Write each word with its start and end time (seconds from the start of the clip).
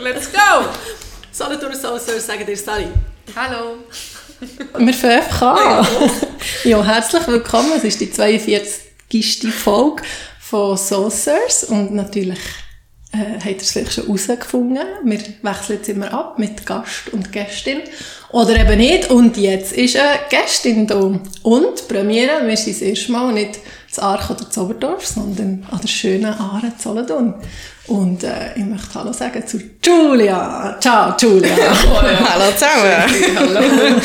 Let's 0.00 0.32
go! 0.32 0.64
Solothurn 1.30 1.74
Soulsurf 1.74 2.20
sagen 2.20 2.46
dir 2.46 2.56
Sally. 2.56 2.86
Hallo. 3.36 3.84
Wir 4.78 4.94
fangen 4.94 5.18
einfach 5.18 5.42
an. 5.42 5.86
ja, 6.64 6.82
herzlich 6.82 7.26
willkommen. 7.26 7.72
Es 7.76 7.84
ist 7.84 8.00
die 8.00 8.10
42. 8.10 9.52
Folge 9.52 10.02
von 10.40 10.78
Soulsurf 10.78 11.64
und 11.68 11.92
natürlich 11.92 12.38
äh, 13.12 13.34
habt 13.34 13.46
ihr 13.46 13.56
es 13.56 13.72
vielleicht 13.72 13.92
schon 13.92 14.04
herausgefunden. 14.04 14.84
Wir 15.04 15.18
wechseln 15.42 15.78
jetzt 15.78 15.88
immer 15.88 16.12
ab 16.14 16.38
mit 16.38 16.64
Gast 16.64 17.08
und 17.12 17.32
Gästin. 17.32 17.78
Oder 18.30 18.60
eben 18.60 18.78
nicht. 18.78 19.10
Und 19.10 19.36
jetzt 19.36 19.72
ist 19.72 19.96
eine 19.96 20.20
Gästin 20.28 20.86
da. 20.86 21.18
Und 21.42 21.88
Premiere, 21.88 22.46
wir 22.46 22.56
sind 22.56 22.76
das 22.76 22.82
erste 22.82 23.12
Mal 23.12 23.32
nicht 23.32 23.58
zu 23.90 24.02
Arch 24.02 24.30
oder 24.30 24.48
zu 24.48 24.62
Oberdorf, 24.62 25.04
sondern 25.04 25.66
an 25.70 25.80
der 25.80 25.88
schönen 25.88 26.32
Aare 26.32 26.72
Solothurn. 26.78 27.34
Und 27.88 28.22
äh, 28.22 28.54
ich 28.54 28.64
möchte 28.64 28.94
Hallo 28.94 29.12
sagen 29.12 29.44
zu 29.44 29.60
Julia. 29.84 30.76
Ciao, 30.78 31.16
Julia. 31.18 31.56
Hallo 32.30 32.52
zusammen. 32.52 33.36
Hallo. 33.36 34.00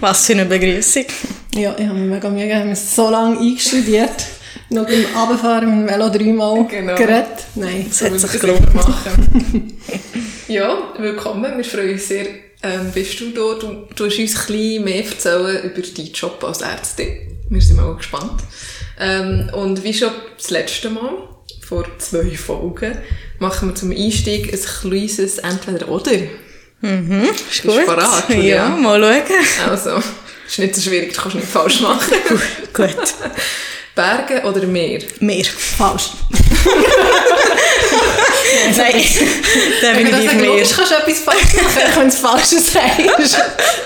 Was 0.00 0.26
für 0.26 0.34
eine 0.34 0.44
Begrüßung. 0.44 1.06
ja, 1.54 1.74
ich 1.78 1.86
habe 1.86 1.98
mir 1.98 2.14
mega 2.14 2.28
Mühe 2.28 2.42
gegeben. 2.42 2.64
Wir 2.66 2.74
haben 2.74 2.74
so 2.74 3.08
lange 3.08 3.38
eingestudiert. 3.38 4.26
Noch 4.70 4.86
beim 4.86 5.04
Abfahren 5.16 5.80
mit 5.82 5.90
dem 5.90 5.94
Velo 5.94 6.08
dreimal 6.10 6.66
Genau. 6.66 6.94
geredet. 6.94 7.44
Nein. 7.56 7.86
Das 7.88 8.02
hat 8.02 8.12
wir 8.12 8.18
sich 8.20 8.40
gelohnt. 8.40 8.68
ja, 10.48 10.78
willkommen. 10.96 11.56
Wir 11.56 11.64
freuen 11.64 11.90
uns 11.94 12.06
sehr, 12.06 12.26
ähm, 12.62 12.92
bist 12.94 13.18
du 13.20 13.30
da. 13.30 13.58
Du, 13.58 13.86
du 13.94 14.06
hast 14.06 14.18
uns 14.18 14.36
ein 14.36 14.46
bisschen 14.46 14.84
mehr 14.84 15.04
erzählen 15.04 15.64
über 15.64 15.82
deinen 15.82 16.12
Job 16.12 16.44
als 16.44 16.60
Ärztin. 16.60 17.36
Wir 17.48 17.60
sind 17.60 17.76
mal 17.78 17.96
gespannt. 17.96 18.42
Ähm, 19.00 19.50
und 19.54 19.82
wie 19.82 19.92
schon 19.92 20.10
das 20.36 20.50
letzte 20.50 20.88
Mal, 20.90 21.14
vor 21.66 21.84
zwei 21.98 22.30
Folgen, 22.36 22.96
machen 23.40 23.70
wir 23.70 23.74
zum 23.74 23.90
Einstieg 23.90 24.52
ein 24.52 24.60
kleines 24.60 25.38
Entweder-Oder. 25.38 26.12
Mhm, 26.82 27.28
ist 27.50 27.62
gut. 27.62 27.72
du 27.76 27.86
bereit, 27.86 28.24
Julia? 28.28 28.54
ja, 28.54 28.68
mal 28.68 29.00
schauen. 29.00 29.68
Also, 29.68 30.02
ist 30.46 30.58
nicht 30.60 30.74
so 30.76 30.80
schwierig, 30.82 31.12
du 31.12 31.20
kannst 31.20 31.36
nicht 31.36 31.48
falsch 31.48 31.80
machen. 31.80 32.14
Gut. 32.72 32.88
Berge 33.94 34.42
oder 34.44 34.66
Meer? 34.66 35.00
Mehr. 35.20 35.44
Falsch. 35.44 36.10
Nein, 38.76 38.92
definitiv 39.80 40.32
mehr. 40.34 40.46
logisch 40.46 40.70
kannst 40.76 40.92
du 40.92 40.96
etwas 40.96 41.18
falsch 41.20 41.54
machen, 41.54 41.82
wenn 41.96 42.02
du 42.02 42.08
es 42.08 42.18
Falsches 42.18 42.72
sagst. 42.72 43.38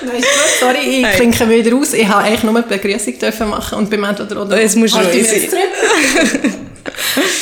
Nein. 0.02 0.24
Sorry, 0.60 0.78
ich 0.78 1.02
Nein. 1.02 1.16
klinke 1.16 1.48
wieder 1.48 1.76
aus. 1.76 1.92
Ich 1.92 2.06
habe 2.06 2.24
eigentlich 2.24 2.42
nur 2.42 2.62
die 2.62 2.68
Begrüßung 2.68 3.18
dürfen 3.18 3.48
machen 3.48 3.78
und 3.78 3.90
beim 3.90 4.04
Entweder 4.04 4.42
oder. 4.42 4.60
Ich 4.62 4.72
sein. 4.72 4.84
jetzt 5.12 5.50
zurück. 5.50 6.54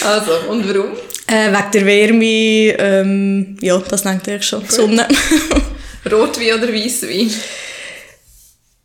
Also, 0.05 0.33
und 0.51 0.69
warum? 0.69 0.91
Äh, 1.27 1.51
wegen 1.51 1.71
der 1.73 1.87
Wärme, 1.87 2.77
ähm, 2.79 3.57
ja, 3.61 3.79
das 3.79 4.03
denkt 4.03 4.29
ich 4.29 4.43
schon. 4.45 4.65
Sonne. 4.69 5.07
Rotwein 6.11 6.55
oder 6.55 6.73
Weisswein? 6.73 7.33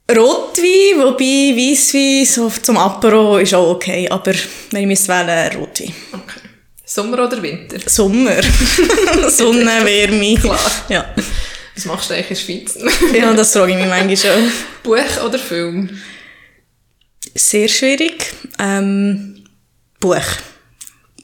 Rotwein, 0.10 1.00
wobei 1.00 1.54
Weisswein 1.56 2.26
so 2.26 2.50
zum 2.50 2.78
Apero 2.78 3.40
ist 3.40 3.54
auch 3.54 3.72
okay, 3.72 4.08
aber 4.10 4.34
wenn 4.72 4.82
ich 4.82 4.88
müsste 4.88 5.10
wählen, 5.10 5.56
Rotwein. 5.58 5.94
Okay. 6.14 6.40
Sommer 6.86 7.26
oder 7.26 7.42
Winter? 7.42 7.78
Sommer. 7.90 8.42
Sonne, 9.30 9.84
Wärme. 9.84 10.40
Klar. 10.40 10.60
Ja. 10.88 11.14
Was 11.76 11.86
machst 11.86 12.10
du 12.10 12.14
eigentlich 12.14 12.48
in 12.48 12.66
der 12.66 12.66
Schweiz? 12.78 13.14
ja, 13.14 13.34
das 13.34 13.52
frage 13.52 13.74
ich 13.74 13.78
mich 13.78 13.88
manchmal 13.88 14.16
schon. 14.16 14.52
Buch 14.82 15.24
oder 15.26 15.38
Film? 15.38 15.90
Sehr 17.36 17.68
schwierig. 17.68 18.34
Ähm, 18.58 19.44
Buch. 20.00 20.16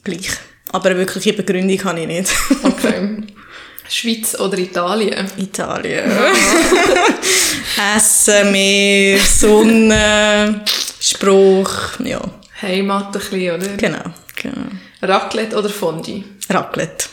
Gleich. 0.04 0.28
Aber 0.70 0.90
eine 0.90 0.98
wirkliche 0.98 1.32
Begründung 1.32 1.82
habe 1.84 2.00
ich 2.00 2.06
nicht. 2.06 2.30
Okay. 2.62 3.22
Schweiz 3.88 4.38
oder 4.38 4.58
Italien? 4.58 5.26
Italien. 5.36 6.10
Essen, 7.96 8.52
Meer, 8.52 9.18
Sonne, 9.18 10.64
Spruch, 11.00 11.98
ja, 12.02 12.20
Heimat 12.62 13.06
ein 13.06 13.12
bisschen, 13.12 13.54
oder? 13.56 13.76
genau, 13.76 14.04
genau. 14.36 14.66
Raclette 15.02 15.56
oder 15.56 15.68
Fondue? 15.68 16.24
Raclette. 16.48 17.06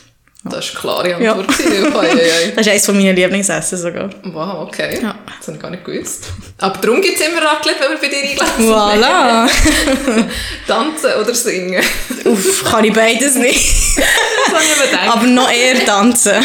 Das 0.43 0.65
ist 0.65 0.71
eine 0.71 0.79
klare 0.81 1.23
Ja. 1.23 1.33
Antwort. 1.33 1.59
Ja. 1.59 2.51
Das 2.55 2.65
ist 2.65 2.71
eines 2.71 2.87
meiner 2.87 3.13
Lieblingsessen 3.13 3.77
sogar. 3.77 4.09
Wow, 4.23 4.67
okay. 4.67 4.99
Ja. 5.01 5.15
Das 5.37 5.47
habe 5.47 5.57
ich 5.57 5.61
gar 5.61 5.69
nicht 5.69 5.85
gewusst. 5.85 6.25
Aber 6.57 6.79
darum 6.79 6.99
gibt 7.01 7.19
es 7.19 7.27
immer 7.27 7.41
Raclette, 7.43 7.79
wenn 7.79 7.91
wir 7.91 7.97
bei 7.99 8.07
dir 8.07 8.23
eingeladen 8.23 8.65
Voilà. 8.65 10.25
Tanzen 10.67 11.13
oder 11.21 11.35
singen? 11.35 11.83
Uff, 12.25 12.63
kann 12.63 12.83
ich 12.85 12.93
beides 12.93 13.35
nicht. 13.35 13.71
Das 13.97 14.53
habe 14.55 14.63
ich 14.63 14.79
mir 14.79 14.85
gedacht. 14.87 15.09
Aber 15.15 15.27
noch 15.27 15.51
eher 15.51 15.85
tanzen. 15.85 16.33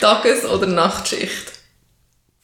Tages- 0.00 0.44
oder 0.44 0.66
Nachtschicht? 0.66 1.52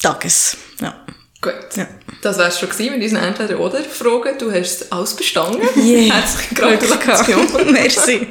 Tages. 0.02 0.56
Ja. 0.80 0.94
Gut. 1.42 1.54
Ja. 1.76 1.86
Das 2.22 2.38
wär's 2.38 2.58
schon 2.58 2.68
gewesen 2.70 2.94
mit 2.98 3.02
unseren 3.02 3.24
Entweder-Oder-Fragen. 3.24 4.38
Du 4.38 4.50
hast 4.50 4.80
es 4.82 4.92
alles 4.92 5.14
bestanden. 5.14 5.60
Yeah. 5.76 6.14
Herzliche 6.14 6.54
Gratulation. 6.54 7.72
Merci. 7.72 8.26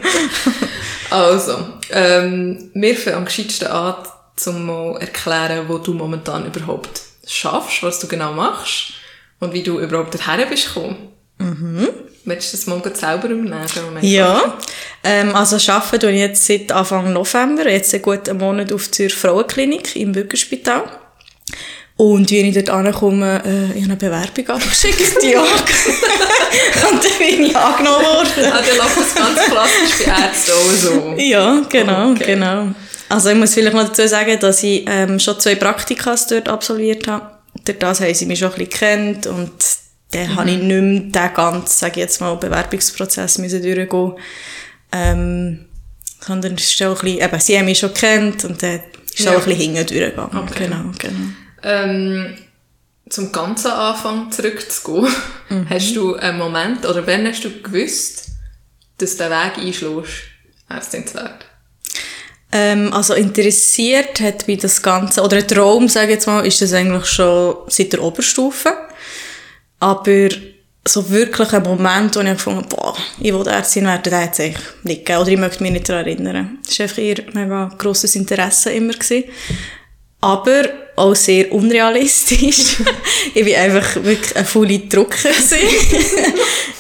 Also, 1.10 1.58
ähm, 1.92 2.72
wir 2.74 2.96
fangen 2.96 3.18
am 3.18 3.26
gescheitsten 3.26 3.68
an, 3.68 3.96
zum 4.36 4.66
mal 4.66 4.98
erklären, 5.00 5.66
wo 5.68 5.78
du 5.78 5.94
momentan 5.94 6.46
überhaupt 6.46 7.02
schaffst, 7.26 7.84
was 7.84 8.00
du 8.00 8.08
genau 8.08 8.34
machst 8.34 8.94
und 9.40 9.54
wie 9.54 9.64
du 9.64 9.80
überhaupt 9.80 10.16
daher 10.16 10.46
bist 10.46 10.74
gekommen. 10.74 11.10
Mhm. 11.38 11.90
Willst 12.26 12.54
du 12.54 12.58
das 12.58 12.68
mal 12.68 12.96
selber 12.96 13.30
übernehmen? 13.30 13.68
Ja, 14.02 14.58
ähm, 15.04 15.36
also 15.36 15.58
arbeite 15.72 16.00
tue 16.00 16.12
ich 16.12 16.20
jetzt 16.20 16.46
seit 16.46 16.72
Anfang 16.72 17.14
November, 17.14 17.70
jetzt 17.70 17.94
einen 17.94 18.38
Monat 18.38 18.74
auf 18.74 18.88
der 18.88 19.10
Frauenklinik 19.12 19.96
im 19.96 20.12
Bürgerspital. 20.12 20.84
Und 21.98 22.30
wie 22.30 22.40
ich 22.42 22.54
dort 22.54 22.70
ankomme, 22.70 23.42
äh, 23.46 23.66
ich 23.78 23.84
habe 23.84 23.92
eine 23.92 23.96
Bewerbung 23.96 24.50
abgeschickt, 24.50 25.24
ja. 25.24 25.42
Und 25.42 27.04
dann 27.04 27.18
bin 27.20 27.46
ich 27.46 27.56
angenommen 27.56 28.04
worden. 28.06 28.52
Ah, 28.52 28.62
der 28.62 28.76
läuft 28.76 28.98
das 28.98 29.16
ganz 29.16 29.40
klassisch 29.46 30.06
bei 30.06 30.12
Ärzten 30.12 30.52
auch 30.52 30.72
so. 30.76 31.16
Ja, 31.18 31.62
genau, 31.70 32.12
Okay. 32.12 32.26
genau. 32.26 32.68
Also 33.08 33.30
ich 33.30 33.36
muss 33.38 33.54
vielleicht 33.54 33.76
noch 33.76 33.88
dazu 33.88 34.08
sagen, 34.08 34.38
dass 34.40 34.64
ich 34.64 34.84
ähm, 34.90 35.20
schon 35.20 35.40
zwei 35.40 35.56
Praktikas 35.56 36.28
dort 36.28 36.50
absolviert 36.50 37.08
habe. 37.08 37.30
Durch 37.64 37.78
das 37.80 38.02
haben 38.02 38.14
sie 38.14 38.26
mich 38.26 38.40
schon 38.40 38.52
ein 38.52 38.58
bisschen 38.58 38.72
gekannt 38.72 39.28
und 39.28 39.52
dann 40.12 40.36
habe 40.36 40.50
ich 40.50 40.58
nicht 40.58 40.68
mehr 40.68 41.02
den 41.28 41.34
ganzen, 41.34 41.68
sage 41.68 41.92
ich 41.94 41.98
jetzt 41.98 42.20
mal, 42.20 42.36
Bewerbungsprozess 42.36 43.38
müssen 43.38 43.62
durchgehen 43.62 44.14
ähm, 44.92 45.66
sondern 46.20 46.56
es 46.56 46.64
ist 46.74 46.82
auch 46.84 47.02
ein 47.02 47.06
bisschen, 47.06 47.22
eben, 47.22 47.40
sie 47.40 47.58
haben 47.58 47.66
mich 47.66 47.80
schon 47.80 47.94
gekannt 47.94 48.44
und 48.46 48.62
dann 48.64 48.76
ist 48.76 49.20
es 49.20 49.26
Ja. 49.26 49.32
auch 49.32 49.36
ein 49.40 49.46
bisschen 49.46 49.76
hinten 49.76 49.86
durchgegangen. 49.88 50.38
Okay. 50.40 50.64
Genau, 50.64 50.84
genau. 50.98 51.30
Ähm, 51.66 52.36
zum 53.10 53.32
ganzen 53.32 53.72
Anfang 53.72 54.32
zurückzugehen, 54.32 55.08
hast 55.70 55.96
du 55.96 56.16
einen 56.16 56.38
Moment, 56.38 56.86
oder 56.86 57.06
wann 57.06 57.28
hast 57.28 57.44
du 57.44 57.62
gewusst, 57.62 58.30
dass 58.98 59.18
den 59.18 59.30
Weg 59.30 59.58
einschlägst, 59.58 60.14
Ärztin 60.70 61.06
zu 61.06 61.16
werden? 61.16 61.40
Ähm, 62.52 62.94
also 62.94 63.14
interessiert 63.16 64.22
hat 64.22 64.48
mich 64.48 64.60
das 64.60 64.82
Ganze, 64.82 65.22
oder 65.22 65.38
ein 65.38 65.48
Traum, 65.48 65.90
sage 65.90 66.08
ich 66.08 66.14
jetzt 66.14 66.28
mal, 66.28 66.46
ist 66.46 66.62
das 66.62 66.74
eigentlich 66.74 67.06
schon 67.06 67.58
seit 67.68 67.94
der 67.94 68.02
Oberstufe. 68.02 68.72
Aber 69.80 70.30
so 70.88 71.10
wirklich 71.10 71.52
ein 71.52 71.64
Moment, 71.64 72.16
wo 72.16 72.22
ich 72.22 72.30
gefunden 72.30 72.60
habe, 72.60 72.76
boah, 72.76 72.98
ich 73.20 73.34
will 73.34 73.48
Ärztin 73.48 73.86
werden, 73.86 74.04
den 74.04 74.14
hat 74.14 74.40
eigentlich 74.40 74.64
nicht 74.84 75.06
gegeben. 75.06 75.22
Oder 75.22 75.32
ich 75.32 75.38
möchte 75.38 75.64
mich 75.64 75.72
nicht 75.72 75.90
daran 75.90 76.06
erinnern. 76.06 76.60
Das 76.66 76.80
war 76.80 76.84
einfach 76.84 76.98
eher 77.00 77.24
mega 77.34 77.72
grosses 77.78 78.16
Interesse 78.16 78.72
immer. 78.72 78.94
Gewesen. 78.94 79.26
Aber 80.22 80.64
auch 80.96 81.16
sehr 81.16 81.52
unrealistisch. 81.52 82.78
ich 83.34 83.46
war 83.46 83.62
einfach 83.62 83.96
wirklich 83.96 84.36
ein 84.36 84.46
volle 84.46 84.80
Drucker. 84.80 85.30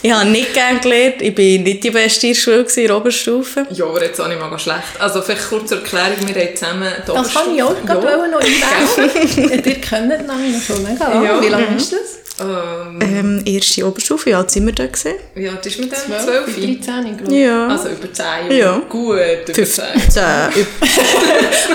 ich 0.01 0.11
habe 0.11 0.29
nicht 0.29 0.53
gerne 0.53 0.79
gelernt. 0.79 1.21
Ich 1.21 1.37
war 1.37 1.63
nicht 1.63 1.83
die 1.83 1.91
beste 1.91 2.27
in 2.27 2.33
der 2.33 2.39
Schule 2.39 2.65
in 2.75 2.87
der 2.87 2.97
Oberstufe. 2.97 3.65
Ja, 3.71 3.85
aber 3.85 4.03
jetzt 4.03 4.19
auch 4.21 4.27
nicht 4.27 4.39
mal 4.39 4.57
schlecht. 4.57 4.99
Also 4.99 5.21
vielleicht 5.21 5.49
kurz 5.49 5.69
zur 5.69 5.79
Erklärung, 5.79 6.27
wir 6.27 6.41
haben 6.41 6.55
zusammen 6.55 6.93
die 7.05 7.11
Das 7.11 7.33
kann 7.33 7.55
ich 7.55 7.63
auch 7.63 7.85
gerade 7.85 8.07
ja. 8.07 8.27
noch 8.27 8.39
einwerfen. 8.39 9.65
Ihr 9.65 9.81
kennt 9.81 10.07
nämlich 10.27 10.65
schon 10.65 10.83
mega. 10.83 11.23
Ja. 11.23 11.41
Wie 11.41 11.47
lange 11.47 11.75
ist 11.75 11.91
das? 11.91 12.25
Ähm, 12.37 12.99
Ähm, 13.01 13.43
erste 13.45 13.87
Oberstufe, 13.87 14.31
ja, 14.31 14.47
sind 14.47 14.65
wir 14.65 14.73
da 14.73 14.87
gesehen? 14.87 15.15
wie 15.35 15.47
alt 15.47 15.65
ist 15.65 15.79
man 15.79 15.89
dann? 15.89 15.99
12, 15.99 16.23
12? 16.25 16.45
13, 16.85 17.17
glaube 17.17 17.33
ich. 17.33 17.39
Ja. 17.39 17.67
Also 17.67 17.89
über 17.89 18.11
10 18.11 18.25
Jahre. 18.25 18.53
Ja. 18.53 18.81
Gut, 18.89 19.15
über 19.15 19.45
10. 19.45 19.55
15. 19.55 19.83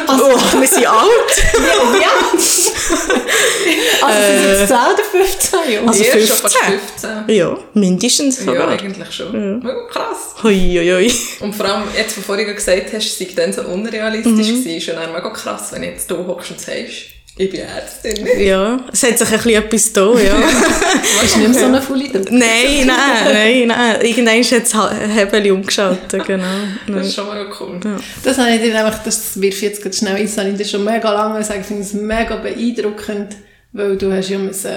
oh, 0.09 0.61
wir 0.61 0.69
sind 0.69 0.87
alt. 0.87 1.11
Ja. 1.99 2.11
Also 4.03 4.43
sind 4.43 4.63
es 4.63 4.69
10 4.69 4.77
oder 4.77 5.05
15 5.05 5.73
Jahre? 5.73 5.89
Also 5.89 6.03
Ihr 6.05 6.27
schon 6.27 6.37
fast 6.37 6.57
15. 6.57 7.11
15. 7.27 7.35
Ja, 7.37 7.59
mindestens 7.75 8.39
Ja, 8.39 8.45
sogar. 8.45 8.69
eigentlich 8.69 9.13
schon. 9.13 9.63
Ja. 9.63 9.75
Krass. 9.91 10.35
Hui, 10.43 10.55
hui, 10.55 10.89
hui. 10.91 11.13
Und 11.41 11.55
vor 11.55 11.67
allem, 11.67 11.85
jetzt, 11.97 12.17
wo 12.17 12.23
vorhin 12.23 12.47
gesagt 12.55 12.93
hast, 12.93 13.07
es 13.07 13.19
sei 13.19 13.29
dann 13.37 13.53
so 13.53 13.63
unrealistisch 13.63 14.49
gewesen, 14.49 14.69
ist 14.71 14.85
schon 14.85 14.95
dann 14.97 15.13
mega 15.13 15.31
krass, 15.31 15.69
wenn 15.73 15.83
jetzt 15.83 16.11
du 16.11 16.27
hockst 16.27 16.51
und 16.53 16.61
sagst, 16.61 16.95
Ich 17.41 17.49
bin 17.49 17.61
Ärztin. 17.61 18.27
Ja, 18.39 18.79
es 18.93 19.03
hat 19.03 19.17
sich 19.17 19.27
ein 19.27 19.39
bisschen 19.39 19.65
etwas 19.65 19.93
da, 19.95 20.13
ja. 20.13 20.39
Warst 21.21 21.37
du 21.37 21.39
nicht 21.39 21.55
mehr 21.55 21.59
so 21.59 21.65
eine 21.65 21.81
drin? 21.81 22.39
nein, 22.39 22.39
nein, 22.87 22.87
nein, 23.33 23.67
nein. 23.69 24.01
Irgendwann 24.03 24.43
hat 24.43 24.63
das 24.63 25.15
Hebel 25.17 25.53
umgeschaltet, 25.53 26.27
genau. 26.27 26.45
Das 26.87 27.07
ist 27.07 27.15
schon 27.15 27.27
mal 27.29 27.47
cool. 27.59 27.81
Das 28.23 28.37
habe 28.37 28.51
ich 28.51 28.61
dir 28.61 28.85
einfach, 28.85 29.03
das 29.05 29.41
wirf 29.41 29.63
jetzt 29.63 29.83
ganz 29.83 29.97
schnell 29.97 30.17
ein, 30.17 30.27
das 30.27 30.37
habe 30.37 30.51
ich 30.51 30.57
dir 30.59 30.67
schon 30.67 30.85
mega 30.85 31.11
lange 31.11 31.39
gesagt, 31.39 31.61
ich 31.61 31.67
finde 31.67 31.83
es 31.83 31.95
mega 31.95 32.37
beeindruckend, 32.37 33.37
weil 33.73 33.97
du 33.97 34.13
hast 34.13 34.29
ja 34.29 34.37
müssen, 34.37 34.71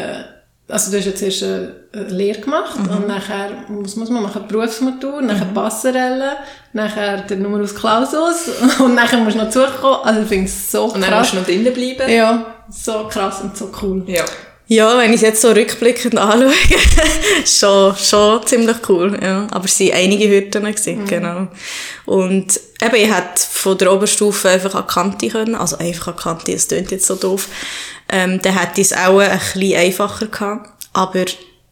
also 0.69 0.91
du 0.91 0.97
hast 0.99 1.05
jetzt 1.05 1.21
erst 1.21 1.43
eine 1.43 1.73
Lehre 2.07 2.39
gemacht 2.39 2.77
und 2.77 3.09
nachher 3.09 3.49
muss, 3.67 3.97
muss 3.97 4.09
man 4.09 4.23
machen 4.23 4.47
Berufsmatur, 4.47 5.21
nachher 5.21 5.47
Passerelle, 5.53 6.37
nachher 6.71 7.23
der 7.23 7.35
Numerus 7.35 7.75
Clausus 7.75 8.47
und 8.79 8.95
nachher 8.95 9.17
musst 9.17 9.35
du 9.35 9.41
noch 9.41 9.49
zurückkommen, 9.49 9.97
also 10.03 10.21
ich 10.21 10.27
finde 10.29 10.45
es 10.45 10.71
so 10.71 10.85
Und 10.85 11.01
dann 11.01 11.09
krass. 11.09 11.19
musst 11.19 11.33
du 11.33 11.37
noch 11.39 11.45
drinnen 11.45 11.73
bleiben. 11.73 12.09
Ja, 12.09 12.52
so 12.73 13.07
krass 13.07 13.41
und 13.41 13.55
so 13.55 13.69
cool. 13.81 14.03
Ja. 14.07 14.25
Ja, 14.67 14.97
wenn 14.97 15.09
ich 15.09 15.17
es 15.17 15.21
jetzt 15.21 15.41
so 15.41 15.51
rückblickend 15.51 16.17
anschaue, 16.17 16.53
schon, 17.45 17.95
schon 17.97 18.47
ziemlich 18.47 18.77
cool, 18.87 19.19
ja. 19.21 19.45
Aber 19.51 19.65
es 19.65 19.79
waren 19.79 19.91
einige 19.91 20.29
Hürden, 20.29 20.63
gewesen, 20.63 21.05
genau. 21.05 21.47
Und 22.05 22.59
eben, 22.81 22.95
ich 22.95 23.13
hätte 23.13 23.43
von 23.51 23.77
der 23.77 23.91
Oberstufe 23.91 24.49
einfach 24.49 24.73
an 24.73 24.87
Kante 24.87 25.27
können, 25.27 25.55
also 25.55 25.77
einfach 25.77 26.07
an 26.07 26.15
Kante, 26.15 26.53
das 26.53 26.69
klingt 26.69 26.91
jetzt 26.91 27.07
so 27.07 27.15
doof, 27.15 27.49
ähm, 28.09 28.41
dann 28.41 28.57
hätte 28.57 28.79
ich 28.79 28.87
es 28.87 28.93
auch 28.93 29.19
ein 29.19 29.37
bisschen 29.37 29.77
einfacher 29.77 30.27
gehabt. 30.27 30.69
Aber 30.93 31.25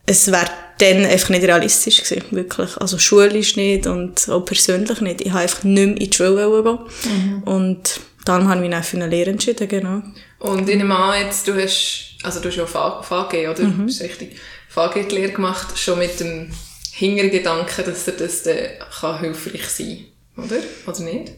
es 0.06 0.32
wäre 0.32 0.50
dann 0.80 1.06
einfach 1.06 1.30
nicht 1.30 1.44
realistisch 1.44 2.04
gewesen, 2.04 2.26
wirklich. 2.32 2.76
Also 2.78 2.98
schulisch 2.98 3.56
nicht 3.56 3.88
und 3.88 4.28
auch 4.30 4.42
persönlich 4.42 5.00
nicht. 5.00 5.22
Ich 5.22 5.32
habe 5.32 5.44
einfach 5.44 5.64
nicht 5.64 5.76
mehr 5.88 5.98
in 5.98 6.10
die 6.10 6.16
Schule 6.16 6.64
gehen. 6.64 7.42
Und 7.46 8.02
darum 8.26 8.50
habe 8.50 8.56
ich 8.56 8.62
mich 8.62 8.72
dann 8.72 8.84
für 8.84 8.98
eine 8.98 9.08
Lehre 9.08 9.30
entschieden, 9.30 9.68
genau. 9.68 10.02
Und 10.42 10.68
ich 10.68 10.76
nehme 10.76 10.96
an, 10.96 11.20
jetzt, 11.20 11.48
du 11.48 11.54
hast, 11.54 12.16
also 12.24 12.40
du 12.40 12.50
hast 12.50 12.58
ja 12.58 12.66
VG, 12.66 13.48
oder? 13.48 13.64
Mhm. 13.64 13.88
Ist 13.88 14.02
richtig. 14.02 14.38
VG 14.70 15.08
die 15.08 15.16
Lehre 15.16 15.32
gemacht, 15.34 15.78
schon 15.78 16.00
mit 16.00 16.20
dem 16.20 16.52
Hintergedanken, 16.94 17.86
dass 17.86 18.06
dir 18.06 18.14
das 18.14 18.44
dann 18.44 18.58
kann 19.00 19.20
hilfreich 19.20 19.70
sein 19.70 20.06
kann. 20.36 20.46
Oder? 20.46 20.58
Oder 20.88 21.00
nicht? 21.02 21.32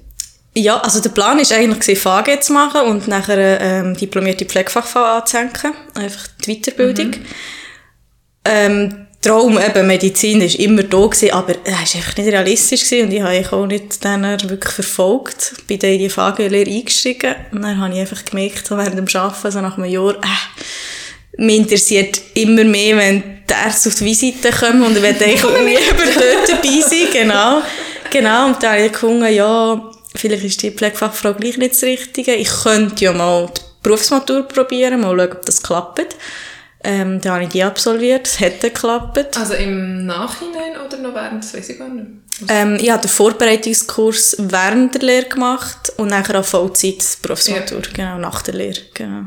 Ja, 0.56 0.80
also 0.80 1.02
der 1.02 1.10
Plan 1.10 1.38
war 1.38 1.58
eigentlich, 1.58 2.00
VG 2.00 2.42
zu 2.42 2.54
machen 2.54 2.82
und 2.82 3.08
nachher 3.08 3.60
ähm, 3.60 3.96
diplomierte 3.96 4.46
Pflegefachfrau 4.46 5.18
anzuhängen. 5.18 5.52
Einfach 5.96 6.28
die 6.46 6.56
Weiterbildung. 6.56 7.12
Ähm, 8.46 9.08
Traum, 9.24 9.58
eben 9.58 9.88
Medizin, 9.88 10.42
ist 10.42 10.56
immer 10.56 10.84
da 10.84 11.06
gewesen, 11.06 11.32
aber 11.32 11.56
er 11.64 11.72
war 11.72 11.80
einfach 11.80 12.18
nicht 12.18 12.28
realistisch 12.28 12.84
gewesen 12.84 13.08
und 13.08 13.14
ich 13.14 13.22
habe 13.22 13.38
ihn 13.38 13.46
auch 13.46 13.66
nicht 13.66 14.04
dann 14.04 14.24
wirklich 14.50 14.74
verfolgt. 14.74 15.54
Bin 15.66 15.80
dann 15.80 15.92
in 15.92 16.00
die 16.00 16.10
VG-Lehre 16.10 16.70
eingestiegen 16.70 17.36
und 17.52 17.62
dann 17.62 17.80
habe 17.80 17.94
ich 17.94 18.02
einfach 18.02 18.26
gemerkt, 18.26 18.68
so 18.68 18.78
während 18.78 18.98
dem 18.98 19.22
Arbeiten, 19.22 19.52
so 19.52 19.62
nach 19.62 19.78
einem 19.78 19.90
Jahr, 19.90 20.16
äh, 20.16 21.42
mich 21.42 21.58
interessiert 21.58 22.22
immer 22.34 22.66
mehr, 22.66 22.98
wenn 22.98 23.24
die 23.50 23.54
Ärzte 23.54 23.90
auf 23.90 23.96
die 23.96 24.06
Visite 24.06 24.52
kommen 24.52 24.84
und 24.84 24.98
ich 24.98 25.02
will 25.02 25.10
eigentlich 25.10 25.42
lieber 25.42 26.04
dort 26.16 26.50
dabei 26.50 26.82
sein, 26.82 27.08
genau. 27.12 27.62
Genau, 28.10 28.48
und 28.48 28.62
dann 28.62 28.74
habe 28.74 28.86
ich 28.86 28.92
gefunden, 28.92 29.34
ja, 29.34 29.92
vielleicht 30.16 30.44
ist 30.44 30.62
die 30.62 30.72
Pflegefachfrau 30.72 31.34
gleich 31.34 31.58
nicht 31.58 31.74
das 31.74 31.84
Richtige. 31.84 32.36
Ich 32.36 32.50
könnte 32.64 33.06
ja 33.06 33.14
mal 33.14 33.48
die 33.48 33.62
Berufsmatur 33.82 34.44
probieren, 34.44 35.02
mal 35.02 35.18
schauen, 35.18 35.32
ob 35.32 35.46
das 35.46 35.64
klappt. 35.64 36.16
Ähm, 36.86 37.22
dann 37.22 37.34
habe 37.34 37.44
ich 37.44 37.50
die 37.50 37.64
absolviert, 37.64 38.28
es 38.28 38.40
hat 38.40 38.60
geklappt. 38.60 39.38
Also 39.38 39.54
im 39.54 40.06
Nachhinein 40.06 40.76
oder 40.86 40.98
noch 40.98 41.16
während, 41.16 41.44
das 41.44 41.54
weiß 41.54 41.70
ich 41.70 41.80
gar 41.80 41.88
nicht. 41.88 42.08
Ähm, 42.50 42.78
ich 42.82 42.90
habe 42.90 43.02
den 43.02 43.10
Vorbereitungskurs 43.10 44.36
während 44.40 44.96
der 44.96 45.02
Lehre 45.02 45.30
gemacht 45.30 45.94
und 45.98 46.10
nachher 46.10 46.40
auch 46.40 46.46
Vollzeit 46.46 47.18
Berufsmatur, 47.22 47.82
genau, 47.94 48.18
nach 48.18 48.42
der 48.42 48.56
Lehre, 48.56 48.82
genau. 48.94 49.24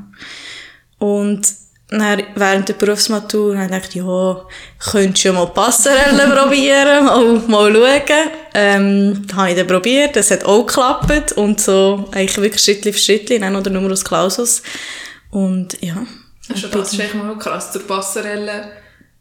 Und 0.99 1.47
dann, 1.89 2.23
während 2.35 2.69
der 2.69 2.75
Berufsmatur 2.75 3.57
habe 3.57 3.67
ich 3.67 3.91
gedacht, 3.91 3.95
ja, 3.95 4.47
könntest 4.91 5.25
du 5.25 5.29
ja 5.29 5.35
mal 5.35 5.47
Passerelle 5.47 6.35
probieren, 6.37 7.05
mal, 7.05 7.43
mal 7.47 7.73
schauen. 7.73 8.31
Ähm, 8.55 9.25
das 9.27 9.37
habe 9.37 9.51
ich 9.51 9.57
dann 9.57 9.67
probiert, 9.67 10.17
das 10.17 10.31
hat 10.31 10.45
auch 10.45 10.67
geklappt 10.67 11.33
und 11.33 11.61
so 11.61 12.09
eigentlich 12.11 12.39
wirklich 12.39 12.63
Schrittchen 12.63 12.93
für 12.93 12.99
Schrittchen, 12.99 13.41
dann 13.41 13.53
noch 13.53 13.63
der 13.63 13.73
Numerus 13.73 14.05
Clausus. 14.05 14.63
Und 15.31 15.81
ja. 15.81 16.05
Also 16.53 16.69
das 16.69 16.93
ist 16.93 17.01
echt 17.01 17.15
mal 17.15 17.37
krass. 17.39 17.73
Zur 17.73 17.83
Passerelle, 17.87 18.69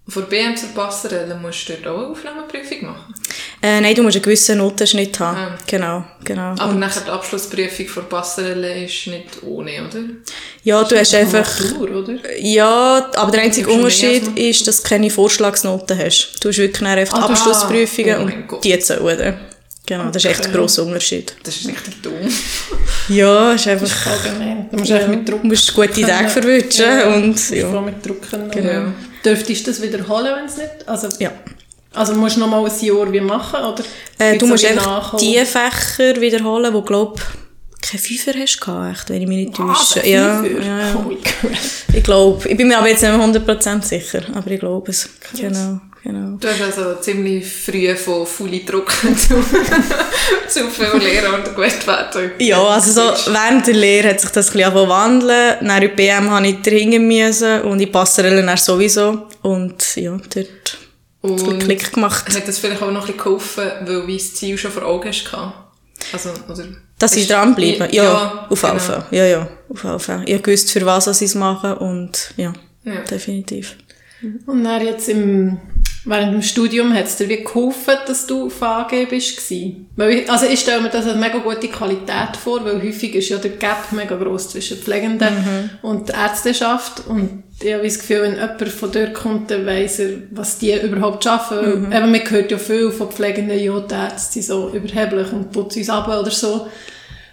von 0.07 0.25
BM 0.27 0.55
zur 0.55 0.69
Passerelle 0.69 1.35
musst 1.35 1.67
du 1.67 1.73
dort 1.73 1.87
auch 1.87 1.97
eine 1.99 2.07
Aufnahmeprüfung 2.11 2.85
machen. 2.85 3.13
Äh, 3.61 3.81
nein, 3.81 3.95
du 3.95 4.03
musst 4.03 4.15
einen 4.15 4.23
gewissen 4.23 4.59
Notenschnitt 4.59 5.19
haben. 5.19 5.37
Ah. 5.37 5.57
Genau, 5.65 6.03
genau. 6.23 6.51
Aber 6.51 6.67
Und- 6.69 6.79
nachher 6.79 7.01
die 7.01 7.09
Abschlussprüfung 7.09 7.87
von 7.87 8.07
Passerelle 8.07 8.85
ist 8.85 9.07
nicht 9.07 9.41
ohne, 9.41 9.71
oder? 9.87 10.01
ja, 10.63 10.83
du 10.83 10.95
hast 10.99 11.15
einfach... 11.15 11.59
Matur, 11.71 11.89
oder? 12.03 12.37
Ja, 12.39 13.09
aber 13.15 13.31
der 13.31 13.41
einzige 13.41 13.69
Unterschied 13.71 14.37
ist, 14.37 14.67
dass 14.67 14.83
du 14.83 14.89
keine 14.89 15.09
Vorschlagsnoten 15.09 15.97
hast. 15.97 16.37
Du 16.43 16.49
hast 16.49 16.57
wirklich 16.59 16.87
einfach 16.87 17.17
die 17.17 17.23
Ah, 17.23 17.27
Abschlussprüfungen 17.27 18.17
oh 18.19 18.23
und 18.23 18.47
Gott. 18.47 18.63
die 18.63 18.77
zählen. 18.77 19.39
Genau, 19.85 20.05
das 20.05 20.23
ist 20.23 20.31
echt 20.31 20.45
ein 20.45 20.53
grosser 20.53 20.83
Unterschied. 20.83 21.35
Das 21.43 21.55
ist 21.57 21.67
richtig 21.67 22.01
dumm. 22.01 22.13
Ja, 23.09 23.51
ist 23.51 23.67
einfach... 23.67 24.07
Allgemein. 24.07 24.67
Du 24.71 24.77
musst 24.77 24.91
einfach 24.91 25.09
mit 25.09 25.29
Druck 25.29 25.41
Du 25.43 25.47
musst 25.47 25.73
gute 25.73 26.01
Tage 26.01 26.27
verwünschen 26.27 26.85
Ja, 26.85 27.07
und 27.13 27.27
musst 27.27 27.51
ja. 27.51 27.69
voll 27.69 27.81
mit 27.81 28.03
Druck 28.03 28.29
können. 28.29 28.49
Genau. 28.49 28.93
Dürftest 29.23 29.67
du 29.67 29.71
das 29.71 29.81
wiederholen, 29.81 30.33
wenn 30.35 30.45
es 30.45 30.57
nicht... 30.57 30.87
Also, 30.87 31.09
ja. 31.19 31.31
also 31.93 32.15
musst 32.15 32.35
du 32.35 32.39
noch 32.39 32.47
mal 32.47 32.65
ein 32.65 32.85
Jahr 32.85 33.11
wie 33.11 33.19
machen, 33.19 33.63
oder? 33.63 33.83
Äh, 34.17 34.37
du 34.37 34.47
musst 34.47 34.65
einfach 34.65 34.85
nachholen? 34.85 35.23
die 35.23 35.45
Fächer 35.45 36.19
wiederholen, 36.19 36.73
wo 36.73 36.81
glaub 36.81 37.21
keine 37.81 38.01
Fünfer 38.01 38.33
hast 38.39 38.59
gehabt, 38.59 38.97
echt, 38.97 39.09
wenn 39.09 39.21
ich 39.21 39.27
mich 39.27 39.37
nicht 39.45 39.59
Was, 39.59 39.91
täusche. 39.91 40.07
Ja, 40.07 40.43
ja, 40.43 40.89
ja. 40.89 41.05
Ich 41.93 42.03
glaube, 42.03 42.49
ich 42.49 42.57
bin 42.57 42.67
mir 42.67 42.77
aber 42.79 42.89
jetzt 42.89 43.03
nicht 43.03 43.15
mehr 43.15 43.27
100% 43.27 43.83
sicher, 43.83 44.23
aber 44.33 44.49
ich 44.49 44.59
glaube 44.59 44.89
es. 44.89 45.09
Genau, 45.39 45.79
genau. 46.05 46.37
Du 46.37 46.47
hast 46.47 46.61
also 46.61 46.95
ziemlich 47.01 47.45
früh 47.45 47.93
von 47.95 48.25
Fully 48.25 48.63
Druck 48.65 48.91
zu, 49.17 49.35
zu 50.47 50.69
viel 50.69 50.99
Lehrer 51.01 51.33
und 51.35 51.45
gut 51.55 51.87
werden. 51.87 52.31
Ja, 52.39 52.63
also 52.63 52.91
so 52.91 53.33
während 53.33 53.67
der 53.67 53.73
Lehre 53.73 54.09
hat 54.09 54.21
sich 54.21 54.29
das 54.29 54.49
ein 54.51 54.57
bisschen 54.57 54.73
wandeln. 54.89 55.57
Nach 55.61 55.79
der 55.79 55.89
BM 55.89 56.29
habe 56.29 56.47
ich 56.47 56.61
dahinten 56.61 57.07
müssen 57.07 57.61
und 57.63 57.79
ich 57.81 57.91
Passerelle 57.91 58.43
dann 58.45 58.57
sowieso. 58.57 59.27
Und 59.41 59.95
ja, 59.97 60.11
dort 60.11 60.35
hat 60.37 60.47
es 61.23 61.41
Und 61.43 61.59
Klick 61.59 61.91
gemacht. 61.93 62.25
hat 62.35 62.47
das 62.47 62.59
vielleicht 62.59 62.81
auch 62.81 62.91
noch 62.91 63.01
ein 63.07 63.13
bisschen 63.13 63.17
geholfen, 63.23 63.63
weil 63.85 64.05
du 64.05 64.13
das 64.13 64.33
Ziel 64.35 64.57
schon 64.57 64.71
vor 64.71 64.83
Augen 64.85 65.11
gehabt? 65.11 65.53
Also, 66.13 66.29
oder 66.47 66.63
Dass 66.99 67.15
ich 67.15 67.27
dranbleibe? 67.27 67.87
Ja, 67.91 68.03
Ja, 68.03 68.47
auf 68.49 68.61
genau. 68.61 68.77
Fall. 68.79 69.05
Ja, 69.11 69.25
ja, 69.25 69.47
auf 69.69 69.81
Fall. 70.03 70.21
Ich 70.27 70.41
gewusst, 70.43 70.71
für 70.71 70.85
was 70.85 71.07
ich 71.21 71.29
es 71.29 71.35
mache 71.35 71.75
und 71.79 72.31
ja, 72.37 72.53
Ja. 72.83 72.99
definitiv. 73.09 73.75
Und 74.45 74.63
dann 74.63 74.85
jetzt 74.85 75.09
im, 75.09 75.57
während 76.05 76.33
dem 76.33 76.41
Studium 76.41 76.93
hat 76.93 77.05
es 77.05 77.17
dir 77.17 77.27
wie 77.29 77.43
geholfen, 77.43 77.95
dass 78.07 78.27
du 78.27 78.45
auf 78.45 78.61
AG 78.61 79.07
bist? 79.09 79.51
Weil 79.95 80.11
ich, 80.11 80.29
also 80.31 80.45
ich 80.45 80.59
stelle 80.59 80.81
mir 80.81 80.89
das 80.89 81.05
als 81.05 81.17
mega 81.17 81.39
gute 81.39 81.67
Qualität 81.67 82.37
vor, 82.41 82.63
weil 82.63 82.81
häufig 82.81 83.15
ist 83.15 83.29
ja 83.29 83.37
der 83.37 83.51
Gap 83.51 83.91
mega 83.91 84.15
gross 84.15 84.49
zwischen 84.49 84.77
Pflegenden 84.77 85.27
und 85.81 86.09
der 86.09 86.15
Ärzteschaft 86.15 87.07
und 87.07 87.43
ich 87.61 87.73
habe 87.73 87.83
das 87.83 87.99
Gefühl, 87.99 88.23
wenn 88.23 88.33
jemand 88.33 88.67
von 88.67 88.91
dort 88.91 89.13
kommt, 89.13 89.49
dann 89.49 89.65
weiss 89.65 89.99
er, 89.99 90.09
was 90.31 90.57
die 90.57 90.73
überhaupt 90.73 91.25
arbeiten. 91.25 91.89
Weil 91.89 91.97
Eben, 92.01 92.11
man 92.11 92.29
hört 92.29 92.51
ja 92.51 92.57
viel 92.57 92.91
von 92.91 93.09
Pflegenden, 93.09 93.57
ja, 93.57 93.79
die 93.79 93.93
Ärzte 93.93 94.33
sind 94.33 94.43
so 94.43 94.69
überheblich 94.73 95.31
und 95.31 95.51
putzen 95.51 95.79
uns 95.79 95.89
ab 95.89 96.07
oder 96.07 96.31
so. 96.31 96.67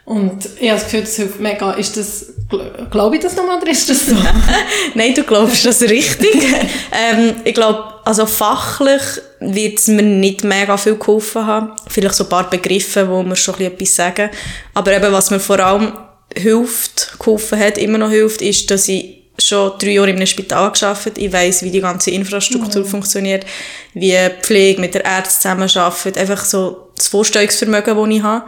Und 0.05 0.49
ich 0.59 0.69
habe 0.69 0.81
das 0.81 0.85
Gefühl, 0.85 1.01
das 1.03 1.15
hilft 1.17 1.41
mega. 1.41 1.73
Ist 1.75 1.97
das, 1.97 2.35
gl- 2.51 2.89
glaube 2.91 3.17
ich 3.17 3.23
das 3.23 3.37
nochmal 3.37 3.59
oder 3.59 3.71
ist 3.71 3.89
das 3.89 4.07
so? 4.07 4.17
Nein, 4.95 5.15
du 5.15 5.23
glaubst 5.23 5.65
das 5.65 5.81
richtig. 5.83 6.35
ähm, 6.93 7.37
ich 7.45 7.55
glaube, 7.55 7.85
also 8.05 8.27
fachlich 8.27 9.01
wird 9.39 9.79
es 9.79 9.87
mir 9.87 10.03
nicht 10.03 10.43
mega 10.43 10.77
viel 10.77 10.97
geholfen 10.97 11.47
haben. 11.47 11.73
Vielleicht 11.89 12.17
so 12.17 12.25
ein 12.25 12.31
paar 12.31 12.51
Begriffe, 12.51 13.09
wo 13.09 13.23
mir 13.23 13.37
schon 13.37 13.55
ein 13.55 13.59
bisschen 13.59 13.75
etwas 13.75 13.95
sagen. 13.95 14.31
Aber 14.75 14.93
eben, 14.93 15.13
was 15.13 15.31
mir 15.31 15.39
vor 15.41 15.61
allem 15.61 15.93
hilft, 16.37 17.19
geholfen 17.19 17.61
hat, 17.61 17.79
immer 17.79 17.99
noch 17.99 18.11
hilft, 18.11 18.43
ist, 18.43 18.71
dass 18.73 18.89
ich 18.89 19.31
schon 19.39 19.73
drei 19.79 19.91
Jahre 19.93 20.11
in 20.11 20.17
einem 20.17 20.27
Spital 20.27 20.73
gearbeitet 20.73 21.19
Ich 21.19 21.33
weiss, 21.33 21.63
wie 21.63 21.71
die 21.71 21.81
ganze 21.81 22.11
Infrastruktur 22.11 22.85
funktioniert, 22.85 23.47
wie 23.95 24.17
Pflege 24.43 24.81
mit 24.81 24.95
der 24.95 25.05
Ärzte 25.05 25.41
zusammenarbeitet. 25.41 26.19
Einfach 26.19 26.45
so 26.45 26.89
das 26.97 27.09
Vorstellungsvermögen, 27.09 27.97
das 27.97 28.17
ich 28.17 28.23
habe. 28.23 28.45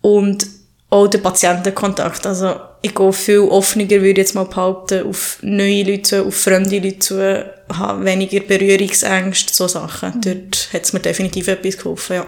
Und 0.00 0.55
auch 0.88 1.08
der 1.08 1.18
Patientenkontakt. 1.18 2.26
Also, 2.26 2.54
ich 2.80 2.94
gehe 2.94 3.12
viel 3.12 3.40
offener, 3.40 3.90
würde 3.90 4.10
ich 4.10 4.16
jetzt 4.18 4.34
mal 4.34 4.44
behaupten, 4.44 5.08
auf 5.08 5.38
neue 5.42 5.82
Leute 5.82 6.02
zu, 6.02 6.26
auf 6.26 6.36
fremde 6.36 6.78
Leute 6.78 6.98
zu, 7.00 7.44
habe 7.72 8.04
weniger 8.04 8.38
Berührungsängste, 8.40 9.52
so 9.52 9.66
Sachen. 9.66 10.20
Dort 10.20 10.68
hat 10.72 10.84
es 10.84 10.92
mir 10.92 11.00
definitiv 11.00 11.48
etwas 11.48 11.76
geholfen, 11.76 12.16
ja. 12.16 12.26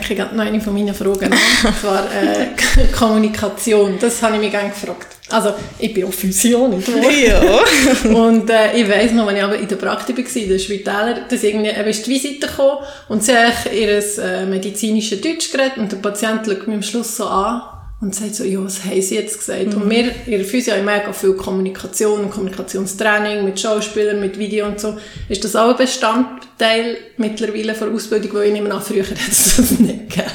Ich 0.00 0.16
gerade 0.16 0.34
noch 0.34 0.44
eine 0.44 0.60
von 0.60 0.74
meinen 0.74 0.92
Fragen 0.92 1.32
an. 1.32 1.38
Und 1.64 1.80
zwar 1.80 2.04
äh, 2.06 2.48
Kommunikation. 2.98 3.96
Das 4.00 4.20
habe 4.22 4.34
ich 4.34 4.40
mich 4.40 4.50
gerne 4.50 4.70
gefragt. 4.70 5.06
Also, 5.28 5.54
ich 5.78 5.94
bin 5.94 6.04
auch 6.04 6.12
Physio, 6.12 6.66
nicht 6.66 6.92
wahr? 6.92 7.10
Ja. 7.10 8.10
Und 8.10 8.50
äh, 8.50 8.76
ich 8.76 8.88
weiss 8.88 9.12
noch, 9.12 9.28
wenn 9.28 9.36
ich 9.36 9.42
aber 9.42 9.56
in 9.56 9.68
der 9.68 9.76
Praktik 9.76 10.18
war, 10.18 10.42
in 10.42 10.48
den 10.48 10.58
Spitälern, 10.58 11.20
dass 11.28 11.42
irgendwie 11.44 11.70
eben 11.70 11.88
ist 11.88 12.04
die 12.04 12.10
Visite 12.10 12.48
gekommen 12.48 12.78
und 13.08 13.22
sie 13.22 13.32
haben 13.32 13.52
ihr 13.72 14.02
äh, 14.18 14.44
medizinisches 14.44 15.20
Deutsch 15.20 15.52
geredet 15.52 15.78
und 15.78 15.92
der 15.92 15.98
Patient 15.98 16.44
schaut 16.44 16.66
mich 16.66 16.76
am 16.76 16.82
Schluss 16.82 17.16
so 17.16 17.26
an 17.26 17.62
und 18.02 18.16
sagt 18.16 18.34
so, 18.34 18.42
ja, 18.42 18.62
was 18.62 18.84
haben 18.84 19.00
sie 19.00 19.14
jetzt 19.14 19.38
gesagt? 19.38 19.74
Und 19.74 19.88
wir 19.88 20.10
in 20.26 20.32
der 20.32 20.44
Physio 20.44 20.74
haben 20.74 20.84
mega 20.84 21.12
viel 21.12 21.34
Kommunikation 21.34 22.22
und 22.22 22.30
Kommunikationstraining 22.30 23.44
mit 23.44 23.60
Schauspielern, 23.60 24.18
mit 24.18 24.36
Video 24.36 24.66
und 24.66 24.80
so. 24.80 24.98
Ist 25.28 25.44
das 25.44 25.54
auch 25.54 25.70
ein 25.70 25.76
Bestandteil 25.76 26.96
mittlerweile 27.16 27.76
von 27.76 27.94
Ausbildung, 27.94 28.34
weil 28.34 28.48
ich 28.48 28.52
nehme 28.54 28.74
an, 28.74 28.82
früher 28.82 29.04
hätte 29.08 29.20
es 29.30 29.56
das 29.56 29.70
nicht 29.78 30.10
gegeben. 30.10 30.32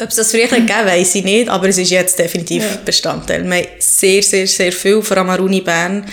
Ob 0.00 0.08
es 0.08 0.16
das 0.16 0.32
früher 0.32 0.48
gegeben 0.48 0.86
weiß 0.86 1.14
ich 1.14 1.24
nicht, 1.24 1.48
aber 1.48 1.68
es 1.68 1.78
ist 1.78 1.90
jetzt 1.90 2.18
definitiv 2.18 2.64
Ja. 2.64 2.78
Bestandteil. 2.84 3.44
Wir 3.44 3.56
haben 3.56 3.66
sehr, 3.78 4.22
sehr, 4.24 4.48
sehr 4.48 4.72
viel, 4.72 5.00
vor 5.00 5.18
allem 5.18 5.30
an 5.30 5.40
Uni 5.40 5.60
Bern, 5.60 6.04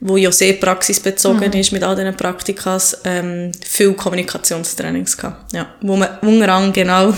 wo 0.00 0.18
ja 0.18 0.30
sehr 0.30 0.52
praxisbezogen 0.54 1.54
ist 1.54 1.72
mit 1.72 1.82
all 1.82 1.96
diesen 1.96 2.16
Praktikas, 2.16 3.00
ähm, 3.04 3.50
viel 3.66 3.94
Kommunikationstrainings 3.94 5.16
gehabt. 5.16 5.54
Ja. 5.54 5.74
Wo 5.80 5.96
man 5.96 6.18
unter 6.20 6.70
genau 6.70 7.14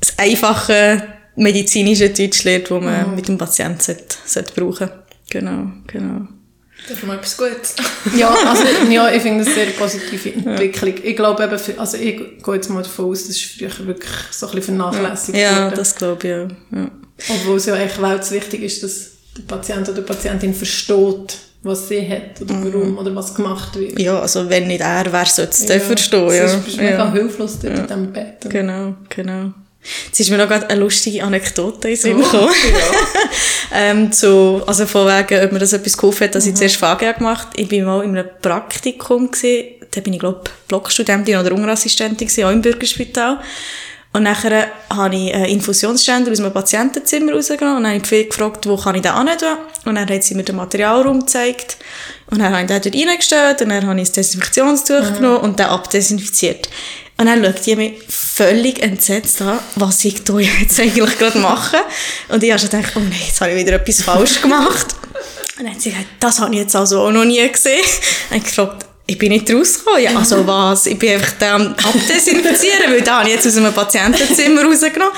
das 0.00 0.18
einfache 0.18 1.19
medizinische 1.40 2.10
Deutsch 2.10 2.44
lernt, 2.44 2.70
das 2.70 2.82
man 2.82 3.14
mit 3.14 3.28
dem 3.28 3.38
Patienten 3.38 3.80
sollte, 3.80 4.16
sollte 4.26 4.52
brauchen 4.54 4.90
Genau, 5.30 5.70
genau. 5.86 6.26
Das 6.88 6.96
ist 6.96 7.06
mal 7.06 7.16
etwas 7.16 7.36
Gutes. 7.36 7.74
Ja, 8.16 8.34
also, 8.46 8.62
ja, 8.90 9.12
ich 9.12 9.22
finde 9.22 9.44
das 9.44 9.54
eine 9.54 9.66
sehr 9.66 9.72
positive 9.78 10.32
Entwicklung. 10.32 10.94
Ich 11.02 11.14
glaube 11.14 11.44
eben, 11.44 11.58
für, 11.58 11.78
also 11.78 11.96
ich 11.98 12.16
gehe 12.42 12.54
jetzt 12.54 12.70
mal 12.70 12.82
davon 12.82 13.06
aus, 13.10 13.26
das 13.26 13.36
ist 13.36 13.44
früher 13.44 13.86
wirklich 13.86 14.10
so 14.30 14.46
ein 14.48 14.54
bisschen 14.54 14.76
vernachlässigt 14.76 15.36
Ja, 15.38 15.64
worden. 15.64 15.74
das 15.76 15.94
glaube 15.94 16.26
ich 16.26 16.34
auch. 16.34 16.76
Ja. 16.76 16.90
Obwohl 17.28 17.56
es 17.58 17.66
ja 17.66 17.76
echt 17.76 18.00
weltwichtig 18.00 18.62
ist, 18.62 18.82
dass 18.82 19.10
der 19.36 19.42
Patient 19.42 19.88
oder 19.88 20.00
die 20.00 20.06
Patientin 20.06 20.54
versteht, 20.54 21.36
was 21.62 21.88
sie 21.88 22.00
hat 22.08 22.40
oder 22.40 22.54
warum 22.64 22.96
oder 22.96 23.14
was 23.14 23.34
gemacht 23.34 23.78
wird. 23.78 23.98
ja, 23.98 24.18
also 24.18 24.48
wenn 24.48 24.66
nicht 24.66 24.80
er, 24.80 25.04
wer 25.12 25.26
sollte 25.26 25.50
es 25.52 25.68
Ja, 25.68 25.78
verstehen? 25.78 26.30
Ja. 26.32 26.48
Sonst 26.48 26.64
bist 26.64 26.78
du 26.78 26.82
mega 26.82 26.96
ja. 26.96 27.12
hilflos 27.12 27.58
dort 27.60 27.78
in 27.78 27.86
diesem 27.86 28.12
Bett. 28.12 28.46
Genau, 28.48 28.94
genau. 29.10 29.52
Jetzt 30.06 30.20
ist 30.20 30.30
mir 30.30 30.36
noch 30.36 30.48
gerade 30.48 30.68
eine 30.68 30.78
lustige 30.80 31.24
Anekdote 31.24 31.88
in 31.88 31.96
Sinn 31.96 32.18
Oh, 32.20 32.22
gekommen. 32.22 32.50
ähm, 33.74 34.12
zu, 34.12 34.62
also 34.66 34.84
von 34.86 35.06
wegen, 35.06 35.42
ob 35.44 35.52
mir 35.52 35.58
das 35.58 35.72
etwas 35.72 35.96
geholfen 35.96 36.24
hat, 36.24 36.34
dass 36.34 36.44
Mhm. 36.44 36.50
ich 36.52 36.56
zuerst 36.58 36.76
VGA 36.76 37.12
gemacht 37.12 37.48
Ich 37.56 37.68
bin 37.68 37.84
mal 37.84 38.04
in 38.04 38.16
einem 38.16 38.28
Praktikum 38.42 39.30
gewesen, 39.30 39.74
da 39.90 40.00
bin 40.00 40.12
ich, 40.12 40.20
glaube 40.20 40.42
Blockstudentin 40.68 41.36
oder 41.38 41.52
Ungerassistentin 41.52 42.28
gewesen, 42.28 42.44
auch 42.44 42.50
im 42.50 42.60
Bürgerspital. 42.62 43.38
Und 44.12 44.24
nachher 44.24 44.66
habe 44.92 45.14
ich 45.14 45.32
einen 45.32 45.44
Infusionsständer 45.46 46.32
aus 46.32 46.40
einem 46.40 46.52
Patientenzimmer 46.52 47.32
rausgenommen 47.32 47.76
und 47.76 47.82
dann 47.84 47.92
habe 47.94 48.02
ich 48.02 48.08
die 48.08 48.28
gefragt, 48.28 48.66
wo 48.66 48.76
kann 48.76 48.96
ich 48.96 49.02
den 49.02 49.14
hin. 49.16 49.28
Und 49.84 49.94
dann 49.94 50.08
hat 50.08 50.24
sie 50.24 50.34
mir 50.34 50.42
den 50.42 50.56
Materialraum 50.56 51.20
gezeigt. 51.20 51.76
Und 52.28 52.40
dann 52.40 52.52
habe 52.52 52.62
ich 52.62 52.66
den 52.68 52.92
dort 52.92 53.08
reingestellt 53.08 53.62
und 53.62 53.68
dann 53.68 53.86
habe 53.86 54.00
ich 54.00 54.08
das 54.08 54.12
Desinfektionstuch 54.26 55.14
genommen 55.14 55.38
und 55.38 55.58
den 55.60 55.66
abdesinfiziert. 55.66 56.68
Und 57.20 57.26
dann 57.26 57.44
schaut 57.44 57.66
die 57.66 57.76
mich 57.76 57.92
völlig 58.08 58.82
entsetzt 58.82 59.42
an, 59.42 59.58
was 59.76 60.02
ich 60.06 60.24
da 60.24 60.38
jetzt 60.38 60.80
eigentlich 60.80 61.18
gerade 61.18 61.38
mache. 61.38 61.76
Und 62.28 62.42
ich 62.42 62.50
habe 62.50 62.58
schon 62.58 62.70
gedacht, 62.70 62.92
oh 62.96 63.00
nein, 63.00 63.12
jetzt 63.26 63.38
habe 63.42 63.50
ich 63.52 63.58
wieder 63.58 63.74
etwas 63.74 64.00
falsch 64.02 64.40
gemacht. 64.40 64.86
Und 65.58 65.64
dann 65.66 65.74
hat 65.74 65.82
sie 65.82 65.90
gesagt, 65.90 66.08
das 66.18 66.40
habe 66.40 66.54
ich 66.54 66.60
jetzt 66.62 66.74
also 66.74 67.02
auch 67.02 67.10
noch 67.10 67.26
nie 67.26 67.46
gesehen. 67.52 67.84
Und 68.30 68.36
ich 68.38 68.44
gefragt, 68.44 68.86
ich 69.04 69.18
bin 69.18 69.32
nicht 69.32 69.52
rausgekommen. 69.52 70.02
Ja, 70.02 70.16
also 70.16 70.46
was? 70.46 70.86
Ich 70.86 70.98
bin 70.98 71.10
einfach 71.14 71.34
am 71.52 71.74
abdesinfizieren, 71.74 72.90
weil 72.90 73.02
da 73.02 73.18
habe 73.18 73.28
ich 73.28 73.34
jetzt 73.34 73.46
aus 73.46 73.56
einem 73.56 73.74
Patientenzimmer 73.74 74.62
rausgenommen. 74.64 75.12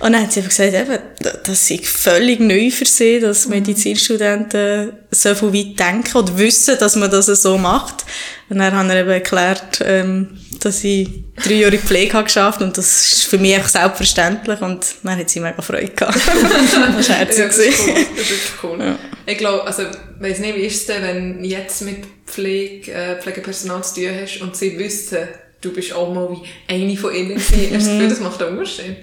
Und 0.00 0.12
dann 0.12 0.22
hat 0.22 0.32
sie 0.32 0.40
einfach 0.40 0.50
gesagt, 0.56 0.74
eben, 0.74 0.98
da- 1.20 1.38
das 1.44 1.70
ist 1.70 1.86
völlig 1.86 2.40
neu 2.40 2.70
für 2.70 2.86
sie, 2.86 3.20
dass 3.20 3.46
Medizinstudenten 3.46 4.92
so 5.14 5.34
viel 5.34 5.52
weit 5.52 5.78
denken 5.78 6.16
oder 6.16 6.36
wissen, 6.38 6.76
dass 6.78 6.96
man 6.96 7.10
das 7.10 7.26
so 7.26 7.58
macht. 7.58 8.04
Und 8.48 8.58
dann 8.58 8.74
haben 8.74 8.88
wir 8.88 8.96
eben 8.96 9.10
erklärt, 9.10 9.80
ähm, 9.82 10.38
dass 10.60 10.84
ich 10.84 11.08
drei 11.42 11.54
Jahre 11.54 11.78
Pflege 11.78 12.12
habe 12.14 12.24
geschafft 12.24 12.62
und 12.62 12.76
das 12.76 13.12
ist 13.12 13.24
für 13.24 13.38
mich 13.38 13.62
selbstverständlich 13.66 14.60
und 14.60 14.86
dann 15.02 15.18
hat 15.18 15.30
sie 15.30 15.40
mega 15.40 15.62
Freude 15.62 15.88
gehabt. 15.88 16.16
das 16.96 17.08
war 17.08 17.18
Ja, 17.18 17.46
das 17.46 17.58
ist 17.58 17.80
cool. 17.86 18.06
Das 18.16 18.30
ist 18.30 18.52
cool. 18.62 18.98
Ich 19.26 19.38
glaube, 19.38 19.66
also, 19.66 19.84
weiss 20.20 20.38
nicht, 20.38 20.56
wie 20.56 20.62
ist 20.62 20.76
es 20.76 20.86
denn, 20.86 21.02
wenn 21.02 21.42
du 21.42 21.48
jetzt 21.48 21.82
mit 21.82 22.04
Pflege, 22.26 22.92
äh, 22.92 23.20
Pflegepersonal 23.20 23.82
zu 23.82 23.94
tun 23.94 24.10
hast 24.20 24.40
und 24.40 24.56
sie 24.56 24.78
wissen, 24.78 25.28
du 25.60 25.72
bist 25.72 25.92
auch 25.92 26.12
mal 26.12 26.30
wie 26.30 26.72
eine 26.72 26.96
von 26.96 27.14
ihnen 27.14 27.36
gewesen. 27.36 27.50
Hast 27.50 27.70
du 27.70 27.74
das 27.74 27.88
Gefühl, 27.88 28.08
das 28.08 28.20
macht 28.20 28.42
einen 28.42 28.58
Unterschied? 28.58 28.96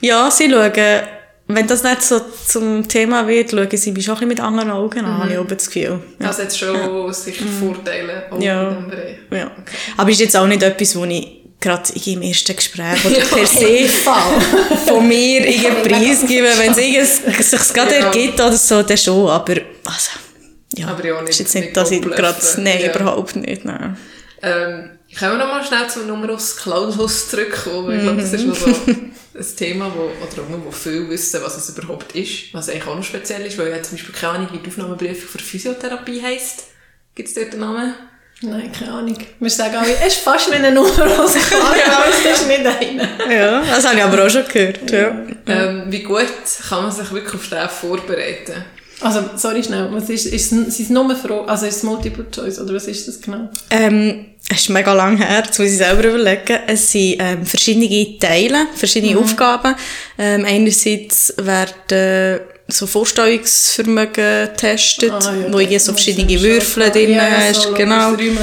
Ja, 0.00 0.30
sie 0.30 0.50
schauen, 0.50 1.02
wenn 1.54 1.66
das 1.66 1.82
nicht 1.82 2.02
so 2.02 2.20
zum 2.46 2.86
Thema 2.88 3.26
wird, 3.28 3.50
schauen 3.50 3.68
sie 3.76 3.92
mich 3.92 4.04
schon 4.04 4.18
ein 4.18 4.28
mit 4.28 4.40
anderen 4.40 4.70
Augen 4.70 5.04
an, 5.04 5.18
habe 5.18 5.32
ich 5.32 5.38
auch 5.38 5.46
das 5.46 5.66
Gefühl. 5.66 6.00
Ja. 6.20 6.26
Also 6.28 6.42
hat 6.42 6.56
schon 6.56 7.12
sicher 7.12 7.44
Vorteile 7.60 8.24
auch 8.30 8.40
Ja. 8.40 8.62
in 8.68 8.74
diesem 8.76 8.90
Bereich. 8.90 9.16
ja. 9.32 9.50
Aber 9.96 10.10
ist 10.10 10.20
jetzt 10.20 10.36
auch 10.36 10.46
nicht 10.46 10.62
etwas, 10.62 10.96
wo 10.96 11.04
ich 11.04 11.36
gerade 11.60 11.82
im 12.06 12.22
ersten 12.22 12.56
Gespräch 12.56 13.04
oder 13.04 13.20
per 13.20 13.46
se 13.46 13.88
von 14.86 15.06
mir 15.06 15.46
irgendeinen 15.46 15.82
Preis 15.88 16.20
gebe, 16.26 16.48
wenn 16.58 16.72
es 16.72 17.50
sich 17.50 17.72
gerade 17.74 17.94
Ja. 17.98 18.06
ergibt 18.06 18.34
oder 18.40 18.52
so, 18.56 18.82
dann 18.82 18.96
schon, 18.96 19.28
aber 19.28 19.52
also, 19.84 20.10
ja, 20.76 20.88
Aber 20.88 21.04
ja, 21.04 21.20
nicht- 21.20 21.30
ist 21.30 21.38
jetzt 21.40 21.54
nicht 21.54 21.64
nicht, 21.66 21.76
dass 21.76 21.90
ich 21.90 22.00
gerade, 22.02 22.38
nein, 22.58 22.80
Ja. 22.82 22.94
überhaupt 22.94 23.36
nicht, 23.36 23.64
nein. 23.64 23.96
Ähm, 24.42 24.90
können 25.18 25.32
wir 25.32 25.38
noch 25.44 25.48
mal 25.48 25.62
schnell 25.64 25.86
zum 25.90 26.06
Numerus 26.06 26.56
Clausus 26.56 27.28
zurückkommen, 27.28 27.88
weil 27.88 27.96
ich 27.98 28.02
glaube, 28.04 28.20
das 28.22 28.32
ist 28.32 28.46
noch 28.46 28.54
so 28.54 28.66
ein 29.34 29.56
Thema, 29.56 29.92
wo, 29.94 30.04
oder 30.04 30.64
wo 30.64 30.70
viele 30.70 31.08
wissen, 31.08 31.40
was 31.42 31.56
es 31.56 31.76
überhaupt 31.76 32.12
ist, 32.16 32.52
was 32.52 32.68
eigentlich 32.68 32.86
auch 32.86 32.96
noch 32.96 33.04
speziell 33.04 33.44
ist, 33.46 33.58
weil 33.58 33.70
ja 33.70 33.82
zum 33.82 33.96
Beispiel 33.96 34.14
keine 34.14 34.32
Ahnung, 34.34 34.48
wie 34.52 34.58
die 34.58 34.68
Aufnahmeprüfung 34.68 35.28
für 35.28 35.38
Physiotherapie 35.38 36.22
heisst. 36.22 36.64
Gibt 37.14 37.28
es 37.28 37.34
dort 37.34 37.52
einen 37.52 37.60
Namen? 37.60 37.94
Nein, 38.42 38.72
keine 38.72 38.92
Ahnung. 38.92 39.18
Wir 39.38 39.50
sagen 39.50 39.76
alle, 39.76 39.94
es 40.00 40.14
ist 40.14 40.22
fast 40.22 40.50
wie 40.50 40.54
eine 40.54 40.72
Nummer 40.72 40.88
aus 41.20 41.36
aber 41.36 42.08
es 42.08 42.40
ist 42.40 42.48
nicht 42.48 42.66
eine. 42.66 43.08
Ja, 43.30 43.60
das 43.60 43.86
habe 43.86 43.98
ich 43.98 44.02
aber 44.02 44.24
auch 44.24 44.30
schon 44.30 44.48
gehört, 44.48 44.90
ja. 44.90 45.26
Ähm, 45.46 45.84
wie 45.88 46.02
gut 46.02 46.26
kann 46.68 46.84
man 46.84 46.92
sich 46.92 47.10
wirklich 47.12 47.34
auf 47.34 47.48
den 47.48 47.68
vorbereiten? 47.68 48.64
Also, 49.02 49.24
sorry 49.36 49.62
schnell, 49.64 49.88
was 49.92 50.10
ist, 50.10 50.26
ist, 50.26 50.50
sind 50.50 50.68
es 50.68 50.90
nur 50.90 51.14
Fragen, 51.16 51.48
also 51.48 51.66
ist 51.66 51.76
es 51.76 51.82
Multiple 51.82 52.26
Choice, 52.30 52.58
oder 52.60 52.74
was 52.74 52.86
ist 52.86 53.08
das 53.08 53.20
genau? 53.20 53.48
Ähm, 53.70 54.26
es 54.48 54.60
ist 54.62 54.68
mega 54.70 54.92
lang 54.92 55.16
her, 55.16 55.42
jetzt 55.46 55.58
muss 55.58 55.68
ich 55.70 55.76
selber 55.78 56.04
überlegen. 56.08 56.58
Es 56.66 56.90
sind 56.92 57.16
ähm, 57.18 57.46
verschiedene 57.46 58.18
Teile, 58.18 58.66
verschiedene 58.74 59.14
Mhm. 59.14 59.22
Aufgaben. 59.22 59.74
Ähm, 60.18 60.44
einerseits 60.44 61.32
werden 61.38 62.40
so 62.68 62.86
Vorstellungsvermögen 62.86 64.12
getestet, 64.52 65.10
Ah, 65.12 65.34
ja, 65.34 65.52
wo 65.52 65.58
irgendwie 65.58 65.78
so 65.78 65.92
das 65.92 66.02
verschiedene 66.02 66.40
Würfel 66.40 66.90
drin 66.90 67.10
ja, 67.10 67.22
hast. 67.48 67.62
so 67.62 67.72
genau. 67.74 68.14
Denken, 68.14 68.38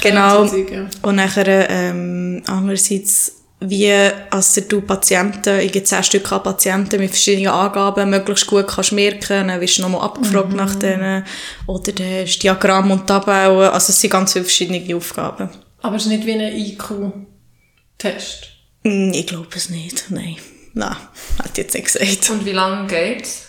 Genau. 0.00 0.46
so 0.46 0.50
Zeug, 0.52 0.70
ja. 0.70 0.86
Und 1.02 1.16
nachher, 1.16 1.68
ähm, 1.70 2.42
andererseits, 2.46 3.32
wie, 3.60 3.90
als 4.30 4.54
du 4.68 4.80
Patienten, 4.82 5.60
ich 5.60 5.72
gibt 5.72 5.86
zehn 5.86 6.02
Stück 6.04 6.30
an 6.30 6.42
Patienten 6.42 7.00
mit 7.00 7.10
verschiedenen 7.10 7.48
Angaben 7.48 8.10
möglichst 8.10 8.46
gut 8.46 8.66
kannst 8.68 8.92
merken, 8.92 9.48
dann 9.48 9.60
wirst 9.60 9.78
du 9.78 9.82
nochmal 9.82 10.02
abgefragt 10.02 10.50
Mhm. 10.50 10.56
nach 10.56 10.74
denen, 10.74 11.24
oder 11.66 11.92
dann 11.92 12.06
hast 12.22 12.36
du 12.36 12.40
Diagramm 12.40 12.90
und 12.90 13.06
Tabellen, 13.06 13.70
also 13.70 13.90
es 13.92 14.00
sind 14.00 14.10
ganz 14.10 14.32
viele 14.34 14.44
verschiedene 14.44 14.94
Aufgaben. 14.96 15.48
Aber 15.82 15.96
es 15.96 16.02
ist 16.02 16.08
nicht 16.08 16.26
wie 16.26 16.32
ein 16.32 16.40
IQ-Test. 16.56 18.48
Hm, 18.84 19.12
Ich 19.14 19.26
glaube 19.26 19.48
es 19.54 19.70
nicht, 19.70 20.04
nein. 20.10 20.36
Nein, 20.74 20.96
hat 21.42 21.56
jetzt 21.56 21.74
nicht 21.74 21.86
gesagt. 21.92 22.30
Und 22.30 22.44
wie 22.44 22.52
lange 22.52 22.86
geht's? 22.86 23.44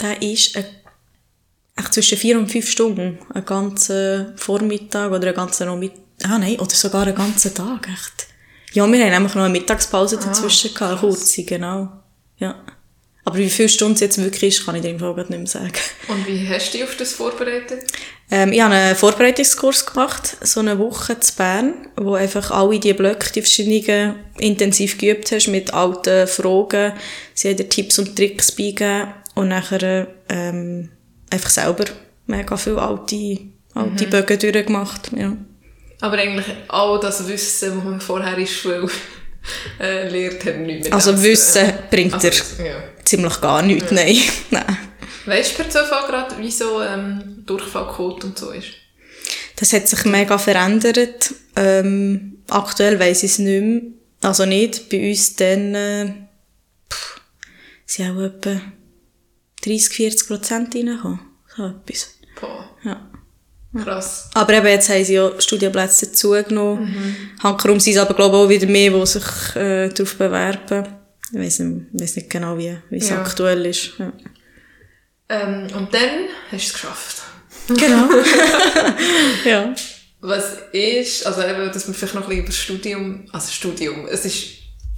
Der 0.00 0.20
ist 0.22 0.56
ein, 0.56 0.64
echt 1.78 1.92
zwischen 1.94 2.16
vier 2.18 2.38
und 2.38 2.50
fünf 2.50 2.70
Stunden, 2.70 3.18
einen 3.34 3.44
ganzen 3.44 4.32
Vormittag 4.38 5.10
oder 5.12 5.26
einen 5.28 5.36
ganzen 5.36 5.66
Nachmittag, 5.68 5.98
ah 6.24 6.38
nein, 6.38 6.58
oder 6.58 6.70
sogar 6.74 7.02
einen 7.06 7.14
ganzen 7.14 7.54
Tag, 7.54 7.86
echt. 7.92 8.28
Ja, 8.72 8.90
wir 8.90 9.04
haben 9.04 9.10
nämlich 9.10 9.34
noch 9.34 9.44
eine 9.44 9.52
Mittagspause 9.52 10.18
dazwischen 10.18 10.74
gehabt, 10.74 10.92
eine 10.92 11.00
kurze, 11.00 11.44
genau. 11.44 11.88
Ja. 12.38 12.56
Aber 13.26 13.38
wie 13.38 13.50
viele 13.50 13.68
Stunden 13.68 13.94
es 13.94 14.00
jetzt 14.00 14.22
wirklich 14.22 14.56
ist, 14.56 14.64
kann 14.64 14.76
ich 14.76 14.82
dir 14.82 14.90
im 14.90 15.00
Fall 15.00 15.14
nicht 15.16 15.30
mehr 15.30 15.46
sagen. 15.46 15.72
Und 16.06 16.26
wie 16.28 16.48
hast 16.48 16.72
du 16.72 16.78
dich 16.78 16.84
auf 16.84 16.96
das 16.96 17.12
vorbereitet? 17.12 17.82
Ähm, 18.30 18.52
ich 18.52 18.60
habe 18.60 18.72
einen 18.72 18.94
Vorbereitungskurs 18.94 19.84
gemacht, 19.84 20.36
so 20.42 20.60
eine 20.60 20.78
Woche 20.78 21.18
zu 21.18 21.34
Bern, 21.34 21.74
wo 21.96 22.14
einfach 22.14 22.52
alle 22.52 22.78
die 22.78 22.92
Blöcke, 22.92 23.32
die 23.32 23.42
verschiedenen, 23.42 24.14
intensiv 24.38 24.96
geübt 24.98 25.32
hast 25.32 25.48
mit 25.48 25.74
alten 25.74 26.28
Fragen. 26.28 26.92
Sie 27.34 27.48
haben 27.48 27.56
dir 27.56 27.68
Tipps 27.68 27.98
und 27.98 28.14
Tricks 28.14 28.52
beigegeben 28.52 29.12
und 29.34 29.48
nachher 29.48 30.06
ähm, 30.28 30.90
einfach 31.30 31.50
selber 31.50 31.84
mega 32.26 32.56
viele 32.56 32.80
alte, 32.80 33.38
alte 33.74 34.06
Bögen 34.06 34.38
durchgemacht. 34.38 35.10
Ja. 35.16 35.36
Aber 36.00 36.18
eigentlich 36.18 36.46
all 36.68 37.00
das 37.00 37.26
Wissen, 37.26 37.74
das 37.76 37.84
man 37.84 38.00
vorher 38.00 38.36
in 38.36 38.46
Schule 38.46 38.88
äh, 39.80 40.08
lernt, 40.08 40.44
hat 40.44 40.56
nichts 40.58 40.84
mehr 40.88 40.94
Also 40.94 41.22
Wissen 41.22 41.72
bringt 41.90 42.14
also, 42.14 42.28
dir 42.28 42.66
ja. 42.66 42.74
ziemlich 43.04 43.40
gar 43.40 43.62
nichts, 43.62 43.90
nein. 43.90 44.16
nein. 44.50 44.78
Weißt 45.24 45.52
du 45.52 45.62
per 45.62 45.70
Zufall 45.70 46.06
gerade, 46.06 46.34
wieso 46.38 46.82
ähm, 46.82 47.42
Durchfallquote 47.46 48.26
und 48.28 48.38
so 48.38 48.50
ist? 48.50 48.68
Das 49.56 49.72
hat 49.72 49.88
sich 49.88 50.04
mega 50.04 50.38
verändert. 50.38 51.32
Ähm, 51.56 52.42
aktuell 52.48 53.00
weiss 53.00 53.22
ich 53.22 53.32
es 53.32 53.38
nicht 53.38 53.62
mehr. 53.62 53.80
Also 54.22 54.44
nicht. 54.44 54.88
Bei 54.90 55.08
uns 55.08 55.34
dann, 55.36 55.74
äh, 55.74 56.14
pff, 56.92 57.20
sind 57.86 58.10
auch 58.10 58.20
etwa 58.22 58.60
30, 59.64 59.88
40 59.94 60.28
Prozent 60.28 60.74
reingekommen. 60.74 61.20
So 61.56 61.66
etwas. 61.66 62.14
Boah, 62.38 62.70
Ja. 62.84 63.10
Krass. 63.84 64.30
Aber 64.34 64.52
eben, 64.54 64.66
jetzt 64.66 64.88
haben 64.88 65.04
sie 65.04 65.14
ja 65.14 65.30
Studienplätze 65.38 66.06
dazugenommen. 66.06 66.84
Mhm. 66.84 67.16
Hankerum 67.42 67.80
sind 67.80 67.94
es 67.94 67.98
aber, 67.98 68.14
glaube 68.14 68.36
ich, 68.36 68.42
auch 68.42 68.48
wieder 68.48 68.66
mehr, 68.66 68.90
die 68.90 69.06
sich 69.06 69.56
äh, 69.56 69.88
darauf 69.88 70.14
bewerben. 70.16 70.86
Ich 71.32 71.38
weiss 71.40 71.58
nicht, 71.58 71.86
weiss 71.92 72.16
nicht 72.16 72.30
genau, 72.30 72.56
wie, 72.58 72.76
wie 72.90 72.98
es 72.98 73.08
Ja. 73.10 73.20
aktuell 73.20 73.66
ist. 73.66 73.92
Ja. 73.98 74.12
Ähm, 75.28 75.66
und 75.76 75.92
dann 75.92 76.10
hast 76.50 76.52
du 76.52 76.56
es 76.56 76.72
geschafft. 76.72 77.22
Genau. 77.68 78.08
ja. 79.44 79.74
Was 80.20 80.44
ist, 80.72 81.26
also 81.26 81.42
eben, 81.42 81.70
dass 81.72 81.86
wir 81.86 81.94
vielleicht 81.94 82.14
noch 82.14 82.22
ein 82.22 82.28
bisschen 82.28 82.38
über 82.40 82.46
das 82.48 82.56
Studium, 82.58 83.28
also 83.32 83.50
Studium, 83.52 84.06
es 84.08 84.24
ist, 84.24 84.44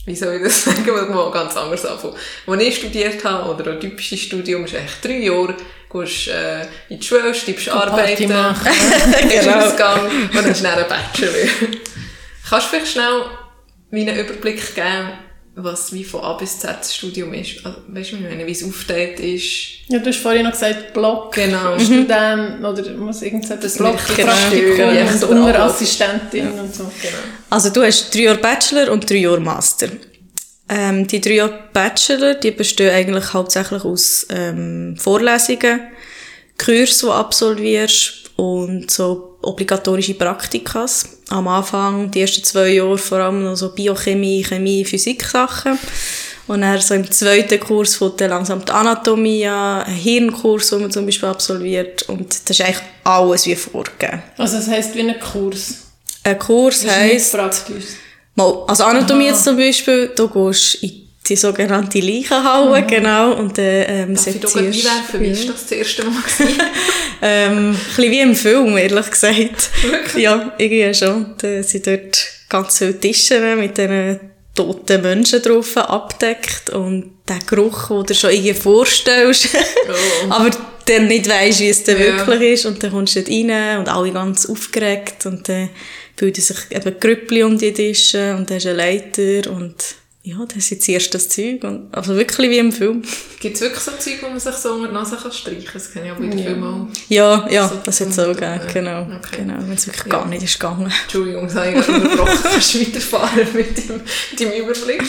wie 0.08 0.16
soll 0.16 0.36
ich 0.36 0.42
das 0.42 0.64
sagen, 0.64 0.86
was 0.86 1.08
mal 1.08 1.30
ganz 1.30 1.56
anders 1.56 1.84
anfangen. 1.84 2.14
Als 2.46 2.62
ich 2.62 2.76
studiert 2.76 3.22
habe, 3.24 3.54
oder 3.54 3.72
ein 3.72 3.80
typisches 3.80 4.20
Studium, 4.20 4.64
ist 4.64 4.74
eigentlich 4.74 5.00
drei 5.02 5.18
Jahre, 5.18 5.54
gehst 5.92 6.28
äh, 6.28 6.62
in 6.88 6.98
die 6.98 7.06
Schule, 7.06 7.34
schreibst 7.34 7.68
Arbeiten, 7.68 8.16
gehst 9.28 9.44
Genau. 9.44 9.58
Ausgang 9.58 10.06
und 10.06 10.34
dann 10.34 10.54
dann 10.54 10.78
einen 10.78 10.88
Bachelor. 10.88 11.32
Kannst 12.48 12.66
du 12.66 12.70
vielleicht 12.70 12.92
schnell 12.92 13.22
wie 13.90 14.08
einen 14.08 14.18
Überblick 14.18 14.74
geben, 14.74 15.12
was 15.62 15.92
wie 15.92 16.04
von 16.04 16.20
A 16.22 16.34
bis 16.34 16.58
Z 16.58 16.76
das 16.80 16.94
Studium 16.94 17.34
ist? 17.34 17.64
Also, 17.64 17.78
weißt 17.88 18.12
du, 18.12 18.16
wie 18.16 18.24
ich 18.24 18.28
meine, 18.30 18.46
wie 18.46 18.52
es 18.52 18.64
aufgeteilt 18.64 19.20
ist? 19.20 19.44
Ja, 19.88 19.98
du 19.98 20.06
hast 20.06 20.18
vorhin 20.18 20.44
noch 20.44 20.52
gesagt, 20.52 20.92
Blog, 20.92 21.32
Genau. 21.34 21.78
Student 21.78 22.64
oder 22.64 22.90
muss 22.92 23.22
irgendetwas 23.22 23.78
mich 23.78 24.16
genau 24.16 24.32
Praktikum 24.32 24.94
ja, 24.94 25.10
und 25.10 25.24
Unterassistentin 25.24 26.52
und 26.58 26.74
so. 26.74 26.84
Genau. 26.84 27.14
Also 27.50 27.70
du 27.70 27.82
hast 27.82 28.14
drei 28.14 28.20
Jahre 28.20 28.38
Bachelor 28.38 28.92
und 28.92 29.08
drei 29.08 29.16
Jahre 29.16 29.40
Master. 29.40 29.88
Ähm, 30.68 31.06
die 31.06 31.20
drei 31.20 31.34
Jahre 31.34 31.58
Bachelor, 31.72 32.34
die 32.34 32.50
bestehen 32.50 32.94
eigentlich 32.94 33.32
hauptsächlich 33.32 33.84
aus 33.84 34.26
ähm, 34.30 34.96
Vorlesungen, 34.98 35.80
Kurse, 36.58 36.94
die 36.94 37.06
du 37.06 37.12
absolvierst 37.12 38.27
und 38.38 38.88
so 38.88 39.36
obligatorische 39.42 40.14
Praktikas. 40.14 41.08
Am 41.28 41.48
Anfang, 41.48 42.08
die 42.10 42.20
ersten 42.20 42.44
zwei 42.44 42.68
Jahre 42.68 42.96
vor 42.96 43.18
allem 43.18 43.42
noch 43.42 43.56
so 43.56 43.70
Biochemie, 43.70 44.44
Chemie, 44.44 44.84
Physik-Sachen. 44.84 45.76
Und 46.46 46.60
dann 46.60 46.80
so 46.80 46.94
im 46.94 47.10
zweiten 47.10 47.58
Kurs 47.58 47.96
fängt 47.96 48.20
dann 48.20 48.30
langsam 48.30 48.64
die 48.64 48.70
Anatomie 48.70 49.44
an, 49.44 49.82
ein 49.82 49.92
Hirnkurs, 49.92 50.70
den 50.70 50.82
man 50.82 50.90
zum 50.92 51.04
Beispiel 51.04 51.28
absolviert. 51.28 52.08
Und 52.08 52.28
das 52.48 52.58
ist 52.58 52.64
eigentlich 52.64 52.82
alles 53.02 53.44
wie 53.46 53.56
vorgegeben. 53.56 54.22
Also 54.36 54.56
das 54.56 54.68
heisst 54.68 54.94
wie 54.94 55.00
ein 55.00 55.18
Kurs. 55.18 55.88
Ein 56.22 56.38
Kurs 56.38 56.82
Das 56.82 56.92
heisst... 56.92 57.36
Mal, 58.36 58.64
also 58.68 58.84
Anatomie 58.84 59.26
jetzt 59.26 59.42
zum 59.42 59.56
Beispiel, 59.56 60.12
du 60.14 60.28
gehst 60.28 60.76
in 60.76 61.07
die 61.28 61.36
sogenannte 61.36 62.00
Leichenhalle, 62.00 62.86
genau, 62.86 63.32
und 63.34 63.58
dann 63.58 63.64
ähm, 63.86 64.14
Darf 64.14 64.26
ich 64.26 64.40
da 64.40 64.48
einwerfen? 64.58 65.20
Wie 65.20 65.26
ist 65.28 65.48
das 65.48 65.62
das 65.66 65.72
erste 65.72 66.04
Mal? 66.04 66.14
Ähm, 67.20 67.70
ein 67.70 67.76
bisschen 67.96 68.12
wie 68.12 68.20
im 68.20 68.34
Film, 68.36 68.76
ehrlich 68.78 69.10
gesagt. 69.10 69.70
ja, 70.16 70.52
irgendwie 70.56 70.94
schon. 70.94 71.34
Da 71.38 71.62
sind 71.64 71.84
dort 71.86 72.26
ganz 72.48 72.78
viele 72.78 73.00
Tische 73.00 73.56
mit 73.56 73.76
diesen 73.76 74.20
toten 74.54 75.02
Menschen 75.02 75.42
drauf 75.42 75.76
abdeckt 75.76 76.70
und 76.70 77.10
der 77.28 77.38
Geruch, 77.44 77.88
den 77.88 77.96
du 77.98 78.02
dir 78.04 78.14
schon 78.14 78.30
irgendwie 78.30 78.54
vorstellst, 78.54 79.48
Oh. 79.88 80.26
aber 80.30 80.50
dann 80.86 81.08
nicht 81.08 81.28
weisst, 81.28 81.58
wie 81.60 81.68
es 81.70 81.82
dann 81.82 81.98
Ja. 82.00 82.24
wirklich 82.26 82.52
ist 82.52 82.66
und 82.66 82.80
dann 82.82 82.92
kommst 82.92 83.16
du 83.16 83.20
dort 83.22 83.30
rein 83.32 83.78
und 83.80 83.88
alle 83.88 84.12
ganz 84.12 84.46
aufgeregt 84.46 85.26
und 85.26 85.48
dann 85.48 85.70
bilden 86.16 86.40
sich 86.40 86.56
eben 86.70 87.00
Grüppli 87.00 87.42
um 87.42 87.58
die 87.58 87.72
Tische 87.72 88.34
und 88.36 88.48
dann 88.48 88.56
hast 88.56 88.64
du 88.66 88.68
einen 88.70 88.78
Leiter 88.78 89.50
und 89.50 89.74
ja, 90.28 90.36
dann 90.46 90.60
sezierst 90.60 91.06
du 91.14 91.18
das 91.18 91.28
Zeug 91.28 91.64
und, 91.64 91.88
also 91.94 92.14
wirklich 92.16 92.50
wie 92.50 92.58
im 92.58 92.70
Film. 92.72 93.02
Gibt 93.40 93.54
es 93.56 93.62
wirklich 93.62 93.80
so 93.82 93.92
Zeug, 93.98 94.18
wo 94.22 94.28
man 94.28 94.38
sich 94.38 94.54
so 94.54 94.72
unter 94.74 94.88
die 94.88 94.94
Nase 94.94 95.16
kann 95.16 95.32
streichen 95.32 95.64
kann? 95.64 95.72
Das 95.74 95.92
kenne 95.92 96.06
ich 96.06 96.12
auch 96.12 96.16
bei 96.16 96.26
den 96.26 96.38
Filmen. 96.38 96.92
Ja, 97.08 97.48
ja, 97.50 97.68
So 97.68 97.76
das 97.82 98.00
hat 98.00 98.08
es 98.08 98.18
auch 98.18 98.26
gegeben, 98.34 98.60
genau, 98.72 99.02
Okay. 99.02 99.36
genau, 99.38 99.54
wenn 99.60 99.72
es 99.72 99.86
wirklich 99.86 100.04
Ja. 100.06 100.10
gar 100.18 100.26
nicht 100.28 100.42
ist 100.42 100.60
gegangen. 100.60 100.92
Entschuldigung, 101.04 101.44
das 101.46 101.54
habe 101.56 101.70
ich 101.70 101.88
unterbrochen. 101.88 102.38
Kannst 102.42 102.74
du 102.74 102.80
weiterfahren 102.80 103.46
mit 103.54 103.78
dem, 103.88 104.00
mit 104.30 104.40
dem 104.40 104.52
Überblick? 104.52 105.02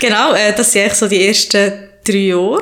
Genau, 0.00 0.34
äh, 0.34 0.52
das 0.54 0.72
sind 0.72 0.82
eigentlich 0.82 0.94
so 0.98 1.06
die 1.08 1.26
ersten 1.26 1.72
drei 2.04 2.16
Jahre. 2.16 2.60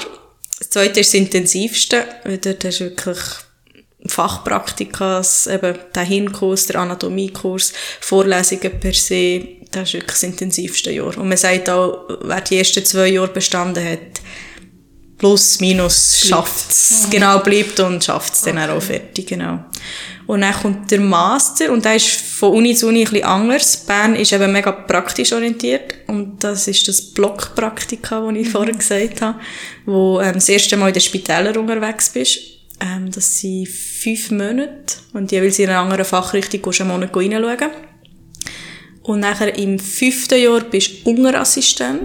Das 0.58 0.70
zweite 0.70 1.00
ist 1.00 1.14
das 1.14 1.20
intensivste, 1.20 2.04
weil 2.24 2.38
dort 2.38 2.64
hast 2.64 2.80
du 2.80 2.84
wirklich 2.84 3.18
Fachpraktikas, 4.06 5.46
eben 5.48 5.76
der 5.94 6.02
Hirnkurs, 6.02 6.66
der 6.66 6.76
Anatomiekurs, 6.80 7.72
Vorlesungen 8.00 8.78
per 8.80 8.92
se, 8.94 9.40
das 9.70 9.88
ist 9.88 9.94
wirklich 9.94 10.12
das 10.12 10.22
intensivste 10.22 10.90
Jahr. 10.90 11.16
Und 11.18 11.28
man 11.28 11.36
sagt 11.36 11.68
auch, 11.68 12.08
wer 12.22 12.40
die 12.40 12.58
ersten 12.58 12.84
zwei 12.84 13.08
Jahre 13.08 13.28
bestanden 13.28 13.84
hat, 13.84 14.20
plus, 15.18 15.60
minus, 15.60 16.24
schafft 16.26 16.70
es, 16.70 17.08
genau, 17.10 17.40
bleibt 17.40 17.80
und 17.80 18.02
schafft 18.02 18.34
es 18.34 18.42
dann 18.42 18.58
auch 18.58 18.80
fertig, 18.80 19.26
genau. 19.26 19.64
Und 20.26 20.42
dann 20.42 20.54
kommt 20.54 20.90
der 20.90 21.00
Master 21.00 21.72
und 21.72 21.84
der 21.84 21.96
ist 21.96 22.08
von 22.08 22.52
Uni 22.52 22.74
zu 22.74 22.88
Uni 22.88 23.00
ein 23.00 23.10
bisschen 23.10 23.24
anders. 23.24 23.78
Bern 23.78 24.14
ist 24.14 24.32
eben 24.32 24.52
mega 24.52 24.72
praktisch 24.72 25.32
orientiert 25.32 25.94
und 26.06 26.44
das 26.44 26.68
ist 26.68 26.86
das 26.86 27.00
Blockpraktika, 27.00 28.20
das 28.20 28.36
ich 28.36 28.48
vorher 28.48 28.74
gesagt 28.74 29.22
habe, 29.22 29.40
wo 29.86 30.20
ähm, 30.20 30.34
das 30.34 30.48
erste 30.48 30.76
Mal 30.76 30.88
in 30.88 30.94
den 30.94 31.00
Spitälern 31.00 31.56
unterwegs 31.56 32.10
bist. 32.10 32.40
Ähm, 32.80 33.10
das 33.10 33.40
sind 33.40 33.68
fünf 33.68 34.30
Monate 34.30 34.96
und 35.14 35.32
jeweils 35.32 35.58
in 35.58 35.70
einer 35.70 35.80
anderen 35.80 36.04
Fachrichtung 36.04 36.72
einen 36.78 36.88
Monat 36.88 37.16
reinschauen. 37.16 37.70
Und 39.08 39.20
nachher 39.20 39.56
im 39.56 39.78
fünften 39.78 40.38
Jahr 40.38 40.60
bist 40.60 40.90
du 41.02 41.10
Unterassistent. 41.10 42.02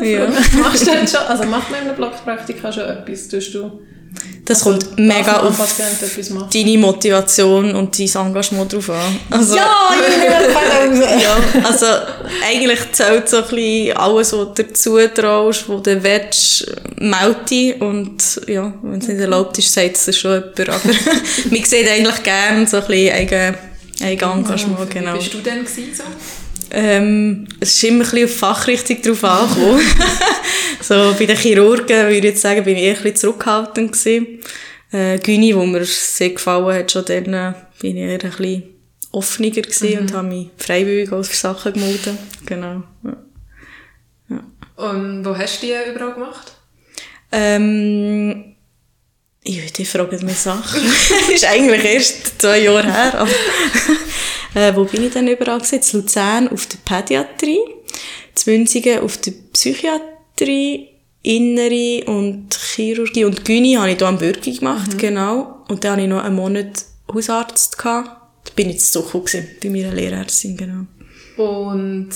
Ja. 0.00 0.26
Machst 0.58 0.86
du 0.86 0.90
denn 0.90 1.06
schon, 1.06 1.20
also 1.20 1.44
macht 1.44 1.70
man 1.70 1.82
in 1.82 1.88
einem 1.88 1.96
Blogpraktika 1.96 2.72
schon 2.72 2.84
etwas? 2.84 3.28
Tust 3.28 3.52
du 3.52 3.72
Das 4.42 4.66
also, 4.66 4.78
kommt 4.78 4.98
mega 4.98 5.40
auf 5.40 5.76
deine 6.50 6.78
Motivation 6.78 7.74
und 7.74 7.98
dein 7.98 8.26
Engagement 8.26 8.72
drauf 8.72 8.88
an. 8.88 9.18
Also, 9.28 9.54
Ja, 9.54 9.68
ja, 11.18 11.36
also 11.62 11.86
eigentlich 12.42 12.80
zählt 12.92 13.28
so 13.28 13.36
ein 13.36 13.42
bisschen 13.42 13.96
alles, 13.98 14.32
was 14.32 14.54
du 14.54 14.62
dazu 14.62 14.98
traust, 15.14 15.68
was 15.68 15.82
du 15.82 16.02
willst, 16.02 16.74
melde 16.96 17.84
und 17.84 18.40
ja, 18.46 18.72
wenn 18.80 18.98
es 19.00 19.08
nicht 19.08 19.20
erlaubt 19.20 19.58
ist, 19.58 19.74
sagt 19.74 19.96
es 19.96 20.18
schon 20.18 20.42
jemand, 20.42 20.70
aber 20.70 20.80
man 21.50 21.64
sieht 21.64 21.86
eigentlich 21.86 22.22
gerne 22.22 22.66
so 22.66 22.78
ein 22.78 22.86
bisschen 22.86 23.14
eigen, 23.14 23.54
eigen 24.00 24.30
Engagement, 24.30 24.90
genau. 24.90 25.12
Wie 25.12 25.18
bist 25.18 25.34
du 25.34 25.38
denn 25.40 25.62
gewesen, 25.62 25.92
so? 25.94 26.04
Ähm, 26.70 27.46
es 27.60 27.74
ist 27.74 27.84
immer 27.84 28.04
ein 28.04 28.10
bisschen 28.10 28.24
auf 28.24 28.30
die 28.30 28.38
Fachrichtung 28.38 29.02
drauf 29.02 29.24
angekommen. 29.24 29.80
so, 30.80 31.14
bei 31.18 31.26
den 31.26 31.36
Chirurgen 31.36 31.88
würde 31.88 32.16
ich 32.16 32.24
jetzt 32.24 32.42
sagen, 32.42 32.64
bin 32.64 32.76
ich 32.76 32.82
eher 32.82 32.96
ein 32.96 33.02
bisschen 33.02 33.16
zurückhaltend 33.16 33.92
gewesen. 33.92 34.40
Äh, 34.92 35.18
Gyni, 35.18 35.54
wo 35.54 35.64
mir 35.64 35.84
sehr 35.84 36.30
gefallen 36.30 36.74
hat, 36.74 36.90
schon 36.90 37.04
dann, 37.04 37.34
äh, 37.34 37.52
bin 37.80 37.96
ich 37.96 38.02
eher 38.02 38.12
ein 38.12 38.18
bisschen 38.18 38.62
offener 39.12 39.50
gewesen 39.50 39.98
und 39.98 40.12
habe 40.12 40.28
mich 40.28 40.48
freiwillig 40.58 41.12
auf 41.12 41.34
Sachen 41.34 41.72
gemeldet. 41.72 42.18
Genau. 42.44 42.82
Ja. 44.28 44.44
Und 44.76 45.24
wo 45.24 45.36
hast 45.36 45.62
du 45.62 45.66
die 45.66 45.90
überall 45.90 46.14
gemacht? 46.14 46.52
Ähm, 47.32 48.56
ja, 49.44 49.62
die 49.76 49.84
fragen 49.84 50.24
mich 50.24 50.38
Sachen. 50.38 50.82
das 51.08 51.28
ist 51.28 51.44
eigentlich 51.44 51.84
erst 51.84 52.40
zwei 52.40 52.58
Jahre 52.58 52.92
her. 52.92 53.20
Aber 53.20 53.30
äh, 54.54 54.74
wo 54.74 54.84
bin 54.84 55.04
ich 55.04 55.12
denn 55.12 55.28
überall 55.28 55.58
gewesen? 55.58 55.80
In 55.92 56.00
Luzern 56.00 56.48
auf 56.48 56.66
der 56.66 56.78
Pädiatrie, 56.84 57.58
in 57.58 58.52
Münzigen 58.52 59.00
auf 59.00 59.18
der 59.18 59.32
Psychiatrie, 59.52 60.88
Innere 61.22 62.04
und 62.06 62.54
Chirurgie 62.54 63.24
und 63.24 63.44
Gyni 63.44 63.74
habe 63.74 63.90
ich 63.90 63.98
hier 63.98 64.06
am 64.06 64.18
Bürgi 64.18 64.52
gemacht, 64.52 64.96
genau. 64.96 65.64
Und 65.68 65.82
dann 65.82 65.92
hatte 65.92 66.02
ich 66.02 66.08
noch 66.08 66.22
einen 66.22 66.36
Monat 66.36 66.84
Hausarzt. 67.12 67.78
Gehabt. 67.78 68.08
Da 68.44 68.52
bin 68.54 68.70
ich 68.70 68.80
zu 68.80 69.00
Suche 69.00 69.20
gewesen, 69.20 69.48
bei 69.60 69.70
meiner 69.70 69.92
Lehrärztin, 69.92 70.56
genau. 70.56 70.86
Und 71.36 72.10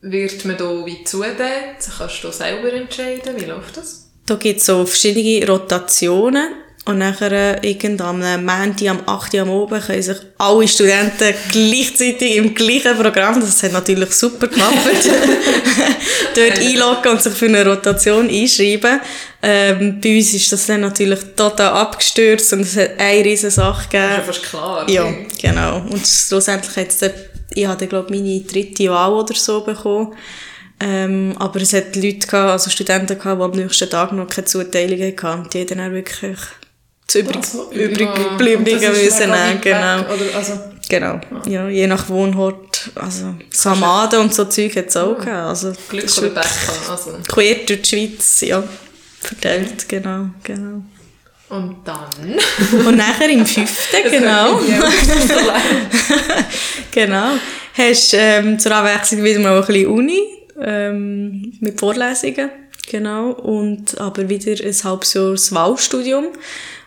wird 0.00 0.44
man 0.44 0.56
da 0.56 0.84
wie 0.84 1.04
zudeckt? 1.04 1.88
Kannst 1.96 2.24
du 2.24 2.32
selber 2.32 2.72
entscheiden? 2.72 3.40
Wie 3.40 3.44
läuft 3.44 3.76
das? 3.76 4.10
Da 4.26 4.34
gibt 4.34 4.58
es 4.58 4.66
so 4.66 4.84
verschiedene 4.84 5.46
Rotationen. 5.46 6.48
Und 6.84 6.98
nachher, 6.98 7.30
äh, 7.30 7.70
irgendwann 7.70 8.20
am 8.24 8.44
Montag, 8.44 8.88
am 8.88 9.00
8. 9.06 9.34
Uhr 9.34 9.42
am 9.42 9.50
Oben, 9.50 9.80
können 9.80 10.02
sich 10.02 10.16
alle 10.38 10.66
Studenten 10.66 11.32
gleichzeitig 11.52 12.36
im 12.36 12.52
gleichen 12.56 12.96
Programm, 12.96 13.40
das 13.40 13.62
hat 13.62 13.72
natürlich 13.72 14.10
super 14.12 14.48
geklappt, 14.48 14.74
dort 16.34 16.58
einloggen 16.58 17.12
und 17.12 17.22
sich 17.22 17.34
für 17.34 17.46
eine 17.46 17.64
Rotation 17.64 18.28
einschreiben. 18.28 19.00
Ähm, 19.44 20.00
bei 20.00 20.16
uns 20.16 20.34
ist 20.34 20.50
das 20.50 20.66
dann 20.66 20.80
natürlich 20.80 21.20
total 21.36 21.68
abgestürzt 21.68 22.52
und 22.52 22.62
es 22.62 22.76
hat 22.76 22.98
eine 22.98 23.24
riesen 23.24 23.50
Sache 23.50 23.86
Das 23.92 24.00
ist 24.00 24.00
ja 24.00 24.08
gegeben. 24.08 24.26
fast 24.26 24.42
klar. 24.42 24.90
Ja, 24.90 25.14
genau. 25.40 25.76
Und 25.88 26.04
schlussendlich 26.04 26.76
hat 26.76 26.88
es 26.88 26.98
dann, 26.98 27.12
ich 27.54 27.66
hatte, 27.66 27.86
glaube 27.86 28.10
meine 28.10 28.40
dritte 28.40 28.90
Wahl 28.90 29.12
oder 29.12 29.34
so 29.34 29.60
bekommen. 29.60 30.14
Ähm, 30.80 31.36
aber 31.38 31.60
es 31.60 31.72
hat 31.74 31.94
Leute 31.94 32.26
gehabt, 32.26 32.50
also 32.50 32.70
Studenten 32.70 33.16
gehabt, 33.16 33.40
die 33.40 33.44
am 33.44 33.50
nächsten 33.52 33.88
Tag 33.88 34.10
noch 34.10 34.28
keine 34.28 34.46
Zuteilung 34.46 35.00
hatten. 35.22 35.48
Die 35.50 35.60
haben 35.60 35.66
dann 35.68 35.80
auch 35.80 35.92
wirklich 35.92 36.38
das 37.06 37.16
übrig, 37.16 37.36
Also, 37.36 37.70
übrig 37.72 38.00
ja, 38.00 38.14
gebliebene 38.28 38.74
und 38.74 38.82
das 38.82 38.98
ist 38.98 39.04
müssen 39.04 39.30
nehmen, 39.30 39.60
genau. 39.60 40.00
Oder, 40.00 40.36
also, 40.36 40.52
Genau. 40.88 41.20
Ja, 41.46 41.68
je 41.68 41.86
nach 41.86 42.08
Wohnort. 42.08 42.90
Also, 42.94 43.34
Samaden 43.50 44.20
und 44.20 44.34
so 44.34 44.44
Zeug 44.44 44.76
hat 44.76 44.88
es 44.88 44.96
auch 44.96 45.14
gegeben. 45.16 45.36
Also, 45.36 45.72
Glück 45.88 46.02
das 46.02 46.12
ist 46.12 46.18
oder 46.18 46.34
wirklich 46.34 46.44
Pech 46.44 46.68
haben. 46.68 46.90
Also. 46.90 47.10
quer 47.28 47.54
durch 47.66 47.82
die 47.82 47.88
Schweiz, 47.88 48.40
ja. 48.42 48.62
Verteilt, 49.20 49.88
genau, 49.88 50.26
genau. 50.42 50.82
Und 51.48 51.76
dann? 51.84 52.86
Und 52.86 52.96
nachher 52.96 53.28
im 53.30 53.46
fünften, 53.46 54.10
genau. 54.10 54.58
genau. 56.90 57.26
Hast 57.74 58.14
ähm, 58.14 58.58
zur 58.58 58.72
Abwechslung 58.72 59.22
wieder 59.22 59.40
mal 59.40 59.60
ein 59.60 59.66
bisschen 59.66 59.86
Uni. 59.86 60.20
ähm, 60.60 61.52
mit 61.60 61.78
Vorlesungen, 61.78 62.50
genau, 62.90 63.30
und 63.30 63.98
aber 64.00 64.28
wieder 64.28 64.52
ein 64.52 64.74
halbes 64.84 65.14
Jahr 65.14 65.30
das 65.32 65.54
Wahlstudium. 65.54 66.26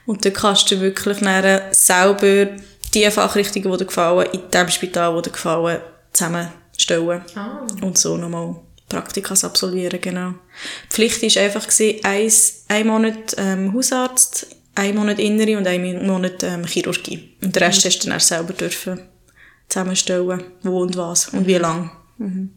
Und 0.05 0.23
dann 0.25 0.33
kannst 0.33 0.69
du 0.71 0.79
wirklich 0.79 1.19
dann 1.19 1.73
selber 1.73 2.47
die 2.93 3.09
Fachrichtungen, 3.11 3.71
die 3.71 3.77
dir 3.77 3.85
gefallen, 3.85 4.27
in 4.31 4.41
dem 4.51 4.69
Spital, 4.69 5.15
die 5.15 5.21
dir 5.23 5.31
gefallen, 5.31 5.81
zusammenstellen. 6.13 7.21
Ah. 7.35 7.65
Und 7.81 7.97
so 7.97 8.17
nochmal 8.17 8.55
Praktikas 8.87 9.43
absolvieren, 9.43 9.99
genau. 9.99 10.33
Die 10.85 10.93
Pflicht 10.93 11.21
war 11.21 11.43
einfach, 11.43 11.67
eins, 12.03 12.65
ein 12.67 12.87
Monat 12.87 13.35
ähm, 13.37 13.73
Hausarzt, 13.73 14.47
ein 14.75 14.95
Monat 14.95 15.19
Innere 15.19 15.57
und 15.57 15.67
ein 15.67 16.05
Monat 16.05 16.43
ähm, 16.43 16.65
Chirurgie. 16.65 17.35
Und 17.43 17.55
den 17.55 17.63
Rest 17.63 17.83
hast 17.85 17.99
du 17.99 18.09
dann 18.09 18.19
selber 18.19 18.53
dürfen 18.53 19.01
zusammenstellen, 19.67 20.43
wo 20.61 20.81
und 20.81 20.95
was 20.95 21.29
und 21.29 21.47
wie 21.47 21.55
lang. 21.55 21.91
Mhm. 22.17 22.51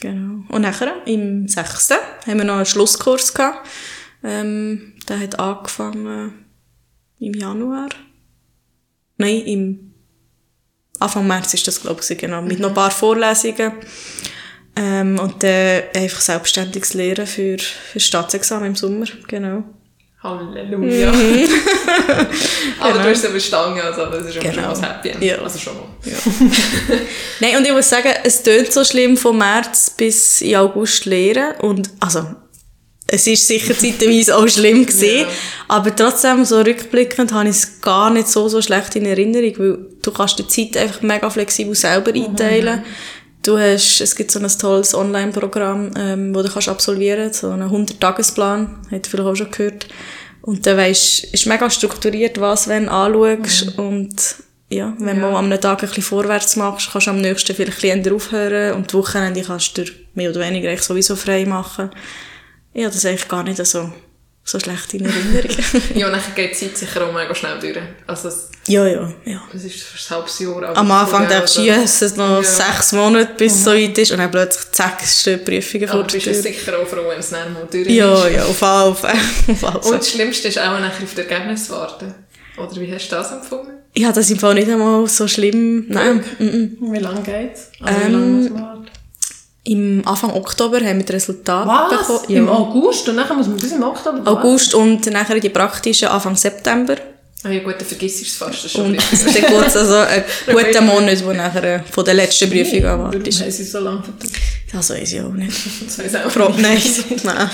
Genau. 0.00 0.44
Und 0.48 0.62
nachher, 0.62 0.94
im 1.06 1.48
sechsten, 1.48 1.96
haben 2.26 2.38
wir 2.38 2.44
noch 2.44 2.56
einen 2.56 2.66
Schlusskurs 2.66 3.34
gehabt. 3.34 3.66
Ähm, 4.22 4.93
der 5.08 5.20
hat 5.20 5.38
angefangen 5.38 6.44
im 7.18 7.34
Januar. 7.34 7.88
Nein, 9.16 9.40
im 9.46 9.94
Anfang 10.98 11.26
März 11.26 11.54
ist 11.54 11.66
das, 11.68 11.80
glaube 11.80 12.00
ich, 12.08 12.18
genau. 12.18 12.42
Mit 12.42 12.60
noch 12.60 12.68
ein 12.70 12.74
paar 12.74 12.90
Vorlesungen. 12.90 13.72
Ähm, 14.76 15.18
und 15.20 15.42
dann 15.42 15.82
einfach 15.94 16.20
selbstständiges 16.20 16.94
Lehren 16.94 17.26
für, 17.26 17.58
für 17.58 18.00
Staatsexamen 18.00 18.68
im 18.68 18.74
Sommer, 18.74 19.06
genau. 19.28 19.62
Halleluja. 20.20 21.12
Aber 22.80 22.98
du 22.98 23.10
hast 23.10 23.22
es 23.22 23.30
überstanden, 23.30 23.80
also 23.80 24.06
das 24.06 24.26
ist 24.26 24.40
Genau. 24.40 24.72
schon 24.72 24.80
mal 24.80 24.94
Happy 24.96 25.10
End. 25.10 25.22
Ja. 25.22 25.36
Also 25.38 25.58
schon 25.58 25.74
mal. 25.74 25.84
Nein, 27.40 27.56
und 27.58 27.66
ich 27.66 27.72
muss 27.72 27.88
sagen, 27.88 28.08
es 28.24 28.42
tönt 28.42 28.72
so 28.72 28.84
schlimm 28.84 29.16
von 29.16 29.36
März 29.38 29.90
bis 29.90 30.40
in 30.40 30.56
August 30.56 31.04
lehren. 31.04 31.54
Und, 31.60 31.90
also, 32.00 32.26
es 33.06 33.26
ist 33.26 33.46
sicher 33.46 33.76
zeitweise 33.76 34.36
auch 34.36 34.48
schlimm 34.48 34.86
gewesen. 34.86 35.20
Ja. 35.20 35.26
Aber 35.68 35.94
trotzdem, 35.94 36.44
so 36.44 36.60
rückblickend, 36.60 37.32
habe 37.32 37.48
ich 37.48 37.56
es 37.56 37.80
gar 37.80 38.10
nicht 38.10 38.28
so, 38.28 38.48
so 38.48 38.60
schlecht 38.62 38.96
in 38.96 39.06
Erinnerung, 39.06 39.52
weil 39.58 39.78
du 40.02 40.10
kannst 40.10 40.38
die 40.38 40.46
Zeit 40.48 40.76
einfach 40.82 41.02
mega 41.02 41.28
flexibel 41.30 41.74
selber 41.74 42.12
einteilen. 42.14 42.82
Du 43.42 43.58
hast, 43.58 44.00
es 44.00 44.16
gibt 44.16 44.30
so 44.30 44.38
ein 44.40 44.48
tolles 44.48 44.94
Online-Programm, 44.94 45.90
ähm, 45.98 46.34
wo 46.34 46.42
du 46.42 46.48
kannst 46.48 46.68
absolvieren, 46.68 47.30
so 47.32 47.50
einen 47.50 47.70
100-Tagesplan, 47.70 48.78
hat 48.90 49.06
vielleicht 49.06 49.28
auch 49.28 49.36
schon 49.36 49.50
gehört. 49.50 49.86
Und 50.40 50.66
dann 50.66 50.78
weisst, 50.78 51.24
ist 51.24 51.46
mega 51.46 51.68
strukturiert, 51.68 52.40
was 52.40 52.68
wenn 52.68 52.88
anschaust 52.88 53.78
und 53.78 54.14
ja, 54.70 54.94
wenn 54.98 55.20
Ja. 55.20 55.30
du 55.30 55.36
an 55.36 55.44
einem 55.44 55.60
Tag 55.60 55.82
ein 55.82 55.88
bisschen 55.88 56.02
vorwärts 56.04 56.56
machst, 56.56 56.90
kannst 56.90 57.06
du 57.06 57.10
am 57.10 57.20
nächsten 57.20 57.54
vielleicht 57.54 57.84
ein 57.84 58.02
bisschen 58.02 58.14
aufhören 58.16 58.74
und 58.74 58.90
die 58.92 58.96
Wochenende 58.96 59.42
kannst 59.42 59.76
du 59.76 59.84
dir 59.84 59.92
mehr 60.14 60.30
oder 60.30 60.40
weniger 60.40 60.68
eigentlich 60.70 60.82
sowieso 60.82 61.14
frei 61.14 61.44
machen. 61.44 61.90
Ja, 62.74 62.86
das 62.88 62.96
ist 62.96 63.06
eigentlich 63.06 63.28
gar 63.28 63.42
nicht 63.44 63.64
so, 63.64 63.92
so 64.44 64.60
schlecht 64.60 64.92
in 64.94 65.04
Erinnerung. 65.06 65.50
Ja, 65.94 66.06
und 66.08 66.12
dann 66.12 66.20
geht 66.34 66.52
die 66.60 66.66
Zeit 66.68 66.76
sicher 66.76 67.06
auch 67.06 67.12
mega 67.12 67.34
schnell 67.34 67.58
durch. 67.60 67.78
Also 68.06 68.28
es, 68.28 68.50
ja, 68.66 68.86
ja, 68.86 69.12
ja. 69.24 69.42
es 69.54 69.64
ist 69.64 69.82
fast 69.82 70.10
ein 70.10 70.16
halbes 70.16 70.38
Jahr. 70.40 70.56
aber 70.64 70.76
Am 70.76 70.90
Anfang 70.90 71.28
denkst 71.28 71.54
du, 71.54 71.60
also- 71.70 71.82
es 71.84 71.98
sind 72.00 72.16
noch 72.16 72.42
Ja. 72.42 72.42
sechs 72.42 72.92
Monate, 72.92 73.32
bis 73.36 73.54
es 73.54 73.64
so 73.64 73.72
weit 73.72 73.96
ist 73.98 74.10
und 74.12 74.18
dann 74.18 74.30
plötzlich 74.30 74.72
zack, 74.72 75.00
stehen 75.06 75.38
die 75.38 75.44
Prüfungen 75.50 75.86
vor 75.88 76.00
Aber 76.00 76.04
bist 76.12 76.26
du 76.26 76.32
Tür. 76.32 76.42
sicher 76.42 76.78
auch 76.78 76.86
froh, 76.86 77.08
wenn 77.08 77.18
es 77.20 77.30
dann 77.30 77.52
mal 77.52 77.66
durch 77.70 77.88
Ja, 77.88 78.26
ist. 78.26 78.34
ja, 78.34 78.44
auf 78.44 78.62
alle 78.62 78.94
Fälle. 78.94 79.12
Auf 79.48 79.64
alle 79.64 79.78
Und 79.80 79.98
das 79.98 80.10
Schlimmste 80.10 80.48
ist 80.48 80.58
auch 80.58 80.78
nachher 80.80 81.02
auf 81.04 81.14
das 81.14 81.24
Ergebnis 81.26 81.66
zu 81.66 81.72
warten. 81.72 82.14
Oder 82.56 82.76
wie 82.80 82.92
hast 82.94 83.08
du 83.08 83.16
das 83.16 83.32
empfunden? 83.32 83.72
Ja, 83.96 84.10
das 84.12 84.24
ist 84.26 84.30
im 84.32 84.38
Fall 84.40 84.54
nicht 84.54 84.68
einmal 84.68 85.06
so 85.08 85.28
schlimm. 85.28 85.86
Nein. 85.88 86.24
mhm. 86.38 86.76
Wie 86.92 86.98
lange 86.98 87.22
geht's? 87.22 87.70
Also 87.80 88.00
Ähm, 88.00 88.08
wie 88.08 88.12
lange 88.12 88.26
muss 88.26 88.50
man 88.50 88.62
warten? 88.62 88.86
Im 89.66 90.02
Anfang 90.06 90.30
Oktober 90.32 90.78
haben 90.80 90.98
wir 90.98 91.04
die 91.06 91.12
Resultate 91.12 91.66
Was? 91.68 91.90
bekommen. 92.06 92.24
Im 92.28 92.46
Ja. 92.46 92.52
August? 92.52 93.08
Und 93.08 93.16
dann 93.16 93.36
muss 93.36 93.46
man 93.46 93.56
bis 93.56 93.72
im 93.72 93.82
Oktober 93.82 94.18
warten? 94.24 94.28
August 94.28 94.74
und 94.74 95.06
nachher 95.10 95.40
die 95.40 95.48
praktischen 95.48 96.08
Anfang 96.08 96.36
September. 96.36 96.96
Ah 97.46 97.50
ja 97.50 97.62
gut, 97.62 97.74
dann 97.78 97.86
vergisst 97.86 98.20
du 98.20 98.24
es 98.24 98.36
fast. 98.36 98.54
Das 98.58 98.64
ist 98.66 98.72
schon 98.72 98.86
Und 98.86 98.96
dann 98.96 99.34
geht 99.34 99.66
es 99.66 99.76
also 99.76 99.94
einen 99.96 100.24
guten 100.46 100.86
Monat, 100.86 101.24
wo 101.24 101.32
nachher 101.32 101.84
von 101.90 102.04
der 102.04 102.14
letzten 102.14 102.48
Prüfung 102.50 102.82
Warum 102.82 103.00
anwartet. 103.06 103.40
haben 103.40 103.50
sie 103.50 103.64
so 103.64 103.80
lange 103.80 104.02
vertagt? 104.02 104.32
Das 104.72 104.90
weiß 104.90 105.12
ich 105.12 105.20
auch 105.20 105.32
nicht. 105.32 105.52
Das 105.86 105.98
weiss 105.98 106.14
auch 106.16 106.30
Froh, 106.30 106.48
nicht. 106.48 106.60
nein. 106.60 106.80
nein. 107.24 107.50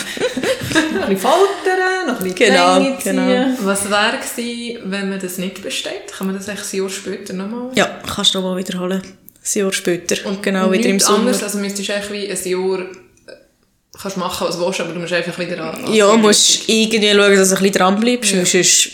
Noch 0.95 1.03
ein 1.03 1.15
bisschen 1.15 1.19
faltern, 1.19 2.07
noch 2.07 2.19
ein 2.21 2.23
bisschen 2.25 2.35
Genau, 2.37 2.75
Länge 2.79 2.99
ziehen. 2.99 3.17
genau. 3.17 3.47
Was 3.63 3.91
wäre 3.91 4.19
gewesen, 4.19 4.79
wenn 4.91 5.11
man 5.11 5.21
das 5.21 5.39
nicht 5.39 5.63
besteht? 5.63 6.13
Kann 6.17 6.27
man 6.29 6.37
das 6.37 6.49
echt 6.49 6.73
ein 6.73 6.77
Jahr 6.79 6.89
später 6.89 7.33
nochmal? 7.35 7.71
Ja, 7.75 8.01
kannst 8.15 8.35
du 8.35 8.41
noch 8.41 8.51
mal 8.51 8.57
wiederholen. 8.57 9.03
Ein 9.55 9.59
Jahr 9.61 9.73
später. 9.73 10.27
Und 10.27 10.43
genau 10.43 10.71
wieder 10.73 10.89
im 10.89 11.01
Sommer. 11.01 11.19
Anderes, 11.21 11.43
also 11.43 11.59
müsstest 11.59 11.89
du 11.89 11.95
eigentlich 11.95 12.31
ein 12.47 12.51
Jahr 12.51 12.81
äh, 12.81 12.87
kannst 14.01 14.17
machen, 14.17 14.47
was 14.49 14.57
du 14.59 14.67
willst, 14.67 14.81
aber 14.81 14.93
du 14.93 15.01
musst 15.01 15.13
einfach 15.13 15.39
wieder 15.39 15.63
an. 15.73 15.93
Ja, 15.93 16.11
an- 16.11 16.21
musst 16.21 16.69
irgendwie 16.69 17.11
schauen, 17.11 17.37
dass 17.37 17.49
du 17.49 17.55
ein 17.57 17.63
bisschen 17.63 17.73
dranbleibst, 17.73 18.33
weil 18.37 18.47
sonst 18.47 18.91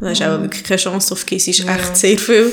hast 0.00 0.20
du 0.20 0.24
auch 0.34 0.40
wirklich 0.42 0.64
keine 0.64 0.78
Chance 0.80 1.08
drauf. 1.08 1.24
Es 1.30 1.48
ist 1.48 1.68
echt 1.68 1.96
sehr 1.96 2.18
viel. 2.18 2.52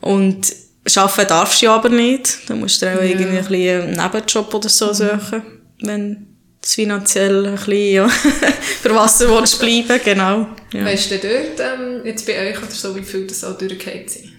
Und 0.00 0.52
arbeiten 0.96 1.28
darfst 1.28 1.60
du 1.60 1.66
ja 1.66 1.74
aber 1.74 1.88
nicht. 1.88 2.38
Da 2.48 2.54
musst 2.54 2.80
du 2.80 2.86
auch 2.86 3.02
irgendwie 3.02 3.36
ein 3.38 3.44
bisschen 3.46 3.82
einen 3.82 3.96
Nebenjob 4.12 4.54
oder 4.54 4.68
so 4.68 4.92
suchen, 4.92 5.42
wenn 5.82 6.26
es 6.62 6.74
finanziell 6.74 7.46
ein 7.46 7.54
bisschen 7.54 7.92
ja, 7.92 8.08
für 8.82 8.94
Wasser 8.94 9.28
willst 9.28 9.58
bleiben, 9.60 10.00
genau. 10.04 10.46
Ja. 10.72 10.84
Weißt 10.84 11.10
du 11.10 11.18
dort, 11.18 11.60
ähm, 11.60 12.00
jetzt 12.04 12.26
bei 12.26 12.50
euch 12.50 12.58
oder 12.58 12.70
so, 12.70 12.94
wie 12.96 13.02
viel 13.02 13.26
das 13.26 13.44
auch 13.44 13.56
durchgeht 13.58 14.10
sind? 14.10 14.32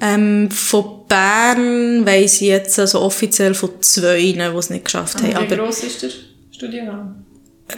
Ähm, 0.00 0.50
von 0.50 1.06
Bern 1.08 2.04
weiss 2.06 2.34
ich 2.36 2.48
jetzt 2.48 2.78
also 2.78 3.00
offiziell 3.00 3.54
von 3.54 3.70
zwei, 3.80 4.20
die 4.20 4.38
es 4.38 4.70
nicht 4.70 4.84
geschafft 4.84 5.18
haben. 5.18 5.28
Wie 5.28 5.34
Aber 5.34 5.56
gross 5.56 5.82
ist 5.84 6.02
der 6.02 6.10
Studiengang? 6.50 7.24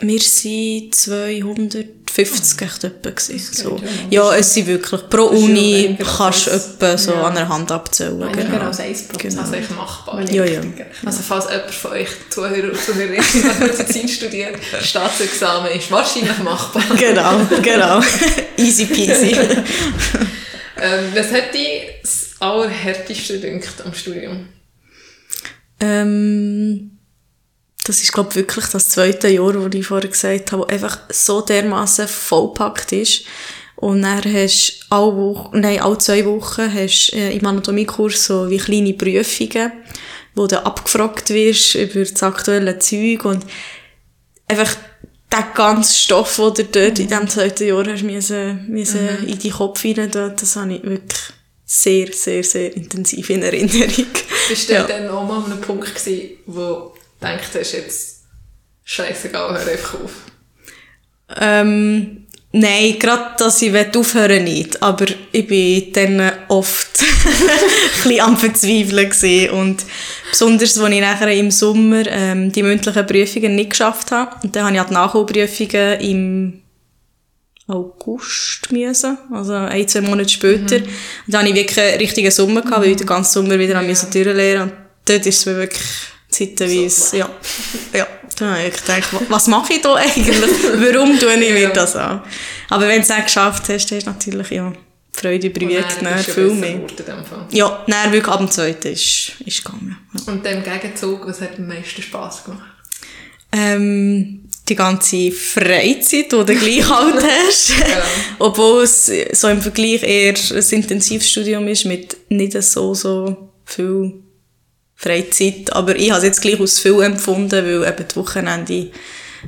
Wir 0.00 0.18
waren 0.18 0.92
250 0.92 2.60
echt 2.62 2.84
etwa. 2.84 3.10
So. 3.38 3.80
ja 4.10 4.34
es 4.34 4.52
sind 4.52 4.66
wirklich, 4.66 5.08
pro 5.08 5.26
Uni 5.26 5.96
kannst 6.16 6.48
du 6.48 6.50
etwa 6.50 6.98
so 6.98 7.12
ja. 7.12 7.22
an 7.22 7.36
einer 7.36 7.48
Hand 7.48 7.70
abzählen. 7.70 8.20
Weniger 8.20 8.42
Genau. 8.42 8.64
als 8.64 8.80
1%. 8.80 9.16
Genau. 9.16 9.40
Also 9.42 9.54
echt 9.54 9.70
machbar. 9.76 10.28
Ja, 10.30 10.44
ja. 10.44 10.60
Also 11.04 11.22
falls 11.22 11.44
jemand 11.50 11.70
von 11.70 11.92
euch 11.92 12.08
Zuhörer 12.30 12.72
und 12.72 12.80
Zuhörerinnen 12.80 13.24
Medizin 13.60 14.08
studiert, 14.08 14.56
Staatsexamen 14.82 15.70
ist 15.72 15.90
wahrscheinlich 15.90 16.38
machbar. 16.38 16.82
Genau, 16.98 17.40
genau. 17.62 18.00
Easy 18.56 18.86
peasy. 18.86 19.36
Ähm, 20.78 21.12
was 21.14 21.32
hat 21.32 21.54
dich 21.54 21.82
das 22.02 22.34
allerhärteste 22.40 23.40
gedacht 23.40 23.82
am 23.84 23.94
Studium? 23.94 24.48
ähm, 25.80 26.98
das 27.84 28.02
ist, 28.02 28.12
glaube 28.12 28.30
ich, 28.30 28.36
wirklich 28.36 28.66
das 28.66 28.88
zweite 28.88 29.28
Jahr, 29.28 29.54
wo 29.54 29.68
ich 29.68 29.86
vorher 29.86 30.10
gesagt 30.10 30.52
habe, 30.52 30.62
wo 30.62 30.66
einfach 30.66 30.98
so 31.10 31.40
dermaßen 31.40 32.08
vollpackt 32.08 32.92
ist. 32.92 33.24
Und 33.76 34.02
dann 34.02 34.24
hast 34.24 34.86
du 34.88 34.96
alle, 34.96 35.16
Wochen, 35.16 35.60
nein, 35.60 35.80
alle 35.80 35.98
zwei 35.98 36.24
Wochen 36.24 36.72
hast 36.72 37.12
äh, 37.12 37.30
im 37.32 37.46
Anatomiekurs 37.46 38.24
so 38.24 38.48
wie 38.48 38.56
kleine 38.56 38.94
Prüfungen, 38.94 39.70
wo 40.34 40.46
du 40.46 40.64
abgefragt 40.64 41.30
wirst 41.30 41.74
über 41.74 42.04
das 42.04 42.22
aktuelle 42.22 42.78
Zeug 42.78 43.24
und 43.24 43.44
einfach 44.48 44.74
der 45.32 45.48
ganze 45.54 45.92
Stoff, 45.94 46.36
den 46.36 46.54
du 46.54 46.64
dort 46.64 46.98
in 46.98 47.08
diesem 47.08 47.28
zweiten 47.28 47.66
Jahr 47.66 47.84
hast 47.86 48.02
müssen, 48.02 48.66
müssen 48.68 49.26
in 49.26 49.38
deinen 49.38 49.52
Kopf 49.52 49.82
dort, 49.82 50.40
das 50.42 50.56
habe 50.56 50.74
ich 50.74 50.82
wirklich 50.82 51.20
sehr, 51.64 52.12
sehr, 52.12 52.44
sehr 52.44 52.74
intensiv 52.76 53.28
in 53.30 53.42
Erinnerung. 53.42 54.06
Bist 54.48 54.68
du 54.68 54.74
Ja. 54.74 54.84
dann 54.84 55.08
auch 55.08 55.26
mal 55.26 55.38
an 55.44 55.52
einem 55.52 55.60
Punkt 55.60 55.92
gewesen, 55.94 56.30
wo 56.46 56.94
du 57.20 57.26
hast, 57.54 57.72
jetzt 57.72 58.20
scheißegal, 58.84 59.58
hör 59.58 59.72
einfach 59.72 59.94
auf? 60.04 60.12
Ähm, 61.40 62.25
nein, 62.52 62.98
gerade, 62.98 63.36
dass 63.38 63.62
ich 63.62 63.74
aufhören 63.96 64.44
nicht. 64.44 64.82
Aber 64.82 65.06
ich 65.32 65.46
bin 65.46 65.92
dann 65.92 66.32
oft 66.48 67.04
ein 68.04 68.20
am 68.20 68.36
Verzweifeln 68.36 69.10
gewesen. 69.10 69.50
Und 69.50 69.84
besonders, 70.30 70.78
als 70.78 70.92
ich 70.92 71.00
nachher 71.00 71.32
im 71.32 71.50
Sommer 71.50 72.04
ähm, 72.06 72.52
die 72.52 72.62
mündlichen 72.62 73.06
Prüfungen 73.06 73.54
nicht 73.54 73.70
geschafft 73.70 74.10
habe. 74.10 74.36
Und 74.42 74.56
dann 74.56 74.66
habe 74.66 74.76
ich 74.76 74.82
die 74.82 74.94
Nachholprüfungen 74.94 76.00
im 76.00 76.62
August 77.68 78.70
müssen, 78.70 79.18
also 79.32 79.54
ein, 79.54 79.88
zwei 79.88 80.00
Monate 80.00 80.28
später. 80.28 80.76
Und 80.76 80.88
dann 81.26 81.40
habe 81.40 81.48
ich 81.50 81.56
wirklich 81.56 81.80
einen 81.80 81.98
richtigen 81.98 82.30
Sommer 82.30 82.62
gehabt, 82.62 82.82
weil 82.82 82.92
ich 82.92 82.96
den 82.96 83.06
ganzen 83.06 83.32
Sommer 83.32 83.58
wieder 83.58 83.74
ja. 83.74 83.82
müssen 83.82 84.10
durchlernen 84.10 84.70
Und 84.70 84.72
dort 85.04 85.26
ist 85.26 85.38
es 85.38 85.46
mir 85.46 85.56
wirklich 85.56 85.82
zeitweise, 86.28 86.90
So, 86.90 87.16
ja, 87.16 87.28
ja. 87.92 88.06
Da 88.36 88.58
ich 88.60 88.74
gedacht, 88.74 89.12
wa- 89.14 89.22
was 89.28 89.46
mache 89.46 89.72
ich 89.74 89.80
da 89.80 89.94
eigentlich? 89.94 90.28
Warum 90.94 91.18
tue 91.18 91.34
ich 91.34 91.52
mir 91.52 91.68
das 91.70 91.96
an? 91.96 92.22
Aber 92.68 92.86
wenn 92.86 92.96
du 92.96 93.02
es 93.02 93.08
dann 93.08 93.22
geschafft 93.24 93.68
hast, 93.68 93.90
hast 93.90 94.02
du 94.06 94.10
natürlich, 94.10 94.50
ja, 94.50 94.72
Freude 95.12 95.46
Und 95.48 95.52
Projekt, 95.54 95.96
dann 96.02 96.18
viel 96.18 96.50
mehr. 96.50 96.80
Ja, 97.50 97.84
dann 97.86 98.12
wirklich 98.12 98.30
ab 98.32 98.38
dem 98.40 98.50
zweiten 98.50 98.88
ist, 98.88 99.32
ist 99.46 99.64
gegangen. 99.64 99.96
Ja. 100.12 100.32
Und 100.32 100.44
dem 100.44 100.62
Gegenzug, 100.62 101.26
was 101.26 101.40
hat 101.40 101.58
am 101.58 101.66
meisten 101.68 102.02
Spass 102.02 102.44
gemacht? 102.44 102.60
Ähm, 103.52 104.42
die 104.68 104.74
ganze 104.74 105.30
Freizeit, 105.30 106.26
die 106.32 106.44
du 106.44 106.44
gleich 106.44 106.88
halt 106.88 107.14
hast. 107.48 107.70
Ja. 107.70 108.02
Obwohl 108.40 108.82
es 108.82 109.10
so 109.32 109.48
im 109.48 109.62
Vergleich 109.62 110.02
eher 110.02 110.34
ein 110.34 110.64
Intensivstudium 110.70 111.66
ist 111.68 111.84
mit 111.86 112.16
nicht 112.28 112.60
so, 112.62 112.92
so 112.92 113.50
viel 113.64 114.12
Freizeit. 114.96 115.72
Aber 115.72 115.94
ich 115.94 116.10
habe 116.10 116.18
es 116.18 116.24
jetzt 116.24 116.42
gleich 116.42 116.58
aus 116.58 116.80
viel 116.80 117.00
empfunden, 117.02 117.64
weil 117.64 117.86
eben 117.86 118.08
die 118.08 118.16
Wochenende 118.16 118.90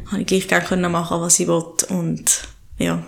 habe 0.06 0.20
ich 0.20 0.26
gleich 0.26 0.46
gerne 0.46 0.88
machen, 0.88 1.20
was 1.20 1.40
ich 1.40 1.48
wollte. 1.48 1.86
Und 1.86 2.42
ja, 2.78 3.02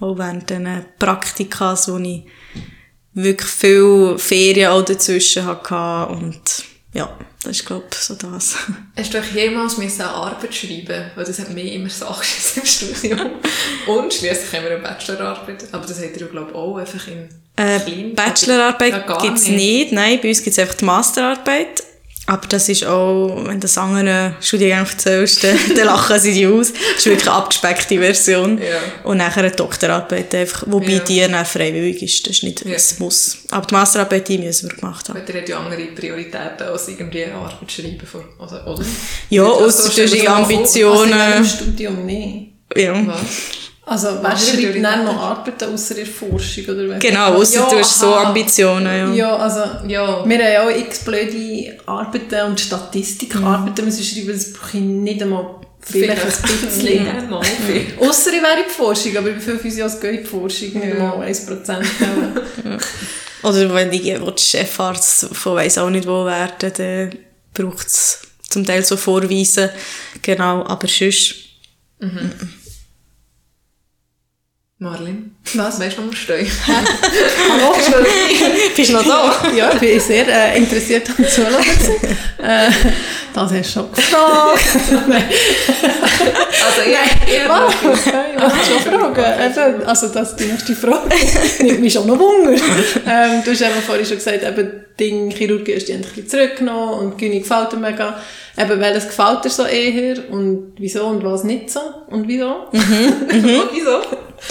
auch 0.00 0.18
während 0.18 0.50
diesen 0.50 0.84
Praktika, 0.98 1.76
wo 1.86 1.98
ich 1.98 2.26
wirklich 3.14 3.48
viel 3.48 4.18
Ferien 4.18 4.70
auch 4.70 4.84
dazwischen 4.84 5.46
hatte 5.46 6.12
und 6.12 6.64
ja, 6.94 7.12
das 7.42 7.58
ist, 7.58 7.66
glaube 7.66 7.84
ich, 7.92 7.98
so 7.98 8.14
das. 8.14 8.56
Hast 8.96 9.12
du 9.12 9.18
euch 9.18 9.32
jemals 9.34 9.78
eine 9.78 10.08
Arbeit 10.08 10.54
schreiben 10.54 11.10
Weil 11.14 11.24
das 11.24 11.38
hat 11.40 11.50
mir 11.50 11.72
immer 11.72 11.90
Sachen 11.90 12.24
im 12.56 12.64
Studium. 12.66 13.30
Und 13.86 14.14
schliesslich 14.14 14.52
haben 14.52 14.64
wir 14.64 14.76
eine 14.76 14.80
Bachelorarbeit. 14.80 15.64
Aber 15.72 15.86
das 15.86 15.98
hat 15.98 16.16
ihr, 16.16 16.26
glaube 16.28 16.50
ich, 16.50 16.56
auch 16.56 16.76
einfach 16.78 17.06
in 17.08 17.28
Äh. 17.56 18.12
Bachelorarbeit 18.14 19.06
gibt 19.20 19.38
es 19.38 19.48
nicht. 19.48 19.56
nicht. 19.56 19.92
Nein, 19.92 20.20
bei 20.22 20.28
uns 20.28 20.42
gibt 20.42 20.56
es 20.56 20.58
einfach 20.58 20.76
die 20.76 20.84
Masterarbeit. 20.84 21.82
Aber 22.26 22.46
das 22.48 22.70
ist 22.70 22.86
auch, 22.86 23.36
wenn 23.44 23.54
du 23.56 23.60
das 23.60 23.76
anderen 23.76 24.34
Studiengängen 24.40 24.86
erzählst, 24.86 25.44
dann, 25.44 25.58
dann 25.76 25.84
lachen 25.86 26.18
sie 26.18 26.32
dich 26.32 26.46
aus. 26.46 26.72
Das 26.72 26.80
ist 26.96 27.06
wirklich 27.06 27.28
eine 27.28 27.36
abgespeckte 27.36 27.98
Version. 27.98 28.56
Ja. 28.58 28.78
Und 29.04 29.18
nachher 29.18 29.40
eine 29.44 29.50
Doktorarbeit 29.50 30.34
einfach, 30.34 30.64
wobei 30.66 30.92
Ja. 30.92 30.98
die 31.00 31.20
dann 31.20 31.44
freiwillig 31.44 32.02
ist. 32.02 32.26
Das 32.26 32.36
ist 32.36 32.42
nicht 32.44 32.64
Ja. 32.64 32.74
ein 32.76 32.82
Muss. 32.98 33.38
Aber 33.50 33.66
die 33.66 33.74
Masterarbeit, 33.74 34.26
die 34.28 34.38
müssen 34.38 34.70
wir 34.70 34.76
gemacht 34.76 35.06
haben. 35.10 35.20
Weil 35.26 35.48
ja 35.48 35.58
andere 35.58 35.82
Prioritäten 35.94 36.66
als 36.66 36.88
irgendwie 36.88 37.26
Arbeit 37.26 37.70
schreiben. 37.70 38.06
Von, 38.10 38.22
also, 38.38 38.56
oder? 38.56 38.84
Ja, 39.28 39.44
Also, 39.44 39.64
ausser 39.66 39.82
du 39.94 40.02
hast 40.02 40.12
mal 40.14 40.18
vor, 40.24 40.36
Also 40.36 40.42
Ambitionen. 40.54 41.44
Studium 41.44 42.06
nicht. 42.06 42.52
Ja. 42.74 43.06
Was? 43.06 43.20
Also, 43.86 44.08
wer 44.22 44.36
schreibt 44.36 44.82
dann 44.82 45.04
noch 45.04 45.20
Arbeiten 45.20 45.74
außer 45.74 45.94
der 45.94 46.06
Forschung? 46.06 46.64
Oder? 46.64 46.98
Genau, 46.98 47.34
ausser 47.34 47.60
Ja, 47.60 47.68
du 47.70 47.78
hast 47.78 47.98
so. 48.00 48.14
Ambitionen. 48.14 48.86
Ja. 48.86 49.12
Ja, 49.12 49.36
also, 49.36 49.60
Ja. 49.86 50.24
wir 50.26 50.38
haben 50.38 50.52
ja 50.52 50.62
auch 50.64 50.70
x 50.70 51.00
blöde 51.04 51.76
Arbeiten 51.84 52.46
und 52.46 52.60
Statistikarbeiten 52.60 53.84
müssen 53.84 54.02
schreiben, 54.02 54.32
das 54.32 54.52
brauche 54.54 54.78
ich 54.78 54.82
nicht 54.82 55.22
einmal 55.22 55.56
vielleicht 55.80 56.22
ein 56.22 56.66
bisschen. 56.66 57.06
Ja, 57.06 57.22
mal. 57.28 57.42
Ausser 58.00 58.32
ich 58.32 58.42
wäre 58.42 58.60
in 58.60 58.64
die 58.68 58.74
Forschung, 58.74 59.16
aber 59.18 59.30
bei 59.32 59.40
5 59.40 59.64
Jahren 59.76 60.00
geht 60.00 60.20
die 60.20 60.24
Forschung 60.24 60.68
nicht 60.72 60.82
einmal 60.84 61.28
1%. 61.28 61.66
gell? 61.66 62.78
Oder 63.42 63.74
wenn 63.74 63.92
willst, 63.92 64.40
Chefarzt 64.50 65.28
von 65.32 65.56
weiss 65.56 65.76
auch 65.76 65.90
nicht 65.90 66.06
wo 66.06 66.24
werden, 66.24 66.72
dann 66.74 67.18
braucht 67.52 67.86
es 67.88 68.20
zum 68.48 68.64
Teil 68.64 68.82
so 68.82 68.96
Vorweisen. 68.96 69.68
Genau, 70.22 70.64
aber 70.64 70.88
sonst... 70.88 71.34
Marlin, 74.84 75.34
Was? 75.54 75.80
weißt 75.80 75.96
du, 75.96 76.02
wo 76.02 76.10
wir 76.10 76.16
stehen? 76.16 76.46
Hallo? 76.66 77.74
Bist 78.76 78.90
du 78.90 78.92
noch 78.92 79.02
da? 79.02 79.48
Ja, 79.56 79.72
ich 79.72 79.78
bin 79.80 79.98
sehr 79.98 80.28
äh, 80.28 80.58
interessiert 80.58 81.08
am 81.08 81.26
Zuhören. 81.26 81.54
äh, 82.42 82.68
das 83.32 83.50
hast 83.50 83.54
du 83.54 83.64
schon 83.80 83.90
gefragt. 83.92 84.64
Also, 86.66 86.80
ich, 86.84 87.34
ich 87.34 87.48
habe 87.48 87.72
schon 87.72 87.96
fragen. 87.96 89.86
Also, 89.86 90.08
das 90.08 90.30
ist 90.32 90.40
die 90.40 90.44
nächste 90.44 90.76
Frage. 90.76 91.08
Nimmt 91.60 91.80
mich 91.80 91.92
schon 91.94 92.06
noch 92.06 92.18
Wunder. 92.18 92.52
Ähm, 93.06 93.42
du 93.42 93.52
hast 93.52 93.62
eben 93.62 93.82
vorhin 93.86 94.04
schon 94.04 94.16
gesagt, 94.16 94.42
eben, 94.42 94.84
Ding, 95.00 95.30
Chirurgie 95.30 95.76
hast 95.76 95.88
du 95.88 95.92
endlich 95.94 96.12
ein 96.12 96.24
bisschen 96.24 96.28
zurückgenommen 96.28 96.98
und 97.00 97.18
Gyni 97.18 97.40
gefällt 97.40 97.72
dir 97.72 97.78
mega. 97.78 98.20
Eben, 98.58 98.78
welches 98.78 99.06
gefällt 99.06 99.44
dir 99.46 99.50
so 99.50 99.64
eher 99.64 100.30
und 100.30 100.74
wieso 100.76 101.06
und 101.06 101.24
was 101.24 101.42
nicht 101.42 101.70
so 101.70 101.80
und 102.08 102.28
wieso? 102.28 102.66
Und 102.70 103.70
wieso? 103.72 104.02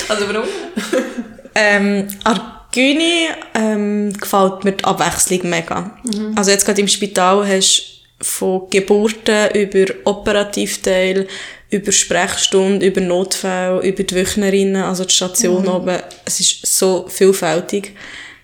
Also, 0.10 0.28
warum? 0.28 0.48
Ähm, 1.56 2.08
Argyni 2.24 3.28
ähm, 3.54 4.12
gefällt 4.14 4.64
mir 4.64 4.72
die 4.72 4.84
Abwechslung 4.84 5.50
mega. 5.52 5.96
Also 6.36 6.50
jetzt 6.50 6.66
gerade 6.66 6.82
im 6.82 6.88
Spital 6.88 7.48
hast 7.48 8.02
du 8.20 8.26
von 8.26 8.70
Geburten 8.70 9.52
über 9.54 9.94
Operativteil, 10.06 11.28
über 11.70 11.92
Sprechstunde, 11.92 12.86
über 12.86 13.02
Notfälle, 13.02 13.82
über 13.82 14.04
die 14.04 14.16
Wöchnerinnen, 14.16 14.82
also 14.84 15.06
die 15.06 15.14
Station 15.14 15.68
oben. 15.68 16.00
Es 16.26 16.40
ist 16.40 16.66
so 16.66 17.08
vielfältig. 17.08 17.96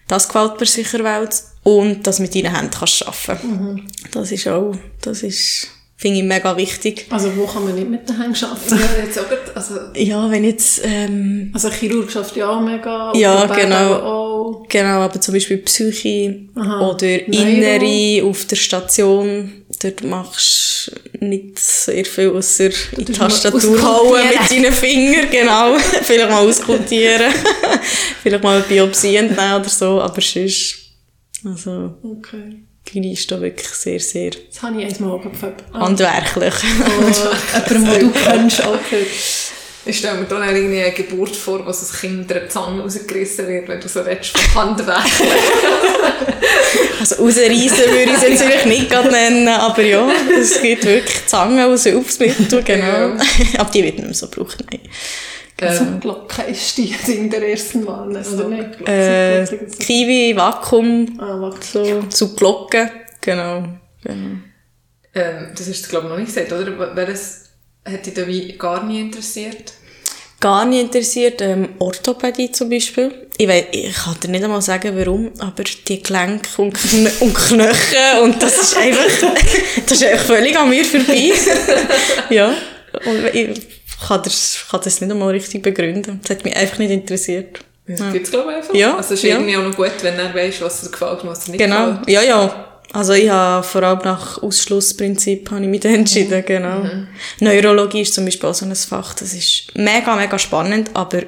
Das 0.08 0.28
gefällt 0.28 0.60
mir 0.60 0.66
sicher 0.66 1.04
Welt. 1.04 1.36
Und 1.64 2.08
dass 2.08 2.18
du 2.18 2.24
mit 2.24 2.34
deinen 2.34 2.56
Händen 2.56 2.72
kannst 2.72 3.06
arbeiten 3.06 3.88
Das 4.12 4.32
ist 4.32 4.48
auch, 4.48 4.76
das 5.02 5.24
ist, 5.24 5.68
finde 6.00 6.20
ich 6.20 6.24
mega 6.24 6.56
wichtig. 6.56 7.08
Also, 7.10 7.36
wo 7.36 7.46
kann 7.46 7.66
man 7.66 7.76
nicht 7.76 7.90
mit 7.90 8.10
Händen 8.10 8.44
arbeiten? 8.46 8.80
Ja, 8.80 9.04
jetzt 9.04 9.20
auch 9.20 9.26
also, 9.54 9.74
Ja, 9.96 10.32
wenn 10.32 10.46
jetzt, 10.46 10.82
ähm, 10.86 11.52
Also, 11.54 11.70
Chirurg 11.70 12.10
schafft 12.10 12.38
ja 12.38 12.50
auch 12.50 12.62
mega. 12.62 13.12
Ja, 13.16 13.46
genau. 13.48 13.96
Auch. 13.96 14.66
Genau, 14.70 15.02
aber 15.02 15.20
zum 15.20 15.34
Beispiel 15.34 15.58
Psyche 15.58 16.48
Aha. 16.56 16.90
oder 16.90 17.08
Neuro. 17.28 17.48
Innere 17.48 18.26
auf 18.30 18.46
der 18.46 18.56
Station. 18.56 19.52
Dort 19.82 20.04
machst 20.04 20.92
du 21.20 21.26
nicht 21.26 21.60
sehr 21.60 22.06
viel, 22.06 22.30
außer 22.30 22.70
in 22.98 23.06
die 23.06 23.12
Tastatur 23.12 23.82
hauen 23.84 24.22
mit 24.26 24.52
deinen 24.52 24.72
Fingern, 24.72 25.30
genau. 25.30 25.78
Vielleicht 26.04 26.30
mal 26.30 26.48
auskultieren. 26.48 27.34
Vielleicht 28.24 28.44
mal 28.44 28.56
eine 28.56 28.66
Biopsie 28.66 29.18
entnehmen 29.18 29.56
oder 29.60 29.70
so, 29.70 30.00
aber 30.02 30.22
sonst, 30.22 30.76
also, 31.44 31.96
Okay. 32.04 32.69
Gyni 32.92 33.14
ist 33.14 33.30
da 33.32 33.40
wirklich 33.40 33.68
sehr, 33.70 34.00
sehr 34.00 34.32
Jetzt 34.32 34.62
habe 34.62 34.80
ich 34.80 34.86
eins 34.86 35.00
mal 35.00 35.20
gefällt. 35.20 35.56
Ah, 35.74 35.82
handwerklich. 35.82 36.54
oh, 36.64 37.70
jemand, 37.70 37.96
den 37.96 38.00
du 38.00 38.12
kennst, 38.12 38.64
auch 38.64 38.78
gehört. 38.90 39.08
ich 39.86 39.98
stelle 39.98 40.20
mir 40.20 40.26
dann 40.26 40.56
irgendwie 40.56 40.82
eine 40.82 40.92
Geburt 40.92 41.36
vor, 41.36 41.66
wo 41.66 41.72
so 41.72 41.86
ein 41.86 42.00
Kind 42.00 42.30
der 42.30 42.50
Zange 42.50 42.82
rausgerissen 42.82 43.48
wird, 43.48 43.68
wenn 43.68 43.80
du 43.80 43.88
so 43.88 44.02
redest 44.02 44.38
von 44.38 44.62
Handwerk. 44.70 45.06
Also 47.00 47.24
rausreißen 47.24 47.92
würde 47.92 48.12
ich 48.12 48.18
es 48.18 48.22
jetzt 48.24 48.44
vielleicht 48.44 48.66
nicht 48.66 48.90
gerade 48.90 49.10
nennen, 49.10 49.48
aber 49.48 49.82
ja, 49.82 50.12
es 50.38 50.62
gibt 50.62 50.86
wirklich 50.86 51.26
Zangen 51.26 51.60
aus 51.60 51.84
Hilfsmittel, 51.84 52.62
genau. 52.62 53.18
aber 53.58 53.72
die 53.72 53.84
wird 53.84 53.96
nicht 53.96 54.06
mehr 54.06 54.14
so 54.14 54.28
gebraucht, 54.28 54.58
nein. 54.70 54.82
So 55.62 55.84
eine 55.84 56.00
Glocke 56.00 56.44
ist 56.44 56.78
die 56.78 56.96
in 57.08 57.30
der 57.30 57.48
ersten 57.50 57.86
Wahl, 57.86 58.10
oder 58.10 58.48
nicht? 58.48 58.88
Äh, 58.88 59.46
Kiwi, 59.80 60.36
Vakuum, 60.36 61.20
Ah, 61.20 61.40
warte. 61.42 62.04
so, 62.10 62.30
Glocken, 62.30 62.90
genau. 63.20 63.64
genau. 64.04 64.38
ähm, 65.14 65.48
das 65.58 65.68
hast 65.68 65.86
du, 65.86 65.90
glaube 65.90 66.06
ich, 66.08 66.12
noch 66.12 66.18
nicht 66.20 66.34
gesagt, 66.34 66.52
oder? 66.54 66.96
Welches 66.96 67.50
hat 67.86 68.06
dich 68.06 68.14
da 68.14 68.26
wie 68.26 68.58
gar 68.58 68.84
nie 68.86 69.02
interessiert? 69.02 69.74
Gar 70.40 70.66
nicht 70.66 70.82
interessiert, 70.84 71.42
ähm, 71.42 71.70
Orthopädie 71.80 72.52
zum 72.52 72.70
Beispiel. 72.70 73.28
Ich, 73.38 73.48
weiss, 73.48 73.66
ich 73.72 73.94
kann 73.94 74.16
dir 74.24 74.30
nicht 74.30 74.44
einmal 74.44 74.62
sagen, 74.62 74.98
warum, 74.98 75.32
aber 75.40 75.64
die 75.64 76.02
Gelenke 76.02 76.62
und, 76.62 76.74
Kn 76.74 77.08
und 77.20 77.34
Knochen 77.34 78.24
und 78.24 78.42
das 78.42 78.58
ist 78.58 78.78
einfach, 78.78 79.04
das 79.86 79.92
ist 80.02 80.04
einfach 80.06 80.26
völlig 80.26 80.58
an 80.58 80.70
mir 80.70 80.86
vorbei. 80.86 81.32
ja, 82.30 82.54
und 83.06 83.36
ich 83.36 83.79
kann 84.08 84.22
das, 84.24 84.66
kann 84.70 84.82
das 84.84 85.02
nicht 85.02 85.12
einmal 85.12 85.32
richtig 85.32 85.64
begründen. 85.64 86.20
Das 86.22 86.38
hat 86.38 86.46
mich 86.46 86.56
einfach 86.56 86.78
nicht 86.80 86.92
interessiert. 86.92 87.60
Das 87.88 88.12
gibt's, 88.14 88.30
glaube 88.30 88.52
ich, 88.52 88.58
einfach. 88.58 88.74
Ja, 88.76 88.98
Also, 88.98 89.16
es 89.16 89.24
ist 89.24 89.30
ja. 89.30 89.36
irgendwie 89.38 89.58
auch 89.58 89.64
noch 89.64 89.76
gut, 89.76 89.92
wenn 90.04 90.16
du 90.16 90.34
weißt, 90.34 90.62
was 90.62 90.82
dir 90.82 90.92
gefällt 90.92 91.24
und 91.24 91.30
was 91.30 91.46
dir 91.46 91.52
nicht 91.54 91.60
Genau, 91.62 91.88
gefällt. 91.92 92.10
ja, 92.10 92.22
ja. 92.24 92.66
Also 92.92 93.14
ich 93.14 93.30
habe 93.30 93.64
vor 93.64 93.84
allem 93.84 94.00
nach 94.00 94.42
Ausschlussprinzip 94.42 95.52
habe 95.52 95.62
ich 95.62 95.68
mich 95.68 95.86
entschieden, 95.86 96.44
genau. 96.46 96.84
Neurologie 97.40 98.02
ist 98.02 98.14
zum 98.16 98.26
Beispiel 98.26 98.50
auch 98.50 98.54
so 98.56 98.66
ein 98.66 98.76
Fach, 98.76 99.14
das 99.14 99.34
ist 99.34 99.76
mega, 99.76 100.16
mega 100.16 100.40
spannend, 100.40 100.90
aber 100.96 101.22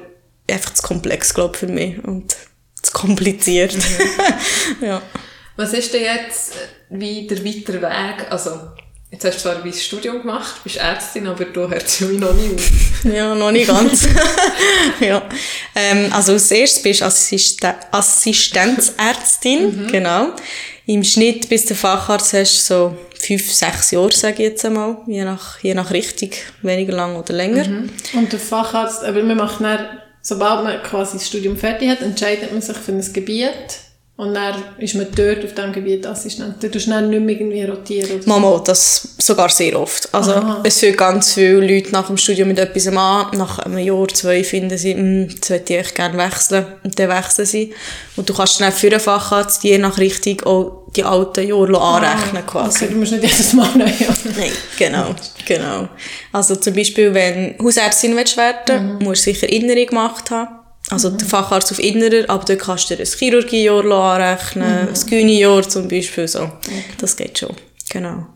einfach 0.50 0.74
zu 0.74 0.82
komplex, 0.82 1.32
glaube 1.34 1.54
ich, 1.54 1.60
für 1.60 1.66
mich 1.68 2.02
und 2.02 2.34
zu 2.82 2.92
kompliziert. 2.92 3.76
ja. 4.80 5.00
Was 5.56 5.72
ist 5.72 5.92
denn 5.94 6.02
jetzt 6.02 6.54
äh, 6.54 6.58
wie 6.90 7.26
der 7.28 7.44
weitere 7.44 7.80
Weg? 7.80 8.26
Also, 8.30 8.50
jetzt 9.12 9.24
hast 9.24 9.36
du 9.36 9.50
zwar 9.50 9.62
ein 9.62 9.72
Studium 9.72 10.22
gemacht, 10.22 10.64
bist 10.64 10.78
Ärztin, 10.78 11.26
aber 11.26 11.44
du 11.44 11.68
hörst 11.68 12.00
ja 12.00 12.08
noch 12.08 12.32
nie 12.32 12.54
auf. 12.54 13.04
ja, 13.04 13.34
noch 13.34 13.52
nicht 13.52 13.68
ganz. 13.68 14.08
ja. 15.00 15.22
Ähm, 15.74 16.12
also 16.12 16.32
als 16.32 16.50
erstes 16.50 16.82
bist 16.82 17.00
du 17.02 17.04
Assisten 17.04 17.74
Assistenzärztin, 17.90 19.86
genau. 19.88 20.30
Im 20.86 21.04
Schnitt 21.04 21.48
bis 21.48 21.66
der 21.66 21.76
Facharzt 21.76 22.32
hast 22.32 22.70
du 22.70 22.74
so 22.74 22.96
fünf, 23.20 23.52
sechs 23.52 23.92
Jahre, 23.92 24.10
sage 24.12 24.42
ich 24.42 24.50
jetzt 24.50 24.64
einmal, 24.64 24.96
je 25.06 25.24
nach, 25.24 25.60
je 25.60 25.74
nach 25.74 25.92
Richtung, 25.92 26.30
weniger 26.62 26.94
lang 26.94 27.14
oder 27.14 27.32
länger. 27.34 27.64
Und 28.14 28.32
der 28.32 28.40
Facharzt, 28.40 29.04
aber 29.04 29.22
man 29.22 29.36
macht 29.36 29.60
dann, 29.60 30.00
sobald 30.22 30.64
man 30.64 30.82
quasi 30.82 31.18
das 31.18 31.28
Studium 31.28 31.56
fertig 31.56 31.88
hat, 31.88 32.00
entscheidet 32.00 32.50
man 32.50 32.62
sich 32.62 32.76
für 32.76 32.90
ein 32.90 33.12
Gebiet 33.12 33.91
und 34.14 34.34
dann 34.34 34.54
ist 34.78 34.94
man 34.94 35.06
dort 35.16 35.42
auf 35.44 35.54
diesem 35.54 35.72
Gebiet 35.72 36.06
Assistent. 36.06 36.62
Du 36.62 36.70
tust 36.70 36.86
dann 36.88 37.08
nicht 37.10 37.22
mehr 37.22 37.34
irgendwie 37.34 37.64
rotieren. 37.64 38.20
Mama, 38.26 38.60
das 38.64 39.16
sogar 39.18 39.48
sehr 39.48 39.80
oft. 39.80 40.12
Also, 40.14 40.32
Aha. 40.32 40.60
es 40.64 40.78
fangen 40.80 40.96
ganz 40.96 41.32
viele 41.32 41.60
Leute 41.60 41.90
nach 41.92 42.06
dem 42.06 42.16
Studium 42.18 42.48
mit 42.48 42.58
etwas 42.58 42.86
an. 42.88 43.26
Nach 43.32 43.58
einem 43.60 43.78
Jahr, 43.78 44.06
zwei 44.08 44.44
finden 44.44 44.76
sie, 44.78 44.94
hm, 44.94 45.28
das 45.40 45.50
würde 45.50 45.80
ich 45.80 45.94
gerne 45.94 46.18
wechseln. 46.18 46.66
Und 46.84 46.98
dann 46.98 47.08
wechseln 47.08 47.46
sie. 47.46 47.74
Und 48.16 48.28
du 48.28 48.34
kannst 48.34 48.60
dann 48.60 48.70
für 48.70 48.90
den 48.90 49.00
Facharzt 49.00 49.64
je 49.64 49.78
nach 49.78 49.98
Richtung 49.98 50.40
auch 50.42 50.82
die 50.94 51.04
alten 51.04 51.48
Jahre 51.48 51.80
anrechnen, 51.80 52.46
quasi. 52.46 52.84
Okay, 52.84 52.92
du 52.92 53.00
musst 53.00 53.12
nicht 53.12 53.24
jedes 53.24 53.54
Mal 53.54 53.70
neu. 53.76 53.86
Nein, 54.36 54.52
genau, 54.78 55.14
genau. 55.46 55.88
Also 56.32 56.54
zum 56.56 56.74
Beispiel, 56.74 57.14
wenn 57.14 57.56
Hausärztin 57.60 58.14
willst 58.14 58.36
werden 58.36 58.98
Mhm. 58.98 59.04
musst 59.04 59.26
du 59.26 59.32
sicher 59.32 59.48
Innere 59.48 59.86
gemacht 59.86 60.30
haben. 60.30 60.61
Also 60.92 61.08
der 61.08 61.26
Facharzt 61.26 61.72
auf 61.72 61.78
Innerer, 61.78 62.28
aber 62.28 62.44
dort 62.44 62.58
kannst 62.58 62.90
du 62.90 62.96
dir 62.96 63.02
ein 63.02 63.08
Chirurgiejahr 63.08 63.84
anrechnen, 63.84 64.88
ein 64.88 65.06
Gyni-Jahr 65.06 65.66
zum 65.66 65.88
Beispiel, 65.88 66.28
so. 66.28 66.52
Das 66.98 67.16
geht 67.16 67.38
schon, 67.38 67.56
genau. 67.88 68.26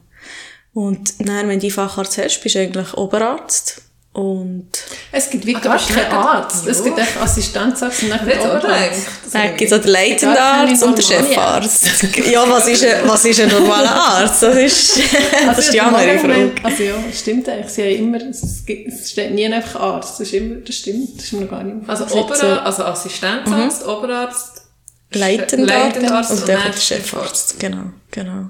Und 0.73 1.15
dann, 1.19 1.49
wenn 1.49 1.61
du 1.61 1.71
Facharzt 1.71 2.17
hast, 2.17 2.41
bist 2.43 2.55
du 2.55 2.61
eigentlich 2.61 2.95
Oberarzt. 2.95 3.83
Und 4.17 4.69
Es 5.13 5.29
gibt 5.29 5.45
wie 5.45 5.55
Ah, 5.57 5.61
gar 5.61 5.79
keinen 5.79 6.11
Arzt. 6.11 6.67
Es 6.67 6.79
Ja. 6.79 6.85
gibt 6.85 6.99
echt 6.99 7.19
Assistenzarzt 7.21 8.03
und 8.05 8.09
dann? 8.09 8.21
Oberarzt. 8.27 9.07
gibt 9.59 9.71
es 9.71 9.79
auch 9.79 9.83
den 9.83 9.91
leitenden 9.91 10.39
Arzt 10.39 10.83
und 10.85 10.97
den 10.97 11.05
Chefarzt. 11.05 11.87
Ja, 12.33 12.49
was 12.49 12.67
ist, 12.67 12.83
ein, 12.83 13.07
was 13.07 13.27
ist 13.27 13.41
ein 13.41 13.51
normaler 13.51 13.95
Arzt? 13.95 14.43
Das 14.43 14.57
ist, 14.57 14.99
das 15.47 15.59
ist 15.59 15.75
die 15.75 15.81
Also, 15.83 15.97
andere 15.97 16.19
Frage. 16.19 16.51
Also 16.63 16.83
ja, 16.85 16.95
stimmt 17.13 17.47
eigentlich. 17.47 17.69
Sie 17.69 17.83
haben 17.83 18.15
immer, 18.15 18.31
es, 18.31 18.65
gibt, 18.65 18.89
es 18.89 19.11
steht 19.11 19.33
nie 19.35 19.53
einfach 19.53 19.79
Arzt. 19.83 20.13
Das 20.19 20.29
ist 20.29 20.33
immer, 20.33 20.55
das 20.61 20.77
stimmt. 20.77 21.19
Das 21.19 21.25
ist 21.27 21.33
mir 21.35 21.43
noch 21.43 21.51
gar 21.51 21.63
nicht 21.63 21.87
Also. 21.87 22.05
Oberarzt, 22.07 22.43
also 22.43 22.85
Assistenzarzt, 22.85 23.87
Oberarzt, 23.87 24.63
Leitender 25.13 25.75
Arzt 26.11 26.31
und 26.31 26.39
und 26.39 26.49
der 26.49 26.73
Chefarzt. 26.73 27.61
Genau, 27.61 27.91
genau. 28.11 28.47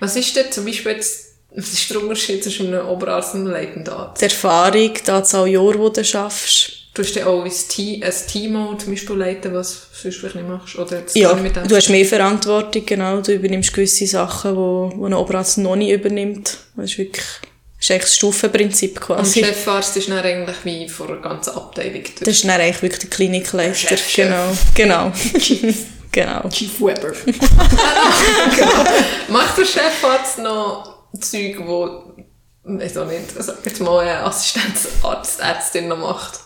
Was 0.00 0.16
ist 0.16 0.34
denn 0.36 0.50
zum 0.50 0.64
Beispiel 0.64 0.92
jetzt, 0.92 1.31
was 1.54 1.72
ist 1.72 1.90
der 1.90 2.00
Unterschied 2.00 2.42
zwischen 2.42 2.72
einem 2.72 2.88
Oberarzt 2.88 3.34
und 3.34 3.42
einem 3.42 3.52
Leitendarzt? 3.52 4.20
Die 4.20 4.24
Erfahrung, 4.26 4.92
die 4.94 5.10
Anzahl 5.10 5.48
Jahre, 5.48 5.90
die 5.90 6.00
du 6.00 6.04
schaffst. 6.04 6.72
Du 6.94 7.02
hast 7.02 7.16
dann 7.16 7.24
auch 7.24 7.42
ein 7.42 7.52
Team, 7.68 8.02
ein 8.02 8.12
Team 8.26 8.78
zum 8.78 8.90
Beispiel 8.90 9.16
leiten, 9.16 9.54
was 9.54 9.72
du 9.72 9.78
sonst 10.02 10.16
vielleicht 10.18 10.34
nicht 10.34 10.48
machst, 10.48 10.76
oder 10.76 11.02
Ja, 11.14 11.32
du 11.32 11.76
hast 11.76 11.88
mehr 11.88 12.04
Verantwortung, 12.04 12.84
genau. 12.84 13.20
Du 13.22 13.32
übernimmst 13.32 13.72
gewisse 13.72 14.06
Sachen, 14.06 14.50
die 14.52 14.56
wo, 14.56 14.92
wo 14.96 15.06
ein 15.06 15.14
Oberarzt 15.14 15.56
noch 15.58 15.76
nicht 15.76 15.90
übernimmt. 15.90 16.58
Das 16.76 16.90
ist 16.90 16.98
wirklich, 16.98 17.24
das 17.24 17.80
ist 17.80 17.90
eigentlich 17.90 18.02
das 18.02 18.16
Stufenprinzip 18.16 18.96
Und 18.96 19.00
quasi. 19.06 19.40
der 19.40 19.48
Chefarzt 19.48 19.96
ist 19.96 20.10
dann 20.10 20.18
eigentlich 20.18 20.56
wie 20.64 20.86
von 20.86 21.08
einer 21.08 21.22
ganzen 21.22 21.54
Abteilung. 21.54 22.02
Das 22.20 22.28
ist 22.28 22.44
dann 22.44 22.60
eigentlich 22.60 22.82
wirklich 22.82 23.00
der 23.00 23.10
Klinikleiter. 23.10 23.74
Chef. 23.74 24.14
Genau, 24.14 24.52
genau. 24.74 25.12
genau. 26.12 26.48
Chief 26.50 26.78
Weber. 26.78 27.12
Macht 29.28 29.56
der 29.56 29.64
Chefarzt 29.64 30.40
noch 30.40 30.91
Zeug, 31.20 31.56
wo, 31.66 32.14
weiß 32.64 32.96
auch 32.98 33.06
nicht, 33.06 33.30
sag 33.38 33.64
jetzt 33.64 33.80
mal, 33.80 34.00
eine 34.00 34.22
Assistenzarzt, 34.24 35.40
Ärztin 35.40 35.88
noch 35.88 35.98
macht? 35.98 36.40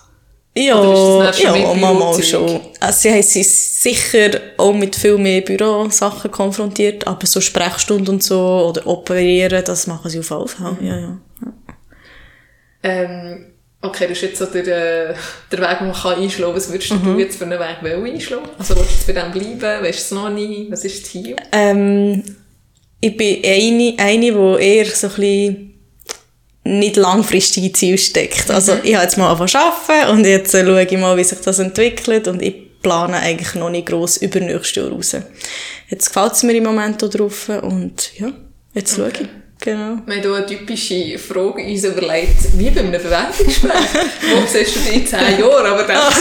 Ja, 0.58 0.62
ja, 0.64 0.80
Bürozeug? 0.80 2.24
schon. 2.24 2.60
Also 2.80 2.98
sie 3.00 3.10
haben 3.12 3.22
sich 3.22 3.46
sicher 3.46 4.30
auch 4.56 4.72
mit 4.72 4.96
viel 4.96 5.18
mehr 5.18 5.42
Bürosachen 5.42 6.30
konfrontiert, 6.30 7.06
aber 7.06 7.26
so 7.26 7.42
Sprechstunden 7.42 8.14
und 8.14 8.22
so 8.22 8.68
oder 8.70 8.86
operieren, 8.86 9.62
das 9.64 9.86
machen 9.86 10.10
sie 10.10 10.18
auf 10.20 10.30
jeden 10.30 10.48
Fall. 10.48 10.76
Ja, 10.80 10.96
ja. 10.98 11.18
Ähm, 12.82 13.52
okay, 13.82 14.06
das 14.08 14.12
ist 14.18 14.22
jetzt 14.22 14.38
so 14.38 14.46
der, 14.46 15.10
äh, 15.10 15.14
der 15.52 15.58
Weg, 15.60 15.78
den 15.78 15.88
man 15.88 15.96
kann 15.96 16.22
einschlagen 16.22 16.52
kann. 16.52 16.56
Was 16.56 16.70
würdest 16.72 16.92
Mhm. 16.92 17.04
du 17.04 17.18
jetzt 17.18 17.36
für 17.36 17.44
einen 17.44 17.58
Weg 17.60 18.14
einschlagen? 18.14 18.48
Also 18.58 18.76
willst 18.76 18.90
du 18.90 18.94
jetzt 18.94 19.06
bei 19.06 19.12
dem 19.12 19.32
bleiben? 19.58 19.84
Weißt 19.84 20.10
du 20.10 20.14
es 20.16 20.22
noch 20.22 20.30
nie? 20.30 20.68
Was 20.70 20.84
ist 20.84 21.02
das 21.02 21.10
Ziel? 21.10 21.36
Ähm, 21.52 22.22
ich 23.00 23.16
bin 23.16 23.44
eine, 23.44 23.94
eine, 23.98 24.32
die 24.32 24.64
eher 24.64 24.86
so 24.86 25.08
ein 25.08 25.14
bisschen 25.14 25.74
nicht 26.64 26.96
langfristige 26.96 27.72
Ziele 27.72 27.98
steckt. 27.98 28.50
Also 28.50 28.72
ich 28.82 28.94
habe 28.94 29.04
jetzt 29.04 29.16
mal 29.18 29.30
angefangen 29.30 29.64
arbeiten 29.64 30.10
und 30.10 30.24
jetzt 30.24 30.54
äh, 30.54 30.64
schaue 30.64 30.82
ich 30.82 30.98
mal, 30.98 31.16
wie 31.16 31.24
sich 31.24 31.38
das 31.38 31.58
entwickelt 31.58 32.26
und 32.26 32.42
ich 32.42 32.80
plane 32.82 33.16
eigentlich 33.16 33.54
noch 33.54 33.70
nicht 33.70 33.86
gross 33.86 34.16
über 34.16 34.40
nächstes 34.40 34.74
Jahr 34.76 34.90
raus. 34.90 35.16
Jetzt 35.88 36.08
gefällt 36.08 36.32
es 36.32 36.42
mir 36.42 36.54
im 36.54 36.64
Moment 36.64 37.02
auch 37.02 37.08
drauf 37.10 37.48
und 37.48 38.12
ja, 38.18 38.32
jetzt 38.74 38.96
schaue 38.96 39.10
ich. 39.10 39.45
Genau. 39.66 39.98
Wir 40.06 40.14
haben 40.14 40.22
hier 40.22 40.34
eine 40.34 40.46
typische 40.46 41.18
Frage 41.18 41.64
uns 41.64 41.82
überlegt, 41.82 42.56
wie 42.56 42.70
bei 42.70 42.80
einem 42.80 42.92
Bewerbungsgespräch. 42.92 43.72
Wo 43.72 44.46
siehst 44.46 44.76
du 44.76 44.80
dich 44.80 44.94
in 44.94 45.06
zehn 45.08 45.40
Jahren? 45.40 45.66
Aber 45.66 45.82
dann 45.82 45.96
also, 46.06 46.14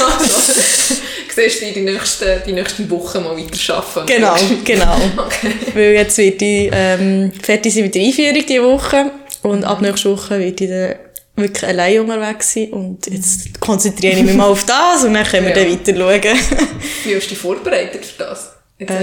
siehst 1.35 1.61
du 1.61 1.65
dich 1.65 1.73
die 1.75 1.81
nächsten, 1.81 2.41
die 2.47 2.53
nächsten 2.53 2.89
Wochen 2.89 3.23
mal 3.23 3.37
weiter 3.37 3.75
arbeiten. 3.75 4.07
Genau, 4.07 4.35
genau. 4.63 4.97
Okay. 5.27 5.51
Weil 5.75 5.93
jetzt 5.93 6.17
wird 6.17 6.41
ich 6.41 6.71
ähm, 6.73 7.31
fertig 7.39 7.71
sein 7.71 7.83
mit 7.83 7.93
der 7.93 8.01
Einführung 8.01 8.45
diese 8.47 8.63
Woche 8.63 9.11
und 9.43 9.63
ab 9.63 9.79
nächster 9.79 10.09
Woche 10.09 10.39
wird 10.39 10.59
ich 10.61 10.69
dann 10.69 10.95
wirklich 11.35 11.67
allein 11.67 11.99
unterwegs 11.99 12.53
sein 12.53 12.71
und 12.71 13.05
jetzt 13.05 13.59
konzentriere 13.59 14.17
ich 14.17 14.23
mich 14.23 14.33
mal 14.33 14.47
auf 14.47 14.65
das 14.65 15.03
und 15.03 15.13
dann 15.13 15.23
können 15.23 15.45
wir 15.45 15.55
Ja. 15.55 15.63
dann 15.63 15.71
weiter 15.71 16.35
schauen. 16.35 16.67
Wie 17.03 17.15
hast 17.15 17.25
du 17.25 17.29
dich 17.29 17.37
vorbereitet 17.37 18.03
für 18.05 18.23
das? 18.23 18.54
Jetzt 18.77 18.91
Ähm. 18.91 18.97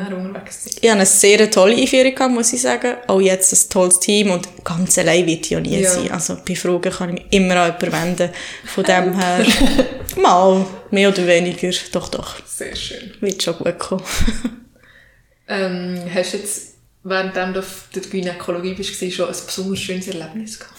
unterwegs. 0.26 0.66
Ich 0.66 0.76
hatte 0.88 0.92
eine 0.92 1.06
sehr 1.06 1.50
tolle 1.50 1.74
Einführung, 1.76 2.14
gehabt, 2.14 2.32
muss 2.32 2.52
ich 2.52 2.62
sagen. 2.62 2.94
Auch 3.08 3.20
jetzt 3.20 3.52
ein 3.52 3.68
tolles 3.70 3.98
Team 3.98 4.30
und 4.30 4.48
ganz 4.64 4.96
allein 4.98 5.26
wird 5.26 5.44
ich 5.46 5.50
ja 5.50 5.58
nie 5.60 5.80
Ja. 5.80 5.90
sein. 5.90 6.10
Also 6.12 6.36
bei 6.46 6.54
Fragen 6.54 6.90
kann 6.92 7.16
ich 7.16 7.24
mich 7.24 7.32
immer 7.32 7.56
an 7.56 7.74
jemanden 7.80 7.92
wenden. 8.20 8.30
Von 8.66 8.84
dem 8.84 9.18
her, 9.18 9.44
mal, 10.22 10.64
mehr 10.92 11.08
oder 11.08 11.26
weniger, 11.26 11.70
doch, 11.92 12.08
doch, 12.08 12.36
Sehr 12.46 12.76
schön. 12.76 13.12
wird 13.20 13.42
schon 13.42 13.56
gut 13.58 13.78
kommen. 13.78 14.04
Ähm, 15.52 16.00
hast 16.14 16.32
du 16.32 16.36
jetzt, 16.36 16.74
während 17.02 17.34
du 17.34 17.58
auf 17.58 17.88
der 17.92 18.02
Gynäkologie 18.02 18.74
bist, 18.74 18.94
schon 19.12 19.26
ein 19.26 19.34
besonders 19.46 19.80
schönes 19.80 20.06
Erlebnis 20.06 20.60
gehabt? 20.60 20.78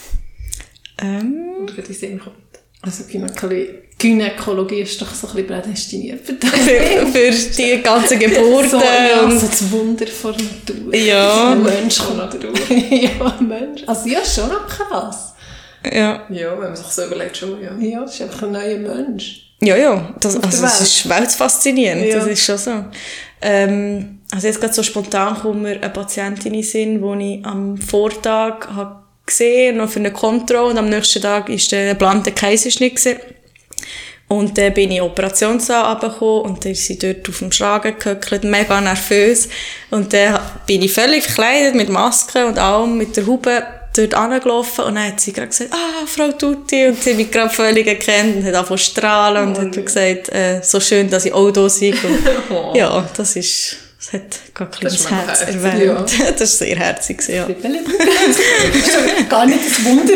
ähm, 1.02 1.44
Oder 1.64 1.78
in 1.80 1.84
den 1.84 1.94
Sinn 1.94 2.20
kommt? 2.22 2.38
Also 2.84 3.04
Gynäkologie, 3.04 3.70
Gynäkologie 4.00 4.82
ist 4.82 5.00
doch 5.00 5.14
so 5.14 5.28
ein 5.28 5.34
bisschen 5.36 5.48
prädestiniert 5.48 6.26
für 6.26 6.34
für, 6.34 7.08
für 7.08 7.32
die 7.32 7.82
ganzen 7.84 8.18
Geburten 8.18 8.70
so, 8.72 8.78
ja, 8.78 9.22
und 9.24 9.40
so 9.40 9.46
das 9.46 9.72
Wunder 9.72 10.08
von 10.08 10.32
Natur. 10.32 10.96
Ja. 10.96 11.52
Ein 11.52 11.62
Mensch 11.62 11.98
von 12.02 12.18
Natur. 12.18 12.52
ja, 12.70 13.36
ein 13.38 13.48
Mensch. 13.48 13.84
Also 13.86 14.10
ja, 14.10 14.26
schon 14.26 14.50
noch 14.50 14.68
krass. 14.68 15.36
Ja, 15.86 16.24
Ja, 16.30 16.52
wenn 16.54 16.60
man 16.60 16.76
sich 16.76 16.88
so 16.88 17.06
überlegt, 17.06 17.38
schon, 17.38 17.62
ja. 17.62 17.76
Ja, 17.78 18.02
das 18.02 18.16
ist 18.16 18.22
einfach 18.24 18.44
ein 18.44 18.52
neuer 18.52 18.78
Mensch. 18.78 19.54
ja, 19.62 19.76
ja. 19.76 20.16
Das, 20.20 20.36
also, 20.36 20.62
das 20.62 20.82
ist 20.82 21.08
weltfaszinierend. 21.08 22.06
Ja. 22.06 22.18
Das 22.18 22.28
ist 22.28 22.44
schon 22.44 22.58
so. 22.58 22.86
Ähm, 23.42 24.20
also 24.32 24.48
jetzt 24.48 24.60
gerade 24.60 24.74
so 24.74 24.84
spontan 24.84 25.36
kommt 25.36 25.62
mir 25.62 25.76
eine 25.82 25.90
Patientin 25.90 26.54
in 26.54 26.62
den 26.62 26.64
Sinn, 26.64 27.20
die 27.20 27.40
ich 27.40 27.46
am 27.46 27.78
Vortag 27.78 28.68
habe 28.68 29.01
gesehen, 29.32 29.78
noch 29.78 29.90
für 29.90 30.00
eine 30.00 30.12
Kontrolle 30.12 30.72
und 30.72 30.78
am 30.78 30.90
nächsten 30.90 31.22
Tag 31.22 31.50
ist 31.50 31.72
der 31.72 31.94
geplante 31.94 32.32
Kaiserschnitt 32.32 32.96
gewesen. 32.96 33.20
Und 34.28 34.58
dann 34.58 34.74
bin 34.74 34.92
ich 34.92 34.98
in 34.98 35.04
den 35.04 35.12
Operationssaal 35.12 35.92
runtergekommen 35.92 36.44
und 36.44 36.64
dann 36.64 36.72
ist 36.72 36.86
sie 36.86 36.98
dort 36.98 37.28
auf 37.28 37.40
dem 37.40 37.52
Schragen 37.52 37.96
gehöckelt, 38.00 38.46
mega 38.46 38.80
nervös. 38.80 39.50
Und 39.90 40.14
dann 40.14 40.40
bin 40.66 40.82
ich 40.82 40.94
völlig 40.94 41.24
verkleidet 41.24 41.76
mit 41.76 41.90
Maske 41.90 42.46
und 42.46 42.58
allem, 42.58 42.98
mit 42.98 43.18
der 43.18 43.28
Haube 43.28 43.62
dort 43.96 44.14
angelaufen 44.14 44.86
und 44.86 44.96
dann 44.96 45.08
hat 45.08 45.20
sie 45.20 45.34
gerade 45.34 45.50
gesagt, 45.50 45.74
ah, 45.74 46.06
Frau 46.06 46.32
Tutti, 46.32 46.88
und 46.88 47.04
sie 47.04 47.10
hat 47.10 47.18
mich 47.18 47.30
gerade 47.30 47.50
völlig 47.50 47.86
erkannt 47.86 48.38
und 48.38 48.46
hat 48.46 48.56
angefangen 48.56 48.78
zu 48.78 48.86
strahlen 48.86 49.56
und 49.56 49.78
hat 49.78 49.86
gesagt, 49.86 50.30
äh, 50.30 50.62
so 50.64 50.80
schön, 50.80 51.10
dass 51.10 51.26
ich 51.26 51.34
auch 51.34 51.52
da 51.52 51.68
bin. 51.80 51.94
Und, 52.50 52.76
ja, 52.76 53.10
das 53.18 53.36
ist, 53.36 53.76
das 54.04 54.14
hat 54.14 54.40
gerade 54.56 54.78
ein 54.78 54.84
Das 54.84 55.12
Herz 55.12 55.42
erwärmt. 55.42 56.12
Das 56.32 56.42
ist 56.42 56.58
sehr 56.58 56.76
herzig, 56.76 57.22
ja. 57.28 57.48
Gar 59.30 59.46
nicht 59.46 59.60
das 59.70 59.86
Wunder. 59.86 60.14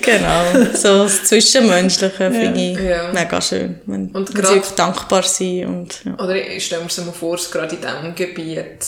Genau, 0.00 0.74
so 0.74 1.04
das 1.04 1.24
Zwischenmenschliche 1.24 2.30
finde 2.30 2.60
ich 2.60 2.78
Ja. 2.78 3.10
mega 3.12 3.40
schön. 3.40 3.80
Wenn 3.86 4.08
Und 4.10 4.34
grad- 4.34 4.54
wirklich 4.54 4.74
dankbar 4.74 5.22
sind 5.22 5.66
und 5.66 6.04
ja. 6.04 6.14
Oder 6.14 6.36
ich 6.36 6.66
stelle 6.66 6.82
mir 6.84 6.90
so 6.90 7.02
mal 7.02 7.12
vor, 7.12 7.36
dass 7.36 7.50
gerade 7.50 7.74
in 7.74 7.80
diesem 7.80 8.14
Gebiet 8.14 8.84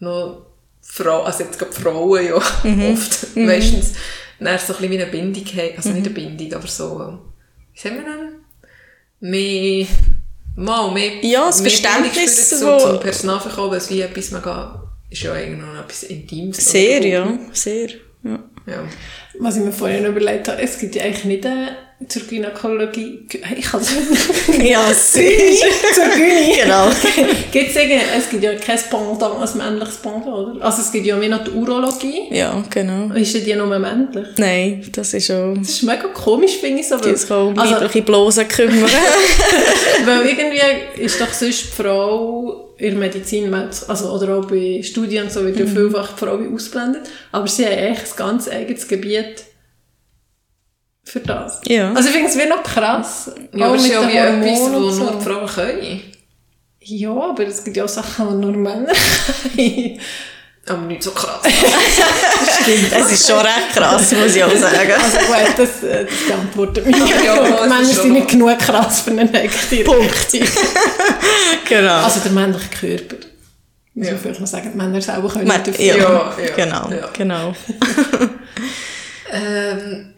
noch 0.00 0.46
Frauen, 0.82 1.24
also 1.26 1.44
jetzt 1.44 1.58
gerade 1.58 1.72
Frauen 1.72 2.26
ja 2.26 2.34
oft 2.92 3.36
meistens 3.36 3.92
dann 4.40 4.58
so 4.58 4.74
ein 4.74 4.80
bisschen 4.80 4.90
wie 4.90 5.02
eine 5.02 5.06
Bindung 5.10 5.44
haben, 5.46 5.76
also 5.76 5.88
nicht 5.90 6.06
eine 6.06 6.10
Bindung, 6.14 6.52
aber 6.54 6.66
so, 6.66 7.18
wie 7.72 7.80
sagen 7.80 7.96
wir 7.96 8.02
denn? 8.04 8.32
Mehr, 9.20 9.86
mal 10.56 10.90
mehr, 10.92 11.24
Ja, 11.24 11.46
das 11.46 11.60
mehr 11.60 11.70
Verständnis, 11.70 12.48
für 12.48 12.56
so 12.56 12.78
zum 12.78 13.00
Personalverkauf, 13.00 13.70
weil 13.70 13.78
es 13.78 13.90
wie 13.90 14.00
etwas 14.00 14.30
mega, 14.30 14.82
ist 15.10 15.22
ja 15.22 15.32
eigentlich 15.32 15.60
noch 15.60 15.80
etwas 15.80 16.02
Intimes. 16.04 16.56
Sehr, 16.70 17.04
ja, 17.06 17.38
sehr. 17.52 17.88
Ja. 18.24 18.38
ja. 18.66 18.84
Was 19.38 19.56
ich 19.56 19.64
mir 19.64 19.72
vorhin 19.72 20.04
überlegt 20.04 20.48
habe, 20.48 20.62
es 20.62 20.78
gibt 20.78 20.94
ja 20.94 21.02
eigentlich 21.02 21.24
nicht 21.24 21.44
äh, 21.44 22.06
zur 22.06 22.22
Gynäkologie, 22.22 23.26
ich 23.56 23.64
kann 23.64 23.80
es 23.80 23.92
Ja, 24.62 24.92
sehr. 24.92 25.54
zur 25.94 26.04
Gyni. 26.14 26.56
genau. 26.62 26.88
Gibt's 27.52 27.74
irgendwie, 27.76 28.00
es 28.16 28.28
gibt 28.30 28.44
ja 28.44 28.54
kein 28.54 28.78
Pendant, 28.90 29.22
ein 29.22 29.58
männliches 29.58 29.96
Pendant, 29.96 30.26
oder? 30.26 30.64
Also 30.64 30.82
es 30.82 30.92
gibt 30.92 31.06
ja 31.06 31.20
wie 31.20 31.28
noch 31.28 31.42
die 31.42 31.50
Urologie. 31.50 32.28
Ja, 32.30 32.62
genau. 32.70 33.12
Ist 33.14 33.34
ja 33.34 33.40
die 33.40 33.54
nur 33.54 33.66
männlich? 33.66 34.28
Nein, 34.36 34.84
das 34.92 35.14
ist 35.14 35.26
schon... 35.26 35.58
Das 35.60 35.70
ist 35.70 35.82
mega 35.82 36.08
komisch, 36.08 36.58
finde 36.58 36.80
ich 36.80 36.88
so. 36.88 37.02
Weil, 37.02 37.16
sich 37.16 37.30
auch 37.30 37.48
um 37.48 37.58
also, 37.58 37.74
weibliche 37.74 38.02
Blosen 38.02 38.46
kümmern. 38.48 38.90
weil 40.04 40.26
irgendwie 40.26 41.02
ist 41.02 41.20
doch 41.20 41.32
sonst 41.32 41.64
die 41.64 41.82
Frau 41.82 42.71
in 42.82 42.90
der 42.90 42.98
Medizin, 42.98 43.54
also, 43.54 44.10
oder 44.10 44.38
auch 44.38 44.46
bei 44.46 44.82
Studien 44.82 45.30
so, 45.30 45.44
wird 45.44 45.56
ja 45.56 45.66
vielfach 45.66 46.14
die 46.14 46.18
Frau 46.18 46.40
wie 46.40 46.52
ausblendet. 46.52 47.08
Aber 47.30 47.46
sie 47.46 47.64
haben 47.64 47.72
echt 47.74 48.12
ein 48.12 48.16
ganz 48.16 48.48
eigenes 48.48 48.88
Gebiet 48.88 49.44
für 51.04 51.20
das. 51.20 51.60
Ja. 51.66 51.92
Also 51.92 52.08
ich 52.08 52.14
finde 52.14 52.28
es 52.28 52.36
wie 52.36 52.48
noch 52.48 52.64
krass. 52.64 53.30
Ja, 53.52 53.66
aber 53.66 53.76
es 53.76 53.84
ist 53.84 53.92
ja 53.92 54.08
wie 54.08 54.16
etwas, 54.16 54.60
und 54.62 54.72
nur 54.72 54.92
so. 54.92 55.10
die 55.10 55.24
Frauen 55.24 55.46
können. 55.46 56.00
Ja, 56.80 57.10
aber 57.12 57.46
es 57.46 57.62
gibt 57.62 57.76
ja 57.76 57.84
auch 57.84 57.88
Sachen, 57.88 58.40
die 58.40 58.46
nur 58.46 58.56
Männer 58.56 58.92
können. 59.56 60.00
Aber 60.68 60.82
nicht 60.82 61.02
so 61.02 61.10
krass. 61.10 61.40
Stimmt, 62.62 62.92
es 62.92 63.12
ist 63.12 63.26
schon 63.28 63.40
recht 63.40 63.72
krass, 63.74 64.12
muss 64.12 64.36
ich 64.36 64.44
auch 64.44 64.56
sagen. 64.56 64.92
Also 64.92 65.18
gut, 65.18 65.58
das, 65.58 65.82
äh, 65.82 66.04
das 66.06 66.14
beantwortet 66.28 66.86
mich. 66.86 66.96
Ja, 66.98 67.34
Ja, 67.34 67.66
Männer 67.66 67.84
sind 67.84 68.12
nicht 68.12 68.28
genug 68.28 68.56
krass 68.60 69.00
für 69.00 69.10
einen 69.10 69.28
Hektier. 69.34 69.84
Punkt. 69.84 70.28
genau. 71.68 71.94
Also 72.04 72.20
der 72.20 72.30
männliche 72.32 72.68
Körper. 72.68 73.16
Muss 73.94 74.06
Ja. 74.06 74.12
man 74.12 74.20
vielleicht 74.22 74.40
noch 74.40 74.46
sagen, 74.46 74.70
die 74.72 74.76
Männer 74.78 75.00
selber 75.02 75.28
können 75.28 75.48
nicht 75.48 75.66
dafür. 75.66 75.84
ja, 75.84 75.96
Ja, 75.96 76.34
ja, 76.46 76.54
genau, 76.54 76.90
ja. 76.90 77.08
genau. 77.12 77.54
Ähm, 79.34 80.12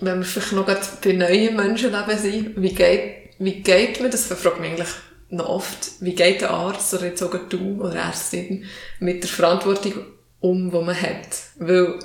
wenn 0.00 0.18
wir 0.20 0.24
vielleicht 0.24 0.52
noch 0.52 0.64
gerade 0.64 0.80
bei 1.02 1.12
neuen 1.12 1.56
Menschenleben 1.56 2.18
sind, 2.18 2.52
wie 2.62 2.72
geht, 2.72 3.30
wie 3.40 3.60
geht 3.62 4.00
man, 4.00 4.12
das 4.12 4.26
fragt 4.26 4.60
mich 4.60 4.70
eigentlich 4.70 4.88
noch 5.30 5.48
oft, 5.48 5.90
wie 6.00 6.14
geht 6.14 6.40
der 6.40 6.50
Arzt 6.50 6.94
oder 6.94 7.06
jetzt 7.06 7.20
sogar 7.20 7.42
du 7.48 7.80
oder 7.82 7.96
Ärztin 7.96 8.64
mit 9.00 9.22
der 9.22 9.30
Verantwortung 9.30 9.92
um, 10.40 10.70
die 10.70 10.76
man 10.80 11.00
hat? 11.00 11.28
Weil, 11.58 11.98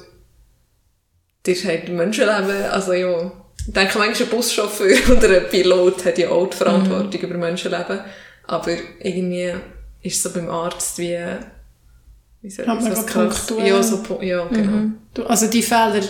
das 1.44 1.58
ist 1.58 1.66
halt 1.66 1.90
Menschenleben, 1.90 2.66
also 2.72 2.94
ja, 2.94 3.32
ich 3.66 3.74
denke 3.74 3.98
manchmal 3.98 4.28
ein 4.28 4.30
Buschauffeur 4.30 4.98
oder 5.18 5.38
ein 5.42 5.50
Pilot 5.50 6.06
hat 6.06 6.18
ja 6.18 6.30
auch 6.30 6.48
die 6.50 6.58
Verantwortung 6.58 7.22
über 7.22 7.38
Menschenleben, 7.38 8.00
aber 8.48 8.72
irgendwie 9.00 9.54
ist 10.02 10.18
es 10.18 10.24
so 10.24 10.32
beim 10.34 10.50
Arzt 10.50 10.98
wie, 11.00 11.18
wie 12.42 12.50
soll 12.50 12.66
ich 12.66 12.72
das 12.90 13.06
punktuell- 13.06 13.68
Ja, 13.68 13.84
so, 13.84 14.22
ja, 14.22 14.46
genau. 14.48 14.92
Du, 15.14 15.24
also 15.24 15.48
die 15.48 15.62
Fehler, 15.64 16.02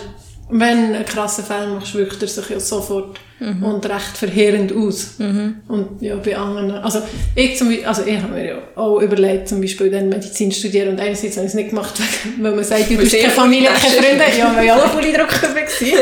wenn 0.50 0.90
du 0.90 0.96
einen 0.96 1.04
krassen 1.06 1.44
Fehler 1.44 1.66
machst, 1.68 1.94
wirkt 1.94 2.20
er 2.22 2.28
sich 2.28 2.48
ja 2.50 2.60
sofort 2.60 3.18
Mhm. 3.40 3.64
und 3.64 3.84
recht 3.86 4.16
verheerend 4.16 4.72
aus. 4.72 5.14
Und 5.18 6.00
ja, 6.00 6.14
bei 6.16 6.36
anderen, 6.36 6.70
also 6.70 7.02
ich 7.34 7.58
zum 7.58 7.68
Beispiel, 7.68 7.84
also 7.84 8.02
ich 8.06 8.16
habe 8.16 8.32
mir 8.32 8.46
ja 8.46 8.54
auch 8.76 9.00
überlegt, 9.00 9.48
zum 9.48 9.60
Beispiel 9.60 9.90
dann 9.90 10.08
Medizin 10.08 10.52
studieren 10.52 10.90
und 10.90 11.00
einerseits 11.00 11.36
habe 11.36 11.44
ich 11.46 11.50
es 11.50 11.54
nicht 11.54 11.70
gemacht, 11.70 11.94
weil 12.40 12.54
man 12.54 12.64
sagt, 12.64 12.88
du 12.88 13.04
sehr 13.04 13.22
keine 13.22 13.32
Familie, 13.32 13.70
keine. 13.70 13.94
Freunde, 13.94 14.24
ja, 14.38 14.54
weil 14.56 14.66
ja 14.66 14.74
alle 14.76 14.88
voll 14.88 15.02
gewesen. 15.02 15.98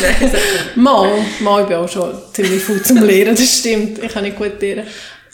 Nein, 0.00 0.32
Mal, 0.76 1.10
mal, 1.40 1.62
ich 1.62 1.68
bin 1.68 1.76
auch 1.76 1.88
schon 1.88 2.10
ziemlich 2.32 2.62
viel 2.62 2.82
zum 2.82 3.02
Lehren, 3.04 3.34
das 3.36 3.58
stimmt. 3.58 4.02
Ich 4.02 4.12
kann 4.12 4.24
nicht 4.24 4.36
gut 4.36 4.60
lehren. 4.60 4.84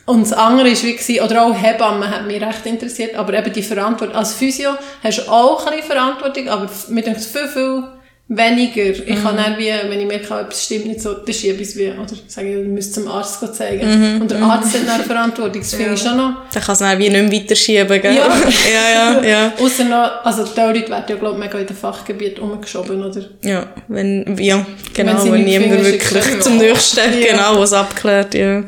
Und 0.07 0.23
das 0.23 0.33
andere 0.35 0.67
war, 0.67 1.09
wie, 1.09 1.21
oder 1.21 1.47
auch 1.47 1.55
Hebammen 1.55 2.11
hat 2.11 2.27
mich 2.27 2.43
recht 2.43 2.67
interessiert, 2.67 3.15
aber 3.15 3.33
eben 3.35 3.53
die 3.53 3.63
Verantwortung, 3.63 4.15
als 4.15 4.35
Physio 4.35 4.73
hast 5.03 5.19
du 5.19 5.31
auch 5.31 5.67
ein 5.67 5.77
bisschen 5.77 5.93
Verantwortung, 5.93 6.49
aber 6.49 6.69
denkt 6.89 7.21
es 7.21 7.27
viel, 7.27 7.49
viel 7.49 7.85
weniger. 8.27 8.83
Ich 8.83 9.23
kann 9.23 9.37
dann 9.37 9.59
wie, 9.59 9.71
wenn 9.89 10.01
ich 10.01 10.07
merke, 10.07 10.41
etwas 10.41 10.65
stimmt 10.65 10.87
nicht 10.87 11.01
so, 11.01 11.13
dann 11.13 11.35
schiebe 11.35 11.61
ich 11.61 11.69
es 11.69 11.77
wie, 11.77 11.91
oder 11.91 12.09
sage 12.27 12.53
ich, 12.55 12.63
ich 12.63 12.69
müsste 12.69 13.03
zum 13.03 13.09
Arzt 13.09 13.55
zeigen. 13.55 14.23
Und 14.23 14.31
der 14.31 14.41
Arzt 14.41 14.73
hat 14.73 14.89
dann 14.89 15.03
Verantwortung, 15.05 15.61
das 15.61 15.75
finde 15.75 15.95
ich 15.95 16.01
schon 16.01 16.17
noch. 16.17 16.33
Dann 16.53 16.63
kann 16.63 16.73
es 16.73 16.79
dann 16.79 16.99
wie 16.99 17.11
nicht 17.11 17.31
mehr 17.31 17.33
weiterschieben, 17.33 18.01
gell? 18.01 18.15
Ja. 18.17 18.27
ja, 18.73 19.21
ja, 19.21 19.25
ja. 19.25 19.53
Ausser 19.61 19.85
noch, 19.85 20.25
also 20.25 20.45
die 20.45 20.59
Leute 20.59 20.89
werden 20.89 21.05
ja, 21.07 21.17
glaube 21.17 21.35
ich, 21.35 21.45
mega 21.45 21.59
in 21.59 21.67
den 21.67 21.77
Fachgebiet 21.77 22.39
umgeschoben, 22.39 23.05
oder? 23.05 23.25
Ja, 23.43 23.67
wenn, 23.89 24.37
ja, 24.39 24.65
genau, 24.95 25.13
Wenn 25.13 25.21
sie 25.21 25.33
wenn 25.33 25.45
niemand 25.45 25.85
wirklich 25.85 26.23
sie 26.25 26.41
zum 26.41 26.57
nächsten, 26.57 27.01
Ja. 27.21 27.33
genau, 27.33 27.59
was 27.61 27.75
abklärt, 27.75 28.35
ja. 28.35 28.65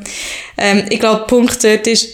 Ähm, 0.59 0.83
ich 0.89 0.99
glaube, 0.99 1.21
der 1.21 1.25
Punkt 1.25 1.63
dort 1.63 1.87
ist, 1.87 2.07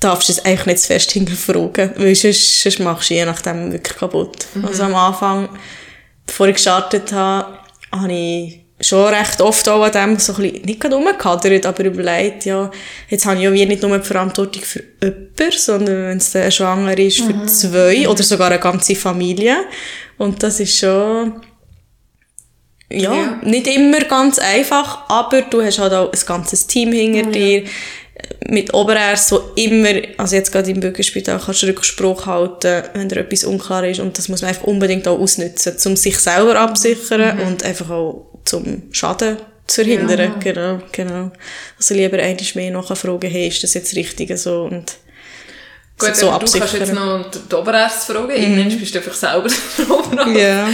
darfst 0.00 0.28
du 0.28 0.32
es 0.32 0.44
eigentlich 0.44 0.66
nicht 0.66 0.80
zu 0.80 0.88
fest 0.88 1.12
hinterfragen, 1.12 1.92
weil 1.96 2.14
sonst, 2.16 2.60
sonst 2.60 2.80
machst 2.80 3.10
du 3.10 3.14
je 3.14 3.24
nachdem 3.24 3.70
wirklich 3.72 3.96
kaputt. 3.96 4.46
Also 4.66 4.82
am 4.82 4.96
Anfang, 4.96 5.48
bevor 6.26 6.48
ich 6.48 6.54
gestartet 6.54 7.12
habe, 7.12 7.58
habe 7.92 8.12
ich 8.12 8.58
schon 8.80 9.06
recht 9.14 9.40
oft 9.40 9.68
auch 9.68 9.82
an 9.84 9.92
dem 9.92 10.18
so 10.18 10.34
ein 10.34 10.42
bisschen, 10.42 10.62
nicht 10.64 10.80
gerade 10.80 10.96
rumgehadert, 10.96 11.66
aber 11.66 11.84
überlegt, 11.84 12.44
ja, 12.46 12.70
jetzt 13.08 13.26
habe 13.26 13.36
ich 13.36 13.42
ja 13.44 13.52
wie 13.52 13.64
nicht 13.66 13.82
nur 13.82 13.96
die 13.98 14.04
Verantwortung 14.04 14.62
für 14.62 14.82
jemanden, 15.00 15.52
sondern 15.52 16.08
wenn 16.08 16.16
es 16.18 16.32
dann 16.32 16.50
schwanger 16.50 16.98
ist, 16.98 17.20
für 17.20 17.46
zwei 17.46 18.08
oder 18.08 18.22
sogar 18.22 18.48
eine 18.50 18.58
ganze 18.58 18.96
Familie. 18.96 19.56
Und 20.18 20.42
das 20.42 20.58
ist 20.58 20.78
schon, 20.78 21.40
ja, 22.90 23.14
Ja. 23.14 23.40
nicht 23.44 23.66
immer 23.68 24.00
ganz 24.00 24.38
einfach, 24.38 25.08
aber 25.08 25.42
du 25.42 25.62
hast 25.62 25.78
halt 25.78 25.92
auch 25.92 26.12
ein 26.12 26.20
ganzes 26.26 26.66
Team 26.66 26.92
hinter 26.92 27.30
dir, 27.30 27.64
mit 28.48 28.72
Oberärzten, 28.74 29.38
wo 29.38 29.60
immer, 29.60 29.90
also 30.16 30.36
jetzt 30.36 30.52
gerade 30.52 30.70
im 30.70 30.80
Bürgerspital, 30.80 31.40
kannst 31.44 31.62
du 31.62 31.66
Rückspruch 31.66 32.26
halten, 32.26 32.82
wenn 32.94 33.08
dir 33.08 33.18
etwas 33.18 33.44
unklar 33.44 33.84
ist 33.84 34.00
und 34.00 34.16
das 34.18 34.28
muss 34.28 34.42
man 34.42 34.50
einfach 34.50 34.64
unbedingt 34.64 35.06
auch 35.08 35.18
ausnutzen, 35.18 35.76
um 35.86 35.96
sich 35.96 36.18
selber 36.18 36.58
absichern 36.58 37.38
und 37.40 37.64
einfach 37.64 37.90
auch 37.90 38.26
zum 38.44 38.82
Schaden 38.92 39.36
zu 39.66 39.84
verhindern. 39.84 40.34
Genau, 40.40 40.80
genau. 40.92 41.30
Also 41.78 41.94
lieber 41.94 42.18
einmal 42.18 42.44
mehr 42.54 42.70
nachfragen, 42.70 43.30
hey, 43.30 43.48
ist 43.48 43.62
das 43.62 43.74
jetzt 43.74 43.94
richtig 43.96 44.36
so 44.38 44.64
und 44.64 44.96
Gut, 46.06 46.16
so 46.16 46.26
du 46.30 46.58
kannst 46.58 46.74
jetzt 46.74 46.92
noch 46.94 47.24
die 47.30 47.54
Oberärzte 47.54 48.12
fragen. 48.12 48.30
Irgendwann 48.30 48.78
bist 48.78 48.94
du 48.94 48.98
einfach 48.98 49.14
selber 49.14 49.48
der 49.78 49.90
Oberarzt. 49.90 50.36
Ja. 50.38 50.68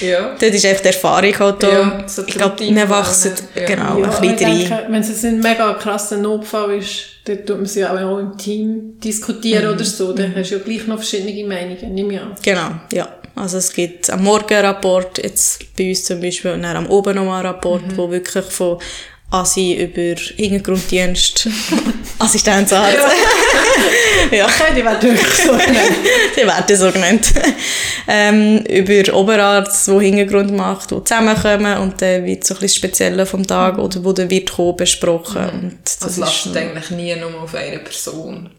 Ja. 0.00 0.20
Dort 0.38 0.42
ist 0.42 0.66
einfach 0.66 0.82
die 0.82 0.88
Erfahrung 0.88 1.38
halt 1.38 1.62
da. 1.62 1.68
Ja, 1.68 2.04
so 2.08 2.22
die 2.22 2.30
ich 2.30 2.36
glaube, 2.36 2.58
wir 2.60 2.88
wachsen. 2.88 3.32
Ja. 3.54 3.64
genau 3.64 3.98
Ja, 3.98 4.10
ein 4.10 4.24
ich 4.24 4.30
bisschen 4.36 4.46
rein. 4.50 4.58
denke, 4.58 4.86
wenn 4.88 5.00
es 5.02 5.24
ein 5.24 5.40
mega 5.40 5.74
krasser 5.74 6.16
Notfall 6.16 6.78
ist, 6.78 7.06
dann 7.24 7.46
tut 7.46 7.56
man 7.56 7.66
sie 7.66 7.80
ja 7.80 7.92
auch 7.92 8.18
im 8.18 8.36
Team 8.36 8.98
diskutieren 9.00 9.74
oder 9.74 9.84
so. 9.84 10.12
Dann 10.12 10.34
hast 10.36 10.50
du 10.50 10.56
ja 10.56 10.62
gleich 10.64 10.86
noch 10.86 10.96
verschiedene 10.96 11.46
Meinungen, 11.48 11.94
nehme 11.94 12.14
ich 12.14 12.20
an. 12.20 12.34
Genau, 12.42 12.70
ja. 12.92 13.08
Also 13.36 13.58
es 13.58 13.72
gibt 13.72 14.10
am 14.10 14.22
Morgen 14.22 14.54
einen 14.54 14.66
Rapport, 14.66 15.18
jetzt 15.18 15.76
bei 15.76 15.88
uns 15.88 16.04
zum 16.04 16.20
Beispiel, 16.20 16.52
und 16.52 16.62
dann 16.62 16.76
am 16.76 16.86
Oben 16.86 17.16
nochmal 17.16 17.40
einen 17.44 17.54
Rapport, 17.54 17.82
wo 17.96 18.08
wirklich 18.10 18.44
von 18.44 18.78
ASI 19.34 19.74
über 19.74 20.20
Hintergrunddienst, 20.36 21.48
Assistenzarzt, 22.18 22.98
ja, 24.30 24.46
Okay, 24.46 24.72
die 24.76 24.84
werden 24.84 25.02
wirklich 25.02 25.34
so 25.34 25.52
genannt. 25.52 25.96
die 26.36 26.46
werden 26.46 26.76
so 26.76 26.92
genannt, 26.92 27.32
ähm, 28.06 28.58
über 28.66 29.14
Oberarzt, 29.14 29.88
der 29.88 30.00
Hintergrund 30.00 30.52
macht, 30.52 30.90
die 30.92 31.02
zusammenkommen 31.02 31.78
und 31.78 32.00
dann 32.00 32.24
wird 32.24 32.44
so 32.44 32.54
ein 32.54 32.60
bisschen 32.60 32.60
das 32.60 32.76
Spezielle 32.76 33.26
vom 33.26 33.46
Tag 33.46 33.78
oder 33.78 34.04
wo 34.04 34.12
dann 34.12 34.30
wird 34.30 34.52
kommen, 34.52 34.76
besprochen. 34.76 35.48
Und 35.50 35.78
das 35.84 36.12
ist 36.12 36.18
lastet 36.18 36.56
eigentlich 36.56 36.90
nie 36.90 37.16
nur 37.16 37.42
auf 37.42 37.54
eine 37.54 37.80
Person. 37.80 38.50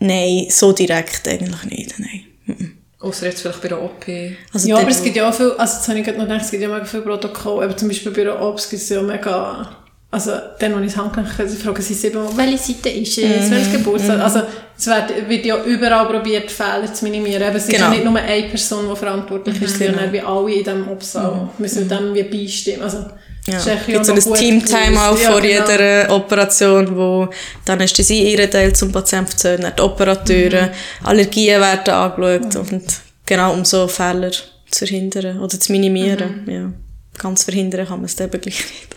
Nein, 0.00 0.46
so 0.50 0.72
direkt 0.72 1.26
eigentlich 1.26 1.64
nicht, 1.64 1.98
nein. 1.98 2.24
Mhm. 2.46 2.72
Außer 3.00 3.26
jetzt 3.26 3.42
vielleicht 3.42 3.60
bei 3.60 3.68
der 3.68 3.82
OP. 3.82 4.06
Also 4.52 4.68
Ja, 4.68 4.76
aber 4.78 4.88
es 4.88 5.02
gibt 5.02 5.16
ja 5.16 5.28
auch 5.28 5.34
viel, 5.34 5.52
also 5.52 5.76
jetzt 5.76 5.88
habe 5.88 5.98
ich 5.98 6.04
gerade 6.04 6.18
noch 6.18 6.26
gedacht, 6.26 6.42
es 6.44 6.50
gibt 6.50 6.62
ja 6.62 6.68
mega 6.68 6.84
viele 6.84 7.02
Protokolle, 7.02 7.66
aber 7.66 7.76
zum 7.76 7.88
Beispiel 7.88 8.12
bei 8.12 8.24
der 8.24 8.40
Obst 8.40 8.70
gibt 8.70 8.82
es 8.82 8.88
ja 8.88 9.02
mega, 9.02 9.76
also 10.14 10.30
dann, 10.58 10.74
als 10.74 10.86
ich 10.86 10.92
das 10.94 10.96
Handgelenk 11.02 11.38
hatte, 11.38 11.48
fragen 11.48 11.82
sie 11.82 11.94
siebenmal, 11.94 12.36
welche 12.36 12.58
Seite 12.72 12.88
ist 12.90 13.18
es, 13.18 13.50
welches 13.50 13.72
Geburtstag, 13.72 14.20
also 14.20 14.40
es 14.78 14.86
wird, 14.86 15.28
wird 15.28 15.44
ja 15.46 15.62
überall 15.64 16.06
probiert, 16.06 16.50
Fehler 16.50 16.92
zu 16.92 17.04
minimieren, 17.04 17.42
aber 17.42 17.56
es 17.56 17.64
ist 17.64 17.70
Genau. 17.72 17.84
ja 17.86 17.90
nicht 17.90 18.04
nur 18.04 18.16
eine 18.16 18.48
Person, 18.48 18.84
die 18.90 18.96
verantwortlich 18.96 19.60
ist, 19.62 19.78
sondern 19.78 20.12
wie 20.12 20.20
alle 20.20 20.52
in 20.52 20.64
diesem 20.64 20.88
Obsaal 20.88 21.48
müssen 21.58 21.88
dem 21.88 22.14
wie 22.14 22.22
beistimmen, 22.22 22.82
also 22.82 22.98
Ja, 23.46 23.54
das 23.54 23.66
ist 23.66 23.72
echt 23.72 23.86
gibt 23.86 24.06
so 24.06 24.12
ein 24.12 24.38
Team-Time 24.40 24.96
auch. 25.00 25.18
Ja, 25.20 25.30
vor 25.32 25.40
genau. 25.42 25.68
jeder 25.70 26.10
Operation, 26.14 26.96
wo 26.96 27.28
die 27.66 27.70
Anästhesie 27.72 28.32
ihren 28.32 28.50
Teil 28.50 28.72
zum 28.74 28.90
Patienten 28.90 29.32
erzählen, 29.32 29.60
dann 29.60 29.72
die 29.76 29.82
Operateure, 29.82 30.62
Mhm. 30.68 31.06
Allergien 31.06 31.60
werden 31.60 31.92
angeschaut 31.94 32.56
und 32.72 32.82
genau, 33.26 33.52
um 33.52 33.64
so 33.64 33.86
Fehler 33.88 34.30
zu 34.30 34.86
verhindern 34.86 35.40
oder 35.40 35.60
zu 35.60 35.72
minimieren. 35.72 36.44
Mhm. 36.46 36.50
Ja. 36.52 36.72
Ganz 37.18 37.44
verhindern 37.44 37.86
kann 37.86 37.98
man 37.98 38.06
es 38.06 38.16
dann 38.16 38.28
eben 38.28 38.40
gleich 38.40 38.56
nicht. 38.64 38.96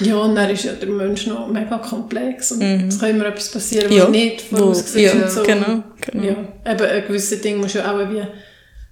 Ja, 0.00 0.16
und 0.16 0.34
dann 0.34 0.50
ist 0.50 0.64
ja 0.64 0.72
der 0.74 0.88
Mensch 0.88 1.26
noch 1.26 1.48
mega 1.48 1.78
komplex 1.78 2.52
und 2.52 2.60
es 2.62 2.98
kann 3.00 3.10
immer 3.10 3.26
etwas 3.26 3.50
passieren, 3.50 3.86
was 3.86 3.92
Mhm. 3.92 3.98
Ja, 3.98 4.08
nicht 4.10 4.52
wo- 4.52 4.56
vorausgesehen 4.58 5.18
ja, 5.18 5.24
und 5.24 5.30
so. 5.32 5.42
genau, 5.42 5.82
genau. 6.00 6.24
Ja, 6.24 6.72
eben 6.72 6.84
ein 6.86 7.06
gewisses 7.06 7.40
Ding 7.40 7.56
musst 7.58 7.74
du 7.74 7.78
ja 7.78 7.90
auch 7.92 8.10
wie 8.10 8.22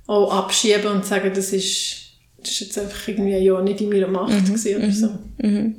auch 0.07 0.33
abschieben 0.45 0.87
und 0.91 1.05
sagen, 1.05 1.31
das 1.35 1.53
ist, 1.53 1.97
das 2.39 2.51
ist 2.53 2.61
jetzt 2.61 2.79
einfach 2.79 3.09
irgendwie 3.09 3.37
ja 3.37 3.61
nicht 3.61 3.81
in 3.81 3.91
meiner 3.91 4.09
Macht 4.09 4.45
gewesen 4.47 4.77
oder 4.77 4.91
so. 4.93 5.11
Genau. 5.39 5.75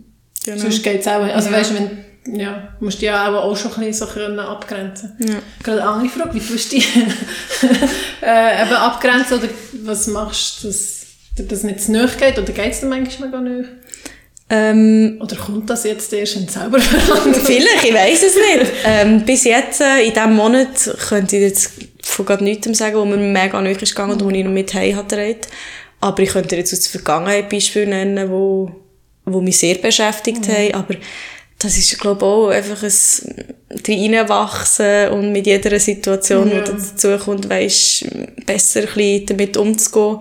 Sonst 0.60 0.84
geht's 0.84 1.08
auch, 1.08 1.22
also 1.24 1.50
Ja. 1.50 1.56
weißt 1.58 1.72
du, 1.72 1.76
wenn, 1.76 2.40
ja, 2.40 2.76
musst 2.80 3.02
du 3.02 3.06
ja 3.08 3.28
auch, 3.30 3.44
auch 3.44 3.58
schon 3.58 3.72
ein 3.74 3.80
bisschen 3.88 4.08
so 4.08 4.14
können 4.14 4.40
abgrenzen. 4.40 5.14
Ja. 5.20 5.36
Gerade 5.64 5.82
eine 5.82 5.90
andere 5.92 6.10
Frage, 6.10 6.36
wie 6.36 6.40
tust 6.40 6.72
du 6.72 6.76
dich 6.76 6.88
äh, 8.22 8.62
eben 8.64 8.74
abgrenzen 8.74 9.40
oder 9.40 9.48
was 9.84 10.08
machst 10.08 10.64
du, 10.64 10.68
dass 10.68 11.06
dir 11.38 11.46
das 11.46 11.64
nicht 11.64 11.82
zu 11.82 11.92
nahe 11.92 12.08
geht 12.20 12.38
oder 12.38 12.52
geht 12.52 12.72
es 12.72 12.80
dir 12.82 12.86
manchmal 12.88 13.32
gar 13.32 13.42
nicht? 13.42 13.70
Ähm, 14.50 15.18
Oder 15.22 15.36
kommt 15.36 15.70
das 15.70 15.84
jetzt 15.84 16.14
erst, 16.14 16.36
du 16.36 16.40
selber? 16.52 16.80
Vielleicht, 16.80 17.84
ich 17.84 17.94
weiß 17.94 18.24
es 18.24 18.36
nicht. 18.36 18.72
Ähm, 18.86 19.26
bis 19.26 19.44
jetzt, 19.44 19.82
äh, 19.82 20.06
in 20.06 20.14
diesem 20.14 20.36
Monat, 20.36 20.70
könnte 21.10 21.36
ich 21.36 21.42
jetzt 21.42 21.72
von 22.02 22.26
gerade 22.26 22.44
nichts 22.44 22.78
sagen, 22.78 22.96
wo 22.96 23.04
mir 23.06 23.18
mega 23.18 23.62
nahe 23.62 23.74
ist 23.74 23.82
gegangen 23.82 24.14
und 24.14 24.24
wo 24.24 24.30
ich 24.30 24.44
noch 24.46 24.52
mit 24.52 24.74
heim 24.74 24.96
hatte. 24.96 25.36
Aber 26.00 26.24
ich 26.24 26.30
könnte 26.30 26.56
jetzt 26.56 26.72
aus 26.72 26.80
der 26.80 26.92
Vergangenheit 26.92 27.50
Beispiele 27.50 27.88
nennen, 27.88 28.30
wo, 28.30 28.72
wo 29.26 29.42
mich 29.42 29.58
sehr 29.58 29.76
beschäftigt 29.76 30.48
haben. 30.48 30.74
Aber 30.76 30.96
das 31.60 31.78
ist, 31.78 32.00
glaube 32.00 32.20
ich, 32.20 32.24
auch 32.24 32.48
einfach 32.50 32.84
ein 32.84 32.94
Reinwachsen 33.86 35.10
und 35.10 35.32
mit 35.34 35.46
jeder 35.48 35.78
Situation, 35.80 36.52
Ja. 36.52 36.62
die 36.62 36.72
dazu 36.72 37.18
kommt, 37.18 37.50
weisst, 37.50 38.06
besser 38.46 38.82
ein 38.82 38.86
bisschen 38.86 39.26
damit 39.26 39.58
umzugehen. 39.58 40.20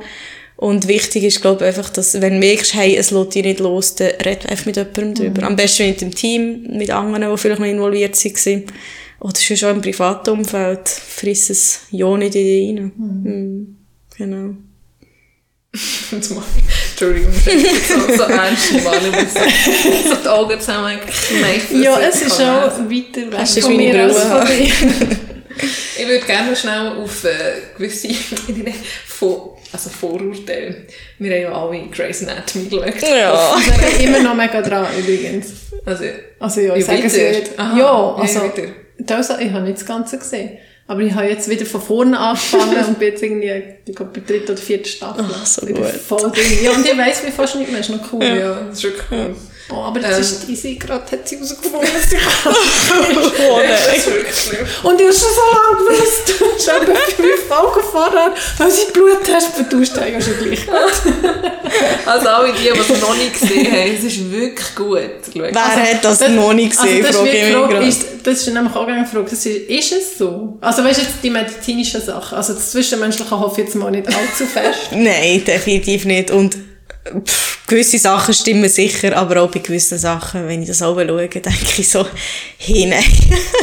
Und 0.59 0.89
wichtig 0.89 1.25
ist, 1.25 1.43
glaube 1.43 1.65
ich, 1.65 1.69
einfach, 1.77 1.91
dass, 1.91 2.19
wenn 2.21 2.35
du 2.35 2.39
merkst, 2.39 2.73
hey, 2.75 2.97
es 2.97 3.11
lässt 3.11 3.35
dich 3.35 3.45
nicht 3.45 3.61
los, 3.61 3.95
dann 3.95 4.09
red 4.25 4.49
einfach 4.49 4.65
mit 4.67 4.77
jemandem 4.77 5.15
drüber. 5.15 5.43
Am 5.47 5.55
besten 5.57 5.87
mit 5.89 6.01
dem 6.01 6.15
Team, 6.15 6.63
mit 6.79 6.91
anderen, 6.91 7.31
die 7.31 7.37
vielleicht 7.39 7.61
noch 7.61 7.67
involviert 7.67 8.17
waren. 8.25 8.65
oder 9.21 9.39
schon 9.41 9.57
schon 9.59 9.71
im 9.77 9.83
privaten 9.83 10.31
Umfeld, 10.31 10.89
friss 10.89 11.51
es 11.51 11.81
ja 11.91 12.17
nicht 12.17 12.35
in 12.35 12.45
dich 12.45 12.79
rein. 12.79 12.93
Mhm. 12.97 13.77
Genau. 14.17 14.55
Mach 16.11 16.45
ich- 16.57 16.65
Entschuldigung, 16.91 17.33
ich 17.45 17.87
so, 17.87 18.17
so 18.17 18.23
ernst 18.23 18.73
muss 19.13 19.35
so, 19.35 20.09
so 20.09 20.17
die 20.23 20.29
Augen 20.29 20.59
zusammenkneifen. 20.59 21.83
Ja, 21.83 22.01
es 22.01 22.23
ist 22.23 22.39
lesen. 22.39 22.47
weiter 22.89 23.33
weg 23.33 23.39
du 23.57 23.61
von 23.61 23.77
mir 23.77 24.03
als 24.05 24.19
von 24.23 24.47
dir. 24.47 25.17
Ich 25.99 26.07
würde 26.07 26.27
gerne 26.27 26.51
noch 26.51 26.57
schnell 26.59 26.89
auf 26.89 27.25
äh, 27.25 27.31
gewisse 27.77 28.09
Vor 29.07 29.56
also 29.73 29.91
Vorurteile. 29.91 30.87
Wir 31.19 31.33
haben 31.35 31.43
ja 31.43 31.53
alle 31.53 31.87
Grey's 31.91 32.23
Anatomy 32.23 32.65
geschaut. 32.67 33.03
Ja. 33.03 33.57
Ich 33.59 33.97
bin 33.99 34.07
immer 34.15 34.23
noch 34.23 34.35
mega 34.35 34.61
dran, 34.63 34.87
übrigens. 34.99 35.53
Also, 35.85 36.05
Also 36.39 36.61
ja, 36.61 36.75
ich 36.75 36.87
Ja, 36.87 36.95
sage 36.95 37.07
es 37.07 37.17
nicht. 37.17 37.59
Aha, 37.59 37.79
ja, 37.79 37.85
ja, 37.85 38.15
also, 38.15 38.43
wieder. 38.45 38.69
das, 38.99 39.31
ich 39.39 39.51
habe 39.51 39.65
nicht 39.65 39.79
das 39.79 39.87
Ganze 39.87 40.19
gesehen. 40.19 40.51
Aber 40.89 41.01
ich 41.01 41.13
habe 41.15 41.27
jetzt 41.29 41.49
wieder 41.51 41.67
von 41.67 41.81
vorne 41.81 42.17
angefangen 42.19 42.85
und 42.89 42.99
bin 42.99 43.09
jetzt 43.09 43.23
irgendwie, 43.23 43.63
ich 43.87 43.95
glaube, 43.97 44.13
bei 44.13 44.21
der 44.21 44.37
dritten 44.37 44.53
oder 44.53 44.61
vierten 44.63 44.85
Staffel. 44.85 45.25
Ach, 45.29 45.45
so 45.47 45.67
gut. 45.67 45.85
Voll 45.87 46.31
drin. 46.31 46.45
Ja, 46.63 46.71
und 46.73 46.87
ich 46.87 46.97
weiss, 46.97 47.27
wie 47.27 47.31
fast 47.33 47.57
nicht 47.57 47.71
mehr, 47.71 47.81
ist 47.81 47.91
noch 47.91 48.13
cool. 48.13 48.23
ja, 48.25 48.61
das 48.69 48.79
ist 48.79 48.85
wirklich 48.85 49.05
cool. 49.11 49.35
Oh, 49.69 49.83
aber 49.83 49.99
das 49.99 50.17
Ähm. 50.17 50.21
ist 50.21 50.49
diese 50.49 50.75
gerade 50.77 51.11
hat 51.11 51.29
sie 51.29 51.37
herausgefunden, 51.37 51.81
dass 51.93 52.11
sie. 52.11 52.17
Oh 53.51 53.59
Das 53.67 53.97
ist 53.97 54.07
wirklich 54.07 54.37
schlimm. 54.37 54.67
Und 54.85 55.01
ich 55.01 55.07
habe 55.07 55.17
schon 55.17 55.29
so 55.35 55.47
lange 55.53 55.97
gewusst, 55.97 56.35
schon 56.65 56.83
etwa 56.83 56.95
fünf 57.17 57.43
Folgen 57.49 57.87
vorher, 57.91 58.35
weil 58.59 58.71
sie 58.71 58.93
Bluttest 58.93 59.49
vertauscht 59.55 59.97
haben, 59.97 60.13
ja 60.13 60.21
schon 60.21 60.39
gleich. 60.39 60.61
Also 62.07 62.29
alle 62.29 62.53
die, 62.53 62.63
die 62.63 62.69
es 62.69 63.01
noch 63.01 63.17
nicht 63.17 63.33
gesehen 63.39 63.67
haben, 63.71 63.95
es 63.97 64.05
ist 64.05 64.31
wirklich 64.31 64.75
gut. 64.75 65.01
Wer 65.35 65.53
hat 65.53 66.05
das, 66.05 66.21
noch 66.29 66.53
nicht 66.53 66.71
gesehen, 66.71 67.05
also 67.05 67.09
das 67.09 67.17
frage 67.17 67.31
ist 67.31 67.37
ich 67.37 67.55
mich 67.57 67.69
gerade. 67.69 67.87
ist, 67.87 68.07
das 68.23 68.39
ist 68.39 68.55
nämlich 68.55 68.75
auch 68.75 68.87
eine 68.87 69.05
Frage, 69.05 69.27
das 69.29 69.45
ist, 69.45 69.69
ist 69.69 69.93
es 69.93 70.19
so? 70.19 70.57
Also 70.61 70.85
weißt 70.85 70.99
du 70.99 71.03
jetzt 71.03 71.15
die 71.23 71.31
medizinischen 71.31 72.01
Sachen, 72.01 72.39
also 72.39 72.55
das 72.55 72.71
Zwischenmenschliche 72.71 73.39
hoffe 73.39 73.61
ich 73.61 73.67
jetzt 73.67 73.75
mal 73.77 73.91
nicht 73.91 74.07
allzu 74.07 74.47
fest. 74.47 74.93
Nein, 74.93 75.43
definitiv 75.45 76.05
nicht. 76.05 76.31
Und 76.31 76.57
pff, 77.25 77.67
gewisse 77.67 77.99
Sachen 77.99 78.35
stimmen 78.35 78.69
sicher, 78.69 79.17
aber 79.17 79.43
auch 79.43 79.51
bei 79.51 79.61
gewissen 79.61 79.99
Sachen, 79.99 80.47
wenn 80.49 80.63
ich 80.63 80.69
das 80.69 80.83
auch 80.83 80.97
schaue, 80.97 81.29
denke 81.29 81.43
ich 81.79 81.89
so, 81.89 82.07
hey, 82.59 82.87
nein. 82.87 83.05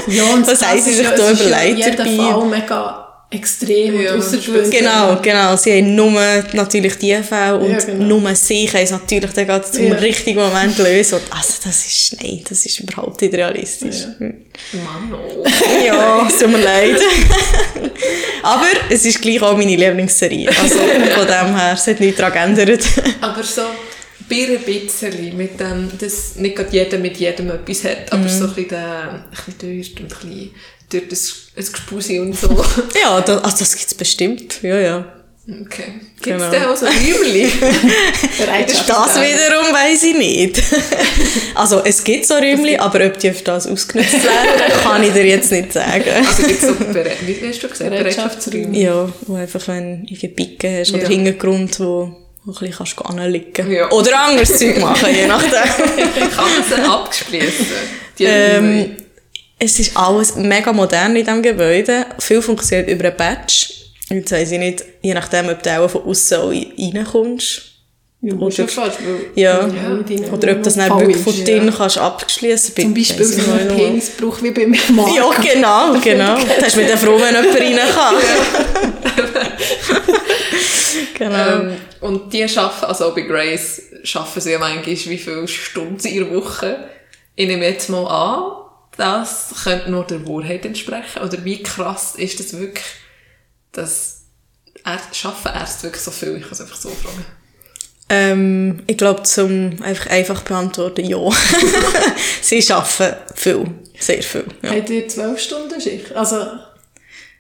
Ja, 0.08 0.24
und 0.34 0.48
Was 0.48 0.60
sich 0.60 1.00
ja, 1.00 1.12
da 1.12 1.32
es 1.32 1.40
ist 1.40 1.50
ja 1.50 1.64
überlegt 1.64 2.00
dabei? 2.00 2.18
Fall 2.18 2.46
mega 2.46 3.03
extrem 3.34 4.02
Ja, 4.02 4.14
und. 4.14 4.72
Genau, 4.72 5.20
genau. 5.22 5.56
Sie 5.56 5.72
haben 5.78 5.96
nur 5.96 6.12
natürlich 6.54 6.96
die 6.98 7.16
Fälle 7.24 7.58
und 7.58 7.72
Ja, 7.72 7.78
genau. 7.80 8.20
nur 8.20 8.36
sie 8.36 8.66
können 8.66 8.84
es 8.84 8.92
natürlich 8.92 9.32
dann 9.32 9.48
gerade 9.48 9.70
zum 9.70 9.88
Ja. 9.88 9.96
richtigen 9.96 10.40
Moment 10.40 10.78
lösen. 10.78 11.16
Und 11.16 11.24
also 11.36 11.54
das 11.64 11.86
ist, 11.86 12.16
nein, 12.22 12.42
das 12.48 12.66
ist 12.66 12.80
überhaupt 12.80 13.22
nicht 13.22 13.34
realistisch. 13.34 14.06
Mann, 14.20 15.14
oh. 15.14 15.44
Ja, 15.86 16.26
es 16.28 16.38
tut 16.40 16.52
mir 16.52 16.60
leid. 16.62 16.98
Aber 18.44 18.68
es 18.90 19.06
ist 19.06 19.22
gleich 19.22 19.42
auch 19.42 19.56
meine 19.58 19.76
Lieblingsserie. 19.76 20.50
Also 20.50 20.78
von 20.78 21.28
dem 21.28 21.56
her, 21.58 21.74
es 21.74 21.88
hat 21.88 22.00
nichts 22.00 22.18
daran 22.18 22.34
geändert. 22.56 22.84
Aber 23.22 23.44
so 23.44 23.62
ein 23.62 24.60
bisschen 24.66 25.38
mit 25.38 25.60
dem, 25.60 25.92
dass 26.00 26.36
nicht 26.38 26.56
gerade 26.56 26.70
jeder 26.72 26.98
mit 26.98 27.18
jedem 27.18 27.52
etwas 27.52 27.84
hat, 27.84 28.12
Mhm. 28.12 28.20
aber 28.20 28.30
so 28.30 28.44
ein 28.46 28.54
bisschen, 28.54 28.70
der, 28.70 29.10
ein 29.10 29.24
bisschen 29.60 29.96
und 30.00 30.02
ein 30.02 30.08
bisschen 30.08 30.52
dort 30.94 31.12
ein, 31.12 31.18
ein 31.58 31.66
Gespusi 31.72 32.20
und 32.20 32.38
so. 32.38 32.48
Ja, 33.02 33.20
das, 33.22 33.44
also 33.44 33.58
das 33.60 33.76
gibt 33.76 33.88
es 33.88 33.94
bestimmt. 33.94 34.62
Ja, 34.64 34.80
ja. 34.80 35.06
Okay. 35.46 35.84
Gibt 36.22 36.38
es 36.38 36.42
Genau. 36.42 36.50
denn 36.52 36.64
auch 36.64 36.76
so 36.78 36.86
Räumchen? 36.86 37.52
Bereitschaft. 38.38 38.88
Das 38.90 39.16
wiederum 39.18 39.74
weiss 39.74 40.04
ich 40.04 40.16
nicht. 40.18 40.64
Also 41.56 41.82
es 41.84 42.04
gibt 42.04 42.26
so 42.26 42.36
Räumchen, 42.36 42.80
aber 42.80 43.06
ob 43.06 43.20
die 43.20 43.30
auf 43.30 43.42
das 43.44 43.68
ausgenutzt 43.68 44.14
werden, 44.14 44.82
kann 44.84 45.04
ich 45.04 45.12
dir 45.14 45.26
jetzt 45.26 45.52
nicht 45.52 45.72
sagen. 45.74 46.04
also 46.26 46.44
gibt 46.44 46.64
es 46.64 46.68
so, 46.68 46.76
wie 46.80 47.48
hast 47.48 47.62
du 47.62 47.68
gesagt, 47.68 47.90
Bereitschaftsräume. 47.92 48.78
Ja, 48.78 49.08
wo 49.28 49.36
einfach 49.36 49.68
wenn 49.68 50.06
du 50.06 50.16
Picken 50.30 50.80
hast 50.80 50.94
oder 50.94 51.04
Ja. 51.04 51.10
Hintergrund, 51.10 51.80
wo 51.80 52.16
wo 52.46 52.52
du 52.52 52.60
ein 52.66 52.72
bisschen 52.72 52.96
kannst 52.98 53.06
anliegen 53.20 53.72
Ja. 53.72 53.90
Oder 53.92 54.20
anderes 54.20 54.58
Zeug 54.58 54.80
machen, 54.80 55.14
je 55.14 55.28
nachdem. 55.28 55.52
Kann 55.52 56.46
man 56.46 56.64
sie 56.68 56.82
abgespliessen? 56.90 57.68
Die 58.18 58.24
Ähm? 58.26 58.98
Es 59.64 59.80
ist 59.80 59.96
alles 59.96 60.36
mega 60.36 60.74
modern 60.74 61.16
in 61.16 61.26
diesem 61.26 61.42
Gebäude. 61.42 62.06
Viel 62.20 62.42
funktioniert 62.42 62.90
über 62.90 63.06
einen 63.08 63.18
Patch. 63.18 63.70
Jetzt 64.10 64.32
weiss 64.32 64.52
ich 64.52 64.60
nicht, 64.60 64.84
je 65.02 65.14
nachdem, 65.14 65.50
ob 65.50 65.64
du 65.64 65.80
auch 65.80 65.90
von 65.90 66.04
außen 66.04 66.72
reinkommst. 66.78 67.62
Ja, 68.22 68.36
Oder- 68.36 68.56
schon 68.56 68.68
fast, 68.70 69.00
Ja. 69.36 69.68
deinen 69.68 70.30
Oder 70.32 70.54
ob 70.54 70.64
das 70.64 70.76
dann 70.76 70.98
wirklich 70.98 71.18
von 71.18 71.36
ja. 71.36 71.44
drinnen 71.44 71.74
kannst 71.76 71.98
abgeschliessen 71.98 72.74
Zum 72.74 72.94
Beispiel 72.94 73.26
so 73.26 73.52
einen 73.52 73.68
Penisbruch 73.68 74.42
wie 74.42 74.52
bei 74.52 74.66
mir 74.66 74.80
Mann. 74.92 75.14
Ja, 75.14 75.30
genau, 75.42 76.00
genau. 76.04 76.36
Da 76.60 76.66
hast 76.66 76.76
du 76.76 76.80
mit 76.80 76.90
der 76.90 76.98
froh, 76.98 77.20
wenn 77.20 77.36
jemand 77.36 77.60
rein 77.60 77.80
kann. 77.94 78.16
genau. 81.18 81.62
Ähm, 81.64 81.74
und 82.00 82.32
die 82.32 82.44
arbeiten, 82.44 82.86
also 82.86 83.06
auch 83.06 83.16
bei 83.16 83.22
Grace, 83.22 83.82
arbeiten 84.14 84.40
sie 84.42 84.52
ja 84.52 84.60
manchmal 84.60 84.86
wie 84.86 85.18
viele 85.18 85.48
Stunden 85.48 86.08
in 86.08 86.24
der 86.24 86.34
Woche. 86.34 86.90
Ich 87.36 87.48
nehme 87.48 87.66
jetzt 87.66 87.90
mal 87.90 88.06
an, 88.06 88.63
das 88.98 89.54
könnte 89.64 89.90
nur 89.90 90.06
der 90.06 90.28
Wahrheit 90.28 90.66
entsprechen. 90.66 91.22
Oder 91.24 91.44
wie 91.44 91.64
krass 91.64 92.16
ist 92.16 92.40
das 92.40 92.58
wirklich, 92.58 92.86
dass 93.72 94.26
Ärzte, 94.86 95.28
arbeiten 95.28 95.60
Ärzte 95.60 95.84
wirklich 95.84 96.04
so 96.04 96.12
viel? 96.12 96.36
Ich 96.38 96.44
kann 96.44 96.52
es 96.52 96.62
einfach 96.62 96.76
so 96.76 96.90
fragen. 96.90 97.26
Ähm, 98.10 98.84
ich 98.86 98.98
glaube, 98.98 99.24
zum 99.24 99.82
einfach, 99.82 100.08
einfach 100.08 100.42
beantworten, 100.42 101.06
ja. 101.06 101.18
Sie 102.42 102.64
arbeiten 102.72 103.16
viel. 103.36 103.66
Sehr 104.00 104.22
viel. 104.22 104.46
Ja. 104.62 104.72
Habt 104.72 104.90
ihr 104.90 105.08
zwölf 105.08 105.40
Stunden 105.40 105.80
Schicht? 105.80 106.14
Also, 106.14 106.38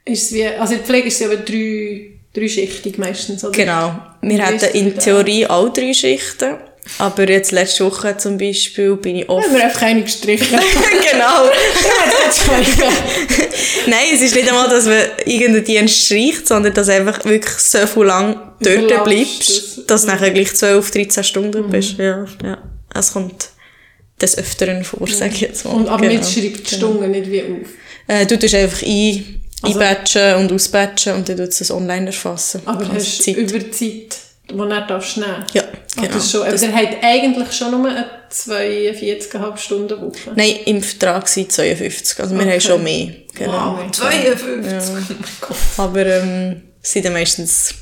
ist 0.05 0.23
es 0.23 0.33
wie, 0.33 0.47
also 0.47 0.73
in 0.73 0.79
der 0.79 0.87
Pflege 0.87 1.07
ist 1.07 1.15
es 1.15 1.19
ja 1.19 1.27
aber 1.27 1.37
drei, 1.37 2.11
dreischichtig 2.33 2.97
meistens, 2.97 3.43
oder? 3.43 3.51
Genau. 3.51 3.99
Wir 4.21 4.45
hatten 4.45 4.65
in 4.75 4.97
Theorie 4.97 5.45
auch 5.47 5.71
drei 5.71 5.93
Schichten. 5.93 6.55
Aber 6.99 7.27
jetzt 7.29 7.51
letzte 7.51 7.85
Woche 7.85 8.17
zum 8.17 8.37
Beispiel 8.37 8.95
bin 8.97 9.15
ich 9.15 9.29
oft... 9.29 9.45
Haben 9.47 9.55
wir 9.55 9.63
einfach 9.63 9.79
keine 9.79 10.03
gestrichen. 10.03 10.59
genau. 11.11 11.49
Nein, 13.87 14.05
es 14.13 14.21
ist 14.21 14.35
nicht 14.35 14.47
einmal, 14.47 14.69
dass 14.69 14.85
man 14.85 14.99
irgendeinen 15.25 15.63
Dienst 15.63 16.05
streicht, 16.05 16.47
sondern 16.47 16.73
dass 16.73 16.87
du 16.87 16.93
einfach 16.93 17.23
wirklich 17.25 17.53
so 17.57 17.85
viel 17.87 18.03
lang 18.03 18.35
dort 18.59 19.03
bleibst, 19.05 19.89
dass 19.89 20.01
du 20.01 20.07
nachher 20.07 20.31
gleich 20.31 20.53
12, 20.53 20.91
13 20.91 21.23
Stunden 21.23 21.67
Mhm. 21.67 21.69
bist. 21.71 21.97
Ja, 21.97 22.25
ja. 22.43 22.57
Es 22.93 23.13
kommt 23.13 23.49
des 24.21 24.37
Öfteren 24.37 24.83
vor, 24.83 25.07
sag 25.07 25.31
ich 25.33 25.41
jetzt 25.41 25.65
mal. 25.65 25.71
Und, 25.71 25.87
aber 25.89 26.01
Genau. 26.07 26.13
mit 26.21 26.25
schreibt 26.25 26.69
die 26.71 26.75
Stunden 26.75 27.11
nicht 27.11 27.29
wie 27.31 27.41
auf. 27.41 27.67
Äh, 28.07 28.25
du 28.25 28.37
tust 28.37 28.55
einfach 28.55 28.81
ein, 28.83 29.41
Also- 29.61 29.79
einbatchen 29.79 30.35
und 30.35 30.51
ausbatchen 30.51 31.13
und 31.13 31.27
dann 31.29 31.37
tut 31.37 31.49
es 31.49 31.71
online 31.71 32.07
erfassen. 32.07 32.61
Aber 32.65 32.87
hast 32.93 33.25
du 33.25 33.31
über 33.31 33.59
die 33.59 33.71
Zeit, 33.71 34.17
die 34.53 34.57
du 34.57 34.65
nicht 34.65 34.89
darfst 34.89 35.17
nehmen 35.17 35.43
Ja, 35.53 35.63
Ach, 35.65 35.95
genau. 36.01 36.07
das 36.13 36.23
ist 36.25 36.31
schon, 36.31 36.41
aber 36.41 36.51
Das- 36.51 36.61
der 36.61 36.73
hat 36.75 36.89
eigentlich 37.01 37.51
schon 37.51 37.71
nur 37.71 37.89
eine 37.89 38.05
42,5 38.29 39.57
Stunden 39.57 40.01
Woche. 40.01 40.31
Nein, 40.35 40.55
im 40.65 40.81
Vertrag 40.81 41.27
sind 41.27 41.51
52, 41.51 42.19
also 42.19 42.35
wir 42.35 42.41
Okay. 42.41 42.51
haben 42.53 42.61
schon 42.61 42.83
mehr. 42.83 43.07
Genau. 43.35 43.77
Wow, 43.79 43.91
52! 43.91 44.73
Oh 44.89 44.91
mein 44.93 45.17
Gott. 45.41 45.57
Aber 45.77 46.05
ähm, 46.05 46.61
es 46.81 46.91
sind 46.91 47.05
dann 47.05 47.13
meistens 47.13 47.73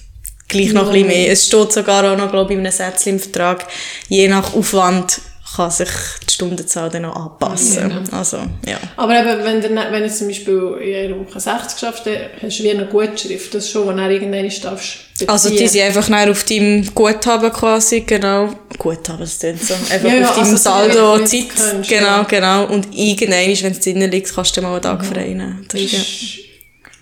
gleich 0.48 0.74
noch 0.74 0.88
ein 0.88 0.92
bisschen 0.94 1.08
mehr. 1.08 1.32
Es 1.32 1.46
steht 1.48 1.72
sogar 1.72 2.12
auch 2.12 2.18
noch, 2.18 2.30
glaube 2.32 2.52
ich, 2.54 2.60
in 2.60 2.66
einem 2.66 2.72
Sätzchen 2.74 3.14
im 3.14 3.20
Vertrag, 3.20 3.66
je 4.10 4.28
nach 4.28 4.54
Aufwand 4.54 5.22
kann 5.56 5.70
sich 5.72 5.90
die 6.30 6.34
Stundenzahl 6.34 6.90
dann 6.90 7.02
noch 7.04 7.16
anpassen. 7.16 8.08
Also, 8.12 8.38
ja. 8.68 8.78
Aber 8.98 9.20
eben, 9.20 9.44
wenn, 9.44 9.62
du, 9.62 9.70
nicht- 9.70 9.92
wenn 9.92 10.04
du 10.04 10.10
zum 10.10 10.28
Beispiel 10.28 10.78
in 10.82 11.12
einer 11.12 11.20
Woche 11.26 11.40
60 11.40 11.80
schaffst, 11.80 12.06
dann 12.06 12.16
hast 12.42 12.60
du 12.60 12.64
wie 12.64 12.72
eine 12.72 12.86
Gutschrift. 12.86 13.54
Das 13.54 13.66
ist 13.66 13.72
schon, 13.72 13.88
wenn 13.88 13.98
du 13.98 14.10
irgendwann 14.14 14.50
darfst. 14.62 14.98
Also 15.28 15.50
die 15.50 15.56
beziehen. 15.56 15.70
sind 15.70 15.82
einfach 15.98 16.30
auf 16.30 16.44
deinem 16.46 16.96
Guthaben 16.96 17.52
quasi, 17.52 18.02
genau. 18.02 18.54
Guthaben, 18.78 19.20
das 19.20 19.40
klingt 19.40 19.62
so. 19.64 19.74
Einfach 19.74 20.04
Ja, 20.10 20.16
ja, 20.16 20.30
auf 20.30 20.36
deinem 20.36 20.46
also 20.46 20.58
so 20.58 20.64
Saldo 20.64 21.18
du 21.18 21.26
Zeit. 21.26 21.46
es 21.56 21.72
kennst, 21.72 21.90
genau, 21.90 22.06
ja. 22.08 22.24
genau. 22.24 22.66
Und 22.66 22.88
irgendwann, 22.96 23.64
wenn 23.64 23.72
es 23.72 23.80
drinnen 23.80 24.10
liegt, 24.10 24.34
kannst 24.34 24.58
du 24.58 24.62
mal 24.62 24.74
einen 24.74 24.82
Tag 24.82 25.06
frei 25.06 25.28
nehmen. 25.28 25.66
Das 25.68 25.80
ist, 25.80 25.92
ja. 25.92 26.00
Ist 26.00 26.40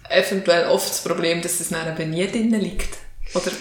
eventuell 0.10 0.68
oft 0.70 0.90
das 0.90 1.02
Problem, 1.04 1.42
dass 1.42 1.60
es 1.60 1.70
dann 1.70 1.96
eben 1.98 2.10
nie 2.10 2.28
drinnen 2.28 2.60
liegt. 2.62 2.90
Oder 3.34 3.52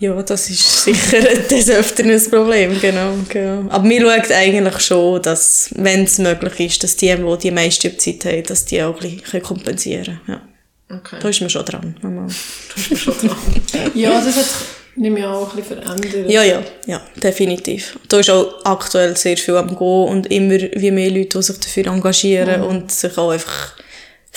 Ja, 0.00 0.22
das 0.22 0.48
ist 0.48 0.84
sicher 0.84 1.20
des 1.50 1.68
Öfteren 1.68 2.10
ein 2.10 2.30
Problem, 2.30 2.80
genau, 2.80 3.12
genau. 3.28 3.70
Aber 3.70 3.86
wir 3.86 4.00
schauen 4.00 4.32
eigentlich 4.32 4.80
schon, 4.80 5.20
dass, 5.20 5.68
wenn 5.76 6.04
es 6.04 6.18
möglich 6.18 6.58
ist, 6.58 6.82
dass 6.82 6.96
die, 6.96 7.14
die 7.14 7.38
die 7.42 7.50
meiste 7.50 7.94
Zeit 7.98 8.24
haben, 8.24 8.42
dass 8.44 8.64
die 8.64 8.82
auch 8.82 8.98
ein 8.98 9.18
bisschen 9.18 9.42
kompensieren 9.42 10.20
können. 10.24 10.40
Ja. 10.88 10.96
Okay. 10.96 11.16
Da 11.20 11.28
ist 11.28 11.40
man 11.42 11.50
schon 11.50 11.64
dran. 11.66 11.96
Manchmal. 12.00 12.28
Ja, 13.94 14.22
das 14.24 14.36
hat 14.36 14.44
sich 14.44 14.54
nicht 14.96 15.12
mehr 15.12 15.30
auch 15.30 15.50
ein 15.50 15.56
bisschen 15.62 15.82
verändert. 15.82 16.30
Ja, 16.30 16.42
ja, 16.42 16.62
ja, 16.86 17.00
definitiv. 17.22 17.98
Da 18.08 18.20
ist 18.20 18.30
auch 18.30 18.64
aktuell 18.64 19.16
sehr 19.16 19.36
viel 19.36 19.56
am 19.56 19.68
Gehen 19.76 20.08
und 20.08 20.32
immer 20.32 20.54
wie 20.54 20.90
mehr 20.90 21.10
Leute, 21.10 21.38
die 21.38 21.42
sich 21.42 21.58
dafür 21.58 21.86
engagieren 21.88 22.62
und 22.62 22.90
sich 22.90 23.16
auch 23.18 23.30
einfach 23.30 23.74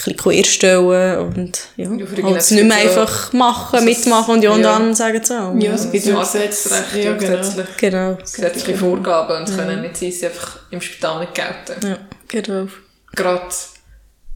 ein 0.07 0.15
bisschen 0.15 0.33
querstellen 0.33 1.17
und 1.35 1.59
ja, 1.77 1.89
Ja, 1.91 2.05
für 2.05 2.23
halt 2.23 2.37
es 2.37 2.51
nicht 2.51 2.63
mehr 2.65 2.89
so- 2.93 2.99
einfach 3.01 3.33
machen, 3.33 3.79
es- 3.79 3.85
mitmachen 3.85 4.35
und 4.35 4.43
ja 4.43 4.51
und 4.51 4.61
ja. 4.61 4.77
dann 4.79 4.93
sagen 4.95 5.19
es 5.21 5.31
auch. 5.31 5.53
Ja, 5.59 5.73
es 5.73 5.91
gibt 5.91 6.05
ja. 6.05 6.17
Arbeitsrecht, 6.17 6.95
Ja, 6.95 7.13
genau. 7.13 7.17
gesetzlich, 7.19 7.65
Genau. 7.77 8.15
gesetzliche 8.15 8.77
Vorgaben 8.77 9.37
und 9.37 9.49
es 9.49 9.55
können 9.55 9.81
nicht 9.81 9.97
sein, 9.97 10.11
sie 10.11 10.25
einfach 10.27 10.59
im 10.71 10.81
Spital 10.81 11.19
nicht 11.21 11.33
gelten. 11.33 11.87
Ja, 11.87 11.97
genau. 12.27 12.67
Gerade 13.15 13.47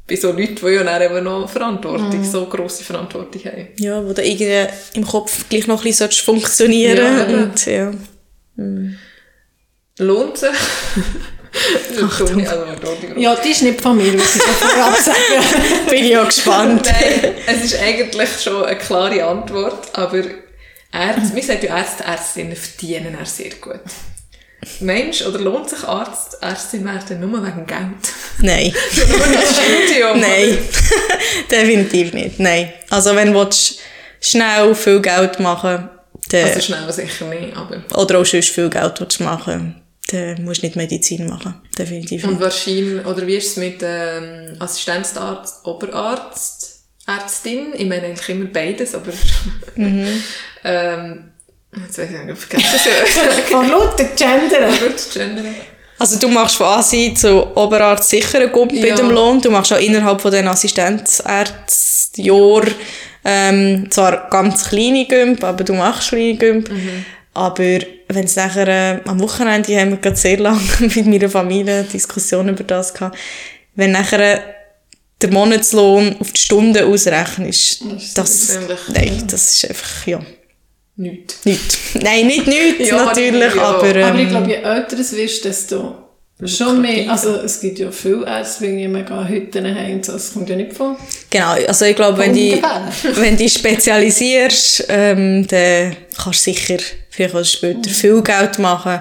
bei 0.07 0.15
so 0.15 0.31
Leuten, 0.31 0.55
die 0.55 0.67
ja 0.67 0.83
dann 0.83 1.01
eben 1.01 1.23
noch 1.25 1.49
Verantwortung, 1.49 2.23
so 2.23 2.45
grosse 2.45 2.83
Verantwortung 2.83 3.41
haben. 3.43 3.67
Ja, 3.77 4.01
wo 4.05 4.13
da 4.13 4.21
irgendwie 4.21 4.67
im 4.93 5.05
Kopf 5.05 5.49
gleich 5.49 5.67
noch 5.67 5.81
ein 5.83 5.83
bisschen 5.83 6.09
funktionieren 6.11 6.97
Ja, 6.97 7.25
und 7.43 7.65
ja. 7.65 7.91
Lohnt 9.99 10.37
sich? 10.37 10.49
Also. 11.99 12.25
Ja, 13.15 13.35
die 13.35 13.49
ist 13.49 13.63
nicht 13.63 13.81
von 13.81 13.97
mir, 13.97 14.13
muss 14.13 14.35
ich 14.35 14.41
vorab 14.41 14.95
sagen. 14.97 15.87
Bin 15.89 16.05
ich 16.05 16.17
auch 16.17 16.25
gespannt. 16.25 16.85
Nein, 16.85 17.33
es 17.45 17.63
ist 17.63 17.79
eigentlich 17.79 18.29
schon 18.41 18.65
eine 18.65 18.77
klare 18.77 19.23
Antwort, 19.25 19.89
aber 19.93 20.23
Ärzte, 20.93 21.33
mir 21.33 21.43
sagt 21.43 21.63
ja 21.63 21.77
Ärzte, 21.77 22.03
Ärztinnen 22.03 22.55
verdienen 22.55 23.17
er 23.19 23.25
sehr 23.25 23.51
gut. 23.61 23.81
Mensch, 24.79 25.21
oder 25.21 25.39
lohnt 25.39 25.69
sich 25.69 25.83
Arzt, 25.83 26.37
Ärztin 26.41 26.85
werden 26.85 27.19
nur 27.19 27.41
wegen 27.45 27.65
Geld? 27.65 28.13
Nein. 28.39 28.73
Nur 28.95 29.27
das 29.33 29.55
Studium? 29.55 30.19
Nein. 30.19 30.57
Definitiv 31.49 32.13
nicht. 32.13 32.39
Nein. 32.39 32.73
Also 32.89 33.15
wenn 33.15 33.33
du 33.33 33.39
willst, 33.39 33.79
schnell 34.19 34.75
viel 34.75 35.01
Geld 35.01 35.39
machen 35.39 35.89
dann, 36.29 36.43
Also 36.43 36.59
schnell 36.59 36.91
sicher 36.91 37.25
nicht, 37.25 37.55
aber... 37.55 37.81
oder 37.95 38.19
auch 38.19 38.25
sonst 38.25 38.49
viel 38.49 38.69
Geld 38.69 38.99
willst 38.99 39.19
machen 39.19 39.81
dann 40.07 40.43
musst 40.43 40.61
du 40.61 40.65
nicht 40.67 40.75
Medizin 40.75 41.27
machen. 41.27 41.55
Definitiv 41.77 42.23
Und 42.23 42.39
wahrscheinlich, 42.39 43.05
oder 43.05 43.27
wie 43.27 43.35
ist 43.35 43.51
es 43.51 43.57
mit 43.57 43.81
ähm, 43.83 44.55
Assistenzarzt, 44.59 45.65
Oberarzt, 45.65 46.79
Ärztin? 47.05 47.73
Ich 47.75 47.85
meine 47.87 48.07
eigentlich 48.07 48.29
immer 48.29 48.45
beides, 48.45 48.95
aber... 48.95 49.11
ähm, 49.75 51.31
jetzt 51.75 51.97
weiß 51.97 52.09
ich 52.09 52.17
nicht, 52.23 52.29
ich 52.31 52.37
vergesse 52.37 52.75
es 52.75 52.85
ja. 53.15 53.21
Von 53.57 53.69
lauter 53.69 54.05
Gender. 54.15 54.69
Gender. 55.13 55.43
Also 55.99 56.19
du 56.19 56.27
machst 56.27 56.57
von 56.57 56.67
Asi 56.67 57.11
zu 57.15 57.57
Oberarzt 57.57 58.07
sicher 58.09 58.37
einen 58.39 58.51
Gump 58.51 58.71
bei 58.71 58.89
Ja. 58.89 58.95
dem 58.95 59.09
Lohn. 59.09 59.41
Du 59.41 59.49
machst 59.49 59.73
auch 59.73 59.79
innerhalb 59.79 60.21
von 60.21 60.29
den 60.31 60.47
Assistenzärztjahr 60.47 62.67
ähm, 63.25 63.87
zwar 63.89 64.29
ganz 64.29 64.69
kleine 64.69 65.07
Gump, 65.07 65.43
aber 65.43 65.63
du 65.63 65.73
machst 65.73 66.09
kleine 66.09 66.37
Gump. 66.37 66.69
Aber 67.33 67.79
wenn 68.09 68.25
es 68.25 68.35
nachher, 68.35 68.67
äh, 68.67 68.99
am 69.05 69.19
Wochenende 69.19 69.77
haben 69.79 69.91
wir 69.91 69.97
gerade 69.97 70.15
sehr 70.15 70.37
lange 70.39 70.59
mit 70.79 71.05
meiner 71.05 71.29
Familie 71.29 71.79
eine 71.79 71.83
Diskussion 71.83 72.49
über 72.49 72.63
das 72.63 72.93
gehabt, 72.93 73.17
wenn 73.75 73.91
nachher 73.91 74.19
äh, 74.19 74.39
der 75.21 75.31
Monatslohn 75.31 76.15
auf 76.19 76.31
die 76.31 76.39
Stunde 76.41 76.85
ausrechnest, 76.85 77.83
das, 78.15 78.47
ziemlich- 78.47 78.79
nein, 78.93 79.23
das 79.29 79.55
ist 79.55 79.69
einfach, 79.69 80.07
ja, 80.07 80.19
Nichts. 80.95 81.45
nichts. 81.45 81.77
Nein, 81.95 82.27
nicht 82.27 82.47
nichts, 82.47 82.87
Ja, 82.89 83.05
natürlich, 83.05 83.53
ja. 83.55 83.61
aber, 83.61 83.95
ähm, 83.95 84.03
Aber 84.03 84.19
ich 84.19 84.29
glaube, 84.29 84.47
je 84.49 84.55
älter 84.55 84.99
es 84.99 85.11
wirst, 85.15 85.45
desto 85.45 86.06
schon 86.45 86.81
mehr. 86.81 87.09
Also 87.11 87.35
es 87.37 87.59
gibt 87.59 87.79
ja 87.79 87.89
viele 87.91 88.25
Ärzte, 88.27 88.67
die 88.67 88.87
mega 88.87 89.25
Hütten 89.27 89.65
haben. 89.65 90.01
Das 90.01 90.33
kommt 90.33 90.49
ja 90.49 90.55
nicht 90.55 90.73
von. 90.73 90.95
Genau, 91.29 91.51
also 91.67 91.85
ich 91.85 91.95
glaube, 91.95 92.17
wenn 92.19 92.33
du 92.33 92.61
wenn 93.15 93.35
du 93.37 93.49
spezialisierst, 93.49 94.85
ähm, 94.89 95.47
dann 95.47 95.95
kannst 96.15 96.45
du 96.45 96.51
sicher 96.51 96.77
vielleicht 97.09 97.35
auch 97.35 97.43
später 97.45 97.89
viel 97.89 98.21
Geld 98.21 98.59
machen. 98.59 98.99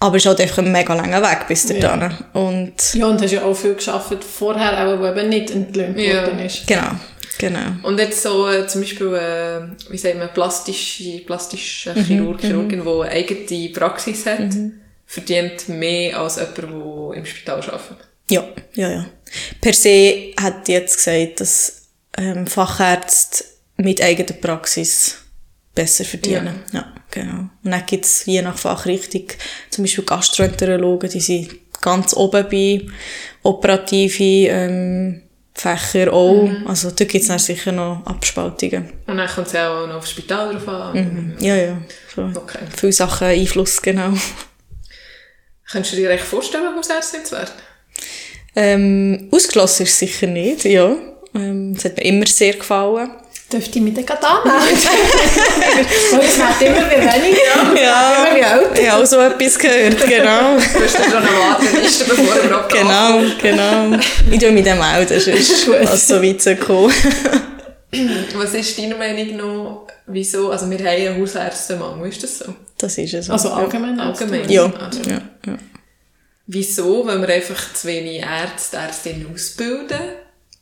Aber 0.00 0.16
es 0.16 0.22
ist 0.24 0.28
halt 0.28 0.40
einfach 0.40 0.58
ein 0.58 0.72
mega 0.72 0.92
langer 0.94 1.22
Weg 1.22 1.46
bis 1.48 1.66
dahin. 1.66 2.10
Und 2.34 2.74
Ja, 2.94 3.06
und 3.06 3.22
hast 3.22 3.30
ja 3.32 3.42
auch 3.42 3.54
viel 3.54 3.74
geschafft 3.74 4.22
vorher, 4.24 4.86
auch, 4.86 4.98
wo 5.00 5.06
eben 5.06 5.28
nicht 5.28 5.50
entlöhnt 5.50 5.98
Ja. 5.98 6.22
worden 6.26 6.40
ist. 6.40 6.66
genau, 6.66 6.90
genau. 7.38 7.60
Und 7.82 7.98
jetzt 7.98 8.22
so 8.22 8.48
äh, 8.48 8.66
zum 8.66 8.82
Beispiel, 8.82 9.14
äh, 9.14 9.60
wie 9.90 9.96
sagt 9.96 10.18
man, 10.18 10.28
plastische, 10.34 11.20
plastische 11.24 11.94
Chirurg, 11.94 12.40
Chirurgin, 12.40 12.82
die 12.82 12.88
eine 12.90 13.10
eigene 13.10 13.68
Praxis 13.70 14.26
hat, 14.26 14.40
verdient 15.14 15.68
mehr 15.68 16.18
als 16.18 16.36
jemand, 16.36 16.58
der 16.58 17.16
im 17.16 17.26
Spital 17.26 17.60
arbeitet. 17.60 18.08
Ja, 18.30 18.44
ja, 18.74 18.90
ja. 18.90 19.06
Per 19.60 19.72
se 19.72 20.32
hat 20.40 20.68
jetzt 20.68 20.96
gesagt, 20.96 21.40
dass 21.40 21.88
ähm, 22.16 22.46
Fachärzte 22.46 23.44
mit 23.76 24.02
eigener 24.02 24.32
Praxis 24.38 25.18
besser 25.74 26.04
verdienen. 26.04 26.60
Ja, 26.72 26.92
genau. 27.10 27.48
Und 27.62 27.70
dann 27.70 27.84
gibt 27.86 28.04
es 28.04 28.24
je 28.26 28.42
nach 28.42 28.56
Fachrichtung 28.56 29.26
zum 29.70 29.84
Beispiel 29.84 30.04
Gastroenterologen, 30.04 31.10
die 31.10 31.20
sind 31.20 31.50
ganz 31.80 32.14
oben 32.14 32.48
bei 32.48 32.86
operative 33.42 34.48
ähm, 34.50 35.22
Fächer 35.52 36.12
auch. 36.12 36.48
Also 36.66 36.90
da 36.90 37.04
gibt 37.04 37.22
es 37.22 37.28
dann 37.28 37.38
sicher 37.38 37.72
noch 37.72 38.04
Abspaltungen. 38.06 38.90
Und 39.06 39.16
dann 39.16 39.28
kommt 39.28 39.46
es 39.46 39.52
ja 39.52 39.70
auch 39.70 39.86
noch 39.86 39.96
aufs 39.96 40.10
Spital 40.10 40.52
drauf 40.54 40.68
an. 40.68 41.36
Ja, 41.38 41.56
ja. 41.56 41.80
So. 42.14 42.22
Okay. 42.22 42.58
Viele 42.76 42.92
Sachen 42.92 43.28
Einfluss, 43.28 43.80
genau. 43.80 44.14
Könntest 45.70 45.94
du 45.94 45.96
dir 45.96 46.10
echt 46.10 46.24
vorstellen, 46.24 46.74
Hausärztin 46.76 47.24
zu 47.24 47.32
werden? 47.36 47.50
Ähm, 48.56 49.28
ausgeschlossen 49.32 49.84
ist 49.84 49.92
es 49.92 49.98
sicher 49.98 50.26
nicht, 50.26 50.64
ja. 50.64 50.96
Ähm, 51.34 51.74
es 51.76 51.84
hat 51.84 51.96
mir 51.96 52.04
immer 52.04 52.26
sehr 52.26 52.54
gefallen. 52.54 53.10
Dürfte 53.52 53.78
ich 53.78 53.84
mich 53.84 53.94
dann 53.94 54.06
gerade 54.06 54.26
anmelden? 54.26 54.78
Weil 56.12 56.20
es 56.20 56.38
wird 56.38 56.62
immer 56.62 56.86
mehr 56.86 57.14
weniger. 57.14 57.82
Ja, 57.82 58.28
mehr 58.32 58.52
älter. 58.52 58.82
ich 58.82 58.90
habe 58.90 59.02
auch 59.02 59.06
so 59.06 59.18
etwas 59.20 59.58
gehört, 59.58 60.00
genau. 60.08 60.56
Du 60.56 60.84
hast 60.84 60.98
dann 60.98 61.10
schon 61.10 61.16
eine 61.16 61.28
Warteliste, 61.28 62.04
bevor 62.04 62.36
er 62.36 62.44
überhaupt 62.44 62.72
genau, 62.72 63.20
genau. 63.42 63.98
Ich 64.30 64.38
tue 64.38 64.50
mich 64.52 64.64
dann 64.64 64.78
melden, 64.78 65.20
sonst 65.20 65.68
was 65.68 66.08
so 66.08 66.22
weit 66.22 66.40
zu 66.40 66.56
kommen. 66.56 66.92
Was 68.34 68.54
ist 68.54 68.76
deiner 68.76 68.96
Meinung 68.96 69.36
noch, 69.36 69.86
wieso, 70.06 70.50
also 70.50 70.68
wir 70.68 70.78
haben 70.78 70.86
einen 70.86 71.20
Hausärztemangel, 71.20 72.08
ist 72.08 72.24
das 72.24 72.38
so? 72.38 72.52
Das 72.76 72.98
ist 72.98 73.14
es. 73.14 73.30
Also 73.30 73.50
allgemein. 73.50 74.00
Allgemein? 74.00 74.48
Ja. 74.48 74.64
Also, 74.64 75.00
ja, 75.02 75.16
ja. 75.16 75.22
Wieso? 76.46 77.06
Weil 77.06 77.20
wir 77.20 77.28
einfach 77.28 77.72
zu 77.74 77.88
wenig 77.88 78.20
Ärzte, 78.20 78.76
Ärztinnen 78.76 79.26
ausbilden? 79.32 79.98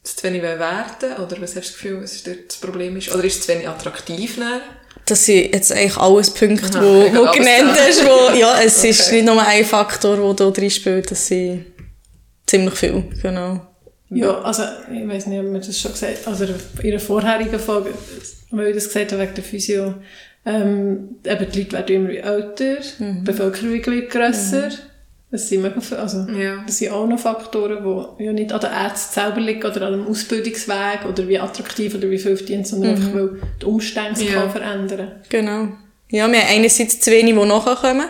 Zu 0.05 0.23
wenig 0.25 0.43
werden? 0.43 1.17
Oder 1.19 1.41
was 1.41 1.55
hast 1.55 1.55
du 1.55 1.61
das 1.61 1.73
Gefühl, 1.73 2.03
was 2.03 2.23
dort 2.23 2.39
das 2.49 2.57
Problem 2.57 2.97
ist? 2.97 3.13
Oder 3.15 3.25
ist 3.25 3.41
es 3.41 3.47
zu 3.47 3.53
wenig 3.53 3.69
attraktiv? 3.69 4.37
Dann? 4.39 4.61
Das 5.07 5.27
sind 5.27 5.53
jetzt 5.53 5.73
eigentlich 5.73 5.97
alles 5.97 6.31
Punkte, 6.31 6.79
Aha, 6.79 6.85
wo, 6.85 7.03
wo 7.27 7.33
genannt 7.33 7.77
hast. 7.77 8.05
Wo, 8.05 8.37
ja, 8.39 8.61
es 8.63 8.79
Okay. 8.79 8.91
ist 8.91 9.13
nicht 9.13 9.25
nur 9.25 9.41
ein 9.45 9.65
Faktor, 9.65 10.17
der 10.17 10.35
da 10.35 10.51
drin 10.51 10.71
spielt, 10.71 11.11
das 11.11 11.27
sind 11.27 11.67
ziemlich 12.47 12.75
viel, 12.75 13.05
genau. 13.21 13.67
Ja, 14.11 14.41
also 14.43 14.63
ich 14.93 15.09
weiß 15.09 15.27
nicht, 15.27 15.41
ob 15.41 15.53
wir 15.53 15.59
das 15.61 15.81
schon 15.81 15.93
gesagt 15.93 16.27
also 16.27 16.45
in 16.45 16.91
einer 16.91 17.01
vorherigen 17.01 17.59
Folge, 17.59 17.95
weil 18.51 18.69
ich 18.69 18.75
das 18.75 18.89
gesagt 18.89 19.13
habe 19.13 19.23
wegen 19.23 19.35
der 19.35 19.45
Physio, 19.45 19.95
ähm, 20.45 21.17
eben 21.25 21.51
die 21.51 21.59
Leute 21.61 21.73
werden 21.73 21.97
immer 21.97 22.11
älter, 22.11 22.77
die 22.99 23.25
Bevölkerung 23.25 23.73
wird 23.87 24.11
grösser. 24.11 24.71
Das 25.33 25.49
sind 25.49 25.63
mega 25.63 25.81
also 25.97 26.27
Ja. 26.31 26.63
das 26.67 26.77
sind 26.79 26.93
auch 26.93 27.07
noch 27.07 27.19
Faktoren, 27.19 27.83
die 28.19 28.25
ja 28.25 28.33
nicht 28.33 28.53
an 28.53 28.61
den 28.61 28.71
Ärzten 28.71 29.15
selber 29.15 29.41
liegen 29.41 29.65
oder 29.65 29.87
an 29.87 29.93
dem 29.95 30.07
Ausbildungsweg 30.07 31.07
oder 31.09 31.27
wie 31.27 31.39
attraktiv 31.39 31.95
oder 31.95 32.11
wie 32.11 32.19
viel 32.19 32.37
verdient, 32.37 32.67
sondern 32.67 32.91
einfach, 32.97 33.15
weil 33.15 33.31
die 33.61 33.65
Umstände 33.67 34.19
sich 34.19 34.29
Ja. 34.31 34.43
kann 34.43 34.51
verändern 34.51 35.13
Genau. 35.31 35.69
Ja, 36.11 36.31
wir 36.31 36.39
haben 36.43 36.49
einerseits 36.51 37.01
zu 37.01 37.11
wenig, 37.11 37.35
die 37.35 37.47
nachkommen. 37.47 38.05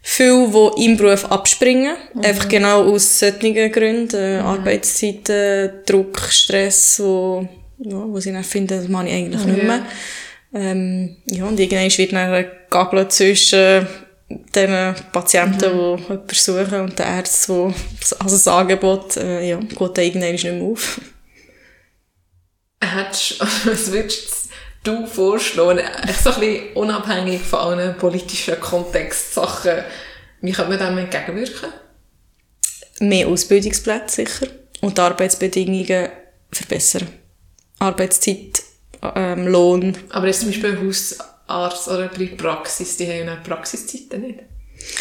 Viele, 0.00 0.48
die 0.76 0.84
im 0.84 0.96
Beruf 0.96 1.24
abspringen. 1.24 1.96
Einfach 2.22 2.48
genau 2.48 2.84
aus 2.84 3.18
solchen 3.18 3.72
Gründen. 3.72 4.14
Äh, 4.14 4.38
Arbeitszeiten, 4.38 5.70
Druck, 5.86 6.20
Stress, 6.30 7.00
wo, 7.02 7.48
ja, 7.78 7.96
wo 8.06 8.20
sie 8.20 8.32
dann 8.32 8.44
finden, 8.44 8.78
das 8.78 8.86
mache 8.88 9.08
ich 9.08 9.14
eigentlich 9.14 9.44
nicht 9.44 9.62
mehr. 9.64 9.84
Ähm, 10.54 11.16
ja, 11.26 11.46
und 11.46 11.58
irgendwann 11.58 11.90
wird 11.98 12.12
dann 12.12 12.44
gegagelt 12.70 13.10
zwischen 13.12 13.88
den 14.28 14.94
Patienten, 15.12 15.58
die 15.58 16.02
jemanden 16.02 16.34
suchen 16.34 16.80
und 16.80 16.98
den 16.98 17.06
Ärzten, 17.06 17.74
die, 17.74 18.16
also 18.20 18.36
das 18.36 18.48
Angebot, 18.48 19.16
äh, 19.16 19.48
ja, 19.48 19.56
geht 19.58 19.80
dann 19.80 20.04
irgendwann 20.04 20.32
nicht 20.32 20.44
mehr 20.44 20.62
auf. 20.62 21.00
Hättest, 22.82 23.40
was 23.66 23.92
würdest 23.92 24.48
du 24.82 25.06
vorschlagen, 25.06 25.80
so 26.22 26.30
ein 26.30 26.40
bisschen 26.40 26.72
unabhängig 26.74 27.40
von 27.42 27.58
allen 27.60 27.96
politischen 27.96 28.60
Kontextsachen, 28.60 29.84
wie 30.40 30.52
könnte 30.52 30.76
man 30.76 30.78
dem 30.78 30.98
entgegenwirken? 30.98 31.72
Mehr 33.00 33.26
Ausbildungsplätze 33.28 34.24
sicher 34.24 34.46
und 34.80 34.96
die 34.96 35.00
Arbeitsbedingungen 35.00 36.08
verbessern. 36.52 37.08
Arbeitszeit, 37.78 38.62
ähm, 39.14 39.48
Lohn. 39.48 39.96
Aber 40.10 40.26
jetzt 40.26 40.40
zum 40.40 40.50
Beispiel 40.50 40.76
ein 40.76 40.86
Hausarzt 41.48 41.88
oder 41.88 42.08
bei 42.08 42.26
Praxis, 42.36 42.96
die 42.96 43.06
haben 43.06 43.26
ja 43.26 43.36
Praxiszeiten 43.36 44.22
nicht. 44.22 44.40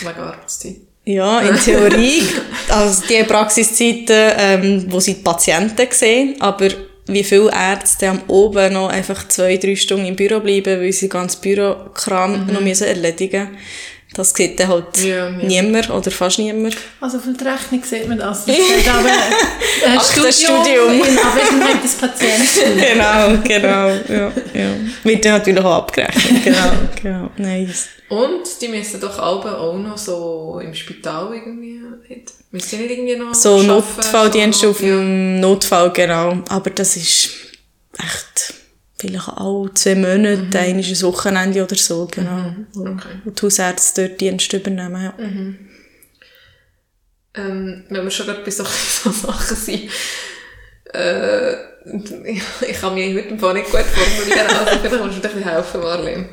Wegen 0.02 0.20
Arbeitszeit. 0.20 0.76
Ja, 1.06 1.42
in 1.42 1.58
Theorie. 1.58 2.24
also 2.70 3.04
die 3.08 3.24
Praxiszeiten, 3.24 4.32
ähm, 4.38 4.86
wo 4.90 5.00
sie 5.00 5.16
die 5.16 5.22
Patienten 5.22 5.88
sehen, 5.92 6.36
aber 6.40 6.70
wie 7.08 7.24
viele 7.24 7.52
Ärzte 7.52 8.10
am 8.10 8.22
oben 8.28 8.74
noch 8.74 8.88
einfach 8.88 9.28
zwei, 9.28 9.58
drei 9.58 9.76
Stunden 9.76 10.06
im 10.06 10.16
Büro 10.16 10.40
bleiben, 10.40 10.80
weil 10.80 10.94
sie 10.94 11.10
ganz 11.10 11.36
Bürokram 11.36 12.48
noch 12.48 12.62
müssen 12.62 12.88
erledigen 12.88 13.58
Das 14.14 14.30
sieht 14.34 14.60
dann 14.60 14.68
halt 14.68 14.98
Ja, 15.00 15.28
ja. 15.30 15.32
niemand 15.32 15.90
oder 15.90 16.12
fast 16.12 16.38
niemand. 16.40 16.78
Also 17.02 17.18
auf 17.18 17.24
der 17.40 17.54
Rechnung 17.54 17.84
sieht 17.84 18.08
man 18.08 18.20
das. 18.20 18.46
Das 18.48 18.56
steht 18.56 18.88
aber 18.88 19.10
ein 19.88 19.98
Achterstudium. 19.98 20.64
Studium 20.64 20.94
in 20.94 21.18
Abwesenheit 21.18 21.84
des 21.84 21.94
Patienten. 21.96 22.80
genau, 22.94 23.38
genau. 23.44 23.88
Ja, 24.08 24.32
ja. 24.54 24.70
Wird 25.04 25.26
dann 25.26 25.32
natürlich 25.34 25.64
auch 25.64 25.78
abgerechnet. 25.78 26.44
Genau, 26.44 26.72
genau. 27.02 27.30
Nice. 27.38 27.88
Und 28.10 28.44
die 28.62 28.68
müssen 28.68 29.00
doch 29.02 29.18
alle 29.18 29.58
auch 29.58 29.78
noch 29.78 29.98
so 29.98 30.62
im 30.64 30.74
Spital 30.76 31.34
irgendwie, 31.34 31.80
müssen 32.52 32.68
sie 32.70 32.78
nicht 32.78 32.92
irgendwie 32.92 33.16
noch 33.16 33.34
So 33.34 33.54
arbeiten, 33.56 33.68
Notfalldienst 33.68 34.60
so- 34.62 34.70
auf 34.70 34.78
dem 34.78 35.40
Notfall, 35.40 35.92
genau. 35.92 36.38
Aber 36.50 36.70
das 36.70 36.96
ist 36.98 37.30
echt 37.98 38.54
vielleicht 39.10 39.30
alle 39.30 39.74
zwei 39.74 39.96
Monate, 39.96 40.38
mhm. 40.44 40.56
ein 40.56 41.02
Wochenende 41.02 41.64
oder 41.64 41.76
so, 41.76 42.08
genau. 42.10 42.56
Wo, 42.74 42.82
Okay. 42.90 43.10
wo 43.24 43.32
die 43.32 43.42
Hausärzte 43.42 44.08
dort 44.10 44.22
Dienst 44.22 44.54
übernehmen, 44.54 45.04
ja. 45.04 45.14
Ähm, 47.36 47.84
wenn 47.90 48.04
wir 48.04 48.12
schon 48.12 48.28
gerade 48.28 48.44
bei 48.44 48.52
so, 48.52 48.64
so 49.04 49.12
Sachen 49.12 49.58
sind, 49.58 49.90
äh, 50.94 51.54
ich, 51.54 52.42
ich 52.70 52.80
kann 52.80 52.94
mich 52.94 53.16
heute 53.16 53.38
Fall 53.38 53.54
nicht 53.56 53.72
gut 53.72 53.82
formulieren, 53.82 54.48
also 54.48 54.80
vielleicht 54.80 54.84
musst 54.84 54.94
du 54.94 55.00
mir 55.00 55.10
ein 55.10 55.22
bisschen 55.22 55.44
helfen, 55.44 55.82
Marlene. 55.82 56.30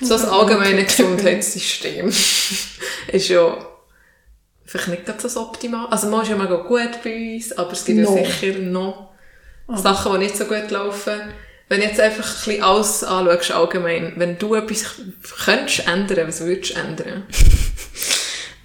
So 0.00 0.08
das 0.10 0.24
allgemeine 0.24 0.84
Gesundheitssystem 0.84 2.08
ist 3.12 3.28
ja 3.28 3.56
vielleicht 4.66 4.88
nicht 4.88 5.06
ganz 5.06 5.22
so 5.22 5.40
optimal. 5.40 5.86
Also 5.86 6.08
man 6.08 6.22
ist 6.22 6.28
ja 6.28 6.36
mega 6.36 6.56
gut 6.56 7.02
bei 7.02 7.34
uns, 7.36 7.52
aber 7.52 7.72
es 7.72 7.84
gibt 7.84 8.00
No. 8.00 8.16
ja 8.16 8.24
sicher 8.24 8.58
noch 8.58 9.14
Sachen, 9.74 10.12
die 10.12 10.18
nicht 10.18 10.36
so 10.36 10.44
gut 10.44 10.70
laufen. 10.70 11.20
Wenn 11.68 11.80
du 11.80 11.86
jetzt 11.86 11.98
einfach 12.00 12.24
ein 12.24 12.44
bisschen 12.44 12.62
alles 12.62 13.02
anschaust, 13.04 13.50
allgemein, 13.50 14.12
wenn 14.16 14.38
du 14.38 14.54
etwas 14.54 14.84
könntest 15.44 15.86
ändern, 15.88 16.28
was 16.28 16.40
würdest 16.40 16.76
du 16.76 16.80
ändern? 16.80 17.22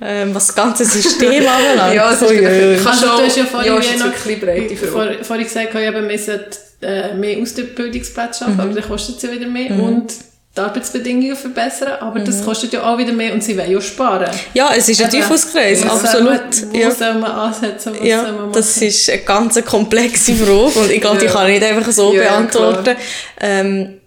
Ähm, 0.04 0.34
was 0.34 0.48
das 0.48 0.56
ganze 0.56 0.84
System 0.84 1.28
anbelangt. 1.48 1.94
Ja, 1.94 2.12
es 2.12 2.24
ist 2.24 2.32
Uiuiui. 2.32 2.76
kann 2.78 2.88
Also, 2.88 3.06
schon, 3.06 3.18
du 3.18 3.24
hast 3.24 3.38
ja 3.38 3.46
vorhin 3.46 3.72
ja, 3.74 3.80
ist 3.80 4.00
noch- 4.00 4.26
eine 4.26 4.38
breite. 4.38 4.76
Vor, 4.76 5.08
vorhin 5.22 5.46
gesagt, 5.46 5.76
ich 5.76 5.80
eben, 5.80 6.10
wir 6.10 6.18
sollten 6.18 6.56
äh, 6.82 7.14
mehr 7.14 7.40
Ausbildungsplätze 7.40 8.40
schaffen, 8.40 8.60
aber 8.60 8.74
dann 8.74 8.84
kostet 8.84 9.18
es 9.18 9.22
ja 9.22 9.32
wieder 9.32 9.46
mehr. 9.46 9.70
Und 9.74 10.12
die 10.56 10.60
Arbeitsbedingungen 10.60 11.36
verbessern, 11.36 11.94
aber 12.02 12.20
das 12.20 12.44
kostet 12.44 12.74
ja 12.74 12.84
auch 12.84 12.98
wieder 12.98 13.14
mehr 13.14 13.34
und 13.34 13.42
sie 13.42 13.58
wollen 13.58 13.72
ja 13.72 13.80
sparen. 13.80 14.30
Ja, 14.54 14.72
es 14.76 14.90
ist 14.90 15.02
ein 15.02 15.10
Eben. 15.10 15.22
Teufelskreis, 15.22 15.84
absolut. 15.84 16.54
Soll 16.54 16.66
man, 16.68 16.74
wo 16.74 16.78
ja. 16.78 16.92
soll 16.92 17.14
man 17.16 17.32
ansetzen, 17.32 17.92
was 17.94 18.00
soll 18.00 18.08
Ja, 18.08 18.22
man 18.24 18.36
machen? 18.36 18.52
das 18.54 18.78
ist 18.82 19.10
eine 19.10 19.22
ganz 19.22 19.66
komplexe 19.66 20.34
Frage 20.36 20.80
und 20.80 20.92
ich 20.92 21.00
glaube, 21.00 21.20
die 21.20 21.26
Ja. 21.26 21.32
kann 21.32 21.48
ich 21.50 21.60
nicht 21.62 21.72
einfach 21.72 21.92
so 21.92 22.14
Ja, 22.14 22.24
beantworten. 22.24 22.96
Ähm, 23.40 23.98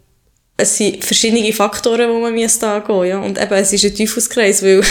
es 0.56 0.76
sind 0.76 1.02
verschiedene 1.02 1.50
Faktoren, 1.52 2.12
die 2.14 2.20
man 2.20 2.34
müsste 2.34 2.68
angehen 2.68 3.04
ja. 3.06 3.18
Und 3.20 3.40
eben, 3.40 3.54
es 3.54 3.72
ist 3.72 3.84
ein 3.84 3.96
Teufelskreis, 3.96 4.62
weil 4.62 4.82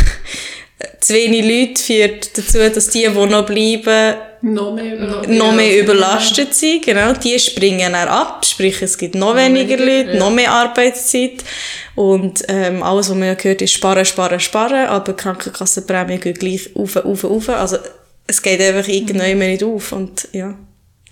zu 1.01 1.14
wenig 1.14 1.45
Leute 1.45 1.82
führt 1.84 2.38
dazu, 2.38 2.58
dass 2.74 2.89
die, 2.89 3.04
die 3.04 3.10
noch 3.10 3.45
bleiben, 3.45 4.16
noch 4.43 4.73
mehr 4.73 4.95
über 4.95 5.27
noch 5.27 5.53
mehr 5.53 5.79
überlastet 5.79 6.53
sind. 6.53 6.85
Genau, 6.85 7.13
die 7.13 7.39
springen 7.39 7.93
dann 7.93 8.07
ab, 8.09 8.45
sprich 8.45 8.81
es 8.81 8.97
gibt 8.97 9.15
noch 9.15 9.35
weniger 9.35 9.77
weniger, 9.79 9.85
Leute, 9.85 10.13
ja. 10.13 10.19
noch 10.19 10.31
mehr 10.31 10.51
Arbeitszeit 10.51 11.43
und 11.95 12.43
ähm, 12.49 12.83
alles, 12.83 13.09
was 13.09 13.15
man 13.15 13.29
ja 13.29 13.33
gehört, 13.35 13.61
ist 13.61 13.71
sparen, 13.71 14.05
sparen, 14.05 14.39
sparen, 14.39 14.87
aber 14.87 15.13
die 15.13 15.17
Krankenkassenprämie 15.17 16.17
geht 16.17 16.39
gleich 16.39 16.75
auf, 16.75 16.97
auf, 16.97 17.23
auf. 17.23 17.49
Also 17.49 17.77
es 18.27 18.41
geht 18.41 18.61
einfach 18.61 18.87
irgendwann 18.87 19.37
mehr 19.37 19.49
nicht 19.49 19.63
auf 19.63 19.93
und 19.93 20.27
ja, 20.33 20.55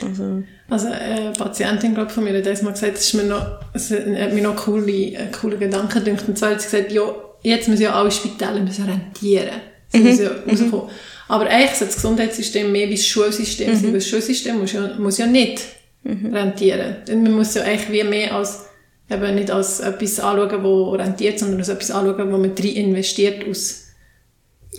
also 0.02 0.44
Also 0.70 0.88
eine 0.88 1.32
Patientin 1.32 1.94
glaub, 1.94 2.12
von 2.12 2.24
mir 2.24 2.38
hat 2.38 2.46
das 2.46 2.62
mal 2.62 2.72
gesagt, 2.72 2.98
es 2.98 3.08
ist 3.08 3.14
mir 3.14 3.24
noch, 3.24 3.46
es 3.74 3.92
hat 3.92 4.34
mir 4.34 4.42
noch 4.42 4.56
coole, 4.56 5.18
einen 5.18 5.32
coolen 5.32 5.60
Gedanken 5.60 6.04
gedacht. 6.04 6.28
Und 6.28 6.38
zwar 6.38 6.52
hat 6.52 6.62
sie 6.62 6.70
gesagt, 6.70 6.92
ja, 6.92 7.04
jetzt 7.44 7.68
müssen 7.68 7.84
ja 7.84 7.94
alle 7.94 8.12
Spitäler 8.12 8.60
müssen 8.60 8.86
rentieren. 8.86 9.62
Sie 9.90 10.00
müssen 10.00 10.24
ja 10.24 10.32
rauskommen. 10.48 10.90
Aber 11.32 11.46
eigentlich 11.48 11.72
sollte 11.78 11.86
das 11.86 11.96
Gesundheitssystem 11.96 12.72
mehr 12.72 12.90
wie 12.90 12.96
das 12.96 13.06
Schulsystem 13.06 13.74
sein, 13.74 13.86
weil 13.86 13.94
das 13.94 14.08
Schulsystem 14.08 14.60
muss 14.60 14.74
ja, 14.74 14.96
muss 14.98 15.18
ja 15.18 15.28
nicht 15.28 15.62
rentieren. 16.04 16.98
Denn 17.08 17.24
man 17.24 17.32
muss 17.32 17.54
ja 17.54 17.62
eigentlich 17.64 17.90
wie 17.90 18.04
mehr 18.04 18.36
als, 18.36 18.66
eben 19.10 19.36
nicht 19.36 19.50
als 19.50 19.80
etwas 19.80 20.20
anschauen, 20.20 20.62
wo 20.62 20.90
rentiert, 20.92 21.40
sondern 21.40 21.60
als 21.60 21.70
etwas 21.70 21.90
anschauen, 21.92 22.32
wo 22.34 22.38
man 22.38 22.54
drin 22.54 22.76
investiert 22.76 23.48
aus 23.48 23.86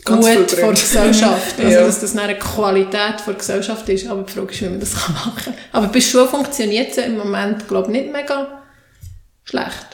Ganz 0.04 0.26
gut 0.26 0.50
vor 0.50 0.72
der 0.72 0.82
Gesellschaft. 0.82 1.54
Also, 1.58 1.70
Ja. 1.70 1.86
dass 1.86 2.00
das 2.00 2.16
eine 2.16 2.38
Qualität 2.38 3.20
vor 3.24 3.32
der 3.32 3.38
Gesellschaft 3.38 3.88
ist. 3.88 4.08
Aber 4.08 4.22
die 4.22 4.32
Frage 4.32 4.52
ist, 4.52 4.60
wie 4.60 4.68
man 4.68 4.80
das 4.80 4.94
kann 4.94 5.14
machen 5.14 5.42
kann. 5.44 5.54
Aber 5.72 5.86
bei 5.88 6.00
Schule 6.00 6.26
funktioniert 6.26 6.90
es 6.90 6.98
im 6.98 7.16
Moment, 7.16 7.66
glaube 7.68 7.92
ich, 7.92 8.00
nicht 8.00 8.12
mega 8.12 8.62
schlecht. 9.44 9.91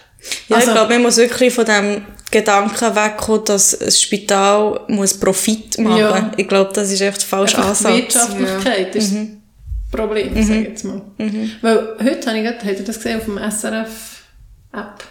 Ja, 0.49 0.57
Also- 0.57 0.69
ich 0.69 0.75
glaube, 0.75 0.93
man 0.95 1.03
muss 1.03 1.17
wirklich 1.17 1.55
von 1.55 1.65
dem 1.65 2.05
Gedanken 2.31 2.95
wegkommen, 2.97 3.45
dass 3.47 3.81
ein 3.81 3.91
Spital 3.91 4.81
muss 4.89 5.15
Profit 5.19 5.79
machen 5.79 5.97
Ja. 5.99 6.31
Ich 6.37 6.47
glaube, 6.49 6.71
das 6.75 6.91
ist 6.93 7.01
echt 7.01 7.23
der 7.23 7.29
falsche 7.29 7.57
Einfach 7.59 7.79
die 7.79 7.87
Ansatz. 7.87 7.97
Wirtschaftlichkeit 7.97 8.95
ist 8.97 9.13
das 9.15 9.21
Problem, 9.91 10.35
sage 10.43 10.61
ich 10.61 10.69
jetzt 10.69 10.85
mal. 10.85 11.01
Weil 11.63 11.97
heute 12.03 12.27
habe 12.29 12.39
ich 12.39 12.45
gerade, 12.45 12.59
habt 12.59 12.79
ihr 12.81 12.85
das 12.85 12.97
gesehen 12.97 13.19
auf 13.19 13.25
dem 13.25 13.39
SRF-App? 13.39 15.05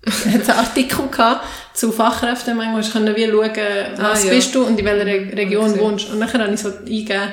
Hat 0.06 0.40
es 0.42 0.48
einen 0.48 0.58
Artikel 0.58 1.08
gehabt 1.08 1.44
zu 1.74 1.92
Fachkräftemangel, 1.92 2.82
können 2.90 3.14
wie 3.16 3.26
schauen, 3.26 3.50
was 3.98 4.22
Ah, 4.24 4.26
ja. 4.28 4.32
bist 4.34 4.54
du 4.54 4.62
und 4.64 4.78
in 4.78 4.86
welcher 4.86 5.04
Re 5.04 5.36
Region 5.36 5.70
Okay. 5.72 5.80
wohnst. 5.80 6.08
Und 6.10 6.20
dann 6.20 6.32
habe 6.32 6.54
ich 6.54 6.60
so 6.60 6.68
eingegeben, 6.68 7.32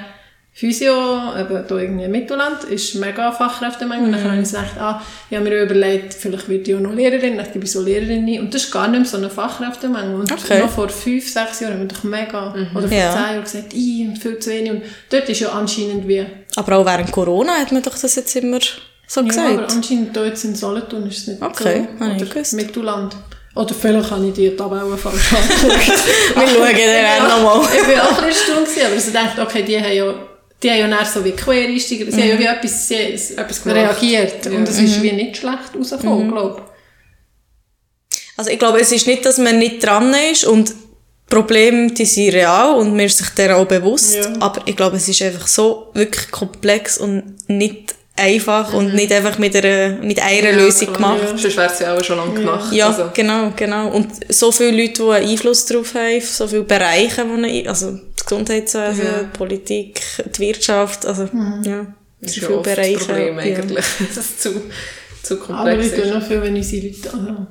Physio, 0.58 1.34
eben 1.38 1.66
hier 1.68 1.78
irgendwie 1.78 2.06
im 2.06 2.12
Mittelland, 2.12 2.64
ist 2.64 2.96
mega 2.96 3.30
Fachkräftemangel. 3.34 4.06
Und 4.06 4.12
dann 4.14 4.24
habe 4.32 4.42
ich 4.42 4.48
gedacht, 4.48 4.78
ah, 4.80 5.02
ich 5.30 5.36
habe 5.36 5.50
mir 5.50 5.64
überlegt, 5.64 6.14
vielleicht 6.14 6.48
wird 6.48 6.66
ich 6.66 6.76
auch 6.76 6.80
noch 6.80 6.94
Lehrerin, 6.94 7.36
dann 7.36 7.46
gebe 7.52 7.66
ich 7.66 7.72
so 7.74 7.82
Lehrerin. 7.82 8.40
Und 8.40 8.54
das 8.54 8.64
ist 8.64 8.72
gar 8.72 8.88
nicht 8.88 9.02
mehr 9.02 9.10
so 9.10 9.18
ein 9.18 9.30
Fachkräftemangel. 9.30 10.16
Und 10.16 10.32
Okay. 10.32 10.60
noch 10.62 10.70
vor 10.70 10.88
fünf, 10.88 11.30
sechs 11.30 11.60
Jahren 11.60 11.74
haben 11.74 11.82
wir 11.82 11.88
doch 11.90 12.04
mega, 12.06 12.54
oder 12.74 12.88
vor 12.88 12.98
Ja. 12.98 13.12
zehn 13.12 13.22
Jahren 13.22 13.44
gesagt, 13.44 13.74
ich 13.74 14.08
viel 14.22 14.40
zu 14.40 14.50
wenig. 14.50 14.72
Und 14.72 14.84
dort 15.10 15.28
ist 15.28 15.40
ja 15.42 15.50
anscheinend 15.50 16.08
wie, 16.08 16.26
Aber 16.56 16.78
auch 16.78 16.86
während 16.86 17.12
Corona 17.12 17.52
hat 17.60 17.74
man 17.74 17.82
doch 17.82 17.98
das 18.00 18.16
jetzt 18.16 18.34
immer 18.38 18.60
so 19.08 19.22
ja, 19.22 19.28
aber 19.28 19.52
gesagt. 19.58 19.74
anscheinend 19.76 20.16
hier 20.18 20.26
jetzt 20.28 20.46
in 20.46 20.56
Solothurn 20.56 21.06
ist 21.08 21.18
es 21.18 21.28
nicht 21.28 21.42
Okay, 21.42 21.86
so. 22.00 22.06
ich 22.06 22.32
Oder. 22.32 22.56
Mittelland. 22.56 23.14
Oder 23.56 23.74
vielleicht 23.74 24.10
habe 24.10 24.26
ich 24.28 24.34
die 24.34 24.50
Tabelle 24.56 24.96
falsch 24.98 25.34
angeschaut. 25.34 26.06
Wir 26.36 26.48
schauen 26.48 26.76
dann 27.20 27.28
nochmal. 27.44 27.70
ich 27.78 27.88
bin 27.88 28.00
auch 28.00 28.18
ein 28.22 28.28
bisschen 28.28 28.56
gewesen, 28.64 28.82
aber 28.86 28.96
ich 28.96 29.12
dachte, 29.14 29.42
okay, 29.42 29.64
die 29.64 29.78
haben 29.80 29.94
ja, 29.94 30.14
die 30.64 30.72
haben 30.72 30.80
ja 30.80 30.88
dann 30.88 31.06
so 31.06 31.24
wie 31.24 31.32
Quereinsteiger, 31.32 32.12
sie 32.12 32.22
haben 32.22 32.30
ja 32.30 32.40
wie 32.40 32.46
etwas, 32.46 32.88
sie, 32.88 32.96
etwas 32.96 33.64
gemacht. 33.64 33.78
reagiert. 33.78 34.48
Und 34.48 34.68
es 34.68 34.80
ist 34.80 35.02
wie 35.02 35.12
nicht 35.12 35.38
schlecht 35.38 35.76
rausgekommen, 35.78 36.32
glaube 36.32 36.64
Also 38.38 38.50
ich 38.50 38.60
glaube, 38.60 38.80
es 38.80 38.92
ist 38.92 39.08
nicht, 39.08 39.26
dass 39.26 39.38
man 39.38 39.60
nicht 39.60 39.84
dran 39.84 40.14
ist 40.32 40.46
und 40.46 40.70
die 40.70 40.74
Probleme, 41.28 41.92
die 41.92 42.06
sind 42.06 42.34
real 42.34 42.76
und 42.76 42.92
man 42.92 43.02
ist 43.02 43.18
sich 43.18 43.30
deren 43.30 43.56
auch 43.56 43.66
bewusst. 43.66 44.16
Ja. 44.16 44.34
Aber 44.40 44.62
ich 44.66 44.76
glaube, 44.76 44.98
es 44.98 45.08
ist 45.08 45.22
einfach 45.22 45.48
so 45.48 45.90
wirklich 45.94 46.32
komplex 46.32 46.98
und 46.98 47.36
nicht 47.48 47.96
einfach 48.16 48.74
und 48.74 48.94
nicht 48.94 49.12
einfach 49.12 49.38
mit 49.38 49.56
einer, 49.56 49.98
mit 49.98 50.22
einer 50.22 50.54
Lösung 50.54 50.94
klar, 50.94 51.18
gemacht. 51.18 51.32
Ja. 51.32 51.38
Sonst 51.38 51.58
wäre 51.58 51.72
es 51.72 51.80
ja 51.80 51.98
auch 51.98 52.04
schon 52.04 52.18
lange 52.18 52.34
gemacht. 52.34 52.74
Ja, 52.74 52.88
Also, 52.88 53.10
genau, 53.14 53.52
genau. 53.56 53.90
Und 53.90 54.08
so 54.30 54.52
viele 54.52 54.72
Leute, 54.72 55.04
die 55.04 55.12
einen 55.12 55.30
Einfluss 55.30 55.66
darauf 55.66 55.94
haben, 55.96 56.22
so 56.22 56.48
viele 56.48 56.64
Bereiche, 56.64 57.26
die 57.26 57.32
einen, 57.32 57.68
also 57.68 58.00
das 58.26 58.30
Gesundheitswesen, 58.30 59.06
Ja. 59.06 59.24
Politik, 59.38 60.02
die 60.36 60.40
Wirtschaft, 60.40 61.06
also 61.06 61.30
ja, 61.64 61.94
das 62.22 62.38
ist 62.38 62.42
so 62.42 62.42
ja 62.42 62.48
viele 62.48 62.58
oft 62.60 62.68
das 62.68 62.76
Bereiche. 62.76 62.98
Problem 63.06 63.40
ja. 63.40 63.44
eigentlich, 63.44 63.86
dass 64.16 64.18
es 64.18 64.38
zu, 64.40 64.62
zu 65.24 65.36
Aber 65.36 65.46
komplex 65.46 65.86
ich 65.88 65.94
tue 65.94 66.04
ist. 66.06 66.14
noch 66.14 66.24
viel, 66.28 66.42
wenn 66.42 66.56
unsere 66.56 66.88
Leute, 66.88 67.14
also, 67.14 67.48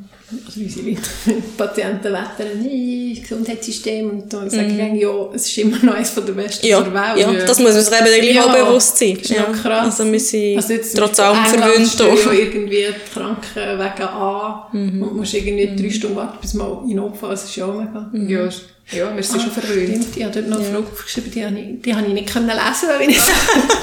also 0.47 0.61
unsere 0.61 0.87
Leute, 0.89 1.01
Patienten 1.57 2.05
wettern, 2.13 2.61
nee, 2.63 3.19
Gesundheitssystem, 3.21 4.11
und 4.11 4.33
dann 4.33 4.51
sage 4.51 4.67
ich 4.67 4.81
eigentlich, 4.81 5.03
ja, 5.03 5.11
es 5.35 5.47
ist 5.47 5.59
immer 5.59 5.79
noch 5.83 5.95
eines 5.95 6.11
von 6.11 6.27
der 6.27 6.33
besten 6.35 6.67
Mhm. 6.67 6.71
Ja, 6.71 6.81
der 6.83 6.95
Welt. 6.95 7.19
ja, 7.41 7.47
das 7.47 7.59
muss 7.59 7.73
man 7.73 7.83
sich 7.83 7.93
eben 7.95 8.05
gleich 8.23 8.35
Ja, 8.35 8.45
auch 8.45 8.53
bewusst 8.69 8.99
sein. 8.99 9.17
ist 9.17 9.31
ja. 9.31 9.43
noch 9.43 9.53
krass. 9.63 9.85
Also 10.01 10.13
wir 10.13 10.21
sind 10.21 10.57
Also 10.57 10.73
jetzt 10.73 10.97
trotz 10.97 11.21
allem 11.21 11.45
verwöhnt. 11.45 11.99
Ja 11.99 12.33
irgendwie 12.33 12.87
die 12.89 13.13
Kranken 13.13 13.79
wegen 13.79 14.03
A 14.09 14.69
Mhm. 14.73 15.03
und 15.03 15.17
musst 15.17 15.35
irgendwie 15.35 15.75
drei 15.77 15.91
Stunden 15.91 16.17
warten, 16.17 16.39
bis 16.41 16.55
mal 16.55 16.83
in 16.89 16.97
Notfall, 16.97 17.31
das 17.31 17.45
ist 17.45 17.57
ja 17.57 17.67
auch 17.67 17.75
mega. 17.75 18.11
Ja, 18.29 18.49
ja, 18.93 19.17
wir 19.17 19.23
sind 19.23 19.41
schon 19.41 19.51
verwöhnt. 19.51 19.89
Stimmt, 19.89 20.17
ich 20.17 20.23
habe 20.25 20.35
dort 20.35 20.49
noch 20.49 20.59
eine 20.59 20.67
Frage 20.67 20.85
aufgeschrieben, 20.93 21.31
die 21.31 21.45
habe 21.45 21.59
ich, 21.59 21.83
die 21.83 21.95
habe 21.95 22.07
ich 22.07 22.13
nicht 22.13 22.31
können 22.33 22.49
lesen, 22.49 22.89
weil 22.91 23.01
ich 23.03 23.07
nicht, 23.09 23.23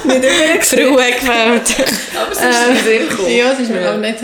übergesehen 0.04 0.88
Frau 0.88 0.96
gefällt. 0.96 1.88
Aber 2.20 2.32
es 2.32 2.38
ist 2.38 2.68
in 2.68 2.74
den 2.74 2.84
Sinn 2.84 3.08
gekommen. 3.08 3.28
Äh, 3.28 3.38
Ja, 3.38 3.52
es 3.52 3.60
ist 3.60 3.70
mir 3.70 3.80
Ja. 3.82 3.94
auch 3.94 3.98
nicht. 3.98 4.18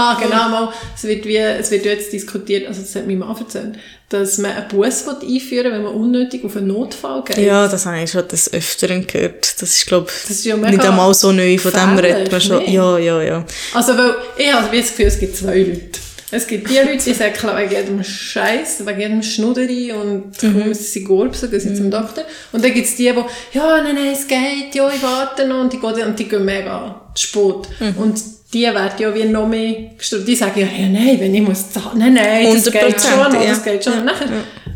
Ah, 0.00 0.16
genau, 0.22 0.48
mal. 0.48 0.72
Es 0.94 1.02
wird 1.02 1.24
wie, 1.24 1.36
es 1.36 1.70
wird 1.72 1.84
jetzt 1.84 2.12
diskutiert, 2.12 2.68
also 2.68 2.80
das 2.82 2.94
hat 2.94 3.06
mein 3.08 3.18
Mann 3.18 3.36
erzählt, 3.36 3.74
dass 4.10 4.38
man 4.38 4.52
einen 4.52 4.68
Bus 4.68 5.04
einführen 5.08 5.64
will, 5.64 5.72
wenn 5.72 5.82
man 5.82 5.92
unnötig 5.92 6.44
auf 6.44 6.56
einen 6.56 6.68
Notfall 6.68 7.24
geht. 7.24 7.38
Ja, 7.38 7.66
das 7.66 7.84
habe 7.84 8.00
ich 8.02 8.10
schon 8.10 8.26
des 8.28 8.52
Öfteren 8.52 9.06
gehört. 9.06 9.60
Das 9.60 9.70
ist, 9.76 9.86
glaube 9.86 10.08
ja 10.44 10.54
ich, 10.54 10.60
mega 10.60 10.70
nicht 10.76 10.84
einmal 10.86 11.12
so 11.14 11.32
neu. 11.32 11.58
Von 11.58 11.72
dem 11.72 11.98
redet 11.98 12.30
man 12.30 12.40
schon. 12.40 12.58
nicht? 12.58 12.68
Ja, 12.74 12.96
ja, 12.96 13.20
ja. 13.22 13.44
Also, 13.74 13.98
weil, 13.98 14.14
ich 14.36 14.52
habe 14.52 14.76
das 14.76 14.88
Gefühl, 14.90 15.06
es 15.06 15.18
gibt 15.18 15.36
zwei 15.36 15.58
Leute. 15.58 15.98
Es 16.30 16.46
gibt 16.46 16.68
die 16.70 16.76
Leute, 16.76 17.02
die 17.04 17.14
sagen, 17.14 17.34
wegen 17.56 17.70
jedem 17.72 18.04
Scheiß, 18.04 18.86
wegen 18.86 19.00
jedem 19.00 19.22
Schnudderi 19.22 19.92
und 19.92 20.40
Mhm. 20.42 20.74
sind 20.74 21.04
Gurpsen, 21.06 21.50
gehen 21.50 21.58
sie 21.60 21.74
zum 21.74 21.90
Doktor. 21.90 22.22
Und 22.52 22.62
dann 22.62 22.72
gibt 22.72 22.86
es 22.86 22.96
die, 22.96 23.10
die, 23.12 23.58
ja, 23.58 23.82
nein, 23.82 23.94
nein, 23.94 24.12
es 24.12 24.28
geht, 24.28 24.74
ja, 24.74 24.88
ich 24.94 25.02
warte 25.02 25.46
noch. 25.48 25.60
Und 25.62 25.72
die, 25.72 25.80
gehen, 25.80 26.06
und 26.06 26.18
die 26.18 26.28
gehen 26.28 26.44
mega 26.44 27.10
spät. 27.14 27.68
Mhm. 27.80 27.94
Und 27.96 28.37
die 28.52 28.62
werden 28.62 28.92
ja 28.98 29.14
wie 29.14 29.24
noch 29.24 29.46
mehr 29.46 29.74
gestört. 29.96 30.26
Die 30.26 30.34
sagen 30.34 30.60
ja, 30.60 30.66
ja, 30.66 30.88
nein, 30.88 31.20
wenn 31.20 31.34
ich 31.34 31.42
muss 31.42 31.70
zahlen, 31.70 31.98
nein, 31.98 32.14
nein, 32.14 32.44
das 32.54 32.66
100%, 32.66 32.70
geht 32.70 33.00
schon, 33.00 33.34
ja. 33.42 33.48
das 33.48 33.64
geht 33.64 33.84
schon. 33.84 33.92
Und 33.94 34.04
nachher, 34.06 34.28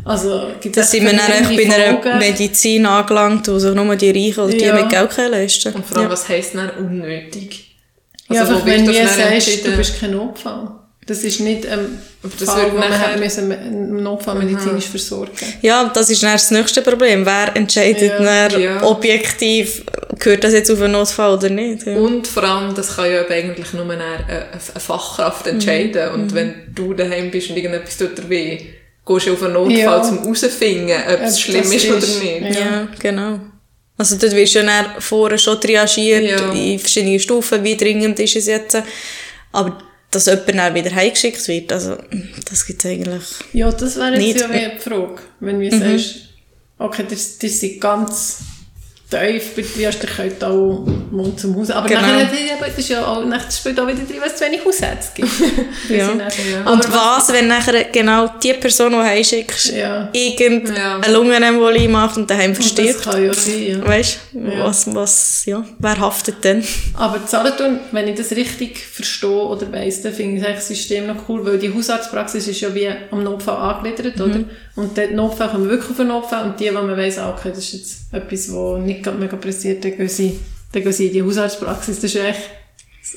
also, 0.05 0.47
gibt 0.59 0.77
Da 0.77 0.81
es 0.81 0.91
sind 0.91 1.05
wir 1.05 1.13
dann 1.13 1.55
bei 1.55 1.73
einer 1.73 2.17
Medizin 2.19 2.85
angelangt, 2.85 3.47
wo 3.47 3.57
sich 3.57 3.73
nur 3.73 3.95
die 3.95 4.11
Reichen 4.11 4.39
oder 4.43 4.53
die 4.53 4.63
Ja. 4.65 4.75
mit 4.75 4.89
Geld 4.89 5.09
können 5.09 5.31
leisten 5.31 5.73
Und 5.73 5.85
vor 5.85 5.97
allem, 5.97 6.09
was 6.09 6.27
heisst 6.29 6.55
dann 6.55 6.69
unnötig? 6.71 7.75
Ja, 8.29 8.41
Also, 8.41 8.53
wo 8.53 8.57
einfach, 8.57 8.67
wenn 8.67 8.85
das 8.85 8.95
du 8.95 9.01
dann 9.01 9.09
sagst, 9.39 9.65
du 9.65 9.77
bist 9.77 9.99
kein 9.99 10.11
Notfall. 10.11 10.71
Das 11.05 11.23
ist 11.23 11.39
nicht 11.41 11.65
ähm, 11.65 11.97
das 12.39 12.49
Fall, 12.49 12.63
wird 12.63 12.73
wo 12.73 12.77
man 12.77 12.89
nachher- 12.89 13.17
müssen 13.17 13.51
im 13.51 14.03
Notfall 14.03 14.35
medizinisch 14.35 14.85
versorgen. 14.85 15.31
Ja, 15.61 15.91
das 15.93 16.09
ist 16.09 16.23
dann 16.23 16.31
das 16.33 16.49
nächste 16.51 16.81
Problem. 16.81 17.25
Wer 17.25 17.55
entscheidet 17.55 18.19
Ja, 18.19 18.47
dann 18.47 18.61
ja. 18.61 18.83
objektiv, 18.83 19.83
gehört 20.19 20.43
das 20.43 20.53
jetzt 20.53 20.71
auf 20.71 20.81
einen 20.81 20.93
Notfall 20.93 21.33
oder 21.33 21.49
nicht? 21.49 21.85
Ja. 21.85 21.95
Und 21.97 22.25
vor 22.27 22.43
allem, 22.43 22.73
das 22.73 22.95
kann 22.95 23.11
ja 23.11 23.21
eben 23.21 23.33
eigentlich 23.33 23.73
nur 23.73 23.89
eine, 23.89 24.47
Fachkraft 24.77 25.47
entscheiden. 25.47 26.07
Mhm. 26.09 26.13
Und 26.21 26.33
wenn 26.33 26.53
du 26.73 26.93
daheim 26.93 27.29
bist 27.31 27.49
und 27.49 27.57
irgendetwas 27.57 27.97
tut 27.97 28.17
dir 28.17 28.29
weh, 28.29 28.57
gehst 29.05 29.27
du 29.27 29.33
auf 29.33 29.43
einen 29.43 29.53
Notfall, 29.53 29.77
Ja. 29.77 29.97
um 30.01 30.19
herauszufinden, 30.23 30.95
ob 31.13 31.21
es 31.21 31.39
schlimm 31.41 31.61
ist, 31.63 31.73
ist. 31.73 31.89
oder 31.89 31.97
nicht. 32.23 32.55
Ja. 32.59 32.65
Ja, 32.65 32.87
genau. 32.99 33.39
Also 33.97 34.15
dort 34.17 34.33
wirst 34.35 34.55
du 34.55 34.59
ja 34.59 34.65
dann 34.65 34.85
vorher 34.99 35.37
schon 35.37 35.59
triagiert, 35.59 36.23
Ja. 36.23 36.51
in 36.53 36.79
verschiedene 36.79 37.19
Stufen, 37.19 37.63
wie 37.63 37.75
dringend 37.75 38.19
ist 38.19 38.35
es 38.37 38.47
jetzt. 38.47 38.77
Aber 39.51 39.77
dass 40.13 40.25
jemand 40.25 40.49
dann 40.49 40.75
wieder 40.75 40.93
heimgeschickt 40.93 41.47
wird, 41.47 41.71
also 41.71 41.97
das 42.49 42.65
gibt 42.65 42.83
es 42.83 42.91
eigentlich... 42.91 43.23
Ja, 43.53 43.71
das 43.71 43.95
wäre 43.97 44.11
jetzt 44.13 44.19
Nicht. 44.19 44.39
ja 44.39 44.49
wie 44.49 44.75
die 44.75 44.79
Frage. 44.79 45.21
Wenn 45.39 45.59
du 45.59 45.71
sagst, 45.71 46.15
okay, 46.77 47.05
das, 47.09 47.37
das 47.39 47.59
sind 47.59 47.81
ganz 47.81 48.39
tief 49.19 49.55
bei 49.55 49.81
ihr 49.81 49.89
könnt 49.91 50.43
auch 50.43 50.85
Mund 51.11 51.39
zum 51.39 51.55
Haus. 51.55 51.69
Aber 51.71 51.87
Genau. 51.87 52.01
nachher, 52.01 52.27
das 52.59 52.77
ist 52.77 52.89
ja 52.89 53.05
auch, 53.05 53.23
nachher 53.25 53.51
spielt 53.51 53.79
auch 53.79 53.87
wieder 53.87 53.99
drin, 53.99 54.17
wenn 54.19 54.29
es 54.29 54.35
zu 54.35 54.45
wenig 54.45 54.65
Hausärzte 54.65 55.21
gibt. 55.21 55.31
Die 55.89 55.93
Ja. 55.95 56.07
sind 56.07 56.19
dann- 56.19 56.67
Und 56.73 56.91
was, 56.93 57.31
wenn 57.31 57.47
nachher 57.47 57.83
genau 57.85 58.27
die 58.41 58.53
Person, 58.53 58.91
die 58.91 58.97
du 58.97 59.03
heimschickst, 59.03 59.73
Ja. 59.73 60.09
irgendeine 60.11 60.77
Ja. 60.77 61.01
Lungenembolie 61.11 61.87
macht 61.89 62.17
und 62.17 62.29
daheim 62.29 62.53
Das 62.53 62.65
verstirbt? 62.65 63.03
kann 63.03 63.23
ja 63.25 63.33
sein, 63.33 63.63
ja. 63.67 63.87
Weißt 63.87 64.19
du, 64.33 64.39
was, 64.59 64.95
was, 64.95 65.45
ja, 65.45 65.63
wer 65.79 65.99
haftet 65.99 66.43
denn? 66.43 66.63
Aber 66.95 67.25
Zahlenturm, 67.25 67.79
wenn 67.91 68.07
ich 68.07 68.15
das 68.17 68.31
richtig 68.31 68.79
verstehe 68.79 69.29
oder 69.29 69.71
weiss, 69.71 70.01
dann 70.01 70.13
finde 70.13 70.37
ich 70.47 70.55
das 70.55 70.67
System 70.67 71.07
noch 71.07 71.27
cool, 71.29 71.45
weil 71.45 71.57
die 71.59 71.73
Hausarztpraxis 71.73 72.47
ist 72.47 72.61
ja 72.61 72.73
wie 72.73 72.89
am 73.11 73.23
Notfall 73.23 73.57
angegliedert, 73.57 74.17
Mhm. 74.17 74.23
oder? 74.23 74.39
Und 74.75 74.97
der 74.97 75.11
Notfall 75.11 75.49
kommen 75.49 75.69
wirklich 75.69 75.91
auf 75.91 75.97
den 75.97 76.07
Notfall 76.07 76.45
und 76.45 76.59
die, 76.59 76.69
wo 76.69 76.81
man 76.81 76.97
weiss, 76.97 77.19
ah, 77.19 77.29
okay, 77.37 77.49
das 77.49 77.59
ist 77.59 77.73
jetzt 77.73 77.97
etwas, 78.13 78.49
was 78.51 78.79
nicht 78.81 79.02
gerade 79.03 79.17
mega 79.17 79.35
pressiert, 79.37 79.83
dann 79.83 79.95
gehen 79.97 80.09
sie, 80.09 80.39
dann 80.71 80.83
gehen 80.83 80.93
sie 80.93 81.07
in 81.07 81.13
die 81.13 81.23
Hausarztpraxis. 81.23 81.95
Das 81.99 82.05
ist 82.05 82.15
echt, 82.15 82.41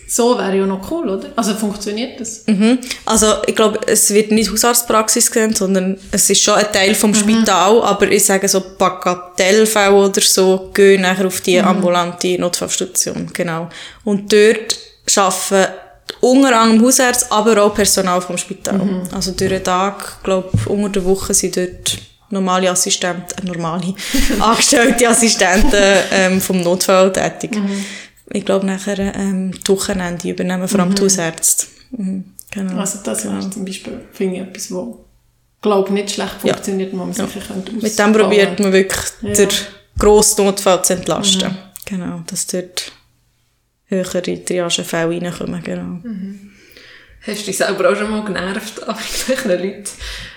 so 0.08 0.36
wäre 0.36 0.56
ja 0.58 0.66
noch 0.66 0.90
cool, 0.90 1.08
oder? 1.08 1.28
Also 1.36 1.54
funktioniert 1.54 2.18
das? 2.20 2.42
Mhm. 2.46 2.78
Also 3.04 3.26
ich 3.46 3.54
glaube, 3.54 3.78
es 3.86 4.12
wird 4.12 4.32
nicht 4.32 4.50
Hausarztpraxis 4.50 5.30
genannt, 5.30 5.56
sondern 5.58 5.96
es 6.10 6.28
ist 6.28 6.42
schon 6.42 6.54
ein 6.54 6.70
Teil 6.72 6.90
Mhm. 6.90 6.94
vom 6.96 7.14
Spital, 7.14 7.80
aber 7.82 8.10
ich 8.10 8.24
sage 8.24 8.48
so 8.48 8.62
Bagatellfälle 8.76 9.92
oder 9.94 10.20
so 10.20 10.70
gehen 10.74 11.02
nachher 11.02 11.26
auf 11.26 11.38
Mhm. 11.40 11.44
die 11.44 11.60
ambulante 11.60 12.38
Notfallstation, 12.38 13.30
genau. 13.32 13.68
Und 14.04 14.32
dort 14.32 14.76
arbeiten 15.16 15.72
unter 16.20 16.58
anderem 16.60 16.84
Hausärzte, 16.84 17.30
aber 17.32 17.62
auch 17.62 17.74
Personal 17.74 18.20
vom 18.20 18.38
Spital. 18.38 18.78
Mhm. 18.78 19.02
Also 19.14 19.32
durch 19.32 19.50
den 19.50 19.64
Tag, 19.64 20.22
glaube 20.24 20.50
unter 20.66 20.88
der 21.00 21.04
Woche 21.04 21.32
sind 21.34 21.56
dort 21.56 21.98
normale 22.30 22.70
Assistenten, 22.70 23.26
äh, 23.42 23.46
normale, 23.46 23.94
angestellte 24.40 25.08
Assistenten 25.08 25.82
ähm, 26.12 26.40
vom 26.40 26.60
Notfall 26.62 27.12
tätig. 27.12 27.56
Mhm. 27.56 27.84
Ich 28.32 28.44
glaube 28.44 28.66
nachher 28.66 28.98
ähm, 28.98 29.52
die 29.52 29.68
Wochenende 29.68 30.28
übernehmen 30.28 30.66
vor 30.68 30.80
allem 30.80 30.94
die 30.94 31.02
Hausärzte. 31.02 31.66
Mhm. 31.92 32.24
Genau. 32.50 32.80
Also 32.80 33.00
das 33.04 33.24
wäre 33.24 33.50
zum 33.50 33.64
Beispiel, 33.64 34.00
finde 34.12 34.36
ich, 34.36 34.42
etwas, 34.42 34.70
wo, 34.72 35.04
glaube 35.60 35.92
nicht 35.92 36.10
schlecht 36.10 36.40
funktioniert, 36.40 36.92
wo 36.92 36.96
man 36.96 37.12
sicher 37.12 37.40
könnte 37.46 37.72
Mit 37.72 37.98
dem 37.98 38.12
probiert 38.12 38.58
man 38.60 38.72
wirklich 38.72 39.02
Ja. 39.22 39.32
den 39.32 39.48
grossen 39.98 40.44
Notfall 40.44 40.82
zu 40.84 40.94
entlasten. 40.94 41.56
Genau, 41.84 42.22
dass 42.26 42.46
dort 42.46 42.92
höhere 43.86 44.22
Triagefälle 44.22 45.20
reinkommen. 45.22 45.62
Genau. 45.62 45.98
Hast 47.26 47.42
du 47.42 47.46
dich 47.46 47.56
selber 47.56 47.90
auch 47.90 47.96
schon 47.96 48.10
mal 48.10 48.24
genervt 48.24 48.82
an 48.88 48.96
irgendwelchen 49.28 49.50
Leuten, 49.50 49.84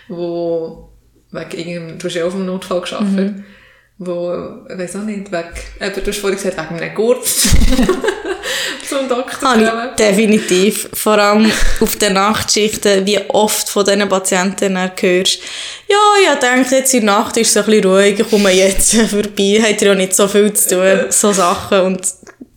die 0.09 0.98
wegen 1.32 1.51
irgendeinem, 1.51 1.99
du 1.99 2.07
hast 2.07 2.15
ja 2.15 2.23
auch 2.23 2.27
auf 2.27 2.34
dem 2.34 2.45
Notfall 2.45 2.82
gearbeitet, 2.82 3.36
Mhm. 3.36 3.43
wo, 3.99 4.34
ich 4.69 4.77
weiss 4.77 4.95
auch 4.95 5.03
nicht, 5.03 5.32
wegen, 5.32 5.49
eben, 5.82 6.03
du 6.03 6.11
hast 6.11 6.19
vorhin 6.19 6.38
gesagt, 6.38 6.57
wegen 6.57 6.82
einem 6.82 6.95
Gurt 6.95 7.25
zum 8.89 9.07
Doktor 9.07 9.49
Habe 9.49 9.63
ich 9.63 9.95
definitiv. 9.95 10.89
Vor 10.93 11.17
allem 11.17 11.51
auf 11.80 11.95
den 11.97 12.13
Nachtschichten, 12.13 13.05
wie 13.05 13.19
oft 13.30 13.69
von 13.69 13.86
diesen 13.86 14.09
Patienten 14.09 14.77
hörst, 14.77 15.39
ja, 15.88 15.97
ich 16.34 16.39
denke, 16.39 16.75
jetzt 16.75 16.93
in 16.93 17.05
der 17.05 17.15
Nacht 17.15 17.38
ist 17.38 17.49
es 17.49 17.57
ein 17.57 17.65
bisschen 17.65 17.86
ruhig, 17.86 18.19
ich 18.19 18.30
komme 18.30 18.51
jetzt 18.51 18.95
vorbei, 19.09 19.61
hat 19.61 19.82
ja 19.82 19.93
nicht 19.95 20.15
so 20.15 20.27
viel 20.27 20.51
zu 20.53 20.69
tun, 20.69 21.05
so 21.09 21.32
Sachen. 21.32 21.82
Und 21.82 22.01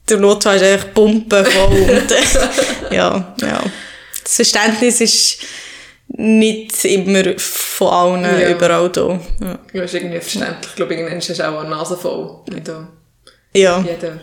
der 0.08 0.18
Notfall 0.18 0.56
ist 0.56 0.62
eigentlich 0.62 0.94
pumpenvoll. 0.94 1.66
und, 2.00 2.10
äh, 2.10 2.94
ja, 2.96 3.34
ja. 3.40 3.62
Das 4.24 4.36
Verständnis 4.36 5.00
ist 5.00 5.38
nicht 6.14 6.84
immer 6.84 7.22
von 7.38 7.88
allen 7.88 8.24
Ja. 8.40 8.50
überall 8.50 8.88
da. 8.90 9.18
Ja. 9.40 9.58
Das 9.72 9.84
ist 9.84 9.94
irgendwie 9.94 10.18
verständlich. 10.20 10.70
Ich 10.70 10.74
glaube, 10.76 10.94
irgendwann 10.94 11.16
hast 11.16 11.28
du 11.28 11.48
auch 11.48 11.60
eine 11.60 11.70
Nase 11.70 11.96
voll, 11.96 12.36
wenn 12.48 12.62
da 12.64 12.88
ja. 13.54 13.80
jeder 13.86 14.20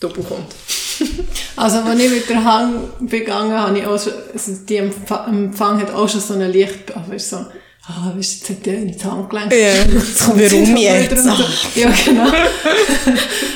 doppelt 0.00 0.28
kommt. 0.28 0.54
Also, 1.56 1.78
als 1.78 1.98
ich 2.00 2.10
mit 2.10 2.28
der 2.28 2.44
Hang 2.44 2.90
begangen 3.00 3.52
habe, 3.52 3.78
ich 3.78 3.86
auch 3.86 3.98
schon, 4.02 4.12
also 4.32 4.52
die 4.68 4.80
Empf- 4.82 5.28
Empfang 5.28 5.80
hat 5.80 5.92
auch 5.94 6.08
schon 6.08 6.20
so 6.20 6.34
ein 6.34 6.50
Licht, 6.52 6.94
aber 6.94 7.18
so, 7.18 7.36
ah, 7.36 8.12
weißt 8.14 8.14
du, 8.14 8.18
jetzt 8.18 8.50
hat 8.50 8.66
der 8.66 8.74
ins 8.78 9.04
Handgelenk. 9.04 9.50
Ja. 9.52 9.58
Jetzt 9.92 10.24
kommt 10.24 10.40
Warum 10.40 10.76
jetzt? 10.76 11.22
so. 11.24 11.30
Ja, 11.80 11.90
genau. 12.04 12.30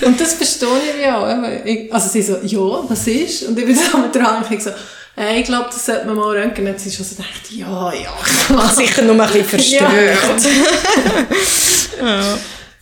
und 0.06 0.20
das 0.20 0.34
verstehe 0.34 0.68
ich 0.96 1.02
ja 1.04 1.18
auch. 1.18 1.94
also 1.94 2.08
sie 2.08 2.22
so, 2.22 2.38
ja, 2.42 2.84
was 2.88 3.06
ist? 3.06 3.42
Und 3.44 3.58
ich 3.58 3.66
bin 3.66 3.74
so 3.76 3.98
mit 3.98 4.14
der 4.14 4.22
Hand, 4.24 4.46
ich 4.50 4.62
so, 4.62 4.70
äh, 5.16 5.40
ich 5.40 5.44
glaube, 5.46 5.66
das 5.66 5.86
sollte 5.86 6.06
man 6.06 6.16
mal 6.16 6.36
röntgen. 6.36 6.66
Und 6.66 6.78
sie 6.80 6.90
schon 6.90 7.04
so 7.04 7.16
gedacht, 7.16 7.50
ja, 7.50 7.92
ja. 7.92 8.14
Ah, 8.56 8.68
Sicher 8.68 9.02
nur 9.02 9.20
ein 9.20 9.32
bisschen 9.32 9.44
verstört. 9.44 10.42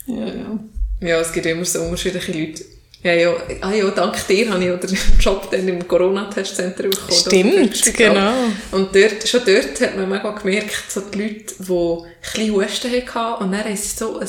Ja, 0.07 0.27
ja. 0.27 0.59
Ja, 1.01 1.21
es 1.21 1.33
gibt 1.33 1.47
immer 1.47 1.65
so 1.65 1.81
unterschiedliche 1.83 2.33
Leute. 2.33 2.65
Ja, 3.03 3.13
ja, 3.15 3.35
ah 3.61 3.73
ja, 3.73 3.91
dank 3.91 4.27
dir 4.29 4.49
habe 4.51 4.65
ich 4.65 4.71
auch 4.71 4.79
den 4.79 4.97
Job 5.19 5.51
dann 5.51 5.67
im 5.67 5.87
Corona-Testzentrum 5.89 6.91
bekommen. 6.91 7.13
Stimmt, 7.13 7.97
genau. 7.97 8.33
Und 8.71 8.95
dort, 8.95 9.29
schon 9.29 9.41
dort 9.45 9.81
hat 9.81 9.97
man 9.97 10.09
mega 10.09 10.31
gemerkt, 10.31 10.85
so 10.89 11.01
die 11.01 11.19
Leute, 11.19 11.55
die 11.59 11.73
ein 11.73 12.07
bisschen 12.33 12.55
Husten 12.55 13.15
hatten, 13.15 13.45
und 13.45 13.53
dann 13.53 13.65
haben 13.65 13.77
sie 13.77 13.97
so 13.97 14.21
ein, 14.21 14.29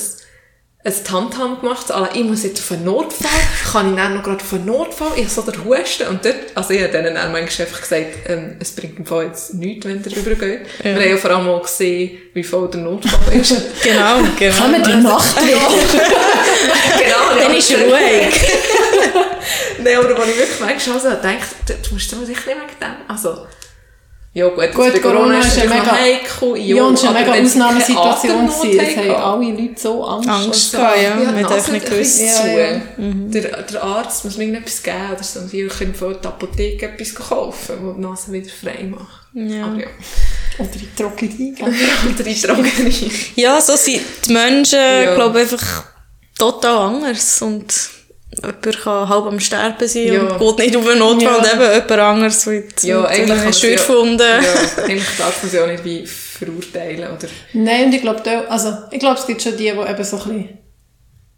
ein 0.85 0.93
Tamtam 1.05 1.61
gemacht, 1.61 1.87
so, 1.87 2.07
ich 2.13 2.23
muss 2.23 2.43
jetzt 2.43 2.59
auf 2.59 2.71
einen 2.73 2.83
Notfall, 2.83 3.29
kann 3.71 3.91
ich 3.91 3.95
dann 3.95 4.15
noch 4.15 4.23
gerade 4.23 4.43
auf 4.43 4.53
einen 4.53 4.65
Notfall, 4.65 5.11
ich 5.15 5.23
habe 5.23 5.29
so 5.29 5.41
den 5.43 5.63
Husten, 5.63 6.07
und 6.07 6.25
dort, 6.25 6.35
also 6.55 6.73
ich 6.73 6.81
habe 6.81 6.91
denen 6.91 7.15
dann 7.15 7.31
manchmal 7.31 7.67
einfach 7.67 7.81
gesagt, 7.81 8.07
ähm, 8.27 8.57
es 8.59 8.71
bringt 8.71 8.99
im 8.99 9.05
Fall 9.05 9.27
jetzt 9.27 9.53
nichts, 9.53 9.85
wenn 9.85 10.03
der 10.03 10.13
rübergeht. 10.13 10.65
Wir 10.81 10.95
haben 10.95 11.09
ja 11.09 11.17
vor 11.17 11.31
allem 11.31 11.47
auch 11.47 11.61
gesehen, 11.61 12.17
wie 12.33 12.43
voll 12.43 12.69
der 12.69 12.81
Notfall 12.81 13.33
ist. 13.33 13.55
Genau, 13.83 14.17
genau. 14.37 14.55
Kann 14.55 14.71
man 14.71 14.83
die 14.83 14.95
Nacht 14.95 15.35
genau, 15.41 15.69
Dann 17.39 17.55
ist 17.55 17.71
er 17.71 17.79
ruhig. 17.79 18.33
Nein, 19.83 19.97
aber 19.97 20.19
als 20.19 20.29
ich 20.29 20.37
wirklich 20.37 20.59
manchmal 20.59 20.99
so 20.99 21.09
denke, 21.09 21.45
du, 21.65 21.73
du 21.73 21.93
musst 21.93 22.11
doch 22.11 22.19
sicher 22.19 22.27
nicht 22.27 22.47
wegen 22.47 22.59
dem. 22.79 22.95
Also, 23.07 23.47
ja 24.35 24.47
gut, 24.47 24.71
Gut, 24.73 24.93
bei 24.93 24.99
Corona 24.99 25.39
ist 25.39 25.57
noch 25.57 25.65
mega- 25.65 25.91
heikel. 25.91 26.57
Ja, 26.57 26.83
und 26.85 26.95
es 26.95 27.03
war 27.03 27.15
eine 27.15 27.19
mega 27.29 27.43
Ausnahmesituation. 27.45 28.47
Gewesen. 28.47 28.79
Es 28.79 28.97
haben 28.97 29.11
alle 29.11 29.51
Leute 29.51 29.79
so 29.79 30.03
Angst. 30.03 30.29
Angst 30.29 30.71
so. 30.71 30.77
gehabt, 30.77 30.97
ja. 30.97 31.03
Ja, 31.03 31.15
Man 31.31 31.37
die 31.37 31.45
einfach 31.45 31.71
nicht 31.71 31.85
gewusst. 31.85 32.19
Ja, 32.21 32.47
ja. 32.47 32.81
Der, 32.97 33.61
der 33.61 33.83
Arzt 33.83 34.25
muss 34.25 34.37
mir 34.37 34.45
irgendetwas 34.45 34.81
geben 34.81 34.97
oder 35.13 35.23
so. 35.23 35.39
Und 35.41 35.53
ich 35.53 35.69
kann 35.79 35.93
von 35.93 36.15
der 36.21 36.31
Apotheke 36.31 36.85
etwas 36.87 37.13
kaufen, 37.15 37.75
das 37.85 37.95
die 37.95 38.01
Nase 38.01 38.31
wieder 38.31 38.49
frei 38.49 38.83
macht. 38.89 39.21
Ja. 39.33 39.65
Aber 39.65 39.79
ja. 39.79 39.87
Oder 40.59 40.69
die 40.75 40.89
trockene 40.95 41.31
eingeben. 41.31 41.75
Oder 42.13 42.23
die 42.23 42.35
Trockene. 42.41 42.91
Ja, 43.35 43.59
so 43.61 43.75
sind 43.75 44.01
die 44.27 44.33
Menschen, 44.33 44.79
Ja. 44.79 45.15
glaube 45.15 45.41
ich, 45.41 45.51
einfach 45.51 45.83
total 46.37 46.77
anders. 46.95 47.41
Und 47.41 47.73
jemand 48.41 48.81
kann 48.83 49.09
halb 49.09 49.25
am 49.25 49.39
Sterben 49.39 49.87
sein 49.87 50.07
Ja. 50.13 50.21
und 50.21 50.57
geht 50.57 50.67
nicht 50.67 50.77
auf 50.77 50.87
einen 50.87 50.99
Notfall 50.99 51.23
Ja. 51.33 51.37
und 51.37 51.53
eben 51.53 51.73
jemand 51.73 51.91
anderes 51.91 52.45
wird 52.47 52.83
Ja, 52.83 53.01
mit 53.01 53.09
eigentlich 53.09 53.55
sie 53.55 53.67
Schürfwunde. 53.67 54.23
Ja, 54.23 54.41
ja, 54.41 54.83
eigentlich 54.85 55.17
darf 55.17 55.41
man 55.43 55.51
sie 55.51 55.59
auch 55.59 55.67
nicht 55.67 55.83
wie 55.85 56.05
verurteilen. 56.05 56.99
Oder 57.11 57.27
Nein, 57.53 57.85
und 57.85 57.93
ich 57.93 58.01
glaube, 58.01 58.21
also, 58.49 58.73
ich 58.91 58.99
glaube, 58.99 59.19
es 59.19 59.27
gibt 59.27 59.41
schon 59.41 59.51
die, 59.53 59.57
die 59.57 59.67
eben 59.69 59.77
so 59.77 59.87
ein 59.89 59.95
bisschen 59.97 60.49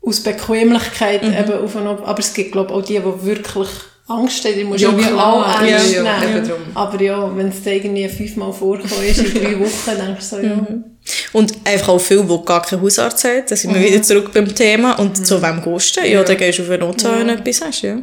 aus 0.01 0.19
Bequemlichkeit 0.21 1.23
Mhm. 1.23 1.33
eben 1.33 1.63
auf 1.63 1.75
und 1.75 1.87
ab, 1.87 2.03
aber 2.05 2.19
es 2.19 2.33
gibt, 2.33 2.51
glaube 2.51 2.69
ich, 2.71 2.75
auch 2.75 2.81
die, 2.85 2.99
die 2.99 3.25
wirklich 3.25 3.69
Angst 4.07 4.45
haben, 4.45 4.53
die 4.55 4.63
musst 4.63 4.81
Ja, 4.83 4.91
du 4.91 4.97
klar. 4.97 5.33
auch 5.33 5.61
ernst 5.61 5.91
Ja, 5.93 6.03
ja, 6.03 6.19
nehmen. 6.19 6.37
eben 6.37 6.47
drum. 6.47 6.57
Aber 6.75 7.01
ja, 7.01 7.35
wenn 7.37 7.47
es 7.49 7.61
dir 7.63 7.73
irgendwie 7.73 8.07
fünfmal 8.07 8.53
vorgekommen 8.53 9.03
ist 9.05 9.17
in 9.19 9.33
drei 9.33 9.59
Wochen, 9.59 9.69
denkst 9.97 10.29
du 10.29 10.35
so, 10.35 10.41
ja. 10.41 10.55
Mhm. 10.55 10.83
Und 11.33 11.53
einfach 11.63 11.89
auch 11.89 11.99
viele, 11.99 12.23
die 12.23 12.45
gar 12.45 12.61
keinen 12.61 12.81
Hausarzt 12.81 13.23
haben. 13.23 13.43
Da 13.47 13.55
sind 13.55 13.73
wir 13.73 13.81
wieder 13.81 14.01
zurück 14.01 14.31
beim 14.33 14.53
Thema. 14.53 14.93
Und 14.99 15.25
zu 15.25 15.41
wem 15.41 15.61
gehst 15.63 15.97
du? 15.97 16.01
Ja, 16.07 16.23
dann 16.23 16.37
gehst 16.37 16.59
du 16.59 16.63
auf 16.63 16.69
einen 16.69 16.79
Notfall, 16.81 17.19
wenn 17.19 17.27
du 17.27 17.33
etwas 17.33 17.61
hast. 17.61 17.81
Ja. 17.81 17.97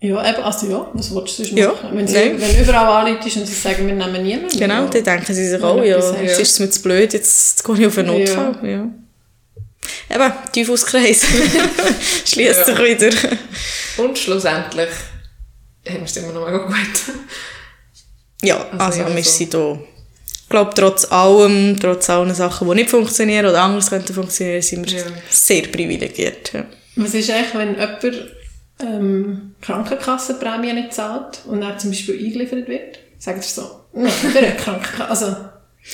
Ja, 0.00 0.30
eben, 0.30 0.42
also 0.44 0.66
ja, 0.68 0.88
was 0.94 1.12
willst 1.12 1.38
du 1.40 1.44
sonst 1.44 1.58
Ja, 1.58 1.68
machen? 1.68 1.88
Wenn, 1.92 2.06
sie, 2.06 2.14
nein. 2.14 2.36
wenn 2.40 2.62
überall 2.62 3.06
anruft 3.08 3.24
und 3.36 3.46
sie 3.46 3.52
sagen, 3.52 3.84
wir 3.88 3.94
nehmen 3.94 4.22
niemanden. 4.22 4.56
Genau, 4.56 4.74
ja. 4.82 4.86
dann 4.86 5.02
denken 5.04 5.34
sie 5.34 5.48
sich 5.48 5.60
auch, 5.60 5.78
ja, 5.78 5.96
jetzt 6.22 6.40
ist 6.40 6.52
es 6.52 6.60
mir 6.60 6.70
zu 6.70 6.82
blöd, 6.82 7.12
jetzt 7.12 7.64
gehe 7.64 7.74
ich 7.80 7.86
auf 7.88 7.98
einen 7.98 8.12
Ja. 8.12 8.18
Notfall. 8.18 8.68
Ja. 8.70 8.88
Eben, 10.12 10.32
Teufelskreis. 10.54 11.24
Schließt 12.24 12.58
Ja. 12.60 12.64
sich 12.64 12.78
wieder. 12.78 13.10
Und 13.98 14.18
schlussendlich 14.18 14.88
haben 15.88 15.96
wir 15.98 16.04
es 16.04 16.16
immer 16.16 16.32
noch 16.32 16.46
mega 16.46 16.58
gut. 16.66 16.76
Ja, 18.42 18.66
Also, 18.78 19.02
also, 19.02 19.16
wir 19.16 19.24
so. 19.24 19.30
sind 19.30 19.54
da, 19.54 19.78
ich 20.42 20.48
glaube, 20.48 20.72
trotz 20.74 21.10
allem, 21.10 21.78
trotz 21.80 22.08
allen 22.10 22.34
Sachen, 22.34 22.68
die 22.68 22.74
nicht 22.76 22.90
funktionieren 22.90 23.46
oder 23.46 23.62
anders 23.62 23.90
könnten 23.90 24.14
funktionieren, 24.14 24.62
sind 24.62 24.90
wir 24.90 24.98
Ja. 25.00 25.04
sehr 25.28 25.62
privilegiert. 25.62 26.52
Ja. 26.52 26.64
Was 26.96 27.14
ist 27.14 27.30
eigentlich, 27.30 27.54
wenn 27.54 27.74
jemand 27.74 28.04
ähm, 28.80 29.54
Krankenkassenprämie 29.60 30.72
nicht 30.72 30.94
zahlt 30.94 31.40
und 31.46 31.60
dann 31.60 31.78
zum 31.78 31.90
Beispiel 31.90 32.24
eingeliefert 32.24 32.68
wird? 32.68 32.98
Sagt 33.18 33.38
er 33.38 33.42
so, 33.42 33.80
nein, 33.92 34.10
für 34.10 34.38
eine 34.38 34.54
Krankenkasse. 34.54 35.08
Also, 35.10 35.36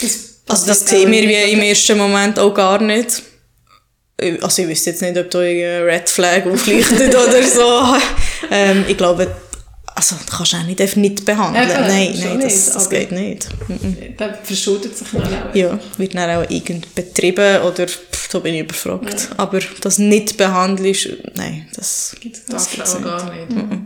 das, 0.03 0.41
Also 0.49 0.67
das 0.67 0.81
sehen 0.87 1.11
wir 1.11 1.23
wie 1.27 1.53
im 1.53 1.61
ersten 1.61 1.97
Moment 1.97 2.39
auch 2.39 2.53
gar 2.53 2.81
nicht. 2.83 3.23
Also 4.43 4.63
ich 4.63 4.69
wüsste 4.69 4.91
jetzt 4.91 5.03
nicht, 5.03 5.19
ob 5.19 5.31
da 5.31 5.41
irgendein 5.43 5.83
Red 5.83 6.09
Flag 6.09 6.47
aufleuchtet 6.47 7.15
oder 7.15 7.43
so. 7.43 7.97
Ähm, 8.51 8.85
ich 8.87 8.97
glaube, 8.97 9.27
also 9.97 10.17
du 10.17 10.37
kannst 10.37 10.55
auch 10.55 10.63
nicht 10.65 10.81
einfach 10.81 10.97
nicht 10.97 11.25
behandeln. 11.25 11.69
Eben, 11.69 11.81
nein, 11.81 12.15
nein, 12.21 12.41
das, 12.41 12.73
das 12.73 12.89
geht 12.91 13.13
nicht. 13.13 13.49
Der 14.19 14.35
verschuldet 14.43 14.97
sich 14.97 15.09
dann 15.13 15.23
auch. 15.23 15.55
Ja, 15.55 15.79
wird 15.99 16.15
dann 16.15 16.31
auch 16.45 16.49
irgend 16.51 16.95
betrieben 16.95 17.63
oder 17.63 17.87
pff, 17.87 18.29
da 18.29 18.39
bin 18.39 18.55
ich 18.55 18.61
überfragt. 18.61 19.31
Aber 19.37 19.61
das 19.81 19.99
nicht 19.99 20.37
behandelst, 20.37 21.09
nein, 21.35 21.69
das, 21.75 22.17
das 22.49 22.71
Das 22.77 22.95
auch 22.95 22.99
nicht. 23.01 23.05
gar 23.05 23.33
nicht. 23.35 23.81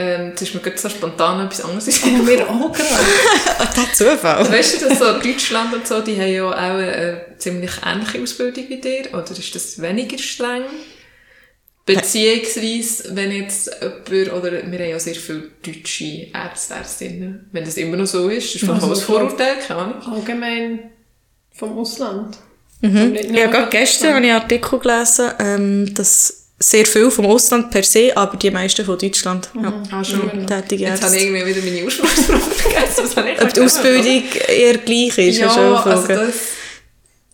Ähm, 0.00 0.30
jetzt 0.30 0.40
ist 0.40 0.54
mir 0.54 0.62
gerade 0.62 0.78
so 0.78 0.88
spontan 0.88 1.44
etwas 1.44 1.60
anderes 1.60 1.86
eingefallen. 2.02 2.26
wir 2.26 2.48
auch 2.48 2.72
gerade. 2.72 3.74
Der 3.76 3.92
Zufall. 3.92 4.50
Weißt 4.50 4.80
du, 4.80 4.88
dass 4.88 4.98
so 4.98 5.12
Deutschland 5.18 5.74
und 5.74 5.86
so, 5.86 6.00
die 6.00 6.18
haben 6.18 6.32
ja 6.32 6.48
auch 6.48 6.52
eine 6.52 7.26
ziemlich 7.36 7.72
ähnliche 7.84 8.22
Ausbildung 8.22 8.64
wie 8.68 8.80
dir? 8.80 9.12
Oder 9.12 9.30
ist 9.30 9.54
das 9.54 9.80
weniger 9.82 10.16
streng? 10.16 10.62
Beziehungsweise, 11.84 13.14
wenn 13.14 13.30
jetzt 13.32 13.70
jemand, 13.80 14.32
oder 14.32 14.52
wir 14.52 14.78
haben 14.78 14.90
ja 14.90 14.98
sehr 14.98 15.14
viele 15.16 15.50
deutsche 15.64 16.28
Ärzte, 16.32 16.74
Ärztinnen, 16.74 17.48
wenn 17.52 17.64
das 17.64 17.76
immer 17.76 17.96
noch 17.98 18.06
so 18.06 18.28
ist, 18.28 18.54
ist 18.54 18.66
das 18.66 18.82
ein 18.82 18.96
Vorurteil, 18.96 19.56
keine 19.66 19.80
Ahnung. 19.80 20.02
Allgemein 20.02 20.90
vom 21.52 21.78
Ausland. 21.78 22.38
Mhm. 22.80 23.16
Ja, 23.34 23.48
gerade 23.48 23.68
gestern 23.68 24.14
habe 24.14 24.24
ich 24.24 24.32
einen 24.32 24.40
Artikel 24.40 24.78
gelesen, 24.78 25.30
ähm, 25.38 25.94
dass 25.94 26.39
sehr 26.62 26.84
viel 26.84 27.10
vom 27.10 27.26
Ausland 27.26 27.70
per 27.70 27.82
se, 27.82 28.14
aber 28.14 28.36
die 28.36 28.50
meisten 28.50 28.84
von 28.84 28.98
Deutschland. 28.98 29.48
Ja. 29.54 29.82
Ah, 29.90 30.04
schon. 30.04 30.46
Tätige 30.46 30.84
Jetzt 30.84 31.02
habe 31.02 31.16
ich 31.16 31.24
irgendwie 31.24 31.46
wieder 31.46 31.64
meine 31.64 31.84
Ursprungsfrage 31.84 32.40
vergessen. 32.40 33.16
Habe 33.16 33.42
Ob 33.42 33.54
die 33.54 33.60
Ausbildung 33.60 34.22
eher 34.46 34.78
gleich 34.78 35.18
ist, 35.18 35.38
ja, 35.38 35.46
hast 35.46 35.56
du 35.56 35.60
auch 35.60 35.86
also 35.86 36.08
das, 36.08 36.34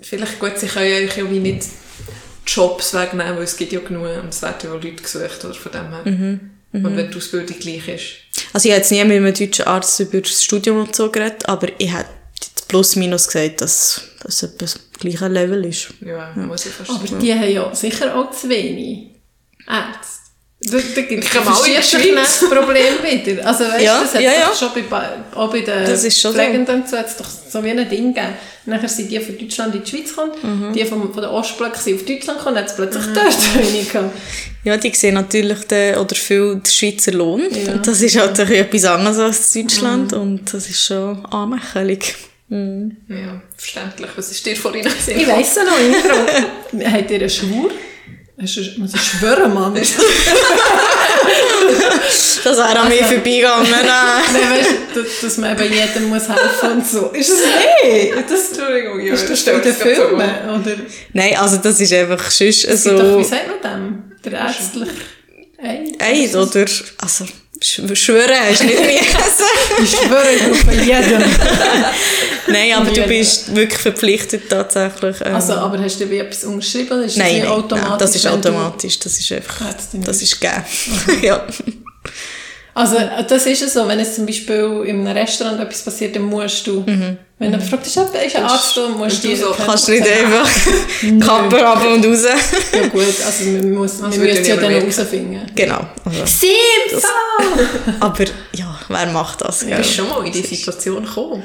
vielleicht 0.00 0.38
gut, 0.38 0.52
sie 0.56 0.66
können 0.68 0.90
ja 0.90 0.96
eigentlich 0.98 1.16
ja 1.16 1.30
wie 1.30 1.38
nicht 1.40 1.66
Jobs 2.46 2.94
wegnehmen, 2.94 3.36
weil 3.36 3.42
es 3.42 3.56
gibt 3.56 3.72
ja 3.72 3.80
genug 3.80 4.04
und 4.22 4.28
es 4.28 4.42
werden 4.42 4.56
ja 4.62 4.72
Leute 4.72 4.92
gesucht 4.92 5.44
oder 5.44 5.54
von 5.54 5.72
dem 5.72 5.88
her. 5.88 6.02
Mhm, 6.04 6.40
Und 6.72 6.96
wenn 6.96 7.10
die 7.10 7.16
Ausbildung 7.16 7.58
gleich 7.58 7.88
ist. 7.88 8.46
Also 8.52 8.68
ich 8.68 8.72
habe 8.72 8.80
jetzt 8.80 8.92
nie 8.92 9.02
mit 9.02 9.16
einem 9.16 9.34
deutschen 9.34 9.66
Arzt 9.66 9.98
über 9.98 10.20
das 10.20 10.44
Studium 10.44 10.78
und 10.82 10.94
so 10.94 11.10
geredet, 11.10 11.48
aber 11.48 11.68
ich 11.78 11.90
jetzt 11.90 12.68
plus 12.68 12.94
minus 12.94 13.26
gesagt, 13.26 13.60
dass 13.60 14.02
das 14.22 14.44
etwa 14.44 14.56
das 14.58 14.78
gleiche 15.00 15.26
Level 15.26 15.64
ist. 15.64 15.88
Ja, 16.00 16.32
muss 16.36 16.66
ich 16.66 16.72
fast 16.72 16.90
Aber 16.90 17.18
die 17.18 17.34
haben 17.34 17.50
ja 17.50 17.74
sicher 17.74 18.14
auch 18.14 18.30
zu 18.30 18.48
wenig 18.48 19.15
Ärzte. 19.68 20.16
Da, 20.58 20.78
da 20.94 21.02
gibt 21.02 21.22
es 21.22 21.36
auch 21.36 21.66
in 21.66 21.74
die 21.74 21.82
verschiedene 21.82 22.24
Schweiz. 22.24 22.38
Probleme 22.48 22.96
wieder. 23.04 23.46
Also 23.46 23.64
weißt 23.64 23.82
Ja, 23.84 23.98
du, 23.98 24.04
das 24.04 24.14
hat 24.14 24.20
ja, 24.22 24.32
ja. 24.32 24.52
schon 24.58 24.70
bei, 24.88 25.08
auch 25.34 25.50
bei 25.52 25.60
den 25.60 25.84
Das 25.84 26.02
ist 26.02 26.18
schon. 26.18 26.32
Pflegenden 26.32 26.82
so, 26.86 26.96
hat's 26.96 27.16
doch 27.18 27.26
so 27.28 27.62
wie 27.62 27.70
ein 27.70 27.88
Ding 27.88 28.14
gegeben. 28.14 28.34
Nachher 28.64 28.88
sind 28.88 29.10
die 29.10 29.20
von 29.20 29.38
Deutschland 29.38 29.74
in 29.74 29.84
die 29.84 29.90
Schweiz 29.90 30.08
gekommen, 30.08 30.32
Mhm. 30.42 30.72
die 30.72 30.84
vom, 30.86 31.12
von 31.12 31.22
der 31.22 31.30
Ostblock 31.30 31.76
sind 31.76 31.96
auf 32.00 32.06
Deutschland 32.06 32.38
gekommen, 32.38 32.56
hat 32.56 32.66
es 32.68 32.74
plötzlich 32.74 33.04
dort 33.14 33.54
wenig 33.72 33.92
gehabt. 33.92 34.16
Ja, 34.64 34.76
die 34.78 34.92
sehen 34.94 35.14
natürlich 35.14 35.58
den, 35.68 35.96
oder 35.98 36.16
viel 36.16 36.54
den 36.56 36.64
Schweizer 36.72 37.12
Lohn. 37.12 37.42
Ja. 37.64 37.72
Und 37.74 37.86
das 37.86 38.00
ist 38.00 38.16
halt 38.18 38.40
ein 38.40 38.50
etwas 38.50 38.84
anderes 38.86 39.18
als 39.18 39.52
Deutschland 39.52 40.14
und 40.14 40.52
das 40.52 40.68
ist 40.68 40.82
schon 40.84 41.24
anmächelig. 41.26 42.16
Mhm. 42.48 42.96
Ja, 43.08 43.40
verständlich. 43.56 44.10
Was 44.16 44.30
ist 44.30 44.44
dir 44.44 44.56
vorhin 44.56 44.84
gesehen? 44.84 45.20
Ich 45.20 45.28
weiss 45.28 45.54
es 45.56 45.64
noch, 45.64 45.78
Intro. 45.78 46.86
Habt 46.92 47.10
ihr 47.10 47.18
einen 47.20 47.30
Schwur? 47.30 47.70
Hast 48.40 48.56
du, 48.56 48.60
muss 48.80 48.94
ich 48.94 49.00
schwören, 49.02 49.52
Mann? 49.54 49.74
Das 52.44 52.56
wäre 52.58 52.78
an 52.78 52.88
mir 52.88 53.04
vorbeigegangen. 53.04 53.68
Nein. 53.70 54.50
weißt 54.50 54.70
du, 54.94 55.02
dass, 55.02 55.20
dass 55.20 55.36
man 55.38 55.60
eben 55.60 55.72
jedem 55.74 56.08
muss 56.08 56.28
helfen 56.28 56.70
und 56.76 56.86
so. 56.86 57.06
Ist 57.08 57.30
es 57.30 57.38
nicht? 57.40 58.14
Das 58.30 58.48
Entschuldigung, 58.50 59.00
ja, 59.04 59.14
ist 59.14 59.28
das 59.28 59.40
stell 59.40 59.56
in 59.56 59.62
den 59.62 59.72
mir 59.72 59.72
das 59.72 59.80
grad 59.80 59.96
so 59.96 60.02
Filmen, 60.06 60.30
oder? 60.60 60.76
Nein, 61.12 61.36
also 61.36 61.56
das 61.56 61.80
ist 61.80 61.92
einfach 61.92 62.30
sonst 62.30 62.64
gibt 62.64 62.86
doch, 62.86 62.98
so... 62.98 63.18
wie 63.18 63.24
sagt 63.24 63.48
man 63.48 63.72
dem? 63.72 64.04
Der 64.24 64.32
ärztliche 64.40 64.92
Eid? 65.60 66.00
Eid, 66.00 66.34
oder? 66.36 66.64
Also, 66.98 67.24
sch- 67.60 67.96
schwören 67.96 68.30
du 68.60 68.66
nicht 68.66 68.78
mehr 68.80 68.98
gesagt. 69.00 69.82
Ich 69.82 69.90
schwöre, 69.90 70.30
ich 70.36 70.46
rufe 70.46 70.72
jedem. 70.84 71.24
Nein, 72.48 72.72
aber 72.76 72.90
du 72.90 73.02
bist 73.02 73.54
wirklich 73.54 73.80
verpflichtet 73.80 74.48
tatsächlich. 74.48 75.16
ähm, 75.24 75.34
Also, 75.34 75.54
aber 75.54 75.78
hast 75.82 76.00
du 76.00 76.08
wie 76.10 76.18
etwas 76.18 76.44
umgeschrieben? 76.44 77.02
Ist 77.02 77.16
das 77.16 77.24
nein, 77.24 77.38
nein, 77.40 77.48
automatisch, 77.48 77.88
nein, 77.90 77.98
das 77.98 78.14
ist 78.16 78.24
du- 78.24 78.28
automatisch. 78.30 78.98
Das 79.00 79.18
ist 79.18 79.32
einfach... 79.32 79.66
Ärztin 79.66 80.02
Das 80.04 80.22
ist 80.22 80.40
gegeben. 80.40 80.64
ja. 81.22 81.44
Also, 82.74 82.96
das 83.26 83.46
ist 83.46 83.62
ja 83.62 83.68
so, 83.68 83.88
wenn 83.88 83.98
es 84.00 84.16
zum 84.16 84.26
Beispiel 84.26 84.82
in 84.86 85.06
einem 85.06 85.16
Restaurant 85.16 85.58
etwas 85.60 85.82
passiert, 85.82 86.14
dann 86.14 86.24
musst 86.24 86.66
du, 86.66 86.84
wenn 87.38 87.50
du 87.52 87.58
fragst, 87.58 87.86
ist 87.86 87.96
ein 87.98 88.06
ein 88.36 88.44
Arzt 88.44 88.76
da, 88.76 88.88
musst 88.88 89.24
du 89.24 89.28
du 89.28 89.34
die 89.34 89.40
so. 89.40 89.46
Kannst 89.56 89.88
nicht 89.88 90.06
einfach 90.06 90.46
Kappe 91.20 91.56
runter 91.56 91.88
und 91.94 92.04
raus. 92.06 92.24
Ja 92.74 92.86
gut, 92.88 93.02
also 93.24 93.44
man 93.50 93.72
muss, 93.72 93.98
man 93.98 94.10
müsste 94.10 94.42
ja 94.48 94.56
dann 94.56 94.70
merken. 94.72 94.90
herausfinden. 94.90 95.40
Genau. 95.54 95.86
Also, 96.04 96.26
Simpson! 96.26 97.96
aber 98.00 98.24
ja, 98.52 98.78
wer 98.88 99.06
macht 99.06 99.40
das? 99.40 99.60
Du 99.60 99.66
bist 99.74 99.94
schon 99.94 100.08
mal 100.10 100.26
in 100.26 100.32
diese 100.32 100.46
Situation 100.48 101.02
gekommen. 101.02 101.42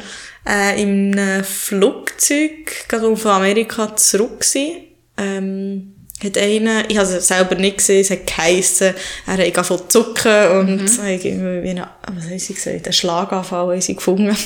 Äh, 0.47 0.81
in 0.81 1.17
einem 1.17 1.43
Flugzeug, 1.43 2.87
gerade 2.87 3.15
von 3.15 3.31
Amerika 3.31 3.95
zurück 3.95 4.43
waren, 4.55 4.83
ähm, 5.17 5.93
hat 6.23 6.37
einer, 6.37 6.89
ich 6.89 6.97
habe 6.97 7.07
es 7.07 7.27
selber 7.27 7.55
nicht 7.55 7.77
gesehen, 7.77 8.01
es 8.01 8.09
hat 8.11 8.27
geheissen, 8.27 8.93
er 9.27 9.37
hat 9.37 9.65
zu 9.65 9.77
zucken 9.87 10.47
und 10.59 10.81
mhm. 10.81 11.01
hat 11.01 11.25
irgendwie, 11.25 11.63
wie 11.63 11.69
eine, 11.69 11.89
was 12.07 12.25
haben 12.25 12.39
sie 12.39 12.53
gesagt, 12.53 12.85
einen 12.85 12.93
Schlaganfall 12.93 13.71
haben 13.71 13.81
sie 13.81 13.95
gefunden. 13.95 14.35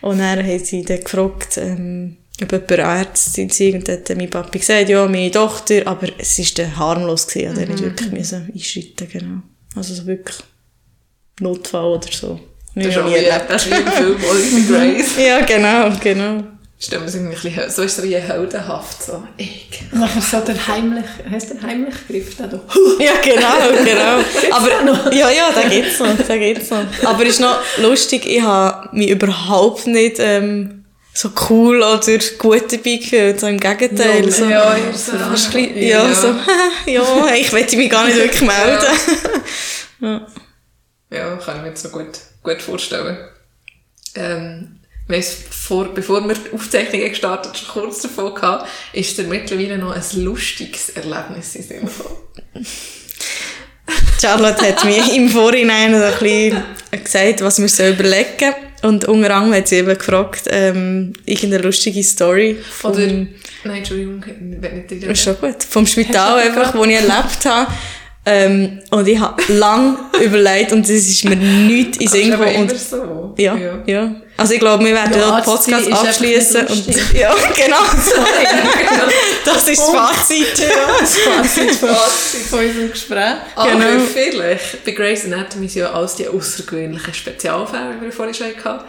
Und 0.00 0.18
dann 0.18 0.44
haben 0.44 0.58
sie 0.62 0.82
dann 0.82 1.02
gefragt, 1.02 1.56
ähm, 1.56 2.18
ob 2.42 2.52
jemand 2.52 2.70
Ärztin 2.70 3.48
sei 3.48 3.74
und 3.74 3.88
dann 3.88 4.00
hat 4.00 4.16
mein 4.16 4.28
Papi 4.28 4.58
gesagt, 4.58 4.90
ja, 4.90 5.06
meine 5.06 5.30
Tochter, 5.30 5.86
aber 5.86 6.08
es 6.18 6.38
war 6.38 6.46
dann 6.56 6.76
harmlos 6.76 7.26
gewesen, 7.26 7.48
also 7.48 7.60
mhm. 7.62 7.68
nicht 7.68 7.82
wirklich 7.82 8.12
müssen 8.12 8.52
einschreiten, 8.52 9.08
genau. 9.10 9.42
Also 9.74 9.94
so 9.94 10.06
wirklich 10.06 10.36
Notfall 11.40 11.86
oder 11.86 12.12
so. 12.12 12.38
Das 12.74 12.84
Nicht 12.84 12.86
ist 12.88 12.94
schon 12.94 13.04
auch 13.04 13.10
wie, 13.10 13.24
erlebt. 13.24 13.66
wie 13.66 13.70
im 13.70 13.86
Film 13.92 14.16
Oliver 14.30 14.78
Grace. 14.78 15.16
Ja, 15.18 15.40
genau, 15.40 15.90
genau. 16.02 16.44
Wir 16.90 17.00
uns 17.00 17.14
irgendwie 17.14 17.34
ein 17.36 17.42
bisschen, 17.54 17.70
so 17.70 17.82
ist 17.82 17.96
er 17.98 18.04
wie 18.04 18.16
heldenhaft, 18.16 19.02
so, 19.02 19.22
ich. 19.38 19.70
Nachher 19.92 20.20
so 20.20 20.40
der 20.40 20.66
heimlich, 20.68 21.04
heisst 21.30 21.50
der 21.50 21.62
heimlich 21.62 21.94
Griff 22.08 22.36
da? 22.36 22.44
Ja, 22.98 23.12
genau, 23.22 23.82
genau. 23.84 24.18
Aber, 24.50 25.12
ja, 25.14 25.30
ja, 25.30 25.50
da 25.54 25.66
geht's 25.68 25.98
noch, 26.00 26.08
da 26.28 26.36
geht's 26.36 26.68
noch. 26.70 26.84
Aber 27.04 27.24
ist 27.24 27.40
noch 27.40 27.56
lustig, 27.80 28.26
ich 28.26 28.42
habe 28.42 28.88
mich 28.94 29.08
überhaupt 29.08 29.86
nicht, 29.86 30.16
ähm, 30.18 30.84
so 31.14 31.30
cool 31.48 31.76
oder 31.80 32.18
gut 32.38 32.72
dabei 32.72 32.96
gefühlt, 32.96 33.38
so 33.40 33.46
im 33.46 33.60
Gegenteil. 33.60 34.28
so, 34.30 34.44
Ja, 34.46 34.76
so. 34.92 35.12
bisschen, 35.30 35.78
ja, 35.78 36.04
Ja. 36.06 36.12
so, 36.14 36.34
ja, 36.90 37.02
ich 37.38 37.52
möchte 37.52 37.76
mich 37.76 37.88
gar 37.88 38.04
nicht 38.04 38.16
wirklich 38.18 38.42
melden. 38.42 40.20
Ja, 41.10 41.36
kann 41.36 41.56
ich 41.56 41.62
mir 41.62 41.68
jetzt 41.68 41.84
noch 41.84 41.92
gut, 41.92 42.08
gut 42.44 42.62
vorstellen. 42.62 43.16
Ähm, 44.14 44.80
wir 45.08 45.18
es 45.18 45.34
vor, 45.50 45.92
bevor 45.92 46.26
wir 46.26 46.34
die 46.34 46.52
Aufzeichnungen 46.52 47.08
gestartet 47.08 47.58
schon 47.58 47.68
kurz 47.68 48.02
davon 48.02 48.34
gehabt, 48.34 48.68
ist 48.92 49.18
dir 49.18 49.24
mittlerweile 49.24 49.76
noch 49.76 49.90
ein 49.90 50.22
lustiges 50.22 50.90
Erlebnis 50.90 51.56
in 51.56 51.62
Sinn 51.62 51.80
gekommen. 51.80 52.16
Charlotte 54.20 54.66
hat 54.68 54.84
mir 54.84 55.14
im 55.14 55.28
Vorhinein 55.28 55.94
so 55.94 56.02
ein 56.02 56.12
bisschen 56.12 56.62
gesagt, 56.90 57.42
was 57.42 57.60
wir 57.60 57.68
so 57.68 57.86
überlegen. 57.86 58.54
Und 58.82 59.06
unter 59.06 59.34
anderem 59.34 59.54
hat 59.54 59.68
sie 59.68 59.76
eben 59.76 59.96
gefragt, 59.96 60.44
ähm, 60.48 61.12
irgendeine 61.24 61.62
lustige 61.62 62.02
Story. 62.02 62.58
Vom, 62.70 62.92
Oder, 62.92 63.06
nein, 63.06 63.28
Entschuldigung, 63.64 64.22
ich 64.26 64.62
will 64.62 64.84
nicht. 64.88 64.92
Ist 64.92 65.24
schon 65.24 65.38
gut. 65.38 65.62
Vom 65.62 65.86
Spital 65.86 66.38
einfach, 66.38 66.74
wo 66.74 66.84
ich 66.84 66.94
erlebt 66.94 67.44
habe. 67.44 67.70
Ähm, 68.26 68.80
und 68.90 69.06
ich 69.06 69.18
habe 69.18 69.42
lang 69.52 69.98
überlegt 70.22 70.72
und 70.72 70.84
es 70.88 71.08
ist 71.08 71.24
mir 71.24 71.36
nichts 71.36 71.98
in 71.98 72.08
Sinn 72.08 72.30
gekommen. 72.30 72.70
so. 72.74 73.34
Ja, 73.36 73.54
ja, 73.84 74.14
Also 74.38 74.54
ich 74.54 74.60
glaube, 74.60 74.82
wir 74.84 74.94
werden 74.94 75.12
Ja, 75.12 75.18
ja, 75.28 75.36
den 75.40 75.44
Podcast 75.44 75.92
abschließen 75.92 76.66
und 76.66 76.86
ja, 77.12 77.34
genau. 77.54 77.76
das 79.44 79.68
ist 79.68 79.78
das 79.78 79.90
Fazit. 79.90 80.46
Das 81.00 81.16
Fazit 81.18 81.70
von, 81.72 81.88
von 82.50 82.58
unserem 82.66 82.90
Gespräch. 82.90 83.34
Aber 83.56 83.70
Genau. 83.70 83.84
vielleicht, 84.12 84.84
bei 84.84 84.92
Grey's 84.92 85.24
Anatomy 85.26 85.68
sind 85.68 85.82
ja 85.82 85.92
alles 85.92 86.14
die 86.14 86.26
außergewöhnlichen 86.26 87.12
Spezialfälle, 87.12 87.96
wie 88.00 88.06
wir 88.06 88.12
vorhin 88.12 88.34
schon 88.34 88.46
hatten. 88.64 88.84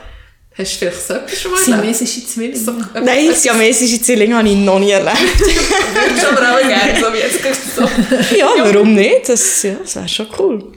Hast 0.57 0.73
du 0.73 0.77
vielleicht 0.77 1.07
so 1.07 1.13
etwas 1.15 1.41
schon 1.41 1.51
mal 1.51 1.57
erlebt? 1.57 1.95
Siamesische 1.97 2.27
Zwillinge. 2.27 2.89
Nein, 3.03 3.33
siamesische 3.33 4.01
Zwillinge 4.01 4.37
habe 4.37 4.47
ich 4.47 4.55
noch 4.55 4.79
nie 4.79 4.91
erlebt. 4.91 5.17
Würdest 5.39 6.23
du 6.23 6.27
aber 6.29 6.55
auch 6.55 6.61
gerne, 6.61 6.99
so 6.99 7.13
wie 7.13 7.17
jetzt 7.17 7.41
gerade 7.43 7.57
so. 7.75 8.35
ja, 8.37 8.47
warum 8.57 8.93
nicht? 8.93 9.27
Das, 9.27 9.63
ja, 9.63 9.75
das 9.81 9.95
wäre 9.97 10.07
schon 10.07 10.27
cool. 10.39 10.71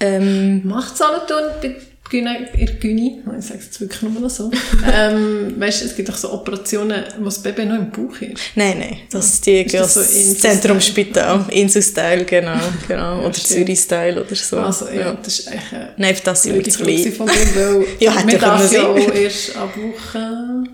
Ähm, 0.00 0.66
Macht 0.66 0.96
Solothurn, 0.96 1.44
gibt 1.60 1.93
In 2.18 2.26
der 2.26 2.74
Gyni, 2.80 3.22
ich 3.38 3.44
sage 3.44 3.58
es 3.58 3.64
jetzt 3.66 3.80
wirklich 3.80 4.02
nur 4.02 4.20
noch 4.20 4.30
so, 4.30 4.50
ähm, 4.94 5.54
weißt 5.58 5.82
du, 5.82 5.86
es 5.86 5.96
gibt 5.96 6.08
auch 6.10 6.16
so 6.16 6.32
Operationen, 6.32 7.02
wo 7.18 7.24
das 7.24 7.42
Baby 7.42 7.64
noch 7.66 7.74
im 7.76 7.90
Bauch 7.90 8.14
ist. 8.20 8.40
Nein, 8.54 8.78
nein, 8.78 8.98
das 9.10 9.34
ist 9.34 9.46
die 9.46 9.62
Ist 9.62 9.74
das 9.74 9.94
so? 9.94 10.34
Zentrumsspital, 10.34 11.46
Insu-Style, 11.50 12.24
genau, 12.24 12.58
genau, 12.86 13.20
oder. 13.20 13.32
Zürich-Style 13.32 14.24
oder 14.24 14.34
so. 14.36 14.58
Also 14.58 14.88
ja, 14.90 15.12
das 15.22 15.40
ist 15.40 15.48
eigentlich 15.48 15.72
eine 15.72 15.94
Nein, 15.96 16.16
das 16.24 16.42
sind 16.42 16.54
wir 16.54 16.62
blöde 16.62 16.70
zu 16.70 16.78
Frage 16.78 16.92
klein. 17.02 17.12
von 17.12 17.26
mir, 17.26 17.34
weil 17.56 17.86
Ja, 18.00 18.16
hätte 18.16 18.32
ja 18.32 18.38
können 18.38 18.72
ja 18.72 18.82
auch 18.86 19.14
erst 19.14 19.56
ab 19.56 19.76
Woche 19.76 20.64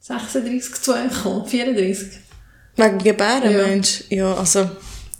36 0.00 0.74
zu 0.82 0.92
euch 0.92 1.22
kommen, 1.22 1.46
34. 1.46 2.08
Wegen 2.76 2.98
Gebären, 2.98 3.50
Ja. 3.52 3.66
Mensch? 3.66 4.04
Ja, 4.08 4.34
also, 4.34 4.68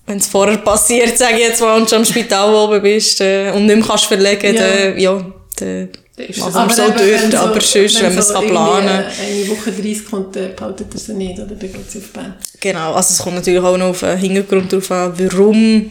wenn 0.07 0.19
es 0.19 0.27
vorher 0.27 0.59
passiert, 0.59 1.17
sage 1.17 1.35
ich 1.35 1.41
jetzt 1.49 1.61
mal, 1.61 1.81
und 1.81 1.89
schon 1.89 2.01
im 2.01 2.05
Spital 2.05 2.55
oben 2.55 2.83
bist 2.83 3.21
äh, 3.21 3.51
und 3.53 3.67
nicht 3.67 3.77
mehr 3.77 3.87
kannst 3.87 4.05
verlegen, 4.07 4.55
Ja. 4.55 4.63
dann, 4.63 4.99
ja, 4.99 5.33
dann 5.57 5.89
ist 6.17 6.39
wir 6.39 6.55
aber 6.55 6.73
so 6.73 6.91
durch, 6.91 7.23
wenn 7.23 7.35
aber 7.35 7.61
sonst, 7.61 8.01
wenn 8.03 8.11
man 8.11 8.19
es 8.19 8.29
so 8.29 8.35
kann 8.35 8.49
planen 8.49 8.89
Eine 9.21 9.49
Woche 9.49 9.73
30 9.73 10.05
kommt, 10.11 10.37
dann 10.37 10.55
behaltet 10.55 10.87
er 10.93 11.01
sie 11.01 11.15
nicht, 11.15 11.39
oder 11.39 11.47
dann 11.55 11.59
geht 11.73 11.91
sie 11.91 11.99
auf 11.99 12.09
Bern. 12.13 12.35
Genau, 12.61 12.93
also 12.95 13.13
es 13.13 13.19
kommt 13.19 13.37
natürlich 13.37 13.61
auch 13.61 13.77
noch 13.77 13.87
auf 13.89 14.01
den 14.01 14.17
Hintergrund 14.19 14.73
drauf 14.73 14.91
an, 14.91 15.13
warum 15.19 15.91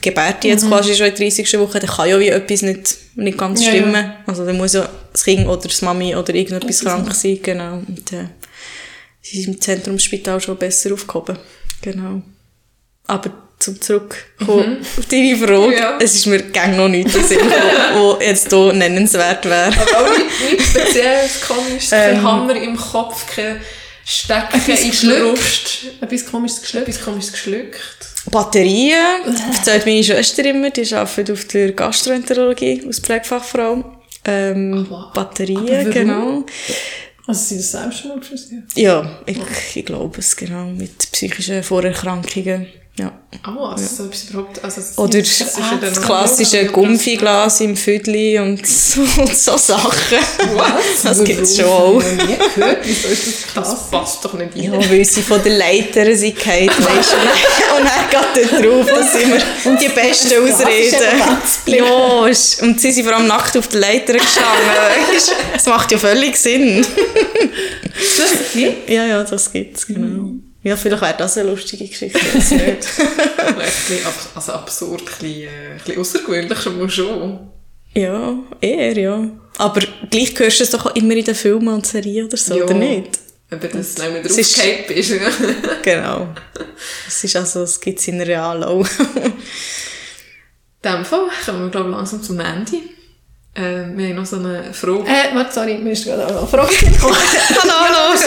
gebärt 0.00 0.42
die 0.42 0.48
Mhm. 0.48 0.52
jetzt 0.54 0.66
quasi 0.66 0.94
schon 0.96 1.06
in 1.06 1.14
der 1.14 1.26
30. 1.30 1.58
Woche, 1.60 1.78
dann 1.78 1.90
kann 1.90 2.08
ja 2.08 2.18
wie 2.18 2.28
etwas 2.28 2.62
nicht, 2.62 2.96
nicht 3.16 3.36
ganz 3.38 3.62
stimmen. 3.62 3.94
ja. 3.94 4.16
Also 4.26 4.44
dann 4.46 4.56
muss 4.56 4.72
ja 4.72 4.88
das 5.12 5.24
Kind 5.24 5.46
oder 5.46 5.62
das 5.68 5.82
Mami 5.82 6.16
oder 6.16 6.34
irgendetwas 6.34 6.80
Etwas 6.80 6.94
krank 6.94 7.14
sein, 7.14 7.38
genau. 7.42 7.74
Und 7.86 8.12
äh, 8.12 8.24
sie 9.20 9.40
ist 9.40 9.46
im 9.48 9.60
Zentrumsspital 9.60 10.40
schon 10.40 10.56
besser 10.56 10.92
aufgehoben. 10.94 11.36
Genau. 11.82 12.22
Aber 13.06 13.30
zum 13.58 13.80
Zurückkommen 13.80 14.78
auf 14.98 15.06
deine 15.06 15.36
Frage, 15.36 15.76
Ja. 15.76 15.98
es 16.00 16.14
ist 16.16 16.26
mir 16.26 16.42
gang 16.42 16.76
noch 16.76 16.88
nichts 16.88 17.14
in 17.14 17.22
was 17.22 18.24
jetzt 18.26 18.50
hier 18.50 18.72
nennenswert 18.72 19.44
wäre. 19.44 19.66
Aber 19.66 19.98
auch 20.06 20.18
nicht, 20.18 20.50
nichts 20.52 20.70
Spezielles, 20.70 21.40
Komisches, 21.46 21.90
kein 21.90 22.16
Ähm, 22.16 22.22
Hammer 22.22 22.56
im 22.56 22.76
Kopf, 22.76 23.24
kein 23.34 23.60
Stecken 24.04 24.60
in 24.66 24.76
die 24.76 24.90
geschluckt. 24.90 25.34
Brust. 25.36 25.84
Etwas 26.00 26.26
komisches 26.26 26.60
geschluckt. 26.62 26.88
Etwas 26.88 27.04
Komisches 27.04 27.32
geschluckt. 27.32 27.78
Batterien, 28.30 28.98
das 29.26 29.58
erzählt 29.58 29.86
meine 29.86 30.02
Schwester 30.02 30.44
immer, 30.44 30.70
die 30.70 30.94
arbeitet 30.94 31.30
auf 31.30 31.44
der 31.46 31.72
Gastroenterologie 31.72 32.82
als 32.86 32.98
Pflegefachfrau. 33.00 33.84
Ähm, 34.24 34.86
wow. 34.88 35.12
Batterien, 35.12 35.90
genau. 35.90 36.44
Also 37.26 37.40
sie 37.46 37.56
das 37.58 37.70
selbst 37.72 38.00
schon 38.00 38.10
mal 38.10 38.22
versucht? 38.22 38.76
Ja, 38.76 39.20
ich, 39.26 39.38
ich 39.74 39.84
glaube 39.86 40.18
es, 40.18 40.34
genau, 40.36 40.66
mit 40.66 40.98
psychischen 41.12 41.62
Vorerkrankungen. 41.62 42.66
Ja. 42.98 43.10
Oh, 43.48 43.64
also 43.64 43.86
so 43.86 44.04
etwas 44.04 44.24
überhaupt... 44.24 44.62
Also, 44.62 44.82
das- 44.82 44.98
Oder 44.98 45.18
das 45.20 45.28
ist 45.40 45.40
ja 45.58 45.78
dann 45.80 45.80
das 45.80 46.02
klassische 46.02 46.66
Gumpfiglas 46.66 47.62
im 47.62 47.74
Füdli 47.74 48.38
und 48.38 48.66
so, 48.66 49.00
und 49.00 49.34
so 49.34 49.56
Sachen. 49.56 50.18
Was? 50.54 51.02
Das 51.02 51.24
gibt 51.24 51.40
es 51.40 51.56
schon 51.56 51.64
auch. 51.64 51.98
Ich 52.02 52.04
habe 52.06 52.26
nie 52.26 52.36
gehört, 52.54 52.78
wieso 52.84 53.08
ist 53.08 53.26
das 53.26 53.34
Das 53.54 53.64
krass? 53.64 53.90
passt 53.90 54.24
doch 54.26 54.34
nicht 54.34 54.50
Ja, 54.56 54.72
rein. 54.72 54.90
weil 54.90 55.04
sie 55.06 55.22
von 55.22 55.42
der 55.42 55.56
Leiter 55.56 56.14
sind 56.14 56.36
gefallen, 56.36 56.66
du. 56.68 56.82
Und 56.82 56.84
dann- 56.84 57.78
Und 57.78 57.88
dann 57.88 58.10
geht 58.10 58.52
dort 58.52 58.64
drauf, 58.64 58.86
dass 58.98 59.12
sie 59.14 59.22
immer 59.22 59.38
die 59.78 59.88
besten 59.88 60.28
das 60.28 60.50
ist 60.50 60.60
Ausreden. 60.60 61.78
Ja, 61.78 62.26
ist- 62.26 62.60
und 62.62 62.78
sie 62.78 62.92
sind 62.92 63.04
vor 63.06 63.16
allem 63.16 63.26
nackt 63.26 63.56
auf 63.56 63.68
der 63.68 63.80
Leiter 63.80 64.12
gestanden. 64.12 64.60
Das 65.54 65.64
macht 65.64 65.90
ja 65.92 65.96
völlig 65.96 66.36
Sinn. 66.36 66.84
Das 68.18 68.52
gibt 68.52 68.90
Ja, 68.90 69.06
ja, 69.06 69.24
das 69.24 69.50
gibt's, 69.50 69.86
genau. 69.86 70.34
Ja, 70.64 70.76
vielleicht 70.76 71.02
wäre 71.02 71.14
das 71.18 71.36
eine 71.38 71.50
lustige 71.50 71.86
Geschichte, 71.88 72.18
nicht. 72.18 72.34
Vielleicht 72.48 72.84
ein 73.46 73.56
bisschen 73.56 74.06
also 74.34 74.52
absurd, 74.52 75.00
ein 75.00 75.06
bisschen, 75.06 75.30
äh, 75.42 75.46
ein 75.72 75.78
bisschen 75.78 76.00
außergewöhnlich 76.00 76.58
schon 76.60 76.88
schon. 76.90 77.50
ja, 77.94 78.34
eher, 78.60 78.96
ja. 78.96 79.28
Aber 79.58 79.80
gleich 80.10 80.38
hörst 80.38 80.60
du 80.60 80.64
es 80.64 80.70
doch 80.70 80.94
immer 80.94 81.14
in 81.16 81.24
den 81.24 81.34
Filmen 81.34 81.68
und 81.68 81.84
Serien 81.86 82.26
oder 82.26 82.36
so, 82.36 82.56
Ja. 82.56 82.64
oder 82.64 82.74
nicht? 82.74 83.18
Wenn 83.50 83.60
du 83.60 83.68
das 83.68 83.98
nicht 83.98 84.12
mehr 84.12 84.24
ist- 84.24 84.56
draufgehypt 84.56 84.86
bist. 84.88 85.10
ja. 85.10 85.18
Genau. 85.82 86.28
Es 87.08 87.24
ist 87.24 87.34
also, 87.36 87.62
es 87.64 87.80
gibt 87.80 87.98
es 87.98 88.06
in 88.08 88.20
real 88.20 88.62
auch. 88.62 88.86
In 90.84 90.90
dem 90.90 91.04
Fall 91.04 91.28
kommen 91.44 91.64
wir, 91.64 91.70
glaube 91.70 91.90
ich, 91.90 91.96
langsam 91.96 92.22
zum 92.22 92.38
Ende. 92.40 92.72
Ähm, 93.54 93.98
wir 93.98 94.08
haben 94.08 94.16
noch 94.16 94.26
so 94.26 94.36
eine 94.36 94.72
Frage. 94.72 95.02
Äh, 95.02 95.34
warte, 95.34 95.52
sorry, 95.52 95.76
mir 95.76 95.92
ist 95.92 96.06
gerade 96.06 96.26
auch 96.26 96.30
noch 96.30 96.38
eine 96.38 96.46
Frage 96.46 96.74
gekommen. 96.74 97.14
hallo, 97.62 97.74
hallo. 97.80 98.18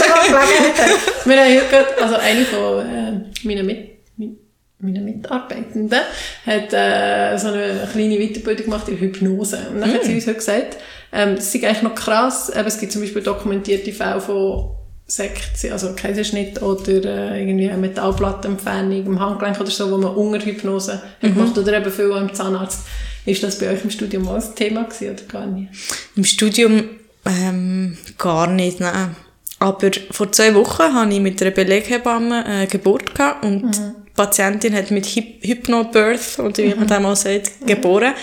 Wir 1.26 1.38
haben 1.38 1.55
heute 1.55 1.69
gerade, 1.69 2.03
also 2.03 2.15
eine 2.15 2.45
von 2.45 2.86
äh, 2.86 3.47
meinen, 3.47 3.65
Mit, 3.65 4.38
meinen 4.78 5.03
Mitarbeitenden 5.03 5.99
hat 6.45 6.73
äh, 6.73 7.38
so 7.38 7.47
eine 7.47 7.89
kleine 7.91 8.19
Weiterbildung 8.19 8.65
gemacht 8.65 8.88
in 8.88 8.99
Hypnose. 8.99 9.57
Und 9.71 9.82
dann 9.82 9.93
hat 9.95 10.03
sie 10.03 10.13
uns 10.13 10.28
heute 10.28 10.36
gesagt, 10.36 10.78
ähm, 11.11 11.36
das 11.36 11.55
ist 11.55 11.63
eigentlich 11.63 11.82
noch 11.82 11.95
krass, 11.95 12.51
eben, 12.55 12.67
es 12.67 12.78
gibt 12.78 12.91
zum 12.91 13.01
Beispiel 13.01 13.23
dokumentierte 13.23 13.93
Fälle 13.93 14.21
von 14.21 14.76
Sektion, 15.07 15.71
also 15.71 15.93
Kaiserschnitt 15.95 16.61
oder 16.61 17.32
äh, 17.32 17.41
irgendwie 17.41 17.69
eine 17.69 17.80
Metallplattenentfernung 17.80 19.05
im 19.05 19.19
Handgelenk 19.19 19.59
oder 19.59 19.71
so, 19.71 19.89
wo 19.89 19.97
man 19.97 20.13
unter 20.13 20.43
Hypnose 20.45 21.01
hat 21.01 21.21
gemacht 21.21 21.57
oder 21.57 21.78
eben 21.78 21.91
viel 21.91 22.11
am 22.11 22.32
Zahnarzt. 22.32 22.86
Ist 23.26 23.43
das 23.43 23.57
bei 23.57 23.69
euch 23.71 23.84
im 23.84 23.89
Studium 23.89 24.28
auch 24.28 24.36
ein 24.36 24.55
Thema 24.55 24.84
gewesen 24.84 25.13
oder 25.13 25.23
gar 25.23 25.47
nicht? 25.47 25.69
Im 26.15 26.23
Studium 26.23 26.84
ähm, 27.26 27.97
gar 28.17 28.47
nicht, 28.47 28.80
nein. 28.80 29.15
Aber 29.59 29.89
vor 30.11 30.32
zwei 30.32 30.53
Wochen 30.53 30.93
hatte 30.93 31.13
ich 31.13 31.19
mit 31.19 31.41
einer 31.41 31.51
Beleghebamme 31.51 32.45
eine 32.45 32.67
Geburt 32.67 33.15
gehabt 33.15 33.43
und 33.43 33.76
die 33.76 34.11
Patientin 34.15 34.76
hat 34.76 34.91
mit 34.91 35.05
Hyp 35.05 35.43
Hypnobirth, 35.43 36.39
oder 36.39 36.57
wie 36.57 36.76
man 36.76 36.88
das 36.88 37.01
mal 37.01 37.15
sagt, 37.15 37.65
geboren. 37.65 38.13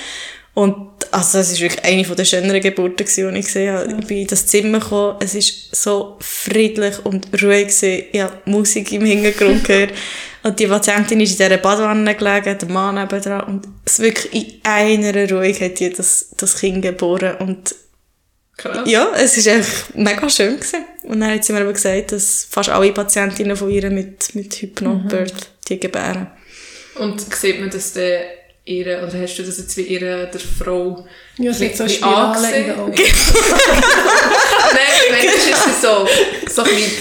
Und 0.55 0.92
also 1.11 1.38
es 1.38 1.53
war 1.55 1.61
wirklich 1.61 1.84
eine 1.84 2.03
der 2.03 2.24
schöneren 2.24 2.61
Geburten, 2.61 3.07
die 3.07 3.38
ich 3.38 3.44
gesehen 3.46 3.74
habe. 3.74 3.96
Ich 3.98 4.07
bin 4.07 4.18
in 4.18 4.26
das 4.26 4.46
Zimmer 4.46 4.80
gekommen, 4.80 5.16
es 5.20 5.34
war 5.34 5.42
so 5.72 6.16
friedlich 6.20 7.05
und 7.05 7.26
ruhig. 7.42 7.68
Gewesen. 7.68 8.05
Ich 8.12 8.20
habe 8.20 8.34
Musik 8.44 8.92
im 8.92 9.05
Hintergrund 9.05 9.64
gehört. 9.64 9.92
Und 10.43 10.59
die 10.59 10.66
Patientin 10.66 11.20
ist 11.20 11.32
in 11.32 11.36
dieser 11.38 11.57
Badewanne 11.59 12.14
gelegen, 12.14 12.59
der 12.59 12.68
Mann 12.68 12.97
nebendran. 12.97 13.45
Und 13.45 13.68
es 13.84 14.01
wirklich 14.01 14.32
in 14.34 14.61
einer 14.64 15.30
Ruhe 15.30 15.53
hat 15.55 15.78
die 15.78 15.90
das, 15.90 16.30
das 16.36 16.57
Kind 16.59 16.82
geboren. 16.82 17.36
Und 17.38 17.74
Krass. 18.57 18.88
ja, 18.88 19.12
es 19.14 19.47
war 19.47 19.55
echt 19.55 19.95
mega 19.95 20.28
schön. 20.28 20.57
Gewesen. 20.57 20.84
Und 21.05 21.20
dann 21.20 21.30
hat 21.30 21.45
sie 21.45 21.53
mir 21.53 21.61
aber 21.61 21.72
gesagt, 21.72 22.12
dass 22.12 22.47
fast 22.51 22.70
alle 22.70 22.93
Patientinnen 22.93 23.57
von 23.57 23.70
ihr 23.70 23.88
mit, 23.90 24.34
mit 24.34 24.55
Hypnobirth 24.55 25.51
die 25.68 25.78
gebären. 25.78 26.28
Und 26.97 27.20
sieht 27.34 27.61
man 27.61 27.70
das 27.70 27.93
dann 27.93 28.20
ihre, 28.64 29.07
oder 29.07 29.20
hast 29.20 29.36
du 29.36 29.43
das 29.43 29.59
jetzt 29.59 29.76
wie 29.76 29.82
ihre, 29.82 30.28
der 30.28 30.40
Frau 30.40 31.07
Ja, 31.38 31.51
es 31.51 31.61
hat 31.61 31.76
so 31.76 31.88
Spirale 31.88 32.57
in 32.57 32.66
den 32.66 32.76
Augen. 32.78 32.95
Nein, 34.72 35.26
das 35.26 35.47
ist 35.47 35.82
so, 35.82 36.07
so 36.49 36.62
ein 36.62 36.68
bisschen 36.68 36.93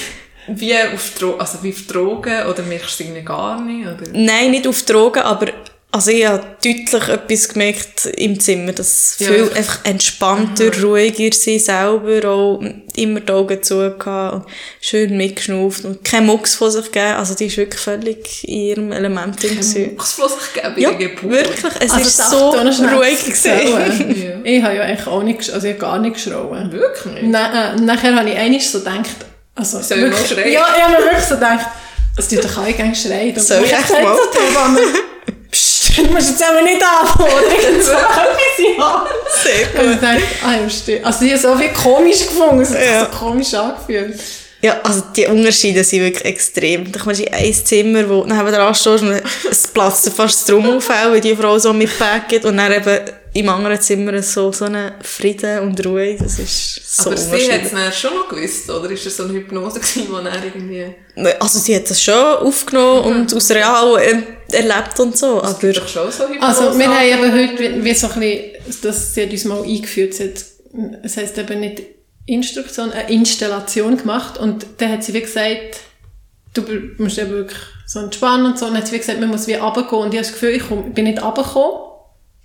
wie 0.60 0.74
auf, 0.76 1.12
Dro 1.18 1.36
also 1.38 1.60
wie 1.64 1.72
auf 1.72 1.82
Drogen, 1.88 2.46
oder 2.48 2.64
merkst 2.64 3.00
du 3.00 3.04
es 3.04 3.08
irgendwie 3.10 3.24
gar 3.26 3.62
nicht, 3.62 3.86
oder? 3.88 4.10
Nein, 4.14 4.52
nicht 4.52 4.68
auf 4.68 4.84
Drogen, 4.84 5.22
aber 5.22 5.48
also 5.94 6.10
ich 6.12 6.26
habe 6.26 6.42
deutlich 6.64 7.08
etwas 7.10 7.50
gemerkt 7.50 8.06
im 8.16 8.40
Zimmer, 8.40 8.72
dass 8.72 9.18
Ja, 9.20 9.28
viel 9.28 9.52
einfach- 9.54 9.84
entspannter, 9.84 10.72
ruhiger 10.82 11.36
sie 11.36 11.60
selber, 11.60 12.30
auch 12.30 12.64
immer 12.96 13.20
die 13.20 13.32
Augen 13.34 13.62
zu 13.62 13.76
gehabt 14.00 14.36
und 14.36 14.46
schön 14.80 15.18
mitgeschnauft 15.18 15.84
und 15.84 16.02
kein 16.06 16.26
Mucks 16.26 16.56
von 16.56 16.72
sich 16.72 16.86
gegeben. 16.86 17.16
Also 17.18 17.34
die 17.36 17.48
ist 17.48 17.58
wirklich 17.58 17.82
völlig 17.82 18.48
in 18.48 18.54
ihrem 18.62 18.92
Element 18.94 19.38
gewesen. 19.42 19.96
Muss 19.98 20.14
bloß 20.16 20.32
sich 20.32 20.54
geben 20.54 20.74
bei 20.76 20.82
Ja, 20.82 20.92
Geburt. 20.92 21.30
wirklich. 21.30 21.74
Es 21.82 21.92
Also 21.92 22.08
ist 22.08 22.30
so 22.30 22.50
ruhig 22.52 23.26
gewesen. 23.26 24.42
Ich 24.46 24.64
habe 24.64 24.76
ja 24.76 24.84
eigentlich 24.84 25.08
auch 25.08 25.24
nicht, 25.24 25.52
also 25.52 25.68
ich 25.68 25.74
habe 25.74 25.82
gar 25.82 26.00
nicht 26.00 26.14
geschrauen. 26.14 26.72
Wirklich? 26.72 27.24
Na, 27.24 27.74
äh, 27.74 27.76
nachher 27.82 28.16
habe 28.16 28.30
ich 28.30 28.38
einmal 28.38 28.62
so 28.62 28.80
gedacht, 28.80 29.10
also 29.56 29.82
Soll 29.82 30.00
ich 30.00 30.12
mal 30.12 30.26
schreien? 30.26 30.52
Ja, 30.52 30.66
ich 30.76 30.84
habe 30.84 30.94
mir 30.94 31.04
wirklich 31.04 31.24
so 31.26 31.36
gedacht, 31.36 31.66
es 32.18 32.28
tut 32.28 32.44
doch 32.44 32.58
alle 32.58 32.74
gerne 32.74 32.96
schreien. 32.96 33.36
Und 33.36 33.42
Soll 33.42 33.64
ich 33.64 33.72
echt 33.74 33.90
mal? 33.92 34.18
Psst, 35.52 35.98
du 35.98 36.04
musst 36.06 36.30
jetzt 36.30 36.44
aber 36.44 36.62
nicht 36.62 36.82
anfangen. 36.82 37.30
Irgend 37.64 37.84
so 37.84 37.92
etwas, 37.92 38.78
ja. 38.78 39.06
Sehr 39.44 39.82
Und 39.84 39.86
gut. 39.88 39.96
ich 39.96 40.00
dachte, 40.02 40.24
ah, 40.46 40.54
ja, 40.62 40.70
stimmt. 40.70 41.06
Also 41.06 41.26
ich 41.26 41.32
habe 41.32 41.42
so 41.42 41.56
viel 41.58 41.70
komisch 41.74 42.20
gefunden, 42.20 42.62
es 42.62 42.70
hat 42.70 42.78
sich 42.78 42.86
Ja. 42.90 43.00
so 43.12 43.18
komisch 43.18 43.54
angefühlt. 43.54 44.20
Ja, 44.64 44.80
also 44.84 45.02
die 45.16 45.26
Unterschiede 45.26 45.84
sind 45.84 46.02
wirklich 46.04 46.24
extrem. 46.24 46.90
Da 46.92 47.00
kommst 47.00 47.20
du 47.20 47.26
in 47.26 47.34
ein 47.34 47.54
Zimmer, 47.54 48.08
wo 48.08 48.24
neben 48.24 48.46
dran 48.52 48.76
stehst 48.76 49.04
und 49.04 49.22
es 49.50 49.68
platzt 49.68 50.08
fast 50.10 50.36
das 50.42 50.46
Trommelfell, 50.46 51.12
weil 51.12 51.20
die 51.22 51.36
Frau 51.36 51.58
so 51.58 51.74
mitpackt 51.74 52.46
und 52.46 52.58
dann 52.58 52.72
eben 52.72 53.00
im 53.34 53.48
anderen 53.48 53.80
Zimmer 53.80 54.22
so, 54.22 54.52
so 54.52 54.66
eine 54.66 54.96
Frieden 55.02 55.60
und 55.60 55.86
Ruhe. 55.86 56.18
Das 56.18 56.38
ist 56.38 56.82
so 56.98 57.10
Aber 57.10 57.18
sie 57.18 57.52
hat 57.52 57.62
es 57.64 58.00
schon 58.00 58.14
noch 58.14 58.28
gewusst, 58.28 58.70
oder? 58.70 58.90
Ist 58.92 59.06
das 59.06 59.18
so 59.18 59.24
eine 59.24 59.34
Hypnose 59.34 59.80
gewesen, 59.80 60.08
wo 60.10 60.18
er 60.18 60.44
irgendwie... 60.44 60.94
Also 61.40 61.60
sie 61.60 61.76
hat 61.76 61.90
das 61.90 62.02
schon 62.02 62.14
aufgenommen 62.14 63.04
und 63.04 63.34
aus 63.34 63.52
real 63.52 63.98
er 63.98 64.24
erlebt 64.52 65.00
und 65.00 65.18
so, 65.18 65.42
Es 65.42 65.56
aber 65.56 65.74
doch 65.74 65.88
schon 65.88 66.12
so 66.12 66.28
Hypnose. 66.28 66.42
Also 66.42 66.78
wir 66.78 66.90
haben 66.90 67.08
eben 67.08 67.32
heute 67.32 67.60
wie, 67.60 67.84
wie 67.86 67.94
so 67.94 68.08
ein 68.08 68.20
bisschen, 68.20 68.82
das, 68.82 69.14
sie 69.14 69.24
hat 69.24 69.32
uns 69.32 69.46
mal 69.46 69.64
eingeführt, 69.64 70.14
sie 70.14 70.24
hat, 70.26 70.46
es 71.04 71.16
heisst 71.16 71.38
eben 71.38 71.62
nicht 71.62 71.84
Instruktion, 72.26 72.92
eine 72.92 73.10
Installation 73.10 73.98
gemacht 73.98 74.38
und 74.38 74.66
dann 74.78 74.92
hat 74.92 75.04
sie 75.04 75.14
wie 75.14 75.22
gesagt, 75.22 75.80
du 76.54 76.64
musst 76.98 77.18
eben 77.18 77.32
wirklich 77.32 77.60
so 77.88 78.00
entspannen 78.00 78.46
und 78.46 78.60
so, 78.60 78.66
und 78.66 78.74
dann 78.74 78.82
hat 78.82 78.88
sie 78.88 78.96
wie 78.96 79.00
gesagt, 79.00 79.22
man 79.22 79.30
muss 79.30 79.48
wie 79.48 79.54
runtergehen 79.54 80.02
und 80.02 80.14
ich 80.14 80.20
habe 80.20 80.28
das 80.28 80.34
Gefühl, 80.34 80.50
ich 80.52 80.64
bin 80.94 81.06
nicht 81.06 81.24
runtergekommen, 81.24 81.91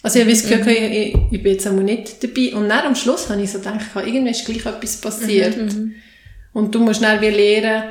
Also 0.02 0.18
ich 0.18 0.24
habe 0.24 0.32
das 0.32 0.42
Gefühl, 0.42 0.58
gehabt, 0.58 0.78
ich, 0.78 1.14
ich, 1.14 1.32
ich 1.32 1.42
bin 1.42 1.52
jetzt 1.52 1.66
einmal 1.66 1.84
nicht 1.84 2.22
dabei. 2.22 2.54
Und 2.54 2.68
dann 2.68 2.86
am 2.86 2.94
Schluss 2.94 3.28
habe 3.28 3.42
ich 3.42 3.50
so 3.50 3.58
gedacht, 3.58 3.86
irgendwie 3.96 4.30
ist 4.30 4.44
gleich 4.44 4.64
etwas 4.64 5.00
passiert. 5.00 5.56
Und 6.52 6.74
du 6.74 6.80
musst 6.80 7.02
dann 7.02 7.20
wie 7.20 7.28
lernen, 7.28 7.90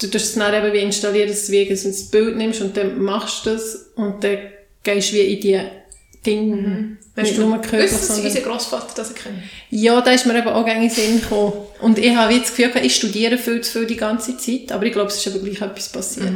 du 0.00 0.06
tust 0.08 0.26
es 0.26 0.34
dann 0.34 0.52
eben 0.52 0.72
wie 0.72 0.80
installieren, 0.80 1.28
dass 1.28 1.46
du 1.46 1.52
wie 1.52 1.70
ein 1.70 2.10
Bild 2.10 2.36
nimmst 2.36 2.60
und 2.60 2.76
dann 2.76 3.00
machst 3.00 3.46
du 3.46 3.50
das 3.50 3.90
und 3.96 4.22
dann 4.22 4.38
gehst 4.82 5.12
du 5.12 5.16
wie 5.16 5.20
in 5.20 5.40
die 5.40 5.60
Dinge, 6.26 6.96
nicht 7.16 7.38
nur 7.38 7.52
körperlich, 7.52 7.92
Wisst 7.92 8.02
ihr, 8.02 8.14
sondern... 8.16 8.26
unser 8.26 8.40
Grossvater 8.40 8.92
das 8.96 9.10
ich 9.12 9.16
kenne? 9.16 9.42
Ja, 9.70 10.00
da 10.00 10.10
ist 10.10 10.26
mir 10.26 10.36
eben 10.36 10.48
auch 10.48 10.66
in 10.66 10.80
den 10.80 10.90
Sinn 10.90 11.20
gekommen. 11.20 11.52
Und 11.80 11.98
ich 11.98 12.14
habe 12.14 12.34
wie 12.34 12.40
das 12.40 12.54
Gefühl, 12.54 12.72
ich 12.82 12.96
studiere 12.96 13.38
viel 13.38 13.60
zu 13.60 13.78
viel 13.78 13.86
die 13.86 13.96
ganze 13.96 14.36
Zeit, 14.36 14.72
aber 14.72 14.84
ich 14.84 14.92
glaube, 14.92 15.08
es 15.08 15.24
ist 15.24 15.26
eben 15.34 15.44
gleich 15.44 15.62
etwas 15.62 15.88
passiert. 15.90 16.32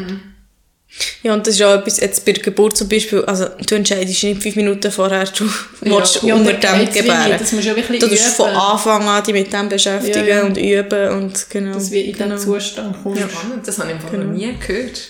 Ja, 1.22 1.34
und 1.34 1.46
das 1.46 1.54
ist 1.54 1.62
auch 1.62 1.74
etwas, 1.74 2.00
jetzt 2.00 2.24
bei 2.26 2.32
der 2.32 2.42
Geburt 2.42 2.76
zum 2.76 2.88
Beispiel, 2.88 3.24
also 3.24 3.46
du 3.66 3.74
entscheidest 3.76 4.22
nicht 4.24 4.42
fünf 4.42 4.56
Minuten 4.56 4.90
vorher, 4.90 5.24
du 5.24 5.48
willst 5.82 6.22
Ja, 6.22 6.34
unter 6.34 6.52
dann 6.54 6.84
dem 6.84 6.92
gebären. 6.92 7.36
das 7.38 7.52
musst 7.52 7.64
du 7.64 7.70
ja 7.70 7.76
wirklich 7.76 8.00
Du 8.00 8.08
musst 8.08 8.24
von. 8.36 8.50
Anfang 8.50 9.08
an 9.08 9.22
dich 9.22 9.32
mit 9.32 9.52
dem 9.52 9.68
beschäftigen 9.68 10.26
Ja, 10.26 10.36
ja. 10.38 10.42
und 10.44 10.56
üben 10.56 11.08
und 11.10 11.46
genau. 11.48 11.74
Dass 11.74 11.90
wir 11.90 12.04
in 12.04 12.12
genau. 12.12 12.34
diesen 12.34 12.52
Zustand 12.52 13.02
kommen. 13.02 13.16
Spannend, 13.16 13.66
das 13.68 13.78
habe 13.78 13.88
ich 13.90 13.94
einfach 13.94 14.12
noch 14.12 14.24
nie 14.24 14.52
gehört. 14.66 15.00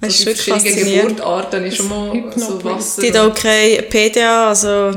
Das 0.00 0.10
ist 0.10 0.20
die 0.22 0.26
wirklich 0.26 0.46
faszinierend. 0.48 1.08
Geburtarten 1.18 1.64
ist 1.64 1.76
schon 1.76 1.88
mal 1.88 2.32
so. 2.36 2.64
Wasser. 2.64 3.02
Die 3.02 3.08
hat 3.12 3.16
auch 3.18 3.34
keine 3.34 3.82
PDA, 3.82 4.48
also 4.48 4.92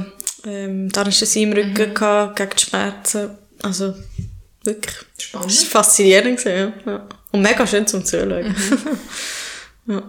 ähm, 0.46 0.90
da 0.92 1.02
ist 1.04 1.20
sie 1.26 1.44
im 1.44 1.52
Rücken 1.54 1.90
Mhm. 1.90 1.94
gehabt, 1.94 2.36
gegen 2.38 2.50
die 2.58 2.64
Schmerzen. 2.66 3.30
Also 3.62 3.94
wirklich. 4.64 4.96
Spannend. 5.20 5.52
Das 5.52 5.62
war 5.64 5.84
faszinierend. 5.84 6.40
gewesen, 6.40 6.74
Ja. 6.86 6.92
Ja. 6.94 7.08
Und 7.32 7.42
mega 7.42 7.68
schön 7.68 7.86
zum 7.86 8.06
Zuschauen. 8.06 8.48
Mhm. 8.48 8.54
ja. 9.88 10.04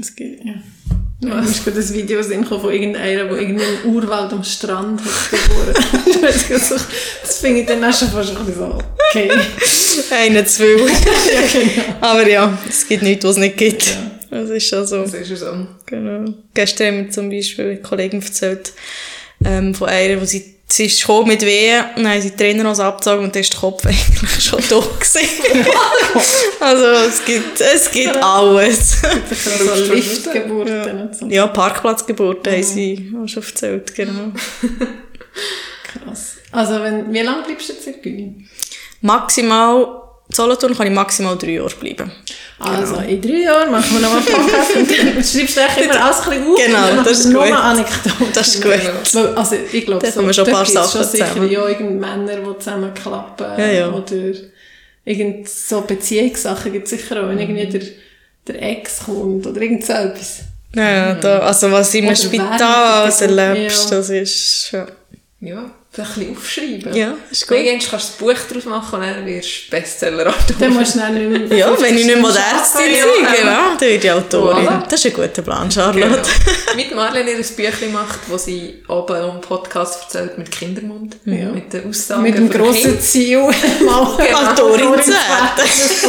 Es 0.00 0.14
gibt, 0.16 0.44
ja. 0.44 0.54
Ja, 1.24 1.36
mir 1.36 1.48
ist 1.48 1.64
gerade 1.64 1.78
ein 1.78 1.94
Video 1.94 2.20
sehen 2.22 2.44
von 2.44 2.72
irgendeiner, 2.72 3.24
der 3.24 3.36
irgendwie 3.40 3.64
im 3.84 3.94
Urwald 3.94 4.32
am 4.32 4.42
Strand 4.42 5.00
hat 5.00 5.30
geboren. 5.30 6.20
Gar 6.20 6.32
nicht, 6.32 6.50
das 6.50 7.38
finde 7.38 7.60
ich 7.60 7.66
dann 7.66 7.84
auch 7.84 7.94
schon 7.94 8.08
fast 8.08 8.36
ein 8.36 8.44
bisschen 8.44 8.54
so, 8.54 8.78
okay. 9.10 9.30
Einen 10.10 10.46
zu 10.46 10.62
viel. 10.64 10.78
ja, 10.78 11.42
genau. 11.52 11.96
Aber 12.00 12.28
ja, 12.28 12.58
es 12.68 12.88
gibt 12.88 13.04
nichts, 13.04 13.24
was 13.24 13.32
es 13.32 13.38
nicht 13.38 13.56
gibt. 13.56 13.96
Das 14.30 14.50
ist 14.50 14.66
schon 14.66 14.86
so. 14.86 15.02
Das 15.02 15.14
ist 15.14 15.30
ja 15.30 15.36
so. 15.36 15.66
Genau. 15.86 16.32
Gestern 16.54 16.86
haben 16.88 17.02
mir 17.02 17.10
zum 17.10 17.30
Beispiel 17.30 17.66
eine 17.66 17.82
Kollegin 17.82 18.20
erzählt, 18.20 18.72
ähm, 19.44 19.74
von 19.74 19.90
einer, 19.90 20.20
wo 20.20 20.24
sie, 20.24 20.51
sie 20.72 20.86
ist 20.86 21.00
gekommen 21.00 21.28
mit 21.28 21.42
Wehen, 21.42 21.84
und 21.96 22.02
dann 22.02 22.12
haben 22.12 22.20
sie 22.22 22.30
die 22.30 22.36
Trainer 22.36 22.64
noch 22.64 22.78
abgezogen 22.78 23.24
und 23.24 23.34
dann 23.34 23.40
ist 23.40 23.52
der 23.52 23.60
Kopf 23.60 23.84
eigentlich 23.86 24.42
schon 24.42 24.62
da 24.68 24.78
gewesen. 24.78 25.66
also, 26.60 26.86
es 27.08 27.24
gibt, 27.24 27.60
es 27.60 27.90
gibt 27.90 28.16
alles. 28.16 29.02
So 29.02 29.92
Liftgeburten 29.92 31.00
und 31.00 31.16
so. 31.16 31.26
ja, 31.26 31.46
Parkplatzgeburten 31.46 32.52
haben 32.52 32.62
sie 32.62 33.12
auch 33.22 33.28
schon 33.28 33.42
erzählt, 33.42 33.94
genau. 33.94 34.32
Krass. 35.84 36.36
Also, 36.50 36.82
wenn, 36.82 37.12
wie 37.12 37.20
lange 37.20 37.44
bleibst 37.44 37.68
du 37.68 37.72
jetzt 37.74 37.86
in 37.86 38.02
Güni? 38.02 38.48
Maximal, 39.02 40.02
Solothurn 40.32 40.76
kann 40.76 40.86
ich 40.86 40.92
maximal 40.92 41.36
drei 41.36 41.50
Jahre 41.52 41.74
bleiben. 41.78 42.10
Also, 42.58 42.96
in 42.96 43.20
drei 43.20 43.42
Jahren 43.42 43.70
machen 43.70 43.92
wir 43.92 44.00
noch 44.00 44.14
einen 44.14 44.24
Podcast 44.24 44.76
und 44.76 44.90
dann 44.90 45.24
schreibst 45.24 45.56
du 45.56 45.82
immer 45.82 46.04
alles 46.04 46.20
ein 46.28 46.46
auf. 46.46 46.58
Genau, 46.64 47.02
das 47.02 47.18
ist 47.20 47.26
nur 47.26 47.44
gut. 47.44 47.52
Anekdoten. 47.52 48.26
Das 48.32 48.54
ist 48.54 48.62
gut. 48.62 48.72
Weil, 48.72 49.34
Also, 49.36 49.56
ich 49.72 49.84
glaube, 49.84 50.10
kommen 50.10 50.26
wir 50.28 50.34
schon 50.34 50.46
ein 50.46 50.52
paar 50.52 50.66
Sachen 50.66 50.90
schon 51.02 51.10
sicher 51.10 51.28
zusammen. 51.28 51.50
ja, 51.50 51.68
irgend 51.68 52.00
Männer, 52.00 52.36
die 52.36 52.58
zusammenklappen. 52.58 53.46
Ja, 53.58 53.66
ja. 53.66 53.88
Oder 53.90 54.32
irgend 55.04 55.48
so 55.48 55.80
Beziehungssachen 55.82 56.72
gibt 56.72 56.84
es 56.84 56.90
sicher 56.90 57.22
auch, 57.22 57.28
wenn 57.28 57.38
irgendwie 57.38 57.66
der, 57.66 57.82
der 58.46 58.62
Ex 58.62 59.00
kommt 59.04 59.46
oder 59.46 59.60
irgend 59.60 59.84
so 59.84 59.92
etwas. 59.92 60.42
Ja, 60.74 61.14
da, 61.14 61.40
also 61.40 61.70
was 61.70 61.94
im 61.94 62.14
Spital 62.16 62.62
alles 62.62 63.20
erlebst, 63.20 63.90
ja. 63.90 63.96
das 63.96 64.08
ist, 64.08 64.70
ja. 64.72 64.86
Ja, 65.40 65.70
ein 66.00 66.04
bisschen 66.04 66.36
aufschreiben. 66.36 66.94
Ja, 66.94 67.14
ist 67.30 67.46
gut. 67.46 67.58
Irgendwann 67.58 67.90
kannst 67.90 68.20
du 68.20 68.30
ein 68.30 68.34
Buch 68.34 68.42
daraus 68.48 68.64
machen 68.64 69.00
und 69.00 69.06
dann 69.06 69.26
wirst 69.26 69.66
du 69.66 69.70
bestseller 69.70 70.34
Dann 70.58 70.72
musst 70.72 70.94
du 70.94 70.98
dann 71.00 71.14
nicht 71.14 71.50
mehr... 71.50 71.58
Ja, 71.58 71.80
wenn 71.80 71.98
ich 71.98 72.06
nicht 72.06 72.18
mehr 72.18 72.30
Ärztin 72.30 72.94
Ja, 72.96 73.04
bin, 73.04 73.26
ähm, 73.26 73.34
genau, 73.36 73.52
dann 73.78 73.80
werde 73.80 73.94
ich 74.06 74.10
Autorin. 74.10 74.66
Voilà. 74.66 74.82
Das 74.88 75.04
ist 75.04 75.06
ein 75.06 75.12
guter 75.12 75.42
Plan, 75.42 75.70
Charlotte. 75.70 76.00
Genau. 76.00 76.16
Mit 76.76 76.94
Marlene 76.94 77.32
ihr 77.32 77.36
ein 77.36 77.44
Büchlein 77.44 77.92
macht, 77.92 78.20
wo 78.28 78.38
sie 78.38 78.82
oben 78.88 79.16
im 79.34 79.40
Podcast 79.42 80.04
erzählt 80.04 80.38
mit 80.38 80.50
Kindermund. 80.50 81.16
Ja. 81.26 81.50
Mit 81.50 81.70
den 81.72 81.86
Aussagen 81.90 82.22
Mit 82.22 82.38
dem 82.38 82.48
grossen. 82.48 82.98
Ziel, 82.98 83.38
mal 83.84 84.02
Autorin 84.02 85.02
zu 85.02 85.10
werden. 85.10 85.50
Das 85.56 86.02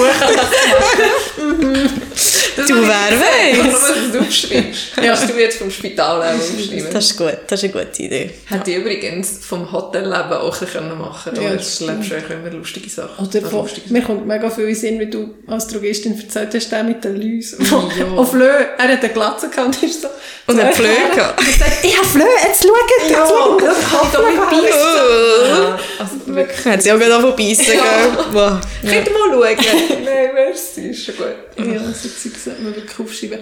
Das 2.56 2.68
Du, 2.68 2.76
wer 2.76 2.88
weiß. 3.20 4.12
du 4.12 4.20
aufschreibst. 4.20 4.96
Kannst 4.96 5.30
du 5.30 5.40
jetzt 5.40 5.58
vom 5.58 5.72
Spitalleben 5.72 6.40
aufschreiben. 6.40 6.94
Das 6.94 7.06
ist 7.06 7.18
gut, 7.18 7.38
das 7.48 7.64
ist 7.64 7.76
eine 7.76 7.86
gute 7.86 8.04
Idee. 8.04 8.32
Hätte 8.46 8.72
ich 8.72 8.78
übrigens 8.78 9.40
vom 9.46 9.72
Hotelleben 9.74 10.32
auch 10.34 10.58
bisschen 10.58 10.98
machen 10.98 11.34
können. 11.34 11.44
Ja, 11.46 11.50
Ja, 11.52 11.56
das 11.58 11.80
du 11.80 11.86
lebst 11.88 12.14
eigentlich 12.14 12.30
immer 12.30 12.50
lustige 12.52 12.90
Sachen. 12.90 13.26
Oder 13.26 13.36
Also 13.36 13.50
von, 13.50 13.62
lustige 13.64 13.92
mir 13.94 14.02
kommt 14.02 14.26
mega 14.28 14.50
viel 14.50 14.70
in 14.70 14.76
Sinn, 14.76 15.00
wie 15.00 15.10
du 15.10 15.34
als 15.48 15.68
Drogistin 15.68 16.18
erzählt 16.20 16.54
hast, 16.54 16.72
der 16.72 16.84
mit 16.84 17.04
den 17.04 17.20
Läusen. 17.22 17.66
Ja. 18.00 18.08
Auf 18.16 18.32
Flö, 18.32 18.48
er 18.48 18.88
hat 18.88 19.04
eine 19.04 19.10
Glatze 19.14 19.50
gehabt 19.50 19.68
und 19.68 19.84
ist 19.84 20.02
so... 20.02 20.08
Und 20.46 20.56
so 20.56 20.62
einen 20.62 20.74
Flö 20.74 20.88
gehabt. 21.16 21.40
Und 21.40 21.48
sagt, 21.60 21.84
ich 21.86 21.98
habe 21.98 22.08
Flö, 22.08 22.24
jetzt 22.46 22.64
schaut, 22.64 22.72
jetzt 23.00 23.12
Ja, 23.12 23.28
schaut. 23.28 23.62
das 23.62 23.78
kann 23.90 24.00
ich 24.04 24.12
doch 24.12 24.30
mit 24.30 24.40
Oh. 24.74 25.46
Ja, 25.48 25.80
also 26.00 26.14
wirklich. 26.36 26.66
Hat 26.66 26.82
sie 26.82 26.92
auch 26.92 27.00
gerade 27.00 27.16
angefangen 27.16 27.36
beißen, 27.50 27.66
gell? 27.66 28.18
Wow. 28.32 28.60
Könnt 28.82 29.08
ihr 29.08 29.14
mal 29.14 29.30
schauen? 29.32 30.04
Nein, 30.06 30.30
merci, 30.34 30.90
ist 30.90 31.06
schon 31.06 31.16
gut. 31.16 31.36
Ja, 31.58 31.80
so 31.80 32.10
Zeug 32.10 32.34
sollte 32.44 32.62
man 32.62 32.76
wirklich 32.76 33.00
aufschreiben. 33.00 33.40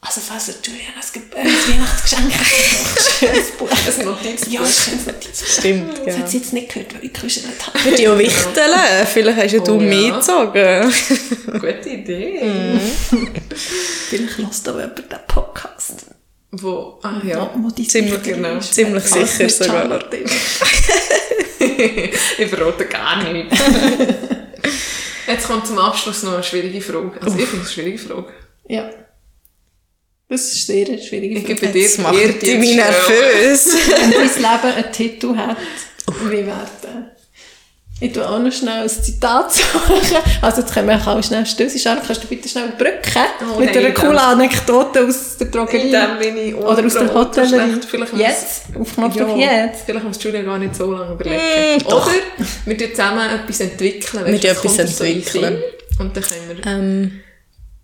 Also, 0.00 0.20
falls 0.20 0.46
du 0.46 0.52
Julian 0.70 0.92
ein 0.94 1.02
Ge- 1.12 1.22
äh, 1.34 1.40
ein 1.40 1.46
Weihnachtsgeschenk 1.74 2.32
hast, 2.38 3.18
schönes 3.18 3.50
Buch. 3.58 3.68
Ein 3.70 4.04
Notizbuch. 4.04 4.52
Ja, 4.52 4.60
ein 4.60 4.66
schönes 4.66 5.06
Notizbuch. 5.06 5.48
Stimmt, 5.58 5.90
Das 5.98 6.04
genau. 6.04 6.18
hat 6.18 6.30
sie 6.30 6.38
jetzt 6.38 6.52
nicht 6.52 6.68
gehört, 6.72 6.94
weil 6.94 7.04
ich 7.04 7.12
gewischelt 7.12 7.46
habe. 7.66 7.84
Würde 7.84 8.02
ich 8.02 8.08
auch 8.08 8.18
wichteln. 8.18 9.06
Vielleicht 9.12 9.38
hast 9.38 9.52
ja 9.52 9.58
du 9.58 9.72
Oh, 9.74 9.80
ja. 9.80 9.86
mitgezogen. 9.88 10.92
Gute 11.52 11.88
Idee. 11.90 12.80
Vielleicht 14.08 14.38
lässt 14.38 14.68
auch 14.68 14.74
jemand 14.76 14.98
den 14.98 15.18
Podcast. 15.26 16.06
Wo? 16.52 17.00
Ah 17.02 17.20
ja. 17.24 17.50
Wo 17.56 17.68
die 17.70 17.86
Ziemlich 17.88 18.22
genau. 18.22 18.56
ist. 18.58 18.72
Ziemlich 18.74 19.04
sicher 19.04 19.48
sogar. 19.48 19.98
Ich 22.38 22.46
verrate 22.48 22.86
gar 22.86 23.22
nicht. 23.30 23.50
Jetzt 25.26 25.46
kommt 25.46 25.66
zum 25.66 25.78
Abschluss 25.78 26.22
noch 26.22 26.34
eine 26.34 26.42
schwierige 26.42 26.80
Frage. 26.80 27.12
Also 27.20 27.36
ich 27.36 27.44
finde 27.46 27.64
es 27.64 27.66
eine 27.66 27.68
schwierige 27.68 27.98
Frage. 27.98 28.26
Ja. 28.68 28.88
Das 30.28 30.42
ist 30.42 30.66
sehr 30.66 30.86
eine 30.86 31.00
schwierige 31.00 31.38
Ich 31.38 31.44
Frage. 31.46 31.54
gebe 31.54 31.72
dir 31.72 31.80
Jetzt 31.80 31.98
macht 32.00 32.14
mich 32.14 32.36
stellen. 32.36 32.60
nervös. 32.76 33.66
Wenn 33.88 34.10
dein 34.10 34.20
Leben 34.28 34.74
einen 34.76 34.92
Titel 34.92 35.36
hat, 35.36 35.56
wie 36.26 36.30
wäre 36.46 36.68
der? 36.82 37.16
Ich 38.00 38.12
tue 38.12 38.28
auch 38.28 38.38
noch 38.38 38.52
schnell 38.52 38.82
ein 38.84 38.88
Zitat 38.88 39.52
suchen. 39.54 40.16
Also 40.40 40.60
jetzt 40.60 40.72
können 40.72 40.86
wir 40.88 41.04
auch 41.04 41.20
schnell 41.24 41.44
stößen. 41.44 41.80
Charlotte, 41.80 42.06
kannst 42.06 42.22
du 42.22 42.28
bitte 42.28 42.48
schnell 42.48 42.68
brücken? 42.78 43.22
Oh, 43.56 43.58
mit 43.58 43.74
nein, 43.74 43.86
einer 43.86 43.94
coolen 43.94 44.12
dann- 44.14 44.38
Anekdote 44.38 45.04
aus 45.04 45.36
der 45.38 45.48
Drogerie. 45.48 45.90
Dem 45.90 46.18
bin 46.20 46.36
ich 46.36 46.54
Oder 46.54 46.84
aus 46.84 46.92
der 46.94 47.12
Hotellerie. 47.12 47.80
Jetzt? 48.18 48.62
Auf 48.78 48.94
Knopfdruck 48.94 49.36
Ja, 49.36 49.64
jetzt? 49.66 49.82
Vielleicht 49.84 50.04
muss 50.04 50.22
Julia 50.22 50.42
gar 50.42 50.58
nicht 50.58 50.76
so 50.76 50.92
lange 50.92 51.14
überlegen. 51.14 51.40
Mm, 51.40 51.88
doch. 51.88 52.06
Oder 52.06 52.14
wir 52.66 52.78
tun 52.78 52.88
zusammen 52.90 53.30
etwas 53.30 53.60
entwickeln. 53.60 54.26
Wir 54.26 54.40
tun 54.40 54.50
etwas 54.50 54.76
so 54.76 54.82
entwickeln. 55.04 55.56
Sinn 55.56 55.62
Und 55.98 56.16
dann 56.16 56.22
können 56.22 56.48
wir 56.56 56.66
ähm, 56.70 57.20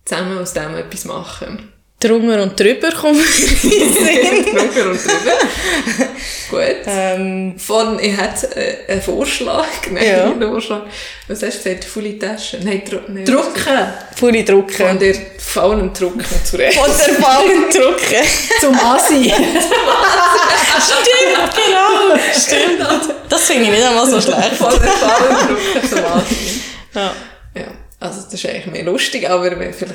zusammen 0.05 0.39
aus 0.39 0.53
dem 0.53 0.77
etwas 0.77 1.05
machen. 1.07 1.73
Drunter 2.05 2.43
und 2.43 2.59
drüber 2.59 2.91
kommen 2.93 3.19
Drüber 3.63 4.91
und 4.91 5.05
drüber. 5.05 5.39
Gut. 6.51 6.77
ähm, 6.87 7.55
Von, 7.59 7.99
ich 7.99 8.17
hätte 8.17 8.55
äh, 8.57 8.93
einen 8.93 9.03
Vorschlag. 9.03 9.67
Nein, 9.91 10.05
Ja. 10.07 10.25
einen 10.25 10.43
Vorschlag. 10.51 10.83
Was 11.29 11.43
hast 11.43 11.59
du 11.61 11.63
gesagt? 11.71 11.85
Volle 11.85 12.19
Tasche? 12.19 12.59
Nein, 12.63 12.83
Dru 12.89 12.99
nein 13.09 13.25
Drucken. 13.25 13.79
Von 14.17 14.45
drucken. 14.45 14.99
der 14.99 15.15
faulen 15.39 15.93
Drucken 15.93 16.25
zurecht. 16.45 16.79
Von 16.79 16.91
der 17.07 17.13
Ballen 17.21 17.71
drucken. 17.71 18.25
Zum 18.61 18.75
Asi. 18.79 19.33
Stimmt, 20.81 21.55
genau. 21.55 22.19
Stimmt. 22.33 23.15
Das 23.29 23.43
finde 23.47 23.65
ich 23.65 23.71
nicht 23.71 23.83
einmal 23.85 24.07
so 24.09 24.21
schlecht. 24.21 24.55
Von 24.57 24.71
der 24.71 24.91
faulen 24.93 25.37
Drucken 25.49 25.89
zum 25.89 26.05
Anziehen. 26.05 26.61
Ja. 26.95 27.13
Ja, 27.57 27.67
also 28.01 28.21
das 28.23 28.35
ist 28.35 28.47
eigentlich 28.47 28.67
mehr 28.67 28.83
lustig, 28.85 29.29
aber 29.29 29.51
vielleicht 29.73 29.95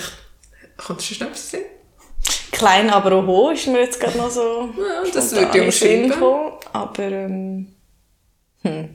kommt 0.77 0.99
es 1.01 1.05
schon 1.07 1.17
schnell 1.17 1.29
Sinn. 1.33 1.61
Klein, 2.51 2.89
aber 2.89 3.13
auch 3.15 3.25
hoch 3.27 3.51
ist 3.51 3.67
mir 3.67 3.79
jetzt 3.81 3.99
gerade 3.99 4.17
noch 4.17 4.29
so. 4.29 4.69
Ja, 4.77 5.03
das 5.13 5.31
würde 5.35 5.57
ich 5.57 5.63
umschreiben. 5.63 6.13
Aber, 6.73 7.03
ähm, 7.03 7.67
hm. 8.63 8.89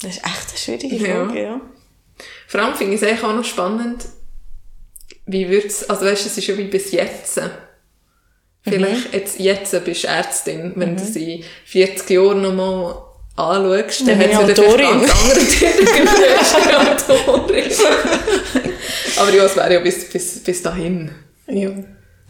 Das 0.00 0.16
ist 0.16 0.24
echt 0.24 0.48
eine 0.48 0.78
schwierige 0.80 0.96
Ja. 1.08 1.24
Frage, 1.26 1.42
ja. 1.42 1.60
Vor 2.48 2.60
allem 2.60 2.74
finde 2.74 2.94
ich 2.94 3.02
es 3.02 3.08
eigentlich 3.08 3.24
auch 3.24 3.34
noch 3.34 3.44
spannend, 3.44 4.04
wie 5.26 5.48
wird's, 5.48 5.88
also 5.88 6.04
weißt 6.04 6.24
du, 6.24 6.28
es 6.28 6.38
ist 6.38 6.46
ja 6.46 6.58
wie 6.58 6.64
bis 6.64 6.92
jetzt. 6.92 7.40
Vielleicht 8.62 9.12
jetzt, 9.12 9.40
jetzt 9.40 9.84
bist 9.84 10.04
du 10.04 10.08
Ärztin, 10.08 10.72
wenn 10.76 10.96
du 10.96 11.04
sie 11.04 11.36
in 11.36 11.44
40 11.66 12.10
Jahren 12.10 12.42
nochmal 12.42 12.94
anschaust, 13.34 14.06
dann 14.06 14.18
hat 14.18 14.26
ich 14.30 14.38
wieder 14.48 14.62
Autorin. 14.68 15.00
ganz 15.00 16.54
andere 16.54 17.28
Autorin. 17.32 17.64
Aber 19.16 19.34
ja, 19.34 19.44
es 19.44 19.56
wäre 19.56 19.74
ja 19.74 19.80
bis, 19.80 20.08
bis, 20.10 20.42
bis 20.44 20.62
dahin. 20.62 21.10
ja. 21.48 21.70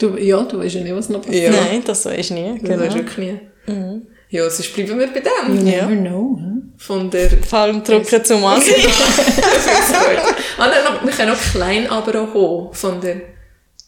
Du, 0.02 0.16
ja, 0.18 0.42
du 0.42 0.58
weißt 0.58 0.74
ja 0.74 0.80
nicht, 0.82 0.94
was 0.96 1.08
noch 1.08 1.22
passiert. 1.22 1.54
Ja. 1.54 1.60
Nein, 1.60 1.82
das 1.84 2.04
weisst 2.04 2.30
du 2.30 2.34
nie. 2.34 2.58
Das 2.60 2.68
Genau. 2.68 2.82
weisst 2.82 2.94
du 2.94 2.98
wirklich 2.98 3.18
nie. 3.18 4.00
Ja, 4.30 4.50
sonst 4.50 4.74
bleiben 4.74 4.98
wir 4.98 5.06
bei 5.06 5.20
dem. 5.20 5.56
You 5.66 5.70
Ja. 5.72 5.86
never 5.86 6.00
know. 6.08 6.36
hm? 6.38 6.72
Von 6.78 7.08
der... 7.10 7.30
Vor 7.48 7.58
allem 7.60 7.84
drücken 7.84 8.24
zum 8.24 8.44
Ansehen. 8.44 8.74
ah, 10.58 10.66
nein, 10.66 10.98
wir 11.04 11.12
können 11.12 11.30
auch 11.32 11.52
klein 11.52 11.88
aber 11.88 12.22
auch 12.22 12.34
hoch. 12.34 12.74
Von 12.74 13.00
der... 13.00 13.16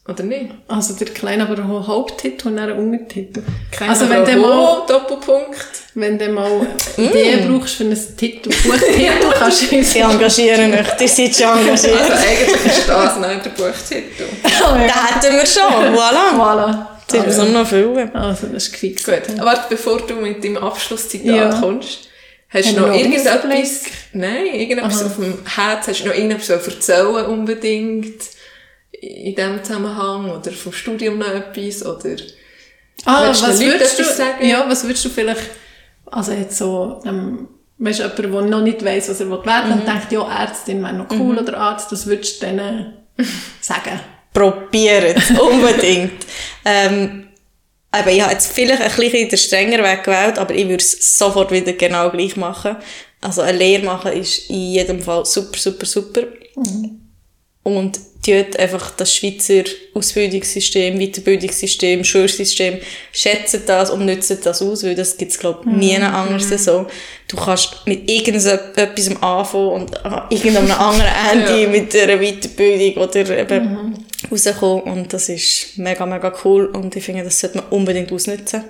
Oder 0.07 0.23
nicht? 0.23 0.51
Also 0.69 0.93
der 0.95 1.07
kleine, 1.09 1.49
aber 1.49 1.63
auch 1.65 1.87
Haupttitel 1.89 2.49
und 2.49 2.57
dann 2.57 2.71
ein 2.71 2.79
Untertitel. 2.79 3.43
Klein 3.71 3.89
also 3.89 4.05
aber 4.05 4.27
wenn 4.27 4.43
du 4.43 4.45
auch 4.53 4.81
mal, 4.81 4.87
Doppelpunkt. 4.87 5.57
wenn 5.95 6.19
du 6.19 6.29
mal 6.29 6.67
Ideen 6.99 7.51
brauchst 7.51 7.77
für 7.77 7.85
einen 7.85 8.17
Titel, 8.17 8.51
Buchtitel, 8.69 9.31
kannst 9.39 9.73
du 9.73 9.77
uns 9.77 9.93
Sie 9.93 10.01
engagieren 10.01 10.75
euch, 10.75 11.01
ihr 11.01 11.09
seid 11.09 11.35
schon 11.35 11.47
Also 11.47 11.89
engagiert. 11.89 12.11
eigentlich 12.11 12.67
ist 12.67 12.87
das 12.89 13.17
nicht 13.19 13.45
der 13.47 13.51
Buchtitel. 13.51 14.25
Oh, 14.63 14.77
ja. 14.77 14.77
Den 14.77 14.91
hätten 14.91 15.37
wir 15.37 15.47
schon, 15.47 15.95
voilà. 15.95 16.37
Voilà. 16.37 16.87
Jetzt 17.13 17.27
müssen 17.27 17.53
wir 17.53 17.61
noch 17.61 17.67
füllen. 17.69 18.15
Also 18.15 18.47
das 18.49 18.65
ist 18.67 18.73
gefixt. 18.73 19.07
Gut, 19.07 19.23
warte, 19.39 19.63
bevor 19.71 19.99
du 20.07 20.15
mit 20.15 20.45
deinem 20.45 20.59
Abschlusszitat 20.59 21.27
Ja. 21.35 21.61
kommst. 21.61 22.09
Hast 22.51 22.71
du 22.71 22.81
noch 22.81 22.89
noch 22.89 22.95
irgendetwas, 22.95 23.81
nein, 24.13 24.47
irgendetwas 24.53 25.03
auf 25.05 25.17
dem 25.17 25.35
Herz, 25.45 25.89
hast 25.89 26.01
du 26.03 26.09
noch 26.09 26.15
irgendetwas 26.15 26.47
zu 26.65 26.71
erzählen 26.71 27.27
unbedingt 27.27 28.23
in 29.07 29.35
diesem 29.35 29.63
Zusammenhang 29.63 30.31
oder 30.31 30.51
vom 30.53 30.73
Studium 30.73 31.19
noch 31.19 31.29
etwas 31.29 31.85
oder 31.85 32.17
Ah, 33.05 33.29
was 33.31 33.61
würdest 33.61 33.99
du, 33.99 34.05
sagen? 34.05 34.47
ja, 34.47 34.65
was 34.69 34.85
würdest 34.85 35.05
du 35.05 35.09
vielleicht, 35.09 35.43
also 36.07 36.33
jetzt 36.33 36.57
so, 36.57 37.01
ähm, 37.05 37.49
weißt 37.79 38.01
du, 38.01 38.03
jemand, 38.05 38.19
der 38.19 38.51
noch 38.51 38.63
nicht 38.63 38.85
weiss, 38.85 39.09
was 39.09 39.21
er 39.21 39.29
werden 39.31 39.45
will 39.71 39.73
und 39.81 39.87
denkt, 39.87 40.13
ja, 40.13 40.43
Ärztin 40.43 40.81
wäre 40.83 40.93
noch 40.95 41.11
cool 41.11 41.37
oder 41.39 41.59
Arzt, 41.59 41.91
das 41.93 42.07
würdest 42.07 42.41
du 42.41 42.47
denen 42.47 42.95
sagen? 43.61 44.01
Probiert 44.33 45.21
unbedingt. 45.41 46.25
ähm, 46.65 47.29
aber 47.91 48.11
ich 48.11 48.23
habe 48.23 48.33
jetzt 48.33 48.53
vielleicht 48.53 48.83
ein 48.83 48.91
bisschen 48.97 49.29
den 49.29 49.39
strengeren 49.39 49.85
Weg 49.85 50.03
gewählt, 50.03 50.39
aber 50.39 50.53
ich 50.55 50.65
würde 50.65 50.83
es 50.83 51.17
sofort 51.19 51.53
wieder 51.53 51.73
genau 51.75 52.11
gleich 52.11 52.37
machen. 52.37 52.77
Also 53.21 53.43
eine 53.43 53.57
Lehre 53.59 53.85
machen 53.85 54.13
ist 54.13 54.51
in 54.51 54.73
jedem 54.73 55.01
Fall 55.01 55.25
super, 55.25 55.57
super, 55.59 55.87
super. 55.87 56.23
Und 57.63 57.99
tut 58.25 58.59
einfach 58.59 58.91
das 58.93 59.15
Schweizer 59.15 59.65
Ausbildungssystem, 59.95 60.99
Weiterbildungssystem, 60.99 62.03
Schulsystem, 62.03 62.79
schätzen 63.13 63.63
das 63.67 63.91
und 63.91 64.07
nutzen 64.07 64.39
das 64.43 64.61
aus, 64.63 64.83
weil 64.83 64.95
das 64.95 65.17
gibt's 65.17 65.39
glaub 65.39 65.65
ich, 65.65 65.73
nie 65.73 65.97
anders 65.97 66.49
so. 66.65 66.87
Du 67.29 67.37
kannst 67.37 67.87
mit 67.87 68.11
irgendetwas 68.11 69.23
anfangen 69.23 69.69
und 69.69 70.05
an 70.05 70.25
irgendeinem 70.31 70.73
anderen 70.73 71.13
Ende 71.33 71.69
mit 71.69 71.95
einer 71.95 72.19
Weiterbildung 72.19 73.03
oder 73.03 73.39
eben 73.39 74.05
rauskommen 74.31 74.83
und 74.83 75.13
das 75.13 75.29
ist 75.29 75.79
mega, 75.79 76.05
mega 76.07 76.33
cool 76.45 76.67
und 76.67 76.97
ich 76.97 77.05
finde, 77.05 77.25
das 77.25 77.39
sollte 77.39 77.59
man 77.59 77.69
unbedingt 77.69 78.11
ausnutzen. 78.11 78.65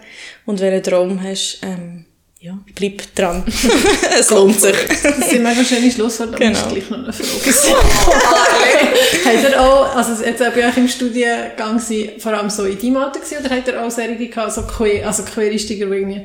Und 0.47 0.61
wenn 0.61 0.71
du 0.71 0.75
einen 0.75 0.83
Traum 0.83 1.23
hast, 1.23 1.61
ähm, 1.63 2.07
ja, 2.45 2.59
bleib 2.75 3.15
dran. 3.15 3.43
es 4.19 4.29
lohnt 4.31 4.61
sich. 4.61 4.75
Das 5.03 5.31
sind 5.31 5.43
mega 5.43 5.65
schöne 5.65 5.91
Schlussworte, 5.91 6.35
aber 6.35 6.45
Genau. 6.45 6.59
genau. 6.61 6.75
gleich 6.75 6.91
noch 6.91 6.99
eine 6.99 7.13
Frage. 7.13 7.77
habt 9.25 9.43
ihr 9.51 9.61
auch, 9.63 9.97
also 9.97 10.23
jetzt 10.23 10.43
auch 10.43 10.53
bei 10.53 10.69
euch 10.69 10.77
im 10.77 10.89
Studiengang 10.89 11.81
vor 12.19 12.33
allem 12.35 12.51
so 12.51 12.65
in 12.65 12.79
deinem 12.79 12.97
Alter 12.99 13.21
gewesen, 13.21 13.39
oder 13.45 13.57
habt 13.57 13.67
ihr 13.69 13.83
auch 13.83 13.91
solche 13.91 14.17
gehabt, 14.29 14.53
so 14.53 14.63
queer, 14.63 15.07
also 15.07 15.23
Quereinsteiger, 15.23 15.87
die 15.87 15.93
irgendwie 15.97 16.23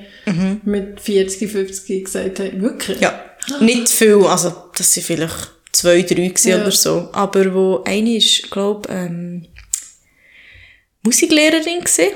mit 0.66 1.00
40, 1.00 1.50
50 1.50 2.04
gesagt 2.06 2.40
haben, 2.40 2.62
wirklich? 2.62 3.00
Ja, 3.00 3.24
nicht 3.62 3.88
viel, 3.90 4.26
also 4.26 4.54
das 4.78 4.94
sind 4.94 5.06
vielleicht 5.06 5.52
zwei, 5.72 6.02
drei 6.02 6.34
Ja. 6.44 6.58
oder 6.62 6.72
so. 6.72 7.08
Aber 7.14 7.54
wo 7.54 7.82
eine 7.86 8.18
ist, 8.18 8.52
glaube 8.52 8.90
ähm, 8.92 9.46
Musiklehrerin 11.04 11.80
gewesen, 11.80 12.10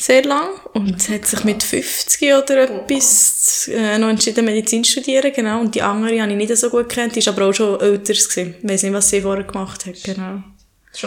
sehr 0.00 0.24
lang 0.24 0.48
und 0.72 1.08
hat 1.10 1.26
sich 1.26 1.44
mit 1.44 1.62
50 1.62 2.32
oder 2.34 2.62
etwas 2.62 3.68
äh, 3.72 3.98
noch 3.98 4.08
entschieden, 4.08 4.46
Medizin 4.46 4.82
zu 4.82 4.92
studieren, 4.92 5.30
genau. 5.34 5.60
Und 5.60 5.74
die 5.74 5.82
andere 5.82 6.20
habe 6.20 6.30
ich 6.30 6.38
nicht 6.38 6.56
so 6.56 6.70
gut 6.70 6.88
kennt, 6.88 7.14
die 7.14 7.18
ist 7.18 7.28
aber 7.28 7.46
auch 7.46 7.52
schon 7.52 7.78
älter 7.80 8.14
gewesen. 8.14 8.54
Ich 8.62 8.68
weiss 8.68 8.82
nicht, 8.82 8.92
was 8.92 9.10
sie 9.10 9.20
vorher 9.20 9.44
gemacht 9.44 9.84
hat, 9.86 10.02
genau. 10.02 10.42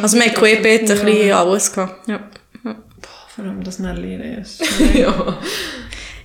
Also 0.02 0.18
wir 0.18 0.26
haben 0.26 0.46
ein 0.46 0.86
bisschen 0.86 1.32
alles 1.32 1.74
gehabt, 1.74 2.08
ja. 2.08 2.30
ja. 2.64 2.76
Vor 3.36 3.44
allem 3.44 3.64
das 3.64 3.80
Lehren 3.80 4.40
ist. 4.40 4.62
ja. 4.94 5.40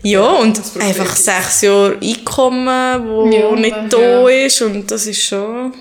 Ja, 0.03 0.31
und 0.35 0.61
einfach 0.79 1.17
sechs 1.17 1.63
Jahre 1.63 1.99
Einkommen, 2.01 3.09
wo 3.09 3.27
Ja, 3.31 3.53
nicht 3.57 3.71
ja. 3.71 3.89
da 3.89 4.29
ist. 4.29 4.63
Und 4.63 4.91
das 4.91 5.07
ist 5.07 5.23
schon, 5.25 5.75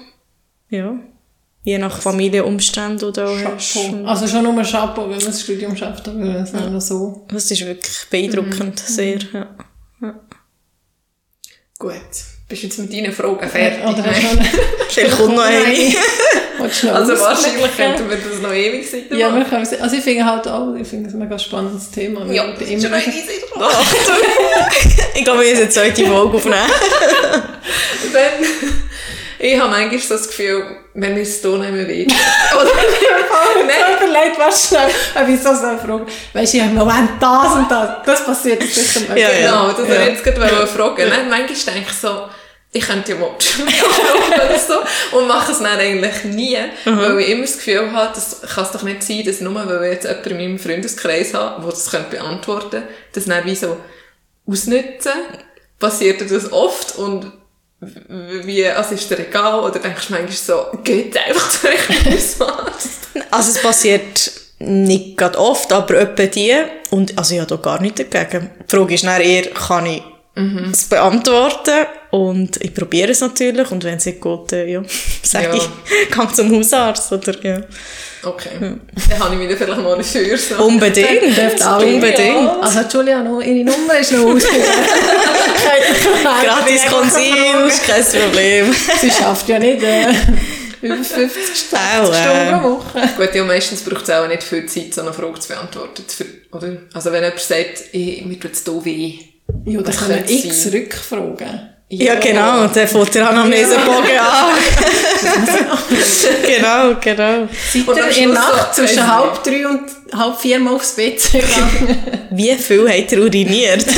ja, 0.69 0.97
je 1.67 1.77
nach 1.77 2.01
Familienumständen, 2.01 2.97
die 2.97 3.19
du 3.19 3.27
auch 3.27 3.55
hast. 3.55 3.77
Also 4.05 4.25
schon 4.25 4.43
nur 4.43 4.63
Chapeau, 4.63 5.03
wenn 5.09 5.17
man 5.17 5.25
das 5.25 5.41
Studium 5.41 5.75
schafft, 5.75 6.07
aber 6.07 6.23
es 6.41 6.53
noch 6.53 6.79
so. 6.79 7.25
Das 7.27 7.51
ist 7.51 7.65
wirklich 7.65 8.05
beeindruckend, 8.09 8.79
sehr, 8.79 9.19
ja. 9.33 9.49
Gut, 11.77 11.91
bist 12.47 12.63
du 12.63 12.67
jetzt 12.67 12.79
mit 12.79 12.93
deinen 12.93 13.11
Fragen 13.11 13.49
fertig? 13.49 13.83
Oder 13.83 13.95
du 13.95 14.01
noch 14.01 14.45
Vielleicht 14.87 15.17
kommt 15.17 15.35
noch 15.35 15.43
eine. 15.43 15.75
Also 16.59 17.13
wahrscheinlich 17.19 17.77
könnten 17.77 18.09
wir 18.09 18.17
das 18.17 18.41
noch 18.41 18.51
ewig 18.51 18.89
sein. 18.89 19.03
Ja, 19.11 19.33
wir 19.33 19.45
können, 19.45 19.67
also 19.79 19.95
ich 19.95 20.03
finde 20.03 20.25
halt 20.25 20.47
auch, 20.47 20.73
ich 20.73 20.87
finde 20.87 21.07
es 21.07 21.13
ein 21.13 21.19
mega 21.19 21.37
spannendes 21.37 21.91
Thema. 21.91 22.25
ja, 22.33 22.51
ich 22.51 22.57
das 22.57 22.67
ist 22.67 22.81
schon 22.81 22.93
easy. 22.93 23.43
ich 25.15 25.23
glaube, 25.23 25.41
wir 25.41 25.49
müssen 25.49 25.61
eine 25.61 25.69
zweite 25.69 26.03
Folge 26.03 26.35
aufnehmen. 26.35 26.57
Wenn, 28.11 28.47
ich 29.39 29.59
habe 29.59 29.69
manchmal 29.69 29.99
so 29.99 30.15
das 30.15 30.27
Gefühl, 30.27 30.63
wenn 30.99 31.15
wir 31.15 31.21
es 31.21 31.41
hier 31.41 31.57
nehmen 31.57 31.87
will. 31.87 32.07
Oder, 32.55 32.71
Nein, 33.67 33.97
überlegt, 33.97 34.39
was 34.39 34.67
schnell, 34.67 34.89
ob 35.15 35.27
ich 35.29 35.39
so 35.39 35.53
so 35.53 35.67
eine 35.67 35.77
Frage. 35.77 36.07
Weißt 36.33 36.53
du, 36.53 36.57
ich 36.57 36.63
habe 36.63 36.71
im 36.73 36.79
Moment 36.79 37.09
das 37.19 37.53
und 37.53 37.69
das. 37.69 37.89
Das 38.03 38.25
passiert 38.25 38.63
sicher 38.63 39.01
mal. 39.07 39.17
Ja, 39.17 39.29
ja. 39.29 39.51
Genau, 39.51 39.71
das 39.73 39.87
Ja. 39.87 39.93
ja. 39.93 40.01
jetzt 40.07 40.23
gerade 40.23 40.67
fragen. 40.67 41.09
Nein, 41.09 41.29
manchmal 41.29 41.75
denke 41.75 41.91
ich 41.91 41.97
so, 41.97 42.23
ich 42.71 42.85
könnte 42.85 43.11
ja 43.11 43.17
mal 43.19 43.29
oder 43.29 44.59
so 44.59 45.17
und 45.17 45.27
mache 45.27 45.51
es 45.51 45.59
dann 45.59 45.79
eigentlich 45.79 46.23
nie, 46.25 46.57
weil 46.85 47.19
ich 47.19 47.29
immer 47.29 47.41
das 47.43 47.57
Gefühl 47.57 47.91
habe, 47.91 48.11
das 48.13 48.41
kann 48.41 48.63
es 48.65 48.71
doch 48.71 48.83
nicht 48.83 49.03
sein, 49.03 49.23
dass 49.23 49.39
nur 49.39 49.53
weil 49.53 49.83
ich 49.85 49.91
jetzt 49.93 50.05
jemanden 50.05 50.29
in 50.29 50.37
meinem 50.37 50.59
Freundeskreis 50.59 51.33
habe, 51.33 51.61
der 51.61 51.69
das 51.69 51.91
könnte 51.91 52.17
beantworten 52.17 52.69
könnte, 52.71 52.87
das 53.13 53.25
dann 53.25 53.45
wie 53.45 53.55
so 53.55 53.77
ausnutzen, 54.47 55.13
passiert 55.79 56.29
das 56.29 56.51
oft 56.51 56.97
und 56.97 57.31
wie, 57.79 58.67
also 58.67 58.95
ist 58.95 59.09
dir 59.09 59.19
egal 59.19 59.59
oder 59.59 59.79
denkst 59.79 60.07
du 60.07 60.13
manchmal 60.13 60.31
so, 60.31 60.77
geht 60.83 61.15
einfach 61.17 61.49
zu 61.49 61.67
euch? 61.67 61.77
Also 63.29 63.51
es 63.51 63.61
passiert 63.61 64.31
nicht 64.59 65.17
gerade 65.17 65.37
oft, 65.37 65.71
aber 65.71 65.99
etwa 65.99 66.25
die. 66.25 66.55
Und 66.89 67.17
also 67.17 67.35
ich 67.35 67.41
habe 67.41 67.49
da 67.49 67.57
gar 67.57 67.81
nichts 67.81 68.01
dagegen. 68.09 68.49
Die 68.69 68.75
Frage 68.75 68.95
ist 68.95 69.03
dann 69.03 69.21
eher, 69.21 69.49
kann 69.51 69.85
ich 69.85 70.01
es 70.71 70.85
beantworten? 70.85 71.85
Und 72.17 72.57
ich 72.63 72.73
probiere 72.73 73.11
es 73.11 73.21
natürlich. 73.21 73.69
Und 73.69 73.83
wenn 73.83 73.97
es 73.97 74.05
nicht 74.07 74.19
geht, 74.21 74.51
dann, 74.51 74.67
ja, 74.67 74.81
sage 75.21 75.45
Ja. 75.49 75.53
ich, 75.53 75.69
geh 76.09 76.33
zum 76.35 76.51
Hausarzt. 76.55 77.11
Oder, 77.11 77.43
ja. 77.43 77.61
Okay, 78.23 78.49
dann 78.59 79.19
habe 79.19 79.35
ich 79.35 79.41
wieder 79.41 79.55
vielleicht 79.55 79.81
mal 79.81 79.93
eine. 79.93 80.03
So. 80.03 80.19
Unbedingt, 80.65 81.21
unbedingt. 81.23 82.49
Also 82.63 82.79
Julia, 82.91 83.21
noch, 83.21 83.39
ihre 83.41 83.63
Nummer 83.63 83.99
ist 83.99 84.11
noch 84.11 84.25
ausgegeben. 84.25 84.63
Gratis 86.43 86.85
Konsil, 86.85 87.71
kein 87.85 88.03
Problem. 88.03 88.75
Sie 88.99 89.11
schafft 89.11 89.47
ja 89.47 89.59
nicht 89.59 89.83
äh, 89.83 90.07
über 90.81 90.95
50 90.95 91.77
Auch, 91.77 92.13
Stunden 92.13 92.47
äh. 92.47 92.59
pro 92.59 92.69
Woche. 92.71 93.09
Gut, 93.15 93.35
ja, 93.35 93.43
meistens 93.43 93.83
braucht 93.83 94.03
es 94.03 94.09
auch 94.09 94.27
nicht 94.27 94.41
viel 94.41 94.65
Zeit, 94.65 94.95
so 94.95 95.01
eine 95.01 95.13
Frage 95.13 95.39
zu 95.39 95.49
beantworten. 95.49 96.03
Für, 96.07 96.25
oder? 96.51 96.77
Also 96.93 97.11
wenn 97.11 97.23
jemand 97.23 97.39
sagt, 97.39 97.83
ich, 97.91 98.25
mir 98.25 98.39
tut 98.39 98.53
es 98.53 98.63
hier 98.63 98.83
weh. 98.85 99.19
Ja, 99.65 99.79
da 99.81 99.87
Was 99.87 99.97
können 99.99 100.25
könnte 100.25 100.33
x? 100.33 100.73
Rückfragen. 100.73 101.76
Ja, 101.89 102.15
genau, 102.15 102.63
und 102.63 102.75
dann 102.75 102.85
fängt 102.85 103.15
der 103.15 103.29
Anamnesebogen 103.29 104.17
an. 104.19 104.57
genau, 106.45 106.95
genau. 106.99 107.47
Seid 107.71 107.87
am 107.87 107.95
ihr 107.95 108.23
in 108.23 108.33
der 108.33 108.39
Nacht 108.41 108.75
so, 108.75 108.81
zwischen 108.81 108.97
weiss 108.97 109.07
halb 109.07 109.41
drei 109.41 109.65
und 109.65 109.83
halb 110.13 110.37
vier 110.37 110.59
mal 110.59 110.73
aufs 110.73 110.91
Bett 110.97 111.21
gegangen? 111.31 112.27
Wie 112.31 112.53
viel 112.55 112.89
hat 112.89 113.13
er 113.13 113.19
uriniert? 113.19 113.85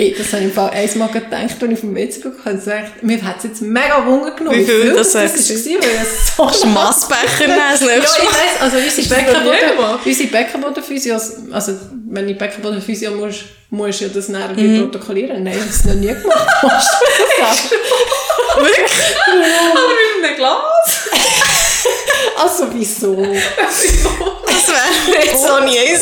hey, 0.00 0.14
das 0.16 0.28
habe 0.32 0.38
ich 0.42 0.48
im 0.48 0.52
Fall 0.54 0.70
einmal 0.70 1.08
gedacht, 1.08 1.62
als 1.62 1.72
ich 1.72 1.78
vom 1.78 1.94
WC 1.94 2.20
bekommen 2.20 2.44
habe. 2.44 2.56
gesagt, 2.56 3.02
Mir 3.02 3.22
hat 3.22 3.36
es 3.38 3.44
jetzt 3.44 3.62
mega 3.62 4.04
Wunder 4.06 4.30
genommen. 4.32 4.58
Wie 4.58 4.64
viel 4.64 4.92
das 4.94 5.12
das 5.12 5.14
war, 5.14 5.22
du? 5.22 5.28
weil 5.30 6.02
es 6.02 6.36
so 6.36 6.42
Kannst 6.44 6.62
du 6.62 6.66
Massbecher 6.68 7.46
nehmen 7.46 7.60
das 7.70 7.80
Ja, 7.80 7.86
ich 7.96 8.02
weiss, 8.24 8.60
also 8.60 8.76
unsere 8.78 9.08
Beckenboden, 9.08 9.98
unsere 10.04 10.28
Beckenbodenphysios, 10.28 11.32
also 11.52 11.72
wenn 12.08 12.28
ich 12.28 12.36
Beckenbodenphysio 12.38 13.10
muss, 13.12 13.36
musst 13.70 14.00
du 14.00 14.04
ja 14.06 14.10
das 14.12 14.28
nachher 14.28 14.54
Mhm. 14.54 14.90
protokollieren. 14.90 15.44
Nein, 15.44 15.54
ich 15.54 15.60
habe 15.60 15.70
es 15.70 15.84
noch 15.84 15.94
nie 15.94 16.08
gemacht. 16.08 16.46
Kannst 16.60 16.88
du 16.90 16.96
das 17.20 17.30
sagen? 17.68 17.80
Aber 18.56 18.68
in 20.18 20.24
einem 20.24 20.36
Glas? 20.36 21.10
Also 22.42 22.64
wieso? 22.72 23.14
Das 23.16 24.68
wäre 24.68 25.24
jetzt 25.26 25.46
so 25.46 25.60
nie 25.60 25.76
in 25.76 25.96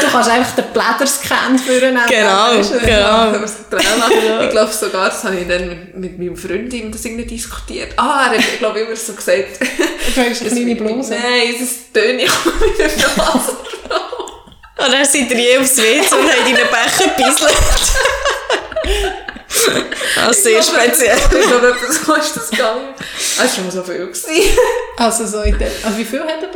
du 0.00 0.10
kannst 0.10 0.30
einfach 0.30 0.54
den 0.54 0.64
Blätter-Scan 0.72 1.58
führen. 1.58 1.98
Genau, 2.08 2.58
weißt 2.58 2.74
du? 2.74 2.78
genau. 2.80 4.42
Ich 4.42 4.50
glaube 4.50 4.72
sogar, 4.72 5.08
das 5.08 5.24
habe 5.24 5.36
ich 5.36 5.48
dann 5.48 5.68
mit, 5.68 5.96
mit 5.96 6.18
meinem 6.18 6.36
Freund 6.36 6.72
ihm 6.72 6.92
das 6.92 7.04
irgendwie 7.04 7.26
diskutiert. 7.26 7.92
Ah, 7.96 8.30
er 8.32 8.38
hat, 8.38 8.58
glaube 8.58 8.80
ich, 8.80 8.86
immer 8.86 8.96
so 8.96 9.12
gesagt... 9.12 9.60
Du 9.60 10.20
trägst 10.20 10.42
eine 10.42 10.50
kleine 10.50 10.76
Bluse. 10.76 11.10
Nein, 11.14 11.54
es 11.54 11.60
ist 11.60 11.94
Töne, 11.94 12.22
ich 12.22 12.30
wieder 12.30 12.90
nach 12.96 13.34
Nase. 13.34 13.56
Und 14.78 14.92
dann 14.92 15.06
ihr 15.14 15.38
je 15.38 15.58
aufs 15.58 15.76
WC 15.76 16.14
und 16.14 16.28
habt 16.28 16.48
in 16.48 16.56
den 16.56 16.66
Becher 16.66 17.10
gebisselt. 17.16 17.56
Ah, 20.16 20.32
sehr 20.32 20.62
speziell. 20.62 21.16
Ich 21.16 21.46
glaube, 21.46 21.68
etwas 21.68 22.04
so 22.04 22.14
ist 22.14 22.36
das 22.36 22.50
gegangen. 22.50 22.94
Es 22.98 23.38
war 23.38 23.48
schon 23.48 23.70
so 23.70 23.82
viel. 23.82 24.06
Gewesen. 24.06 24.58
Also, 24.96 25.26
so 25.26 25.42
in 25.42 25.58
der, 25.58 25.70
also 25.84 25.98
wie 25.98 26.04
viel 26.04 26.20
hat 26.20 26.42
der 26.42 26.48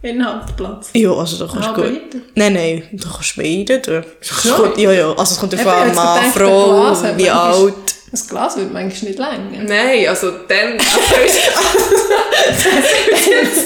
Bluse? 0.00 0.14
Inhaltsplatz. 0.14 0.90
Ja, 0.94 1.12
also 1.12 1.44
da 1.46 1.52
kannst 1.52 1.68
Ah, 1.68 1.72
du 1.72 1.80
aber 1.82 1.90
gut. 1.90 2.02
weiter? 2.14 2.18
Nein, 2.34 2.52
nein, 2.52 2.88
da 2.92 3.08
kannst 3.12 3.36
du 3.36 3.40
mehr 3.42 3.66
rein 3.68 3.82
tun. 3.82 4.04
Es 4.20 4.28
Schon? 4.28 4.52
kommt- 4.52 4.78
Ja, 4.78 4.92
ja, 4.92 5.10
also 5.10 5.22
es 5.34 5.38
kommt 5.40 5.52
Eben, 5.54 5.64
davon 5.64 5.80
an, 5.82 5.86
jetzt 5.88 5.96
Mann, 5.96 6.18
gedacht, 6.18 6.34
der 6.36 6.46
Frau, 6.46 6.64
Glas 6.80 7.02
hat 7.02 7.18
wie 7.18 7.24
manchmal- 7.24 7.54
alt. 7.54 7.74
Das 8.10 8.26
Glas 8.26 8.56
wird 8.56 8.72
manchmal 8.72 9.10
nicht 9.10 9.18
länger. 9.18 9.62
Nein, 9.64 10.08
also 10.08 10.30
dann... 10.48 10.78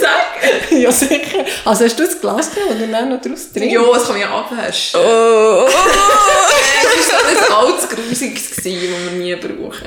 sagen. 0.01 0.81
ja, 0.83 0.91
sicher. 0.91 1.45
Also 1.65 1.85
hast 1.85 1.97
du 1.99 2.05
das 2.05 2.21
Glas 2.21 2.51
genommen 2.53 2.77
oder 2.77 2.87
dann 2.89 3.09
noch 3.11 3.21
draus 3.21 3.53
drin? 3.53 3.71
Ja, 3.71 3.81
das 3.93 4.03
kann 4.05 4.13
man 4.13 4.21
ja 4.21 4.35
abwaschen. 4.37 5.01
Oh, 5.01 5.65
Es 5.69 7.13
war 7.13 7.21
so 7.21 7.27
ein 7.29 7.53
altes 7.73 7.89
Grusiges, 7.89 8.51
gewesen, 8.57 8.93
das 9.05 9.13
wir 9.13 9.19
nie 9.21 9.37
brauchen. 9.37 9.87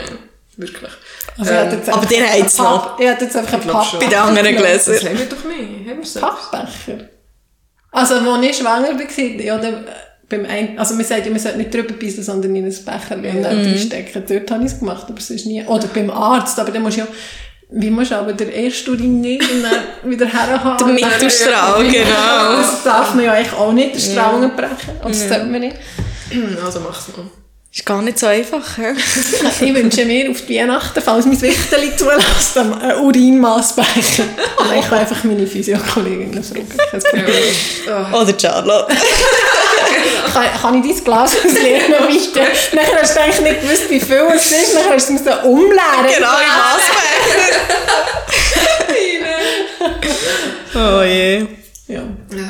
Wirklich. 0.57 0.91
Also 1.37 1.51
hätte 1.51 1.75
jetzt 1.75 1.89
aber 1.89 1.97
einfach 1.97 2.09
den 2.09 2.23
einen 2.23 2.43
hat's 2.43 2.57
noch. 2.57 2.95
Papp- 2.95 2.99
Ich 3.01 3.07
hätte 3.07 3.25
jetzt 3.25 3.35
einfach 3.37 3.53
einen 3.53 3.61
glaub 3.63 3.83
schon. 3.85 3.99
Papp 3.99 4.09
bei 4.09 4.15
den 4.15 4.19
anderen 4.19 4.55
Das 4.55 4.85
Gläsern. 4.85 5.09
haben 5.09 5.19
wir 5.19 5.25
doch 5.25 5.43
mehr. 5.43 5.91
Haben 5.91 5.97
wir 5.99 6.05
so? 6.05 6.19
Pappbecher. 6.21 7.09
Also, 7.91 8.15
als 8.15 8.45
ich 8.45 8.57
schwanger 8.57 8.89
war, 8.89 9.41
ja, 9.45 9.57
dann, 9.57 9.85
beim 10.27 10.45
ein, 10.45 10.77
also 10.79 10.95
man 10.95 11.05
sagt 11.05 11.25
ja, 11.25 11.31
man 11.31 11.39
sollte 11.39 11.57
nicht 11.57 11.73
drüber 11.73 11.93
beißen, 11.93 12.23
sondern 12.23 12.55
in 12.55 12.65
ein 12.65 12.69
Becher 12.69 13.15
und 13.15 13.43
dann 13.43 13.61
Mhm. 13.61 13.65
reinstecken. 13.71 14.23
Dort 14.27 14.51
habe 14.51 14.65
ich 14.65 14.71
es 14.71 14.79
gemacht, 14.79 15.05
aber 15.09 15.21
sonst 15.21 15.45
nie. 15.45 15.63
Oder 15.65 15.87
beim 15.87 16.09
Arzt, 16.09 16.59
aber 16.59 16.71
dann 16.71 16.81
musst 16.83 16.97
du 16.97 17.01
ja, 17.01 17.07
wie 17.71 17.89
musst 17.89 18.11
du 18.11 18.15
aber 18.15 18.33
den 18.33 18.51
ersten 18.51 18.89
Urin 18.91 19.21
nicht 19.21 19.41
und 19.49 19.63
dann 19.63 20.09
wieder 20.11 20.25
herhaben. 20.25 20.77
Der 20.99 21.09
Mittelstrahl, 21.09 21.83
genau. 21.85 22.55
Das 22.57 22.83
darf 22.83 23.13
man 23.13 23.23
ja 23.25 23.33
eigentlich 23.33 23.53
auch 23.53 23.71
nicht, 23.71 23.95
den 23.95 24.01
Strahl 24.01 24.49
brechen. 24.49 24.97
Oder 25.01 25.09
das 25.09 25.19
sollte 25.29 25.45
man 25.45 25.59
nicht. 25.61 25.77
Also 26.65 26.79
mach's 26.81 27.07
mal. 27.15 27.25
Ist 27.75 27.85
gar 27.85 28.01
nicht 28.01 28.17
so 28.17 28.27
einfach, 28.27 28.77
hä? 28.77 28.93
Ich 29.59 29.75
wünsche 29.75 30.05
mir 30.05 30.31
auf 30.31 30.45
die 30.45 30.57
Weihnachten, 30.57 31.01
falls 31.01 31.25
mein 31.25 31.41
Wichterli 31.41 31.93
zulässt, 31.97 32.57
einen 32.57 32.99
Urinmaßbecher. 33.01 34.23
Und 34.59 34.73
ich 34.79 34.87
kann 34.87 34.99
einfach 34.99 35.21
meine 35.25 35.45
Physiokollegin 35.45 36.41
fragen. 36.41 38.13
Oder 38.13 38.39
Charlotte. 38.39 38.95
Kann, 40.33 40.45
kann 40.61 40.83
ich 40.83 40.95
dein 40.95 41.03
Glas 41.03 41.35
ausleeren 41.37 41.91
noch 41.91 42.07
weiter? 42.09 42.47
Nachher 42.73 43.01
hast 43.01 43.15
du 43.15 43.21
eigentlich 43.21 43.41
nicht 43.41 43.61
gewusst, 43.61 43.89
wie 43.89 43.99
viel 43.99 44.27
es 44.35 44.51
ist. 44.51 44.73
Nachher 44.73 44.93
hast 44.93 45.09
du 45.09 45.13
es 45.13 45.21
umleeren. 45.43 46.07
genau, 46.13 46.37
im 46.39 46.51
Maßbecher. 46.57 47.59
oh 50.75 51.03
je. 51.03 51.45
Ja. 51.87 52.03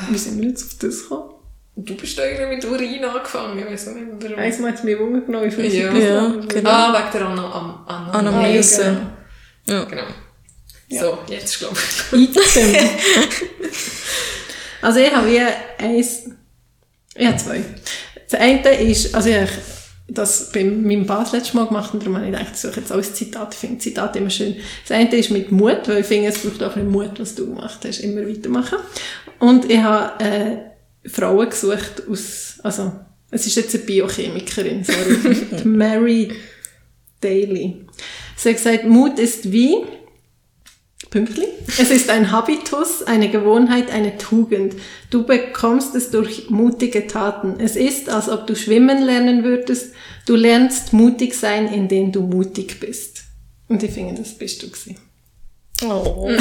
Wie 0.09 0.17
sind 0.17 0.41
wir 0.41 0.49
jetzt 0.49 0.63
auf 0.63 0.69
das 0.79 1.01
gekommen? 1.01 1.34
Du 1.77 1.93
bist 1.95 2.17
irgendwie 2.17 2.55
mit 2.55 2.65
Urin 2.65 3.03
angefangen. 3.03 3.59
Ich 3.59 3.65
weiß 3.65 3.89
auch 3.89 3.95
nicht 3.95 4.07
warum. 4.19 4.37
Einmal 4.37 4.71
hat 4.71 4.77
es 4.79 4.83
mich 4.83 4.97
Wunder 4.97 5.21
genommen, 5.21 5.45
wie 5.45 5.51
viel 5.51 5.73
Ja. 5.73 5.93
Ja, 5.93 6.33
genau. 6.47 6.69
Ah, 6.69 6.93
wegen 6.93 7.11
der 7.11 7.27
Anna 7.27 7.51
An 7.51 7.83
Anna 7.85 8.11
Anamnese. 8.11 8.97
Ja. 9.65 9.83
Genau. 9.83 10.03
So, 10.89 11.17
jetzt 11.27 11.59
glaube 11.59 11.75
ich. 12.11 12.35
Item. 12.37 12.89
also 14.81 14.99
ich 14.99 15.13
habe 15.13 15.27
wie 15.27 15.41
eins, 15.83 16.29
ich 17.15 17.27
habe 17.27 17.37
zwei. 17.37 17.61
Das 18.29 18.39
eine 18.39 18.69
ist, 18.75 19.13
also 19.13 19.29
ich 19.29 19.35
habe 19.35 19.49
das 20.07 20.51
bei 20.51 20.63
meinem 20.63 21.05
Bas 21.05 21.31
letztes 21.31 21.55
Mal 21.55 21.65
gemacht 21.65 21.93
und 21.93 22.03
darum 22.03 22.15
habe 22.15 22.27
ich 22.27 22.31
gedacht, 22.31 22.51
ich 22.53 22.59
suche 22.59 22.79
jetzt 22.79 22.91
alles 22.91 23.13
Zitat. 23.15 23.53
Ich 23.53 23.59
finde 23.59 23.79
Zitat 23.79 24.15
immer 24.15 24.29
schön. 24.29 24.55
Das 24.87 24.95
eine 24.95 25.13
ist 25.15 25.31
mit 25.31 25.51
Mut, 25.51 25.87
weil 25.87 26.01
ich 26.01 26.05
finde, 26.05 26.29
es 26.29 26.37
braucht 26.37 26.63
auch 26.63 26.75
ein 26.75 26.89
Mut, 26.89 27.19
was 27.19 27.35
du 27.35 27.47
gemacht 27.47 27.79
hast, 27.85 27.99
immer 27.99 28.21
weitermachen. 28.21 28.77
Und 29.39 29.69
ich 29.69 29.79
habe 29.79 30.23
äh, 30.23 30.57
Frauen 31.07 31.49
gesucht 31.49 32.03
aus, 32.09 32.59
also 32.63 32.93
es 33.31 33.47
ist 33.47 33.55
jetzt 33.55 33.75
eine 33.75 33.83
Biochemikerin, 33.83 34.83
sorry, 34.83 35.63
Mary 35.65 36.31
Daly. 37.21 37.85
Sie 38.35 38.49
hat 38.49 38.57
gesagt, 38.57 38.85
Mut 38.85 39.19
ist 39.19 39.51
wie, 39.51 39.77
Pünktlich. 41.15 41.47
Es 41.67 41.91
ist 41.91 42.09
ein 42.09 42.31
Habitus, 42.31 43.03
eine 43.03 43.29
Gewohnheit, 43.29 43.89
eine 43.89 44.17
Tugend. 44.17 44.75
Du 45.09 45.25
bekommst 45.25 45.95
es 45.95 46.11
durch 46.11 46.49
mutige 46.49 47.07
Taten. 47.07 47.55
Es 47.59 47.77
ist, 47.77 48.09
als 48.09 48.27
ob 48.27 48.47
du 48.47 48.55
schwimmen 48.55 49.01
lernen 49.01 49.45
würdest. 49.45 49.93
Du 50.25 50.35
lernst 50.35 50.91
mutig 50.91 51.33
sein, 51.35 51.67
indem 51.67 52.11
du 52.11 52.21
mutig 52.21 52.81
bist. 52.81 53.23
Und 53.69 53.81
ich 53.81 53.91
finde, 53.91 54.15
das 54.15 54.37
bist 54.37 54.61
du 54.61 54.67
gewesen. 54.67 54.97
Oh. 55.83 56.29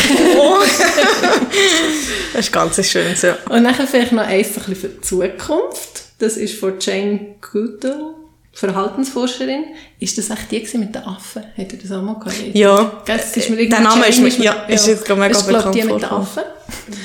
das 2.32 2.40
ist 2.46 2.52
ganz 2.52 2.86
schön 2.88 3.16
so. 3.16 3.28
Und 3.50 3.62
nachher 3.64 3.86
vielleicht 3.86 4.12
noch 4.12 4.22
eins 4.22 4.48
ein 4.48 4.54
bisschen 4.54 4.76
für 4.76 4.88
die 4.88 5.00
Zukunft. 5.00 6.02
Das 6.20 6.36
ist 6.36 6.58
von 6.58 6.74
Jane 6.80 7.34
Goodall, 7.52 8.14
Verhaltensforscherin. 8.52 9.64
Ist 9.98 10.16
das 10.18 10.30
echt 10.30 10.50
die 10.52 10.60
gewesen 10.60 10.80
mit 10.80 10.94
den 10.94 11.02
Affen? 11.02 11.42
Hat 11.56 11.72
ihr 11.72 11.78
das 11.78 11.90
auch 11.90 12.02
mal 12.02 12.14
gehört? 12.14 12.54
Ja. 12.54 13.02
Das 13.06 13.36
ist 13.36 13.50
mir 13.50 13.68
Der 13.68 13.80
Name 13.80 14.06
ist 14.06 14.18
Jane 14.18 14.30
mir- 14.30 14.44
ja, 14.44 14.52
ist 14.68 14.86
jetzt 14.86 15.04
gerade 15.04 15.20
mega 15.20 15.32
Das 15.32 15.42
ist, 15.42 15.48
die 15.48 15.52
bekannt 15.54 15.74
mit 15.74 15.84
den. 16.02 16.04
Affen. 16.04 16.42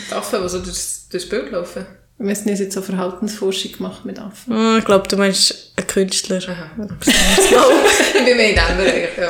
Die 0.10 0.14
Affen, 0.16 0.42
die 0.44 0.50
so 0.50 0.60
durchs, 0.60 1.08
durchs 1.10 1.28
Bild 1.28 1.52
laufen. 1.52 1.86
Wir 2.22 2.36
haben 2.36 2.48
jetzt 2.50 2.74
so 2.74 2.82
Verhaltensforschung 2.82 3.72
gemacht 3.72 4.04
mit 4.04 4.20
Affen. 4.20 4.54
Oh, 4.54 4.78
ich 4.78 4.84
glaube, 4.84 5.08
du 5.08 5.16
meinst 5.16 5.72
einen 5.78 5.88
Künstler. 5.88 6.38
ich 6.40 6.46
bin 8.26 8.36
mehr 8.36 8.50
in 8.50 8.56
diesem 8.56 8.78
Bereich, 8.78 9.18
ja. 9.18 9.30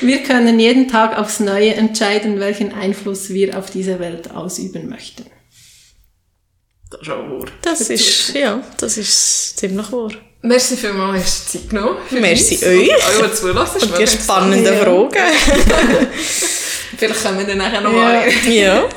Wir 0.00 0.22
können 0.22 0.60
jeden 0.60 0.86
Tag 0.86 1.18
aufs 1.18 1.40
Neue 1.40 1.74
entscheiden, 1.74 2.38
welchen 2.38 2.72
Einfluss 2.72 3.30
wir 3.30 3.58
auf 3.58 3.70
diese 3.70 3.98
Welt 3.98 4.30
ausüben 4.30 4.88
möchten. 4.88 5.26
Das 6.88 7.00
ist 7.02 7.10
auch 7.10 7.16
wahr. 7.16 7.46
Das 7.62 7.80
ist, 7.90 8.32
ja, 8.34 8.62
das 8.78 8.96
ist 8.96 9.58
ziemlich 9.58 9.90
wahr. 9.90 10.10
Merci 10.42 10.76
vielmals, 10.76 11.24
hast 11.24 11.54
du 11.54 11.58
Zeit 11.58 11.68
genommen. 11.70 11.96
Merci 12.10 12.54
uns. 12.54 12.62
euch. 12.64 12.88
Und 12.88 13.18
alle, 13.22 13.28
die 13.28 13.34
zulassen. 13.34 13.82
Und 13.82 13.98
die 13.98 14.06
spannenden 14.06 14.64
Ja. 14.74 14.84
Fragen. 14.84 15.10
Vielleicht 16.96 17.22
kommen 17.24 17.38
wir 17.38 17.46
dann 17.46 17.58
nachher 17.58 17.80
noch 17.80 17.92
mal. 17.92 18.22
Ja. 18.46 18.50
ja. 18.50 18.88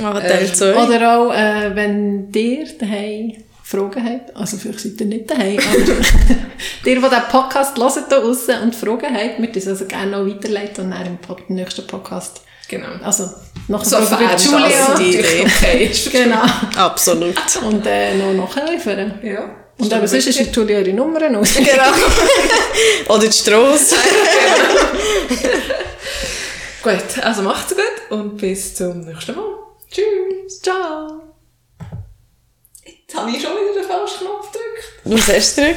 Machen 0.00 0.22
Teil 0.22 0.52
2. 0.54 0.74
Oder 0.74 1.18
auch, 1.18 1.32
äh, 1.32 1.74
wenn 1.74 2.30
ihr 2.34 2.66
daheim 2.78 3.32
Fragen 3.62 4.04
habt, 4.04 4.36
also 4.36 4.56
vielleicht 4.56 4.80
seid 4.80 5.00
ihr 5.00 5.06
nicht 5.06 5.30
daheim, 5.30 5.58
aber 5.58 5.78
ihr, 6.84 6.94
die 6.94 6.94
diesen 6.94 7.22
Podcast 7.30 7.76
hört 7.78 7.94
hier 7.94 8.02
draussen 8.08 8.62
und 8.62 8.74
Fragen 8.74 9.14
habt, 9.14 9.40
wir 9.40 9.52
das 9.52 9.66
also 9.66 9.84
gerne 9.86 10.10
noch 10.12 10.26
weiterleiten 10.26 10.84
und 10.86 10.90
dann 10.90 11.06
im 11.06 11.18
Pod 11.18 11.48
nächsten 11.50 11.86
Podcast, 11.86 12.42
Genau. 12.68 12.88
also 13.02 13.30
noch 13.68 13.84
So 13.84 13.96
Frage 13.96 14.38
fern, 14.38 14.62
Julia. 14.62 14.68
dass 14.68 14.98
die 14.98 15.18
Idee. 15.18 15.46
okay. 15.46 15.90
Genau. 16.12 16.42
Absolut. 16.76 17.34
Und 17.66 17.86
äh, 17.86 18.14
noch 18.14 18.54
nachliefern. 18.56 19.18
Ja. 19.22 19.50
Und 19.78 19.92
aber 19.92 20.08
sonst 20.08 20.26
ist 20.26 20.38
Julia 20.56 20.80
ihre 20.80 20.92
Nummer 20.92 21.20
aus. 21.38 21.54
Genau. 21.54 21.92
Oder 23.14 23.26
die 23.26 23.32
Strasse. 23.32 23.94
Gut, 26.82 27.18
also 27.22 27.42
macht's 27.42 27.74
gut 27.74 28.10
und 28.10 28.36
bis 28.36 28.74
zum 28.76 29.00
nächsten 29.00 29.34
Mal. 29.34 29.58
Tschüss. 29.90 30.60
Ciao. 30.62 31.22
Jetzt 32.84 33.14
habe 33.14 33.30
ich 33.30 33.42
schon 33.42 33.52
wieder 33.52 33.80
den 33.80 33.88
falschen 33.88 34.26
Knopf 34.26 34.52
gedrückt. 34.52 34.92
Was 35.04 35.28
hast 35.34 35.58
du 35.58 35.62
gedrückt? 35.62 35.76